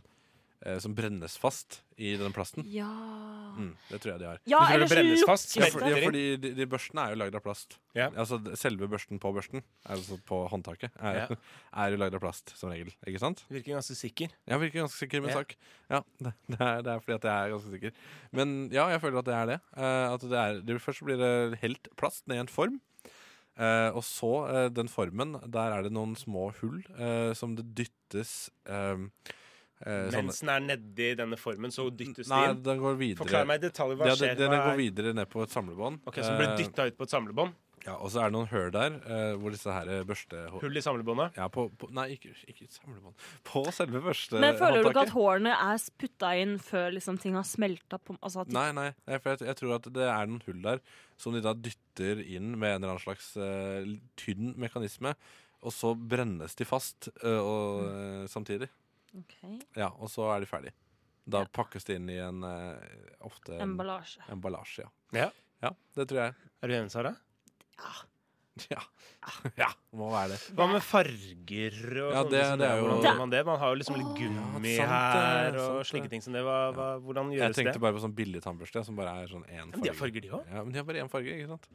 som 0.83 0.95
brennes 0.99 1.37
fast 1.39 1.83
i 1.99 2.17
den 2.19 2.33
plasten. 2.35 2.65
Ja 2.67 2.89
Mm, 3.59 3.73
det 3.91 3.99
tror 3.99 4.13
jeg 4.13 4.21
de 4.23 4.27
har. 4.29 4.39
Ja, 4.47 4.59
Du 4.59 4.65
tror 4.65 4.75
eller 4.75 4.85
det 4.85 4.89
så 4.91 4.97
brennes 4.97 5.25
fast? 5.27 5.55
Ja, 5.57 5.65
lukter 5.65 5.79
for, 5.81 5.91
ja, 5.91 6.03
fordi 6.07 6.23
de, 6.43 6.51
de 6.55 6.67
børstene 6.71 7.05
er 7.05 7.15
jo 7.15 7.19
lagd 7.19 7.35
av 7.39 7.43
plast. 7.43 7.77
Ja. 7.97 8.07
Altså 8.15 8.39
Selve 8.61 8.87
børsten 8.91 9.19
på 9.23 9.33
børsten, 9.35 9.65
altså 9.83 10.19
på 10.29 10.39
håndtaket, 10.53 10.95
er, 11.01 11.17
Ja. 11.25 11.39
er 11.83 11.95
jo 11.95 11.99
lagd 11.99 12.15
av 12.15 12.23
plast 12.23 12.53
som 12.59 12.71
regel. 12.71 12.93
Ikke 13.03 13.23
sant? 13.23 13.43
Virker 13.51 13.75
ganske 13.75 13.97
sikker. 13.99 14.31
Ja, 14.47 14.61
virker 14.63 14.85
ganske 14.85 15.01
sikker 15.01 15.25
med 15.25 15.35
sak. 15.35 15.57
Ja, 15.91 16.03
det, 16.23 16.35
det, 16.47 16.61
er, 16.61 16.85
det 16.87 16.93
er 16.93 17.03
fordi 17.03 17.17
at 17.19 17.27
jeg 17.31 17.35
er 17.35 17.55
ganske 17.57 17.73
sikker. 17.75 17.97
Men 18.39 18.55
ja, 18.75 18.87
jeg 18.95 19.03
føler 19.03 19.23
at 19.25 19.31
det 19.31 19.39
er 19.41 19.51
det. 19.55 19.59
Uh, 19.75 20.07
at 20.13 20.29
det 20.29 20.39
er, 20.45 20.61
det 20.69 20.79
Først 20.85 21.03
blir 21.05 21.19
det 21.19 21.59
helt 21.65 21.91
plast 21.99 22.29
ned 22.31 22.39
i 22.39 22.45
en 22.47 22.53
form. 22.53 22.79
Uh, 23.59 23.91
og 23.91 24.05
så 24.07 24.33
uh, 24.47 24.65
den 24.71 24.87
formen, 24.87 25.35
der 25.51 25.75
er 25.75 25.83
det 25.83 25.91
noen 25.91 26.15
små 26.15 26.53
hull 26.61 26.79
eh, 26.95 27.33
som 27.35 27.57
det 27.59 27.65
dyttes 27.75 28.53
eh, 28.71 29.01
eh, 29.87 30.11
Mens 30.15 30.41
den 30.41 30.51
er 30.55 30.61
nedi 30.61 31.15
denne 31.19 31.39
formen, 31.39 31.71
så 31.75 31.89
dyttes 31.91 32.27
det 32.27 32.33
Nei, 32.35 32.51
inn. 32.51 32.63
den 32.63 32.83
går 32.83 32.99
videre. 32.99 33.23
Forklar 33.23 33.47
meg 33.47 33.63
i 33.63 33.69
detalj 33.69 33.97
hva 33.97 34.07
Ja, 34.11 34.19
skjer. 34.19 34.37
den, 34.37 34.51
den 34.51 34.61
går 34.61 34.75
er- 34.75 34.83
videre 34.83 35.15
ned 35.15 35.29
på 35.31 35.43
et 35.43 35.51
samlebånd. 35.55 36.01
Ok, 36.07 36.15
Så 36.23 36.31
den 36.31 36.39
blir 36.43 36.53
Eh, 36.53 36.57
dytta 36.65 36.87
ut 36.89 36.99
på 36.99 37.03
et 37.09 37.11
samlebånd? 37.11 37.55
Ja, 37.87 37.95
og 37.95 38.11
så 38.11 38.21
er 38.21 38.29
det 38.29 38.35
noen 38.35 38.49
hull 38.51 38.71
der 38.75 38.97
eh, 39.07 39.37
hvor 39.39 39.51
disse 39.55 39.71
her 39.73 39.87
børste... 40.05 40.51
Hull 40.61 40.77
i 40.77 40.81
samlebåndet? 40.83 41.37
Ja, 41.39 41.47
på, 41.49 41.69
på, 41.79 41.89
nei, 41.95 42.19
ikke, 42.19 42.35
ikke 42.51 42.67
samlebånd. 42.75 43.15
På 43.45 43.63
selve 43.73 44.03
børstehåndtaket. 44.03 44.43
Men 44.45 44.59
føler 44.59 44.83
du 44.83 44.89
ikke 44.91 45.05
at 45.07 45.15
hårene 45.15 45.55
er 45.55 45.85
putta 46.03 46.33
inn 46.37 46.57
før 46.59 46.91
liksom 46.93 47.21
ting 47.23 47.39
har 47.39 47.47
smelta 47.49 48.01
altså 48.19 48.45
Nei, 48.51 48.73
nei, 48.77 48.89
nei, 49.07 49.19
for 49.23 49.31
jeg, 49.33 49.47
jeg 49.47 49.57
tror 49.63 49.77
at 49.79 49.89
det 49.95 50.09
er 50.11 50.27
noen 50.29 50.43
hull 50.45 50.61
der 50.67 50.83
som 51.17 51.33
de 51.33 51.41
da 51.41 51.55
dytter 51.55 52.21
inn 52.27 52.59
med 52.59 52.75
en 52.75 52.83
eller 52.83 52.97
annen 52.97 53.07
slags 53.07 53.31
uh, 53.39 53.87
tynn 54.21 54.53
mekanisme. 54.59 55.15
Og 55.63 55.73
så 55.73 55.95
brennes 55.97 56.55
de 56.59 56.67
fast 56.69 57.09
uh, 57.25 57.41
og, 57.41 57.87
uh, 57.89 58.27
samtidig. 58.31 58.69
Ok. 59.17 59.35
Ja, 59.77 59.89
og 59.99 60.09
så 60.13 60.29
er 60.35 60.41
de 60.41 60.47
ferdig. 60.51 60.73
Da 61.29 61.41
Ja. 61.45 61.45
pakkes 61.53 61.85
det 61.85 61.97
inn 61.97 62.09
i 62.11 62.17
en 62.19 62.43
eh, 62.45 62.77
ofte 63.25 63.55
en 63.57 63.71
Emballasje. 63.77 64.21
emballasje. 64.31 64.85
Ja. 65.13 65.19
Ja. 65.25 65.31
ja, 65.63 65.71
det 65.95 66.09
tror 66.09 66.21
jeg. 66.27 66.35
Er 66.63 66.69
du 66.69 66.75
enig, 66.75 66.91
Sara? 66.91 67.15
Ja. 68.71 68.81
ja, 69.57 69.69
må 69.95 70.09
være 70.11 70.33
det. 70.35 70.39
Hva 70.59 70.67
med 70.73 70.83
farger 70.83 71.77
og 72.03 72.13
Ja, 72.13 72.23
sånne 72.25 72.31
det- 72.33 72.43
ting 72.49 72.59
det 72.59 72.69
er 72.69 72.79
jo- 72.81 72.89
Hvordan 72.89 73.19
man 73.19 73.31
det? 73.31 73.43
Man 73.47 73.59
har 73.61 73.69
jo 73.71 73.79
liksom 73.79 73.97
litt 73.97 74.15
gummi 74.19 74.73
Ja, 74.77 74.87
sant 74.87 74.91
her 74.91 75.59
og 75.59 75.85
sant 75.85 75.87
slike 75.93 76.11
ting 76.11 76.21
som 76.23 76.33
det. 76.33 76.43
Hva, 76.43 76.73
hva, 76.75 76.89
hvordan 77.01 77.31
Jeg 77.33 77.55
tenkte 77.55 77.73
det? 77.75 77.81
bare 77.81 77.93
på 77.95 78.01
sånn 78.03 78.15
billig 78.15 78.43
tannbørste 78.43 78.85
som 78.85 78.97
bare 78.97 79.23
er 79.23 79.27
sånn 79.29 79.45
én 79.49 79.71
Men 79.71 79.81
de 79.81 79.89
har 79.89 79.95
farger, 79.95 80.21
de 80.23 80.29
òg. 80.31 80.45
Ja, 80.51 80.65
men 80.65 80.73
de 80.73 80.79
har 80.79 80.85
bare 80.85 80.97
én 81.05 81.09
farge, 81.11 81.29
ikke 81.39 81.47
sant? 81.49 81.69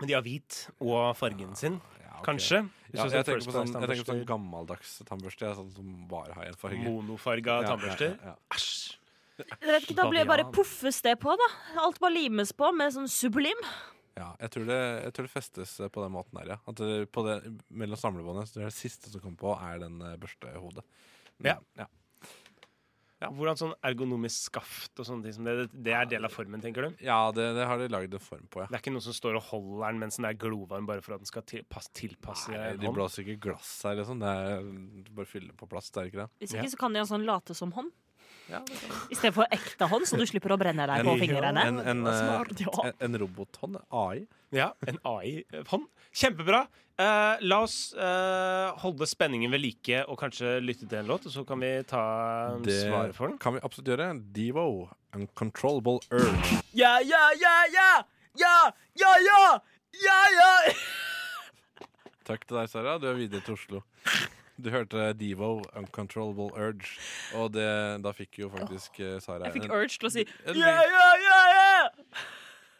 Men 0.00 0.08
de 0.08 0.14
har 0.14 0.22
hvit 0.22 0.68
og 0.80 1.16
fargen 1.16 1.54
sin, 1.56 1.80
Ja, 2.02 2.18
ok. 2.18 2.24
kanskje. 2.26 2.68
Ja, 2.92 3.06
jeg, 3.08 3.24
tenker 3.24 3.46
på 3.46 3.54
sånn, 3.54 3.70
jeg 3.72 3.88
tenker 3.88 4.04
på 4.04 4.12
sånn 4.12 4.26
gammeldags 4.28 4.96
tannbørste 5.08 5.52
sånn 5.56 5.70
som 5.72 5.92
bare 6.10 6.34
har 6.36 6.50
én 6.50 6.58
farge. 6.60 6.82
Monofarga 6.84 7.60
tannbørster. 7.64 8.18
Ja, 8.20 8.34
ja, 8.34 8.56
Æsj. 8.56 8.98
Jeg 9.42 9.70
vet 9.70 9.86
ikke, 9.86 9.96
Da 9.96 10.04
blir 10.10 10.20
det 10.22 10.28
bare 10.28 10.44
puffes 10.52 11.00
det 11.02 11.14
på, 11.22 11.32
da. 11.40 11.48
Alt 11.82 11.98
bare 12.02 12.12
limes 12.14 12.52
på 12.52 12.68
med 12.76 12.92
sånn 12.94 13.08
sublim. 13.10 13.62
ja. 14.20 14.28
Jeg, 14.42 14.50
tror 14.54 14.66
det, 14.68 14.80
jeg 15.06 15.14
tror 15.16 15.26
det 15.26 15.32
festes 15.32 15.72
på 15.94 16.04
den 16.04 16.12
måten 16.12 16.36
der, 16.38 16.52
ja. 16.54 16.58
At 16.68 16.76
det, 16.76 17.08
på 17.10 17.24
det, 17.26 17.38
mellom 17.70 17.96
samlebåndet 17.98 18.50
så 18.50 18.58
det, 18.60 18.66
er 18.66 18.70
det 18.74 18.76
siste 18.76 19.10
som 19.10 19.24
kommer 19.24 19.40
på, 19.40 19.56
er 19.56 19.80
den 19.86 19.96
eh, 20.04 20.18
børstehodet. 20.20 20.84
Mm, 21.40 21.48
Ja. 21.48 21.56
ja. 21.80 21.88
Hvordan 23.30 23.58
sånn 23.60 23.74
ergonomisk 23.86 24.48
skaft 24.50 24.98
og 24.98 25.06
sånne 25.06 25.22
ting 25.28 25.32
som 25.36 25.44
det, 25.46 25.68
det 25.72 25.92
er 25.94 26.06
del 26.10 26.24
av 26.24 26.32
formen, 26.34 26.60
tenker 26.60 26.88
du? 26.88 26.96
Ja, 27.06 27.30
det, 27.32 27.54
det 27.56 27.66
har 27.68 27.78
de 27.78 27.88
lagd 27.92 28.14
en 28.14 28.24
form 28.24 28.46
på, 28.50 28.60
ja. 28.64 28.66
Det 28.70 28.78
er 28.78 28.82
ikke 28.84 28.92
noen 28.94 29.04
som 29.06 29.16
står 29.16 29.38
og 29.38 29.46
holder 29.52 29.86
den 29.92 30.02
mens 30.02 30.16
den 30.20 30.26
er 30.28 30.34
glovarm 30.38 30.86
bare 30.88 31.02
for 31.04 31.14
at 31.14 31.22
den 31.22 31.30
skal 31.30 31.42
tilpasse, 31.46 31.92
tilpasse 31.94 32.50
Nei, 32.52 32.76
de 32.76 32.86
hånd? 32.88 32.96
blåser 32.98 33.22
ikke 33.26 33.40
glass 33.50 33.74
her, 33.86 33.98
liksom. 34.00 34.18
Det 34.22 34.28
er 34.28 34.62
bare 35.12 35.22
bare 35.22 35.30
fylle 35.30 35.52
på 35.54 35.68
plass, 35.70 35.90
det 35.94 36.00
er 36.02 36.10
ikke 36.10 36.22
det? 36.24 36.30
Hvis 36.42 36.54
Ja. 36.54 36.62
ikke 36.62 36.72
så 36.74 36.78
kan 36.78 36.92
de 36.92 36.98
ha 36.98 37.04
sånn 37.06 37.24
late 37.28 37.54
som 37.54 37.72
hånd. 37.72 37.92
Ja, 38.50 38.58
I 39.08 39.14
stedet 39.14 39.34
for 39.36 39.46
ekte 39.54 39.86
hånd, 39.88 40.04
så 40.08 40.18
du 40.18 40.24
slipper 40.26 40.52
å 40.52 40.58
brenne 40.58 40.84
deg 40.90 41.04
på 41.06 41.14
fingrene. 41.20 41.62
En, 41.62 41.78
en, 41.78 42.06
eh, 42.06 42.52
en, 42.84 42.92
en 43.06 43.18
robothånd, 43.22 43.78
AI. 43.90 44.26
Ja, 44.52 44.72
en 44.86 44.98
AI-hånd. 45.08 45.86
Kjempebra. 46.14 46.66
Uh, 47.00 47.40
la 47.48 47.62
oss 47.64 47.94
uh, 47.96 48.68
holde 48.82 49.06
spenningen 49.08 49.50
ved 49.50 49.62
like 49.62 50.02
og 50.12 50.18
kanskje 50.20 50.58
lytte 50.62 50.84
til 50.86 50.98
en 51.00 51.08
låt, 51.08 51.24
og 51.26 51.32
så 51.32 51.42
kan 51.48 51.58
vi 51.62 51.70
ta 51.88 52.02
Det 52.62 52.76
svaret 52.84 53.16
for 53.16 53.32
den. 53.32 53.38
kan 53.42 53.56
vi 53.56 53.62
absolutt 53.64 53.88
gjøre. 53.94 54.10
Devo, 54.36 54.66
Uncontrollable 55.16 55.98
Urge. 56.12 56.60
Ja, 56.76 56.98
ja, 57.00 57.24
ja, 57.40 57.54
ja! 57.72 57.88
Ja, 58.38 58.56
ja, 59.00 59.12
ja! 59.24 59.40
Ja, 60.04 60.18
ja! 60.36 60.52
Takk 62.28 62.44
til 62.46 62.60
deg, 62.60 62.68
Sara. 62.70 62.98
Du 63.02 63.08
er 63.10 63.18
videre 63.18 63.42
til 63.44 63.56
Oslo. 63.56 63.82
Du 64.62 64.68
hørte 64.70 65.08
Devo, 65.18 65.62
Uncontrollable 65.74 66.52
Urge, 66.54 66.92
og 67.40 67.50
det, 67.56 67.66
da 68.04 68.12
fikk 68.14 68.38
jo 68.44 68.50
faktisk 68.52 69.00
eh, 69.00 69.16
Sara 69.24 69.48
Jeg 69.48 69.56
fikk 69.56 69.72
urge 69.72 69.96
til 69.96 70.06
å 70.06 70.12
si 70.12 70.22
ja, 70.28 70.74
ja, 70.86 71.08
ja, 71.24 71.40
ja! 71.56 71.72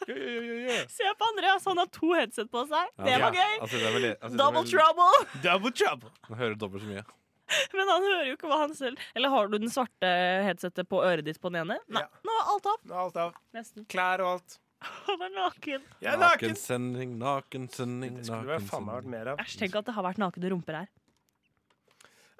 Se 0.06 1.10
på 1.18 1.26
Andreas, 1.30 1.64
han 1.68 1.78
har 1.82 1.86
to 1.94 2.12
headset 2.16 2.50
på 2.52 2.62
seg. 2.70 2.88
Ja, 2.98 3.04
Det 3.06 3.18
var 3.22 3.36
gøy. 3.36 3.54
Altså, 3.60 3.80
det 3.82 3.92
veldig, 3.96 4.12
altså, 4.20 4.36
Double 4.40 4.62
det 4.62 4.68
er 4.68 4.78
trouble. 4.78 5.42
Double 5.46 5.72
trouble. 5.82 6.10
Han 6.28 6.38
hører 6.42 6.56
dobbelt 6.58 6.82
så 6.84 6.88
mye. 6.92 7.04
Men 7.76 7.88
han 7.90 8.02
hører 8.06 8.26
jo 8.30 8.34
ikke 8.38 8.48
hva 8.48 8.58
han 8.62 8.70
selv 8.78 9.00
Eller 9.18 9.28
har 9.28 9.48
du 9.50 9.58
den 9.60 9.68
svarte 9.68 10.08
headsetet 10.46 10.86
på 10.88 11.02
øret 11.04 11.26
ditt 11.26 11.40
på 11.42 11.50
den 11.52 11.64
ene? 11.66 11.76
Nei, 11.92 12.00
Ja. 12.00 12.22
nå 12.24 12.36
er 12.38 12.50
alt 12.54 12.68
av. 12.70 12.78
Nå 12.88 12.94
er 12.94 13.00
Alt 13.02 13.16
av. 13.26 13.34
Nesten. 13.58 13.84
Klær 13.92 14.22
og 14.24 14.30
alt. 14.38 14.58
Han 15.10 15.20
er 15.26 15.34
naken. 15.36 15.84
Jeg 16.02 16.12
er 16.14 16.18
naken. 16.18 16.48
Nakensending, 16.54 17.12
nakensending, 17.20 18.16
Det 18.18 18.26
skulle 18.30 18.48
vel 18.56 18.64
faen 18.66 18.86
meg 18.86 18.96
vært 19.02 19.10
nakensending. 19.10 19.10
mer 19.12 19.32
av. 19.34 19.42
Æsj, 19.44 19.58
tenk 19.60 19.76
at 19.82 19.90
det 19.90 19.94
har 19.98 20.06
vært 20.08 20.22
nakne 20.22 20.50
rumper 20.54 20.78
her. 20.80 20.88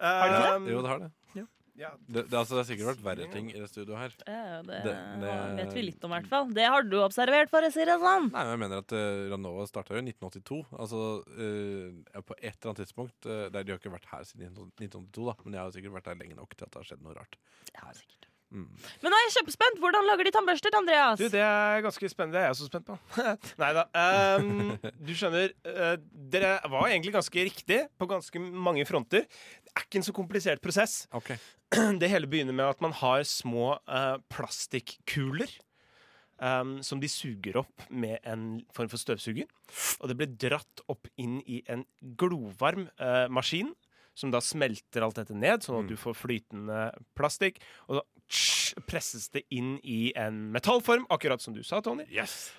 Har 0.02 0.32
du 0.32 0.38
det? 0.66 0.72
Jo, 0.72 0.80
det 0.82 0.90
har 0.90 0.98
det. 1.04 1.10
Ja. 1.78 1.88
Det, 2.04 2.26
det, 2.28 2.36
altså, 2.36 2.52
det 2.56 2.60
har 2.60 2.66
sikkert 2.68 2.88
vært 2.90 3.04
verre 3.06 3.26
ting 3.32 3.46
i 3.48 3.56
det 3.56 3.68
studioet 3.70 3.96
her. 3.98 4.16
Ja, 4.28 4.58
det, 4.66 4.80
Det- 4.84 4.96
det- 5.22 5.36
vet 5.56 5.72
vi 5.78 5.82
litt 5.86 6.04
om, 6.04 6.12
i 6.12 6.18
hvert 6.18 6.28
fall. 6.28 6.50
Det 6.52 6.66
har 6.68 6.82
du 6.84 6.96
observert, 7.00 7.48
for 7.48 7.64
å 7.64 7.70
si 7.72 7.84
det 7.88 7.96
sånn. 8.02 8.28
Nei, 8.32 8.42
men 8.44 8.52
jeg 8.52 8.60
mener 8.64 8.82
at 8.84 8.92
uh, 8.92 9.30
Ranova 9.32 9.64
starta 9.70 9.94
jo 9.96 10.02
i 10.02 10.06
1982. 10.12 10.60
Altså 10.76 11.00
uh, 11.24 12.20
på 12.28 12.36
et 12.42 12.52
eller 12.52 12.72
annet 12.74 12.82
tidspunkt 12.84 13.24
uh, 13.30 13.48
De 13.48 13.64
har 13.72 13.80
ikke 13.80 13.94
vært 13.94 14.10
her 14.12 14.24
siden 14.28 14.52
1982, 14.52 15.24
da, 15.30 15.36
men 15.44 15.56
jeg 15.56 15.62
har 15.62 15.70
jo 15.70 15.76
sikkert 15.78 15.96
vært 16.00 16.12
her 16.12 16.20
lenge 16.20 16.36
nok 16.36 16.52
til 16.56 16.66
at 16.68 16.72
det 16.76 16.82
har 16.82 16.90
skjedd 16.92 17.02
noe 17.08 17.16
rart. 17.16 17.40
Ja, 17.72 17.88
sikkert. 17.96 18.28
Mm. 18.52 18.68
Men 19.00 19.12
nå 19.12 19.16
er 19.16 19.24
jeg 19.26 19.34
kjempespent. 19.38 19.80
Hvordan 19.80 20.06
lager 20.08 20.28
de 20.28 20.32
tannbørster, 20.34 20.76
Andreas? 20.76 21.20
Du, 21.20 21.24
det 21.32 21.40
er 21.40 21.80
ganske 21.84 22.10
spennende. 22.12 22.36
Det 22.36 22.42
er 22.42 22.46
jeg 22.50 22.56
også 22.56 22.68
spent 22.68 22.86
på. 22.90 22.98
Nei 23.62 23.70
da. 23.78 23.86
Um, 24.36 24.76
du 25.08 25.12
skjønner, 25.16 25.54
uh, 25.68 25.96
dere 26.34 26.54
var 26.72 26.90
egentlig 26.90 27.14
ganske 27.16 27.48
riktig 27.48 27.80
på 27.98 28.08
ganske 28.10 28.44
mange 28.68 28.84
fronter. 28.88 29.24
Det 29.24 29.74
er 29.74 29.86
ikke 29.86 30.02
en 30.02 30.08
så 30.08 30.16
komplisert 30.16 30.64
prosess. 30.64 31.02
Okay. 31.16 31.40
Det 32.02 32.10
hele 32.12 32.28
begynner 32.28 32.56
med 32.56 32.68
at 32.68 32.82
man 32.84 32.92
har 33.00 33.24
små 33.28 33.76
uh, 33.88 34.16
plastikkuler. 34.32 35.52
Um, 36.42 36.80
som 36.82 36.98
de 36.98 37.06
suger 37.06 37.54
opp 37.60 37.84
med 37.86 38.16
en 38.26 38.64
form 38.74 38.88
for 38.90 38.98
støvsuger. 38.98 39.46
Og 40.02 40.10
det 40.10 40.16
blir 40.18 40.32
dratt 40.42 40.80
opp 40.90 41.06
inn 41.14 41.36
i 41.46 41.60
en 41.70 41.84
glovarm 42.18 42.88
uh, 42.98 43.28
maskin, 43.30 43.70
som 44.18 44.32
da 44.32 44.40
smelter 44.44 45.04
alt 45.06 45.20
dette 45.20 45.36
ned, 45.36 45.62
sånn 45.64 45.84
at 45.84 45.92
du 45.92 45.94
får 46.00 46.16
flytende 46.18 46.80
plastikk. 47.16 47.62
Og 47.88 48.02
presses 48.88 49.28
det 49.34 49.42
inn 49.54 49.76
i 49.82 50.12
en 50.18 50.44
metallform, 50.54 51.06
akkurat 51.12 51.42
som 51.42 51.54
du 51.54 51.62
sa, 51.66 51.80
Tony. 51.84 52.06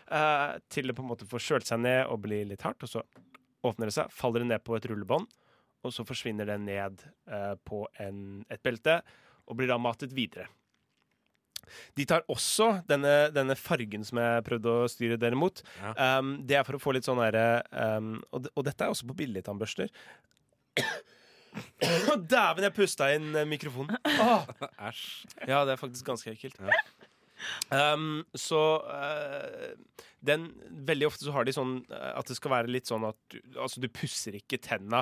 Eh, 0.08 0.56
til 0.70 0.90
det 0.90 0.96
på 0.98 1.04
en 1.06 1.12
måte 1.12 1.28
får 1.30 1.46
kjølt 1.48 1.70
seg 1.70 1.84
ned 1.84 2.06
og 2.08 2.22
blir 2.26 2.46
litt 2.50 2.66
hardt. 2.66 2.84
Og 2.86 2.92
så 2.92 3.04
åpner 3.64 3.90
det 3.90 3.96
seg, 3.96 4.12
faller 4.14 4.44
det 4.44 4.52
ned 4.52 4.66
på 4.66 4.76
et 4.78 4.88
rullebånd, 4.90 5.30
og 5.84 5.94
så 5.96 6.06
forsvinner 6.08 6.48
det 6.48 6.60
ned 6.64 7.06
uh, 7.32 7.56
på 7.68 7.84
en, 8.00 8.44
et 8.52 8.62
belte 8.64 9.00
og 9.48 9.58
blir 9.60 9.72
da 9.72 9.80
matet 9.82 10.14
videre. 10.16 10.50
De 11.96 12.06
tar 12.08 12.26
også 12.32 12.84
denne, 12.90 13.32
denne 13.36 13.56
fargen 13.60 14.04
som 14.08 14.20
jeg 14.20 14.44
prøvde 14.48 14.72
å 14.72 14.90
styre 14.92 15.18
dere 15.20 15.40
mot. 15.40 15.64
Ja. 15.80 16.20
Um, 16.20 16.36
det 16.48 16.60
er 16.60 16.68
for 16.68 16.78
å 16.78 16.82
få 16.84 16.96
litt 16.96 17.08
sånn 17.08 17.22
derre 17.24 17.64
um, 17.72 18.18
og, 18.36 18.50
og 18.52 18.68
dette 18.68 18.84
er 18.84 18.92
også 18.94 19.08
på. 19.08 19.16
Å, 19.16 20.88
Dæven, 22.34 22.66
jeg 22.66 22.76
pusta 22.76 23.10
inn 23.16 23.34
eh, 23.36 23.48
mikrofonen. 23.50 23.98
Åh. 24.08 24.48
Æsj. 24.90 25.04
Ja, 25.48 25.64
det 25.68 25.76
er 25.76 25.82
faktisk 25.82 26.08
ganske 26.08 26.34
ekkelt. 26.34 26.60
Um, 27.74 28.24
så 28.40 28.60
uh, 28.88 29.74
den 30.24 30.46
Veldig 30.88 31.10
ofte 31.10 31.26
så 31.28 31.34
har 31.36 31.44
de 31.44 31.52
sånn 31.52 31.74
eh, 31.92 32.12
at 32.16 32.30
det 32.30 32.38
skal 32.38 32.54
være 32.54 32.72
litt 32.72 32.88
sånn 32.88 33.04
at 33.10 33.18
du, 33.34 33.40
altså, 33.58 33.82
du 33.84 33.90
pusser 33.92 34.38
ikke 34.38 34.62
tenna 34.64 35.02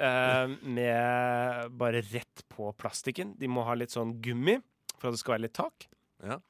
uh, 0.00 0.46
med 0.64 1.74
bare 1.80 2.00
rett 2.08 2.44
på 2.52 2.72
plastikken. 2.80 3.34
De 3.40 3.50
må 3.52 3.66
ha 3.68 3.76
litt 3.76 3.92
sånn 3.92 4.16
gummi 4.24 4.56
for 4.96 5.10
at 5.10 5.16
det 5.16 5.22
skal 5.22 5.36
være 5.36 5.46
litt 5.48 5.58
tak. 5.60 5.90
Ja. 6.24 6.40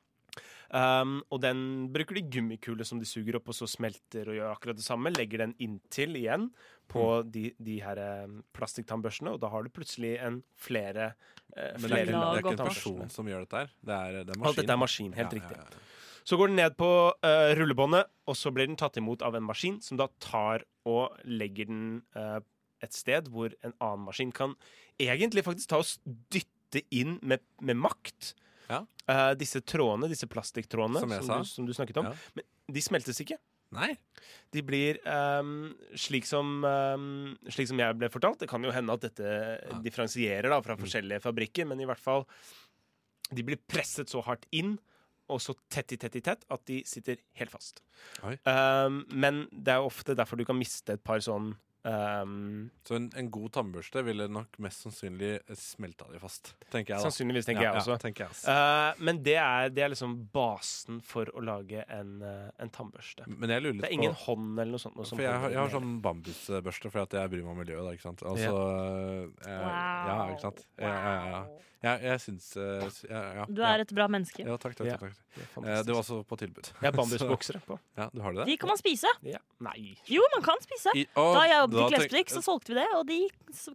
Um, 0.71 1.17
og 1.35 1.41
den 1.43 1.89
bruker 1.91 2.15
de 2.15 2.23
gummikule 2.31 2.85
som 2.87 3.01
de 3.01 3.09
suger 3.09 3.41
opp, 3.41 3.49
og 3.51 3.57
så 3.59 3.67
smelter 3.67 4.29
og 4.31 4.37
gjør 4.39 4.53
akkurat 4.53 4.79
det 4.79 4.87
samme. 4.87 5.11
Legger 5.17 5.43
den 5.43 5.55
inntil 5.59 6.15
igjen 6.21 6.47
på 6.91 7.07
de, 7.27 7.49
de 7.63 7.79
her 7.83 7.99
eh, 8.03 8.37
plastikktannbørstene, 8.57 9.35
og 9.35 9.43
da 9.43 9.51
har 9.53 9.67
du 9.67 9.71
plutselig 9.75 10.17
en 10.23 10.41
flere, 10.59 11.13
eh, 11.55 11.75
Men 11.79 11.85
det 11.85 11.91
er, 11.91 11.93
flere 11.93 12.05
ikke, 12.07 12.21
det 12.21 12.23
er 12.23 12.43
ikke 12.43 12.55
en 12.55 12.63
person 12.71 13.13
som 13.15 13.31
gjør 13.31 13.45
dette 13.47 13.63
her. 13.63 13.73
Det 13.79 13.97
er, 13.97 14.19
det 14.21 14.35
er 14.35 14.41
maskin. 14.41 14.49
Alt 14.51 14.61
dette 14.63 14.75
er 14.75 14.81
maskin, 14.83 15.13
helt 15.19 15.35
Ja, 15.35 15.41
riktig. 15.41 15.59
ja, 15.59 15.67
ja. 15.71 15.87
Så 16.31 16.37
går 16.37 16.51
den 16.51 16.59
ned 16.61 16.77
på 16.79 16.91
uh, 17.11 17.51
rullebåndet, 17.59 18.11
og 18.29 18.37
så 18.39 18.53
blir 18.55 18.69
den 18.69 18.79
tatt 18.79 18.99
imot 19.01 19.23
av 19.27 19.39
en 19.39 19.47
maskin, 19.47 19.81
som 19.83 19.99
da 19.99 20.07
tar 20.23 20.67
og 20.87 21.17
legger 21.25 21.71
den 21.71 21.85
uh, 22.19 22.39
et 22.85 22.95
sted 22.95 23.31
hvor 23.33 23.55
en 23.67 23.75
annen 23.79 24.07
maskin 24.07 24.31
kan 24.35 24.55
egentlig 25.01 25.45
faktisk 25.47 25.73
ta 25.73 25.81
og 25.81 26.15
dytte 26.33 26.85
inn 26.95 27.19
med, 27.23 27.43
med 27.65 27.79
makt. 27.81 28.35
Ja. 28.71 28.81
Uh, 29.11 29.33
disse 29.39 29.61
trådene, 29.67 30.09
disse 30.11 30.29
plastikktrådene 30.31 31.03
Som 31.03 31.15
som, 31.27 31.43
du, 31.43 31.49
som 31.51 31.67
du 31.69 31.73
snakket 31.75 31.99
om. 32.03 32.11
Ja. 32.13 32.35
Men 32.39 32.77
de 32.77 32.83
smeltes 32.85 33.19
ikke. 33.25 33.39
Nei. 33.75 33.93
De 34.51 34.63
blir 34.67 34.99
um, 35.07 35.71
slik, 35.95 36.27
som, 36.27 36.65
um, 36.67 37.37
slik 37.51 37.69
som 37.71 37.79
jeg 37.79 37.99
ble 38.01 38.09
fortalt. 38.11 38.41
Det 38.43 38.49
kan 38.51 38.63
jo 38.67 38.73
hende 38.75 38.95
at 38.97 39.05
dette 39.07 39.35
differensierer 39.85 40.51
da, 40.51 40.59
fra 40.63 40.75
Mm. 40.75 40.83
forskjellige 40.83 41.23
fabrikker, 41.23 41.67
men 41.71 41.81
i 41.83 41.87
hvert 41.87 42.03
fall 42.03 42.25
De 43.31 43.45
blir 43.47 43.61
presset 43.71 44.11
så 44.11 44.23
hardt 44.27 44.47
inn 44.51 44.73
og 45.31 45.39
så 45.39 45.55
tett 45.71 45.93
i 45.95 45.97
tett 46.03 46.17
i 46.19 46.21
tett 46.27 46.41
at 46.51 46.65
de 46.67 46.81
sitter 46.83 47.21
helt 47.39 47.53
fast. 47.53 47.79
Ehm, 48.27 49.05
men 49.15 49.45
det 49.53 49.77
er 49.77 49.87
ofte 49.87 50.17
derfor 50.19 50.35
du 50.37 50.43
kan 50.45 50.59
miste 50.59 50.97
et 50.97 51.05
par 51.07 51.23
sånn 51.23 51.53
ehm, 51.89 52.71
Så 52.85 52.97
en, 52.99 53.07
en 53.17 53.31
god 53.31 53.53
tannbørste 53.57 54.03
ville 54.05 54.27
nok 54.29 54.59
mest 54.63 54.85
sannsynlig 54.87 55.39
smelta 55.59 56.09
de 56.13 56.21
fast. 56.23 56.53
Tenker 56.71 56.95
jeg 56.95 56.99
da. 57.01 57.05
Sannsynligvis, 57.07 57.47
tenker 57.49 57.63
ja, 57.65 57.71
jeg 57.73 57.83
også. 57.83 57.95
Ja, 57.95 58.01
tenker 58.05 58.25
jeg 58.25 58.35
også. 58.35 58.51
Uh, 58.51 59.05
men 59.07 59.23
det 59.27 59.37
er, 59.41 59.71
det 59.75 59.85
er 59.87 59.93
liksom 59.95 60.17
basen 60.35 61.01
for 61.05 61.31
å 61.35 61.45
lage 61.45 61.85
en, 61.89 62.17
eh, 62.27 62.51
en 62.61 62.71
tannbørste. 62.75 63.27
Men 63.31 63.55
jeg 63.55 63.65
lurer 63.65 63.79
litt 63.79 63.87
Det 63.87 63.91
er 63.93 63.99
ingen 64.01 64.15
på 64.19 64.25
hånd 64.27 64.53
eller 64.59 64.77
noe 64.77 64.83
sånt. 64.83 64.97
Noe 65.01 65.09
For 65.09 65.25
jeg, 65.25 65.41
har- 65.45 65.51
jeg 65.57 65.61
har 65.63 65.73
sånn 65.77 65.97
bambusbørste 66.05 66.91
fordi 66.93 67.03
at 67.09 67.19
jeg 67.21 67.33
bryr 67.37 67.43
meg 67.47 67.55
om 67.57 67.61
miljøet. 67.65 67.85
Da, 67.87 67.97
ikke 67.97 68.09
sant? 68.09 68.23
Altså, 68.23 68.53
jeg, 69.47 69.59
Ja, 69.61 70.21
ikke 70.35 70.45
sant? 70.49 70.65
Ja, 70.79 70.95
ja, 70.95 71.27
ja. 71.35 71.43
Jeg, 71.81 72.03
jeg 72.05 72.21
syns 72.21 72.47
eh, 72.61 72.83
ja, 73.09 73.21
ja, 73.39 73.45
Du 73.49 73.63
er 73.65 73.81
et 73.81 73.93
bra 73.97 74.05
menneske. 74.13 74.45
Ja, 74.45 74.59
takk. 74.61 74.75
takk, 74.77 74.91
takk, 75.01 75.01
takk. 75.01 75.15
Det 75.33 75.47
Eh, 75.61 75.79
det 75.87 75.95
var 75.95 76.01
også 76.03 76.19
på 76.29 76.37
tilbud. 76.37 76.67
Jeg 76.75 76.85
har 76.91 76.93
bambusboksere 76.93 77.61
på. 77.69 77.79
Ja, 77.97 78.09
du 78.13 78.21
har 78.21 78.35
det? 78.37 78.45
De 78.51 78.57
kan 78.61 78.69
man 78.69 78.77
spise. 78.81 79.09
Ja. 79.25 79.39
Nei. 79.65 79.95
Jo, 80.11 80.25
man 80.35 80.45
kan 80.45 80.61
spise. 80.61 80.93
I, 80.99 81.07
å, 81.17 81.25
Da 81.39 81.45
jeg 81.49 81.57
jobbet 81.63 81.81
i 81.81 81.87
klesbutikk, 81.95 82.33
så 82.35 82.43
solgte 82.45 82.75
vi 82.75 82.81
det, 82.83 82.89
og 82.99 83.07
de 83.09 83.19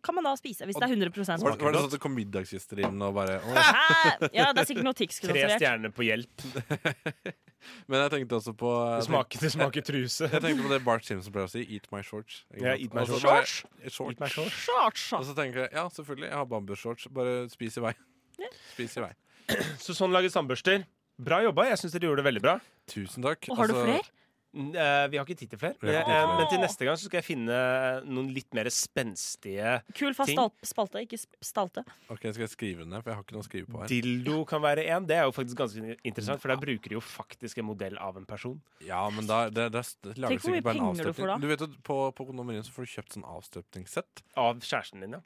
kan 0.06 0.18
man 0.20 0.28
da 0.30 0.36
spise. 0.38 0.68
Hvis 0.70 0.78
det 0.78 0.86
er 0.86 0.94
100 0.94 1.10
var, 1.16 1.40
smak. 1.40 1.64
var 1.66 1.74
det 1.74 1.82
sånn 1.82 1.90
at 1.90 1.96
det 1.98 2.02
kom 2.04 2.14
middagsgjester 2.20 2.84
inn 2.86 3.02
og 3.08 3.16
bare 3.18 3.40
å. 3.42 3.56
Hæ? 3.58 4.30
Ja, 4.36 4.52
det 4.54 4.66
er 4.66 4.70
sikkert 4.70 4.86
noe 4.92 4.98
Tix 5.02 5.18
kunne 5.24 5.34
Tre 5.40 5.58
stjerner 5.58 5.96
på 5.96 6.06
hjelp. 6.06 6.46
Men 7.90 8.04
jeg 8.04 8.12
tenkte 8.14 8.38
også 8.38 8.54
på 8.58 8.72
Det 9.00 9.06
smaker, 9.08 9.42
det 9.42 9.50
smaker 9.56 9.86
truse. 9.88 10.28
Jeg 10.30 10.44
tenkte 10.44 10.66
på 10.68 10.70
det 10.70 10.78
Bart 10.86 11.06
Simpson 11.08 11.34
pleier 11.34 11.50
å 11.50 11.52
si. 11.52 11.64
Eat 11.74 11.88
my 11.94 12.04
shorts. 12.06 12.44
Ja, 12.54 12.76
eat 12.78 12.94
my 12.94 13.06
shorts. 13.10 13.26
bare- 13.26 13.48
shorts. 13.90 14.12
Eat 14.14 14.22
my 14.22 14.30
shorts. 14.30 14.60
Shorts. 14.68 15.06
Og 15.18 15.26
så 15.26 15.34
tenker 15.38 15.64
jeg 15.66 15.74
ja, 15.74 15.88
selvfølgelig, 15.96 16.30
jeg 16.30 16.38
har 16.38 16.46
bambusshorts. 16.52 17.08
Bare 17.16 17.34
spis 17.50 17.80
i 17.82 17.86
vei. 17.88 17.95
Ja. 18.42 18.50
Spis 18.74 18.98
i 18.98 19.06
vei. 19.06 19.14
Så 19.80 19.94
sånn 19.98 20.12
lages 20.16 20.34
tannbørster. 20.34 20.86
Bra 21.22 21.42
jobba. 21.46 21.70
Jeg 21.70 21.78
syns 21.80 21.94
dere 21.96 22.10
gjorde 22.10 22.24
det 22.24 22.30
veldig 22.34 22.42
bra. 22.44 22.60
Tusen 22.92 23.24
takk. 23.24 23.48
Og 23.54 23.58
har 23.62 23.68
du 23.72 23.76
Altså, 23.76 23.86
flere? 23.88 24.12
Eh, 24.56 25.08
vi 25.12 25.18
har 25.20 25.26
ikke 25.28 25.36
tid 25.36 25.50
til 25.52 25.60
flere. 25.60 25.76
Ja. 25.84 26.00
har 26.00 26.00
ikke 26.00 26.06
tid 26.06 26.08
til 26.08 26.16
Eh, 26.16 26.22
flere. 26.26 26.38
men 26.40 26.48
til 26.48 26.60
neste 26.64 26.86
gang 26.88 26.96
så 26.96 27.06
skal 27.10 27.18
jeg 27.20 27.26
finne 27.28 27.58
noen 28.08 28.30
litt 28.34 28.54
mer 28.56 28.70
spenstige 28.72 29.82
Kul 29.94 30.14
fast 30.16 30.32
spalte, 30.64 31.02
ikke 31.04 31.20
stalte. 31.44 31.84
Ok, 32.10 32.22
Skal 32.32 32.46
jeg 32.46 32.50
skrive 32.54 32.80
den 32.86 32.90
ned? 32.94 33.04
For 33.04 33.12
jeg 33.12 33.18
har 33.20 33.24
ikke 33.26 33.36
noe 33.36 33.44
å 33.44 33.48
skrive 33.50 33.68
på 33.68 33.82
her. 33.84 33.88
Dildo 33.92 34.38
kan 34.48 34.62
være 34.64 34.86
en. 34.96 35.06
Det 35.06 35.18
er 35.18 35.24
jo 35.28 35.34
faktisk 35.36 35.60
ganske 35.60 35.98
interessant, 36.08 36.40
for 36.42 36.48
der 36.54 36.58
bruker 36.62 36.88
de 36.90 36.96
jo 36.96 37.04
faktisk 37.04 37.60
en 37.60 37.68
modell 37.68 37.98
av 38.00 38.16
en 38.18 38.26
person. 38.26 38.62
Ja, 38.80 39.04
men 39.10 39.28
da, 39.28 39.50
det, 39.50 39.72
det, 39.76 39.84
det 40.08 40.18
lager 40.24 40.40
sikkert 40.40 40.64
bare 40.64 40.80
en 40.80 40.88
avstøpning. 40.90 41.16
du 41.16 41.22
får. 41.22 41.42
Du 41.42 41.48
vet 41.52 41.62
at 41.68 41.78
På, 41.84 42.00
på 42.16 42.26
kondomeriet 42.32 42.66
så 42.66 42.72
får 42.72 42.88
du 42.88 42.94
kjøpt 42.96 43.18
sånn 43.20 43.28
avstøpningssett. 43.28 44.24
Av 44.40 44.56
kjæresten 44.64 45.04
din, 45.04 45.20
ja. 45.20 45.24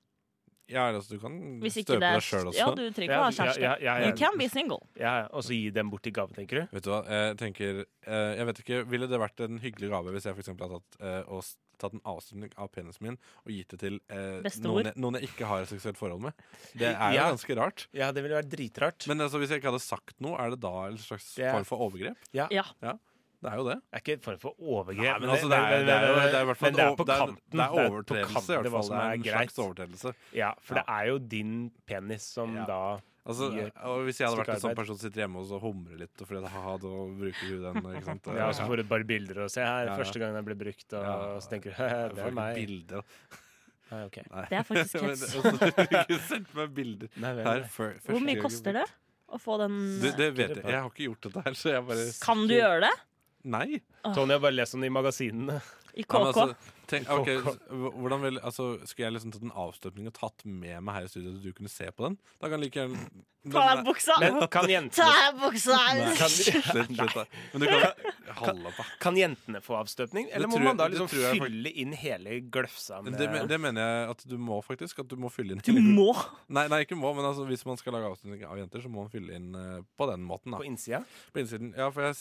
Ja, 0.70 0.88
altså, 0.94 1.16
du 1.16 1.22
kan 1.24 1.36
støpe 1.66 1.98
det 1.98 2.02
deg 2.04 2.26
sjøl 2.26 2.50
også. 2.52 2.60
Ja, 2.60 2.68
du 2.78 2.84
trenger 2.94 3.10
ikke 3.10 3.22
å 3.22 3.24
ha 3.26 3.32
kjæreste. 3.36 3.64
ja, 3.64 3.72
ja, 3.82 3.96
ja. 4.04 4.10
You 4.12 4.18
can 4.20 4.38
be 4.40 4.50
single. 4.52 4.82
ja 5.00 5.14
og 5.34 5.44
så 5.46 5.56
gi 5.58 5.72
dem 5.74 5.90
bort 5.90 6.06
i 6.06 6.14
gave, 6.14 6.36
tenker 6.38 6.62
du? 6.62 6.76
Vet 6.78 6.86
du 6.86 6.92
hva, 6.94 7.00
jeg 7.10 7.40
tenker 7.42 7.82
eh, 7.84 8.30
Jeg 8.38 8.46
vet 8.50 8.62
ikke, 8.64 8.84
Ville 8.92 9.10
det 9.10 9.20
vært 9.22 9.42
en 9.46 9.58
hyggelig 9.64 9.90
gave 9.92 10.14
hvis 10.14 10.30
jeg 10.30 10.38
for 10.38 10.44
eksempel 10.46 10.70
hadde 10.70 10.80
tatt, 10.84 11.02
eh, 11.02 11.34
og 11.34 11.44
tatt 11.80 11.96
en 11.96 12.04
avstøpning 12.12 12.54
av 12.60 12.68
penisen 12.76 13.06
min 13.08 13.18
og 13.18 13.52
gitt 13.56 13.74
det 13.74 13.80
til 13.82 14.00
eh, 14.12 14.50
noen, 14.62 14.90
jeg, 14.92 14.96
noen 15.00 15.18
jeg 15.20 15.30
ikke 15.32 15.48
har 15.50 15.64
et 15.64 15.72
seksuelt 15.72 16.00
forhold 16.00 16.26
med? 16.28 16.48
Det 16.76 16.90
er 16.92 17.16
jo 17.16 17.28
ganske 17.34 17.60
rart. 17.60 17.86
Ja, 17.96 18.12
det 18.16 18.26
ville 18.26 18.36
vært 18.42 18.52
dritrart. 18.52 19.08
Men 19.10 19.24
altså, 19.26 19.40
hvis 19.42 19.54
jeg 19.54 19.62
ikke 19.64 19.72
hadde 19.72 19.84
sagt 19.86 20.18
noe, 20.24 20.36
er 20.38 20.54
det 20.54 20.60
da 20.66 20.74
en 20.90 21.00
slags 21.00 21.32
form 21.40 21.68
for 21.68 21.88
overgrep? 21.88 22.20
Ja. 22.36 22.50
Ja. 22.52 22.98
Det 23.40 23.48
er 23.52 23.56
jo 23.56 23.64
det. 23.70 23.76
Det 23.80 23.96
er 23.96 24.02
ikke 24.04 24.14
en 24.18 24.24
form 24.26 24.40
for 24.42 24.56
overgrep. 24.60 25.00
Nei, 25.06 25.20
men 25.24 25.30
altså, 25.32 25.48
det 25.48 25.58
er, 25.58 25.70
det 25.88 25.94
er 25.96 26.08
det 26.10 26.34
er 26.36 26.42
i 26.42 26.48
hvert 26.50 26.58
fall 26.60 26.74
det 26.76 26.84
er 26.86 26.96
på 27.00 27.06
kanten. 27.08 27.38
Det 27.54 27.62
er 27.66 27.76
overtredelse, 27.86 28.50
i 28.52 28.58
hvert 28.58 28.74
fall. 28.74 28.90
Det 28.90 29.04
er 29.04 29.14
en 29.14 29.24
slags 29.30 29.60
overtredelse. 29.64 30.14
Ja, 30.36 30.50
for 30.60 30.76
Ja. 30.76 30.82
det 30.84 30.96
er 30.98 31.06
jo 31.14 31.18
din 31.36 31.54
penis 31.88 32.26
som 32.34 32.56
Ja. 32.56 32.66
da 32.66 32.82
Altså, 33.30 33.46
og 33.86 34.06
Hvis 34.08 34.18
jeg 34.18 34.26
hadde 34.28 34.40
vært 34.42 34.56
en 34.56 34.62
sånn 34.64 34.76
person 34.76 34.98
som 34.98 35.04
sitter 35.10 35.22
hjemme 35.22 35.38
og 35.38 35.62
humrer 35.62 36.00
litt, 36.00 36.22
og 36.22 36.26
fordi 36.28 36.48
ha 36.50 36.72
det 36.78 36.82
da 36.90 37.02
bruker 37.20 37.46
du 37.52 37.58
den 37.62 37.76
ikke 37.94 38.06
sant? 38.08 38.26
Ja, 38.40 38.48
og 38.48 38.56
så 38.58 38.66
får 38.66 38.78
du 38.78 38.84
bare 38.90 39.04
bilder 39.06 39.44
og 39.44 39.52
se 39.54 39.62
her. 39.62 39.86
Ja, 39.86 39.92
ja. 39.92 39.98
Første 40.00 40.20
gang 40.20 40.34
den 40.34 40.46
ble 40.48 40.56
brukt, 40.56 40.94
og 40.98 41.04
Ja. 41.04 41.40
så 41.40 41.50
tenker 41.52 41.76
du 41.76 42.16
det 42.16 42.26
er 42.26 42.32
meg. 42.32 42.56
Bilder. 42.56 43.04
Nei, 43.92 44.04
okay. 44.06 44.24
Nei. 44.32 44.46
Det 44.50 44.58
er 44.58 44.64
faktisk 44.64 45.02
hets. 45.02 45.22
det- 45.34 46.06
altså, 46.10 46.56
meg 46.56 46.74
bilder 46.74 47.10
Nei, 47.18 47.34
her 47.36 47.44
nei. 47.44 47.60
Hvor 48.06 48.20
mye 48.26 48.42
koster 48.42 48.74
det 48.80 48.86
å 49.30 49.38
få 49.42 49.60
den 49.62 49.78
du, 50.02 50.10
det 50.18 50.32
vet 50.38 50.56
jeg. 50.56 50.66
Jeg 50.66 50.80
har 50.82 50.90
ikke 50.90 51.06
gjort 51.08 51.22
dette 51.28 51.44
her, 51.46 51.54
så 51.58 51.70
jeg 51.76 51.86
bare 51.86 52.06
Kan 52.22 52.48
du 52.50 52.54
gjøre 52.56 52.82
det? 52.88 52.96
Nei. 53.44 53.80
Tony 54.16 54.34
har 54.34 54.40
bare 54.44 54.52
lest 54.58 54.74
om 54.76 54.82
det 54.84 54.88
i 54.88 54.94
magasinene. 54.94 55.62
I 55.94 56.04
Ja, 56.04 56.20
men 56.20 56.34
KK? 56.34 56.40
altså, 56.42 56.56
tenk, 56.90 57.10
ok, 57.10 57.30
hvordan 57.70 58.24
vil, 58.26 58.40
altså, 58.44 58.72
Skulle 58.84 59.08
jeg 59.08 59.18
liksom 59.18 59.34
tatt 59.36 59.46
en 59.48 59.56
avstøpning 59.66 60.10
og 60.10 60.16
tatt 60.18 60.46
med 60.46 60.82
meg 60.84 61.00
her 61.00 61.10
i 61.10 61.12
studio, 61.12 61.36
så 61.36 61.44
du 61.44 61.54
kunne 61.58 61.72
se 61.72 61.90
på 61.92 62.08
den? 62.08 62.20
Da 62.42 62.52
kan 62.52 62.62
like 62.64 62.80
gjerne 62.82 63.10
Ta 63.52 63.62
av 63.72 63.86
buksa! 63.88 64.16
Men 64.20 64.36
kan 64.52 64.66
Ta 64.68 64.72
jentene, 64.74 65.06
av 65.08 65.38
deg 65.38 65.44
buksa! 65.46 65.76
kan, 66.20 66.32
Slutt, 66.34 66.90
slutt 66.92 67.14
da. 67.16 67.24
Men 67.54 67.64
du 67.64 67.68
kan 67.70 68.34
Hold 68.40 68.68
opp, 68.70 68.82
kan 69.02 69.18
jentene 69.18 69.62
få 69.64 69.78
avstøpning? 69.80 70.28
Eller 70.36 70.52
må 70.52 70.58
tror 70.58 70.68
man 70.68 70.80
da 70.82 70.90
liksom 70.92 71.08
fylle 71.10 71.72
inn 71.72 71.96
hele 71.98 72.42
gløfsa 72.52 73.00
med 73.06 73.16
Det, 73.18 73.30
det 73.50 73.60
mener 73.64 73.88
jeg 73.88 74.10
at 74.12 74.26
du 74.30 74.36
må, 74.44 74.60
faktisk. 74.66 75.00
At 75.06 75.10
du 75.10 75.16
må 75.20 75.32
fylle 75.34 75.56
inn 75.56 75.64
Du 75.64 75.80
må! 75.80 76.12
Nei, 76.52 76.68
nei, 76.72 76.82
ikke 76.84 77.00
må, 77.00 77.14
men 77.16 77.30
altså, 77.30 77.48
hvis 77.50 77.64
man 77.70 77.80
skal 77.80 77.96
lage 77.96 78.12
avstøpning 78.12 78.44
av 78.44 78.60
jenter, 78.60 78.84
så 78.84 78.92
må 78.92 79.06
man 79.06 79.14
fylle 79.14 79.40
inn 79.40 79.56
uh, 79.56 79.80
på 79.98 80.10
den 80.12 80.28
måten. 80.28 80.54
Da. 80.54 80.60
på 80.60 80.68
innsida? 80.68 81.02
På 81.34 81.42
innsiden. 81.42 81.72
Ja, 81.80 81.88
for 81.96 82.10
jeg, 82.10 82.20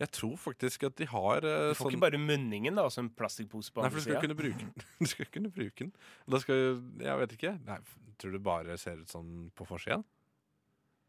jeg 0.00 0.10
tror 0.16 0.34
faktisk 0.40 0.88
at 0.88 0.96
de 1.00 1.10
har 1.12 1.44
uh, 1.44 1.52
Du 1.70 1.76
får 1.76 1.82
sånn 1.82 1.92
ikke 1.92 2.04
bare 2.06 2.22
munningen, 2.24 2.80
da, 2.80 2.88
og 2.88 2.94
så 2.94 3.04
en 3.04 3.12
plastikkpose 3.12 3.74
på 3.74 3.84
Nei, 3.84 3.92
andre 3.92 4.03
du 4.04 4.10
skal 4.12 4.20
kunne 4.22 4.36
bruke 4.38 4.60
den. 4.60 4.86
Du 5.00 5.10
skal 5.10 5.30
kunne 5.32 5.50
bruke 5.54 5.78
den. 5.80 5.92
Og 6.26 6.36
Da 6.36 6.40
skal 6.44 6.62
Jeg 7.02 7.18
vet 7.24 7.36
ikke. 7.38 7.54
Nei, 7.66 7.78
tror 8.20 8.36
du 8.36 8.40
bare 8.44 8.78
ser 8.80 9.00
ut 9.02 9.10
sånn 9.10 9.50
på 9.56 9.66
forsida? 9.68 10.02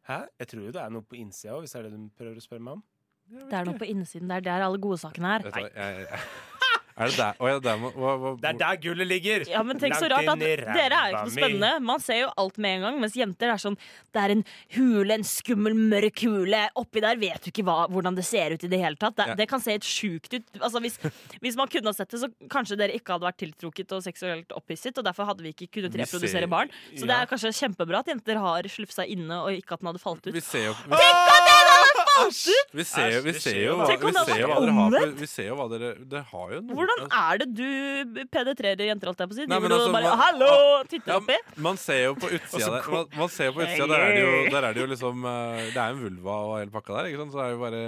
Hæ? 0.09 0.19
Jeg 0.39 0.51
tror 0.51 0.67
jo 0.67 0.73
det 0.75 0.81
er 0.83 0.91
noe 0.93 1.05
på 1.05 1.17
innsida 1.17 1.55
òg, 1.55 1.65
hvis 1.65 1.73
det 1.73 1.81
er 1.81 1.87
det 1.89 1.97
du 1.97 2.09
prøver 2.17 2.37
å 2.37 2.45
spørre 2.45 2.65
meg 2.65 2.79
om. 2.79 2.83
Det 3.25 3.57
er 3.57 3.65
noe 3.65 3.79
på 3.81 3.87
innsiden. 3.89 4.29
Det 4.29 4.37
er 4.37 4.45
der 4.45 4.65
alle 4.67 4.81
godsakene 4.81 5.31
er. 5.37 5.45
Vet 5.47 5.55
du 5.55 5.63
hva, 5.63 5.69
jeg, 5.73 6.05
jeg, 6.05 6.64
er 6.95 7.09
det 7.11 7.17
der? 7.19 7.39
oh, 7.43 7.47
ja, 7.49 7.59
der 7.59 7.79
må 7.81 7.89
hva, 7.91 8.11
hva, 8.21 8.29
Det 8.39 8.49
er 8.53 8.59
der 8.61 8.77
gullet 8.85 9.07
ligger! 9.09 9.43
Ja, 9.51 9.61
men 9.67 9.79
tenk 9.81 9.97
så 9.99 10.07
rart 10.11 10.29
at 10.31 10.39
Dere 10.39 10.75
er 10.75 11.09
jo 11.11 11.17
ikke 11.17 11.23
noe 11.25 11.33
spennende. 11.35 11.71
Man 11.83 11.99
ser 12.03 12.21
jo 12.21 12.29
alt 12.39 12.59
med 12.63 12.77
en 12.77 12.85
gang. 12.87 12.99
Mens 13.03 13.17
jenter 13.19 13.51
er 13.51 13.59
sånn 13.59 13.75
Det 14.15 14.21
er 14.21 14.33
en 14.37 14.43
hule, 14.77 15.17
en 15.17 15.25
skummel, 15.27 15.75
mørk 15.75 16.23
hule. 16.23 16.61
Oppi 16.79 17.03
der 17.03 17.19
vet 17.19 17.43
du 17.43 17.51
ikke 17.51 17.65
hva, 17.67 17.77
hvordan 17.91 18.15
det 18.15 18.23
ser 18.27 18.55
ut 18.55 18.63
i 18.63 18.71
det 18.71 18.79
hele 18.79 18.95
tatt. 19.01 19.17
Det, 19.19 19.27
Ja. 19.27 19.35
det 19.35 19.49
kan 19.51 19.59
se 19.59 19.75
helt 19.75 19.83
sjukt 19.87 20.31
ut. 20.37 20.47
Altså, 20.61 20.79
hvis, 20.85 20.95
hvis 21.43 21.59
man 21.59 21.67
kunne 21.67 21.91
ha 21.91 21.95
sett 21.97 22.15
det, 22.15 22.21
så 22.23 22.31
kanskje 22.53 22.77
dere 22.79 22.95
ikke 22.95 23.17
hadde 23.17 23.27
vært 23.27 23.39
tiltrukket 23.43 23.91
og 23.97 24.03
seksuelt 24.05 24.55
opphisset. 24.55 24.95
Og 24.97 25.03
derfor 25.03 25.27
hadde 25.27 25.43
vi 25.43 25.51
ikke 25.51 25.67
kunnet 25.79 25.99
reprodusere 25.99 26.47
barn. 26.47 26.71
Så 26.95 27.03
det 27.09 27.15
er 27.19 27.27
kanskje 27.27 27.51
kjempebra 27.59 28.05
at 28.05 28.13
jenter 28.13 28.39
har 28.39 28.71
slufsa 28.71 29.03
inne, 29.03 29.41
og 29.43 29.51
ikke 29.51 29.75
at 29.75 29.83
den 29.83 29.91
hadde 29.91 30.03
falt 30.03 30.23
ut. 30.29 30.33
Vi 30.35 30.43
ser 30.43 30.69
jo 30.69 30.75
vi, 30.85 30.95
vi 30.95 31.03
ser 31.03 31.59
jo, 31.59 31.67
vi 31.67 31.74
Æsj, 32.23 32.55
det 32.79 32.85
ser 32.87 33.15
vi 33.25 33.33
ser 33.37 33.57
jo 33.59 33.75
hva, 33.79 33.87
vi 33.89 34.11
ser 34.15 34.39
jo 34.39 34.47
hva 34.49 34.59
dere 34.63 34.73
har 34.77 34.91
på. 34.95 35.07
Vi 35.19 35.27
ser 35.27 35.47
jo 35.49 35.55
hva 35.59 35.65
dere 35.71 35.89
Det 36.13 36.21
har 36.31 36.53
jo 36.55 36.59
noe 36.61 36.75
Hvordan 36.79 37.03
er 37.19 37.41
det 37.41 37.47
du 37.59 38.23
penetrerer 38.31 38.85
jenter, 38.89 39.11
alt 39.11 39.19
jeg 39.23 39.29
på 39.31 39.35
å 39.35 39.39
si? 39.39 39.45
Driver 39.49 39.67
du 39.69 39.75
altså, 39.75 39.87
og 39.89 39.95
bare 39.97 40.09
man- 40.09 40.19
'hallo', 40.23 40.87
titter 40.87 41.11
Ja, 41.13 41.19
oppi? 41.19 41.37
man 41.67 41.77
ser 41.77 42.03
jo 42.05 42.13
på 42.15 42.29
utsida 42.37 42.69
der 42.75 42.91
man, 42.91 43.05
man 43.17 43.29
ser 43.29 43.45
jo 43.45 43.53
på 43.57 43.61
utsida, 43.65 43.87
der, 43.87 43.99
er 43.99 44.13
det 44.15 44.21
jo, 44.25 44.49
der 44.55 44.63
er 44.69 44.73
det 44.73 44.81
jo 44.81 44.87
liksom 44.93 45.25
eh, 45.25 45.65
Det 45.73 45.77
er 45.77 45.89
en 45.89 45.99
vulva 46.05 46.35
og 46.45 46.53
hele 46.59 46.71
pakka 46.71 46.93
der, 46.97 47.09
ikke 47.11 47.19
sant? 47.23 47.31
Så 47.33 47.37
det 47.41 47.45
er 47.45 47.51
jo 47.51 47.59
bare 47.65 47.83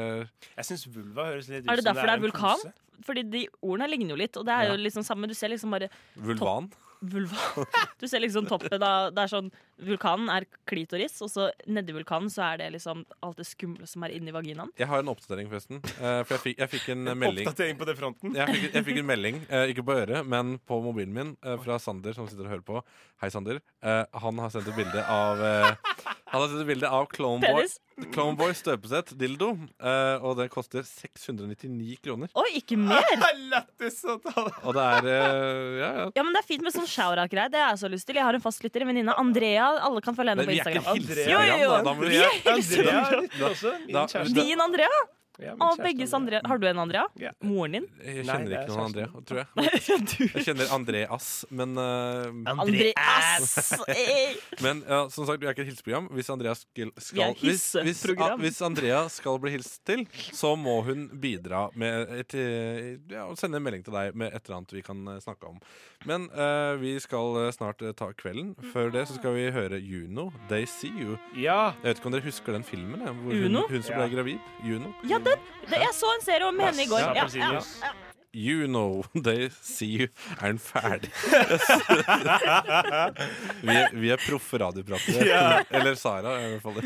Jeg 0.57 0.65
syns 0.71 0.83
vulva 0.87 1.25
høres 1.31 1.47
litt 1.49 1.63
ut 1.63 1.71
Er 1.71 1.75
det 1.75 1.83
som 1.83 1.93
derfor 1.95 2.05
det 2.07 2.11
er 2.11 2.17
en 2.17 2.25
vulkan? 2.27 2.59
pose. 2.61 2.73
Fordi 3.05 3.21
de 3.29 3.47
ordene 3.61 3.87
ligner 3.91 4.09
jo 4.09 4.15
litt, 4.17 4.35
og 4.37 4.45
det 4.45 4.53
er 4.57 4.71
jo 4.71 4.75
liksom 4.81 5.03
samme. 5.05 5.27
Du 5.29 5.33
ser 5.37 5.49
liksom 5.53 5.69
bare 5.69 5.87
vulvan. 6.17 6.71
Vulva. 7.01 7.65
Du 7.99 8.07
ser 8.07 8.21
liksom 8.21 8.45
toppen 8.45 8.83
av 8.83 9.13
Det 9.15 9.23
er 9.23 9.31
sånn 9.31 9.47
Vulkanen 9.87 10.29
er 10.33 10.45
klitoris, 10.69 11.19
og 11.21 11.29
så 11.29 11.47
nedi 11.69 11.93
vulkanen 11.93 12.31
så 12.33 12.47
er 12.47 12.61
det 12.63 12.67
liksom 12.73 13.03
alt 13.25 13.37
det 13.37 13.45
skumle 13.45 13.85
som 13.89 14.01
er 14.07 14.15
inni 14.15 14.33
vaginaen. 14.33 14.71
Jeg 14.77 14.89
har 14.89 15.03
en 15.03 15.11
oppdatering, 15.11 15.49
forresten. 15.51 15.83
Eh, 15.85 16.21
for 16.25 16.33
jeg 16.33 16.41
fikk, 16.41 16.55
jeg 16.63 16.71
fikk 16.71 16.87
en 16.95 17.03
melding 17.11 17.45
Oppdatering 17.45 17.77
på 17.77 17.85
det 17.85 17.95
fronten. 17.99 18.33
jeg 18.33 18.55
fikk, 18.55 18.65
jeg 18.73 18.87
fikk 18.87 19.01
en 19.03 19.09
melding, 19.11 19.37
eh, 19.45 19.67
ikke 19.73 19.85
på 19.85 19.99
øret, 20.01 20.25
men 20.25 20.55
på 20.65 20.79
mobilen 20.81 21.13
min, 21.13 21.35
eh, 21.45 21.59
fra 21.61 21.77
Sander, 21.81 22.17
som 22.17 22.25
sitter 22.25 22.49
og 22.49 22.55
hører 22.55 22.65
på. 22.65 22.81
Hei, 23.17 23.31
Sander. 23.33 23.57
Eh, 23.81 24.03
han 24.21 24.37
har 24.43 24.51
sendt 24.53 24.67
et 24.69 24.75
bilde 24.77 25.01
av 25.09 25.39
eh, 25.41 25.71
Han 26.29 26.41
har 26.43 26.51
sendt 26.51 26.61
et 26.61 26.67
bilde 26.69 26.89
av 26.93 27.07
Cloneboy, 27.09 27.63
Penis. 27.63 27.79
Cloneboy 28.13 28.51
støpesett 28.53 29.15
dildo, 29.17 29.47
eh, 29.81 30.21
og 30.21 30.35
det 30.37 30.45
koster 30.53 30.85
699 30.85 31.97
kroner. 32.05 32.29
Oi, 32.37 32.45
ikke 32.59 32.77
mer! 32.77 33.01
Lættis 33.53 33.97
å 34.05 34.19
ta 34.21 34.35
det. 34.45 34.53
Og 34.69 34.77
det 34.77 34.85
er 34.99 35.09
eh, 35.15 35.73
Ja, 35.81 35.89
ja. 36.03 36.05
Ja, 36.19 36.25
men 36.27 36.37
Det 36.37 36.43
er 36.43 36.49
fint 36.51 36.67
med 36.67 36.75
sånn 36.77 36.85
shout-out-greie. 36.91 37.49
Det 37.55 37.63
har 37.63 37.73
jeg 37.73 37.81
så 37.81 37.89
lyst 37.95 38.05
til. 38.11 38.19
Jeg 38.21 38.27
har 38.29 38.37
en 38.37 38.45
fastlytter, 38.45 38.85
en 38.85 38.91
venninne. 38.93 39.17
Andrea. 39.17 39.71
Alle 39.89 40.05
kan 40.05 40.13
følge 40.17 40.35
henne 40.35 40.45
Men 40.45 40.51
på 40.51 40.53
vi 40.53 40.61
er 40.61 40.69
ikke 40.75 40.83
Instagram. 40.83 41.01
Andrea. 41.01 41.27
Jo, 41.33 41.41
jo, 41.49 41.57
jo. 41.63 41.69
da. 41.73 41.81
Da 41.89 41.97
må 41.97 42.05
Vi 42.13 42.21
er 42.21 42.41
hilseprogram. 42.51 43.13
Andrea 43.17 43.49
også. 43.53 43.73
Min 43.87 43.97
Da- 43.97 44.07
kjæreste. 44.13 44.43
Din 44.43 44.67
Andrea? 44.69 45.01
Ja, 45.37 45.53
kjæreste 45.53 45.83
begges 45.85 46.13
Andrea. 46.17 46.41
Har 46.49 46.57
du 46.57 46.65
en 46.67 46.79
Andrea? 46.81 47.03
Ja. 47.21 47.31
Moren 47.45 47.75
din? 47.77 47.83
Jeg 48.01 48.23
kjenner 48.25 48.53
er 48.57 48.63
ikke 48.63 48.73
noen 48.73 48.87
Andrea, 48.87 49.21
tror 49.29 49.41
jeg. 49.43 49.47
Jeg 50.33 50.45
kjenner 50.47 50.71
Andreas, 50.73 51.27
men 51.53 51.75
uh, 51.77 52.53
Andreas! 52.55 53.51
Men 54.65 54.81
ja, 54.87 55.03
som 55.13 55.27
sagt, 55.27 55.41
vi 55.41 55.45
er 55.45 55.53
ikke 55.53 55.61
et 55.61 55.69
hilseprogram. 55.69 56.07
Hvis 56.17 56.29
Andrea 56.33 56.55
skal, 56.57 56.89
skal 56.97 57.35
hvis, 57.41 57.65
hvis, 57.85 58.01
ah, 58.17 58.33
hvis 58.41 58.57
Andrea 58.65 59.03
skal 59.13 59.37
bli 59.43 59.53
hilst 59.53 59.77
til, 59.85 60.05
så 60.33 60.55
må 60.57 60.79
hun 60.87 61.05
bidra 61.21 61.67
med 61.77 62.09
et, 62.17 62.33
eh, 62.33 62.89
ja, 63.11 63.27
sende 63.37 63.59
en 63.61 63.65
melding 63.67 63.85
til 63.85 63.93
deg 63.93 64.17
med 64.17 64.33
et 64.33 64.41
eller 64.47 64.57
annet 64.57 64.73
vi 64.73 64.83
kan 64.85 65.03
eh, 65.13 65.19
snakke 65.23 65.51
om. 65.51 65.59
Men 66.09 66.27
uh, 66.33 66.73
vi 66.81 66.95
skal 67.03 67.51
snart 67.53 67.81
ta 67.99 68.09
kvelden. 68.17 68.55
Før 68.73 68.89
det 68.93 69.05
så 69.09 69.17
skal 69.19 69.35
vi 69.37 69.47
høre 69.53 69.77
Juno, 69.81 70.29
'They 70.47 70.65
See 70.69 70.93
You'. 70.93 71.17
Ja. 71.37 71.73
Jeg 71.83 71.91
vet 71.91 72.01
ikke 72.01 72.09
om 72.11 72.17
dere 72.17 72.27
husker 72.27 72.57
den 72.57 72.65
filmen? 72.65 73.01
Hvor 73.05 73.33
hun, 73.33 73.47
Uno? 73.51 73.65
hun 73.69 73.83
som 73.83 73.93
Ja. 73.93 74.05
ble 74.05 74.15
gravid? 74.15 74.51
Juno. 74.65 74.93
Ja, 75.09 75.19
den! 75.29 75.39
Det, 75.67 75.77
jeg 75.83 75.93
så 75.97 76.07
en 76.15 76.23
serie 76.25 76.45
om 76.47 76.59
henne 76.63 76.81
i 76.83 76.91
går. 76.91 76.99
Ja, 77.17 77.25
ja, 77.35 77.49
ja. 77.59 77.63
You 78.37 78.67
know, 78.67 79.03
they 79.15 79.49
see 79.61 79.85
you. 79.85 80.07
Er 80.41 80.47
den 80.51 80.59
ferdig? 80.59 81.09
vi, 83.65 83.73
er, 83.73 83.95
vi 83.97 84.09
er 84.13 84.17
proffe 84.21 84.57
radiopratere. 84.61 85.63
Eller 85.73 85.95
Sara, 85.97 86.35
i 86.43 86.45
hvert 86.51 86.61
fall. 86.61 86.77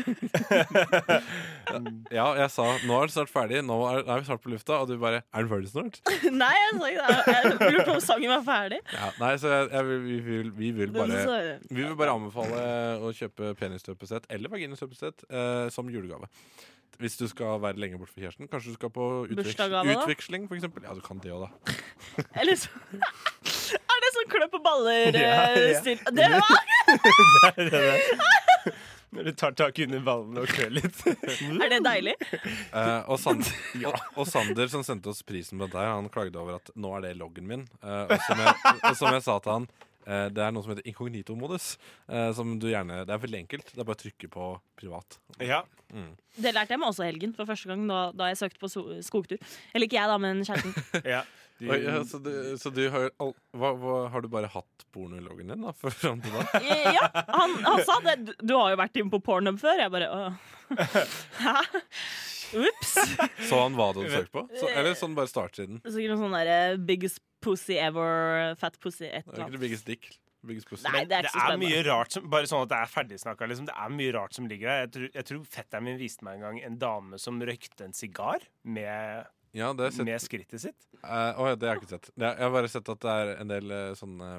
ja, 2.14 2.24
jeg 2.40 2.48
sa 2.54 2.64
nå 2.86 2.94
er 2.96 3.02
den 3.04 3.12
snart 3.16 3.32
ferdig. 3.34 3.60
Nå 3.68 3.76
er, 3.90 3.96
er 4.06 4.16
vi 4.22 4.26
snart 4.30 4.42
på 4.44 4.52
lufta. 4.54 4.72
Og 4.80 4.86
du 4.88 4.94
bare 5.02 5.18
Er 5.28 5.38
den 5.44 5.50
ferdig 5.52 5.68
snart? 5.74 5.94
Nei, 6.42 6.54
jeg 6.56 6.72
sa 6.78 6.84
ikke 6.88 7.06
det. 7.10 7.20
Jeg 7.36 7.42
lurte 7.76 7.88
på 7.90 7.96
om 7.98 8.04
sangen 8.06 8.30
var 8.32 8.44
ferdig. 8.48 8.80
Ja, 8.96 9.06
nei, 9.20 9.32
så 9.42 9.46
jeg, 9.52 9.62
jeg, 9.74 9.82
vi, 10.08 10.16
vil, 10.30 10.48
vi 10.56 10.68
vil 10.80 10.90
bare 10.94 11.06
Vi 11.68 11.80
vil 11.82 11.96
bare 11.98 12.16
anbefale 12.16 12.58
å 13.02 13.12
kjøpe 13.16 13.52
penisstøpesett 13.60 14.24
eller 14.32 14.48
vaginastøpesett 14.52 15.18
eh, 15.28 15.66
som 15.74 15.84
julegave. 15.92 16.26
Hvis 17.00 17.16
du 17.16 17.26
skal 17.30 17.60
være 17.62 17.80
lenge 17.80 17.98
borte 17.98 18.12
fra 18.12 18.24
kjæresten. 18.26 18.48
Kanskje 18.50 18.74
du 18.74 18.78
skal 18.78 18.92
på 18.92 19.08
utveksling, 19.30 20.48
for. 20.48 20.84
Ja, 20.84 20.94
du 20.94 21.02
kan 21.04 21.22
det 21.22 21.32
òg, 21.32 21.46
da. 21.46 21.76
Eller 22.40 22.58
så 22.58 22.68
Er 23.92 24.02
det 24.04 24.10
sånn 24.16 24.30
kløpp 24.32 24.52
på 24.52 24.60
baller-stil? 24.64 26.00
ja. 26.04 26.12
Det 26.12 26.28
var 26.34 26.50
Det 27.56 27.68
er 27.68 27.86
det. 27.86 28.74
Når 29.12 29.28
du 29.28 29.32
tar 29.36 29.52
tak 29.52 29.76
under 29.84 30.00
ballene 30.00 30.40
og 30.40 30.48
klør 30.48 30.70
litt. 30.72 31.00
Er 31.04 31.68
det 31.68 31.80
deilig? 31.84 32.14
Uh, 32.72 33.04
og, 33.12 33.18
Sander, 33.20 33.50
og, 33.90 33.98
og 34.16 34.28
Sander, 34.28 34.70
som 34.72 34.84
sendte 34.86 35.12
oss 35.12 35.20
prisen 35.28 35.60
på 35.60 35.68
dette, 35.68 35.84
han 35.84 36.08
klagde 36.12 36.40
over 36.40 36.56
at 36.56 36.72
nå 36.80 36.94
er 36.96 37.04
det 37.04 37.12
loggen 37.20 37.48
min. 37.48 37.66
Uh, 37.84 38.06
og, 38.06 38.16
som 38.24 38.40
jeg, 38.40 38.54
og 38.78 38.96
som 38.96 39.12
jeg 39.12 39.24
sa 39.26 39.36
til 39.44 39.52
han, 39.52 39.68
eh, 39.68 39.91
det 40.06 40.42
er 40.42 40.54
noe 40.54 40.64
som 40.64 40.72
heter 40.74 40.88
inkognito-modus. 40.90 41.76
eh, 42.08 42.32
som 42.34 42.58
du 42.58 42.68
gjerne, 42.70 43.04
Det 43.06 43.14
er 43.14 43.22
veldig 43.22 43.40
enkelt. 43.44 43.72
Det 43.74 43.80
er 43.80 43.88
bare 43.88 43.98
å 43.98 44.02
trykke 44.02 44.30
på 44.32 44.48
privat. 44.76 45.18
Ja. 45.38 45.62
Mm. 45.92 46.16
Det 46.36 46.54
lærte 46.54 46.74
jeg 46.74 46.80
meg 46.80 46.88
også 46.88 47.04
i 47.04 47.10
helgen, 47.12 47.34
for 47.36 47.46
første 47.46 47.68
gang 47.70 47.86
da, 47.88 48.00
da 48.16 48.30
jeg 48.32 48.40
søkte 48.40 48.62
på 48.62 48.70
so 48.72 48.84
skogtur. 49.04 49.38
Eller 49.74 49.86
ikke 49.86 50.00
jeg, 50.00 50.10
da, 50.10 50.18
men 50.18 50.42
kjæresten. 50.46 50.74
ja. 51.14 51.22
Du, 51.62 51.68
Oi, 51.70 51.78
ja, 51.84 52.00
så, 52.08 52.18
du, 52.18 52.30
så 52.58 52.72
du 52.74 52.80
har 52.90 53.10
all, 53.22 53.34
hva, 53.54 53.68
hva, 53.78 53.96
Har 54.10 54.24
du 54.24 54.28
bare 54.32 54.48
hatt 54.50 54.86
porno-loggen 54.90 55.52
din 55.52 55.62
da, 55.62 55.70
for 55.76 55.94
fram 55.94 56.18
til 56.24 56.34
da? 56.34 56.62
Ja, 56.96 57.06
han, 57.28 57.54
han 57.62 57.84
sa 57.86 58.00
det. 58.02 58.16
Du, 58.26 58.32
du 58.40 58.54
har 58.56 58.72
jo 58.72 58.80
vært 58.80 58.98
inne 58.98 59.12
på 59.12 59.20
Pornhub 59.22 59.60
før. 59.62 59.84
Jeg 59.84 59.92
bare 59.94 60.08
åh. 60.10 60.40
Hæ? 61.44 61.54
Ops. 62.52 62.90
Så 63.48 63.60
han 63.62 63.76
hva 63.78 63.92
du 63.94 64.02
hadde 64.02 64.16
søkt 64.16 64.32
på? 64.34 64.42
Så, 64.58 64.68
eller 64.72 64.96
sånn 64.98 65.14
bare 65.16 65.30
startsiden? 65.30 65.78
Sikkert 65.86 66.16
noe 66.16 66.20
sånn 66.24 66.34
derre 66.36 66.58
biggest 66.88 67.22
pussy 67.42 67.76
ever, 67.82 68.54
fat 68.60 68.78
pussy, 68.82 69.08
et 69.08 69.26
Det 69.26 69.34
er 69.34 69.42
eller 69.42 69.50
ikke 69.50 69.56
det 69.58 69.64
biggest 69.66 69.88
dick. 69.90 70.08
Biggest 70.46 70.70
pussy. 70.70 70.86
Nei, 70.88 71.04
det 71.06 71.18
er 71.20 71.26
det 71.26 71.30
ikke 71.30 71.44
så 71.44 71.54
er 71.54 71.60
mye 71.62 71.82
rart 71.86 72.16
som 72.16 72.24
Bare 72.30 72.48
sånn 72.50 72.64
at 72.64 72.72
det 72.72 72.78
er 72.80 72.90
ferdigsnakka. 72.90 73.46
Liksom. 73.50 73.68
Det 73.68 73.76
er 73.84 73.92
mye 73.94 74.14
rart 74.16 74.38
som 74.38 74.48
ligger 74.50 74.70
der. 74.72 74.80
Jeg 74.80 74.90
tror, 74.96 75.10
jeg 75.18 75.28
tror 75.28 75.44
fetteren 75.52 75.86
min 75.86 76.00
viste 76.00 76.26
meg 76.26 76.40
en 76.40 76.48
gang 76.48 76.58
en 76.66 76.80
dame 76.82 77.20
som 77.22 77.38
røykte 77.38 77.86
en 77.86 77.94
sigar 77.94 78.48
med, 78.64 79.28
Ja, 79.54 79.70
det 79.76 79.92
sett. 79.94 80.08
med 80.08 80.24
skrittet 80.24 80.64
sitt. 80.64 80.88
Eh, 81.02 81.30
å 81.38 81.52
ja, 81.52 81.54
det 81.54 81.68
har 81.68 81.78
jeg 81.78 81.84
ikke 81.84 81.94
sett. 81.94 82.10
Jeg 82.16 82.42
har 82.42 82.56
bare 82.56 82.72
sett 82.72 82.90
at 82.96 83.06
det 83.06 83.14
er 83.22 83.32
en 83.36 83.54
del 83.54 83.70
uh, 83.76 83.94
sånne 83.98 84.32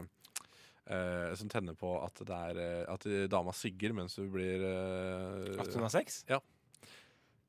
uh, 0.92 1.32
som 1.40 1.52
tenner 1.52 1.78
på 1.80 1.94
at 2.04 2.24
det 2.28 2.40
er 2.50 2.60
eh, 2.60 2.92
At 2.92 3.08
dama 3.32 3.54
sigger 3.56 3.94
mens 3.96 4.18
hun 4.20 4.32
blir 4.34 4.64
eh, 4.68 5.54
At 5.62 5.72
hun 5.72 5.86
har 5.86 5.94
sex. 5.94 6.24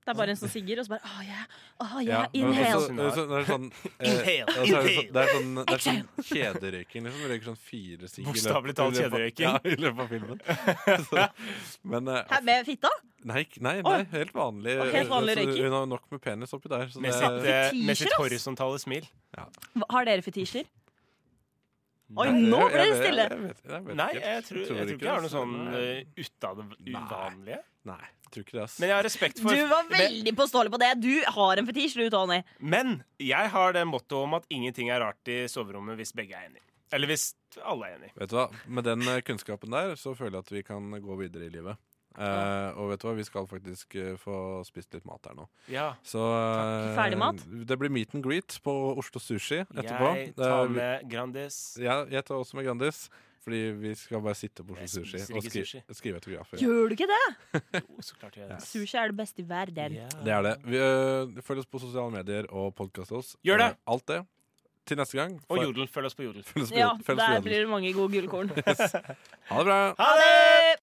Det 0.04 0.12
er 0.12 0.16
bare 0.18 0.32
en 0.34 0.36
som 0.36 0.48
sigger, 0.52 0.78
og 0.80 0.84
så 0.84 0.90
bare 0.92 1.00
Oh 1.10 1.22
yeah. 1.24 1.44
Ja, 1.80 2.00
yeah. 2.04 2.26
men 2.34 2.50
Inhale. 2.52 2.76
også- 2.76 3.14
så- 3.14 3.28
Det 3.28 3.38
er 3.38 3.46
sånn 3.48 3.72
eh, 3.72 4.10
Inhale, 4.10 4.44
er 4.44 4.44
det 4.44 4.68
sånn- 4.68 5.12
Det 5.12 5.22
er 5.22 5.30
sånn, 5.34 5.54
det 5.64 5.74
er 5.74 5.82
sånn 5.84 6.02
kjederøyking, 6.28 7.02
liksom. 7.06 7.20
Du 7.22 7.28
røyker 7.32 7.44
sånn 7.48 7.58
fire 7.58 8.08
sigg. 8.08 8.24
i 8.24 8.28
løpet- 8.28 8.34
Bokstavelig 8.34 8.74
talt 8.74 8.94
i 8.94 9.00
løpet 9.00 9.04
av- 9.04 9.18
kjederøyking. 9.18 9.48
Ja, 9.48 9.58
i 9.64 9.76
løpet 9.76 10.00
av 10.00 10.08
filmen. 10.08 10.38
så, 11.08 11.28
men 11.84 12.08
eh, 12.08 12.22
Hæ, 12.30 12.42
med 12.44 12.66
fitta? 12.66 12.90
nei, 13.24 13.46
nei, 13.60 13.80
nei, 13.80 14.04
helt 14.12 14.32
vanlig. 14.36 14.76
Helt 14.92 15.08
vanlig 15.08 15.34
Så 15.38 15.40
røyking? 15.40 15.64
Hun 15.64 15.72
har 15.72 15.86
nok 15.86 16.02
med 16.12 16.20
penis 16.20 16.52
oppi 16.52 16.68
der. 16.68 16.86
Så 16.92 17.00
Med 17.00 17.12
det, 17.12 17.20
sitt, 17.20 17.24
eh, 17.24 17.72
med 17.72 17.72
Fetisjer, 17.72 17.94
sitt 17.96 18.12
ass. 18.12 18.18
horisontale 18.20 18.78
smil. 18.84 19.08
Hva- 19.34 19.88
Har 19.90 20.04
dere 20.04 20.20
fetisjer? 20.22 20.66
Oi, 22.14 22.26
Nei, 22.30 22.42
nå 22.50 22.58
ble 22.70 22.82
det 22.84 22.98
stille. 22.98 23.24
Jeg, 23.28 23.38
vet, 23.44 23.62
jeg 23.66 23.86
vet 23.86 23.98
Nei, 23.98 24.10
jeg 24.14 24.42
tror, 24.48 24.60
jeg 24.60 24.74
tror 24.74 24.92
ikke 24.94 25.06
jeg 25.08 25.14
har 25.14 25.24
noe 25.24 25.32
sånn 25.32 25.54
uh, 25.74 26.20
ut 26.20 26.48
av 26.48 26.60
det 26.60 26.92
uvanlige. 26.94 27.62
Nei, 27.90 28.00
jeg 28.04 28.34
tror 28.36 28.44
ikke 28.46 28.56
det, 28.56 28.64
ass. 28.64 28.76
Men 28.80 28.92
jeg 28.92 28.96
har 28.96 29.06
respekt 29.08 29.40
for 29.44 29.56
Du 29.58 29.64
var 29.72 29.88
veldig 29.90 30.34
påståelig 30.38 30.74
på 30.74 30.80
det. 30.84 30.90
Du 31.02 31.14
har 31.38 31.62
en 31.62 31.70
fetisj, 31.70 31.96
du, 32.00 32.06
Tony. 32.14 32.42
men 32.58 33.00
jeg 33.22 33.50
har 33.56 33.74
det 33.76 33.82
mottoet 33.90 34.28
om 34.28 34.38
at 34.38 34.46
ingenting 34.54 34.92
er 34.94 35.02
rart 35.04 35.32
i 35.32 35.42
soverommet 35.50 35.98
hvis 36.00 36.14
begge 36.16 36.38
er 36.38 36.48
enige. 36.48 36.64
Eller 36.94 37.10
hvis 37.10 37.32
alle 37.64 37.88
er 37.88 37.98
enige. 37.98 38.14
Vet 38.20 38.30
du 38.30 38.36
hva, 38.38 38.46
Med 38.70 38.86
den 38.86 39.02
eh, 39.10 39.20
kunnskapen 39.26 39.74
der 39.74 39.96
så 39.98 40.14
føler 40.14 40.38
jeg 40.38 40.46
at 40.46 40.54
vi 40.54 40.62
kan 40.66 40.94
gå 41.02 41.18
videre 41.18 41.48
i 41.48 41.52
livet. 41.52 41.80
Eh, 42.14 42.78
og 42.78 42.92
vet 42.92 43.02
du 43.02 43.08
hva, 43.08 43.14
vi 43.18 43.26
skal 43.26 43.46
faktisk 43.50 43.96
uh, 43.98 44.14
få 44.22 44.36
spist 44.68 44.94
litt 44.94 45.06
mat 45.08 45.26
her 45.26 45.34
nå. 45.34 45.48
Ja. 45.72 45.88
Så 46.06 46.22
uh, 46.22 46.92
Ferdig 46.94 47.18
mat? 47.18 47.42
Det 47.66 47.78
blir 47.80 47.90
meet 47.90 48.14
and 48.14 48.22
greet 48.22 48.58
på 48.62 48.74
Oslo 48.94 49.22
Sushi 49.22 49.64
etterpå. 49.64 50.10
Jeg 50.20 50.34
tar 50.38 50.70
med 50.70 51.06
Grandis. 51.10 51.60
Ja, 51.82 52.04
jeg 52.10 52.22
tar 52.28 52.38
også 52.38 52.60
med 52.60 52.68
Grandis. 52.70 53.08
Fordi 53.44 53.58
vi 53.76 53.90
skal 54.00 54.22
bare 54.24 54.38
sitte 54.40 54.64
på 54.64 54.72
Oslo 54.72 55.02
Sushi 55.02 55.18
og 55.36 55.42
skri 55.44 55.64
sushi. 55.66 55.80
skrive 55.92 56.16
autografer. 56.16 56.56
Gjør 56.62 56.86
du 56.88 56.94
ikke 56.96 57.08
det? 57.10 57.24
Jo, 57.76 57.98
så 58.00 58.14
klart 58.16 58.38
jeg 58.38 58.46
gjør 58.46 58.54
det. 58.54 58.60
Sushi 58.64 58.96
er 59.02 59.10
det 59.12 59.16
beste 59.18 59.42
i 59.42 59.48
verden. 59.50 59.98
Yeah. 59.98 60.14
Det 60.24 60.32
er 60.32 60.46
det. 60.46 60.54
Vi, 60.64 61.42
følg 61.44 61.60
oss 61.60 61.68
på 61.68 61.82
sosiale 61.82 62.14
medier 62.14 62.48
og 62.48 62.70
podkast 62.78 63.12
oss. 63.12 63.34
Gjør 63.44 63.60
det! 63.60 63.68
Eh, 63.74 63.82
alt 63.92 64.06
det. 64.08 64.22
Til 64.88 64.98
neste 65.00 65.16
gang. 65.16 65.36
Og 65.48 65.58
Få- 65.58 65.62
Jodel. 65.66 65.86
Følg 65.92 66.08
oss 66.08 66.16
på 66.16 66.24
Jodel. 66.24 66.42
Følg 66.44 66.64
oss 66.66 66.72
på 66.72 66.76
Ja, 66.80 66.88
Jodel. 66.90 67.04
Følg 67.04 67.18
oss 67.18 67.24
på 67.24 67.28
der 67.28 67.36
Jodel. 67.36 67.44
blir 67.50 67.60
det 67.60 67.68
mange 67.68 67.92
gode 67.96 68.12
gullkorn. 68.16 68.50
Ha 69.52 69.60
det 69.60 69.68
bra! 69.68 69.78
Ha 70.00 70.10
det! 70.20 70.32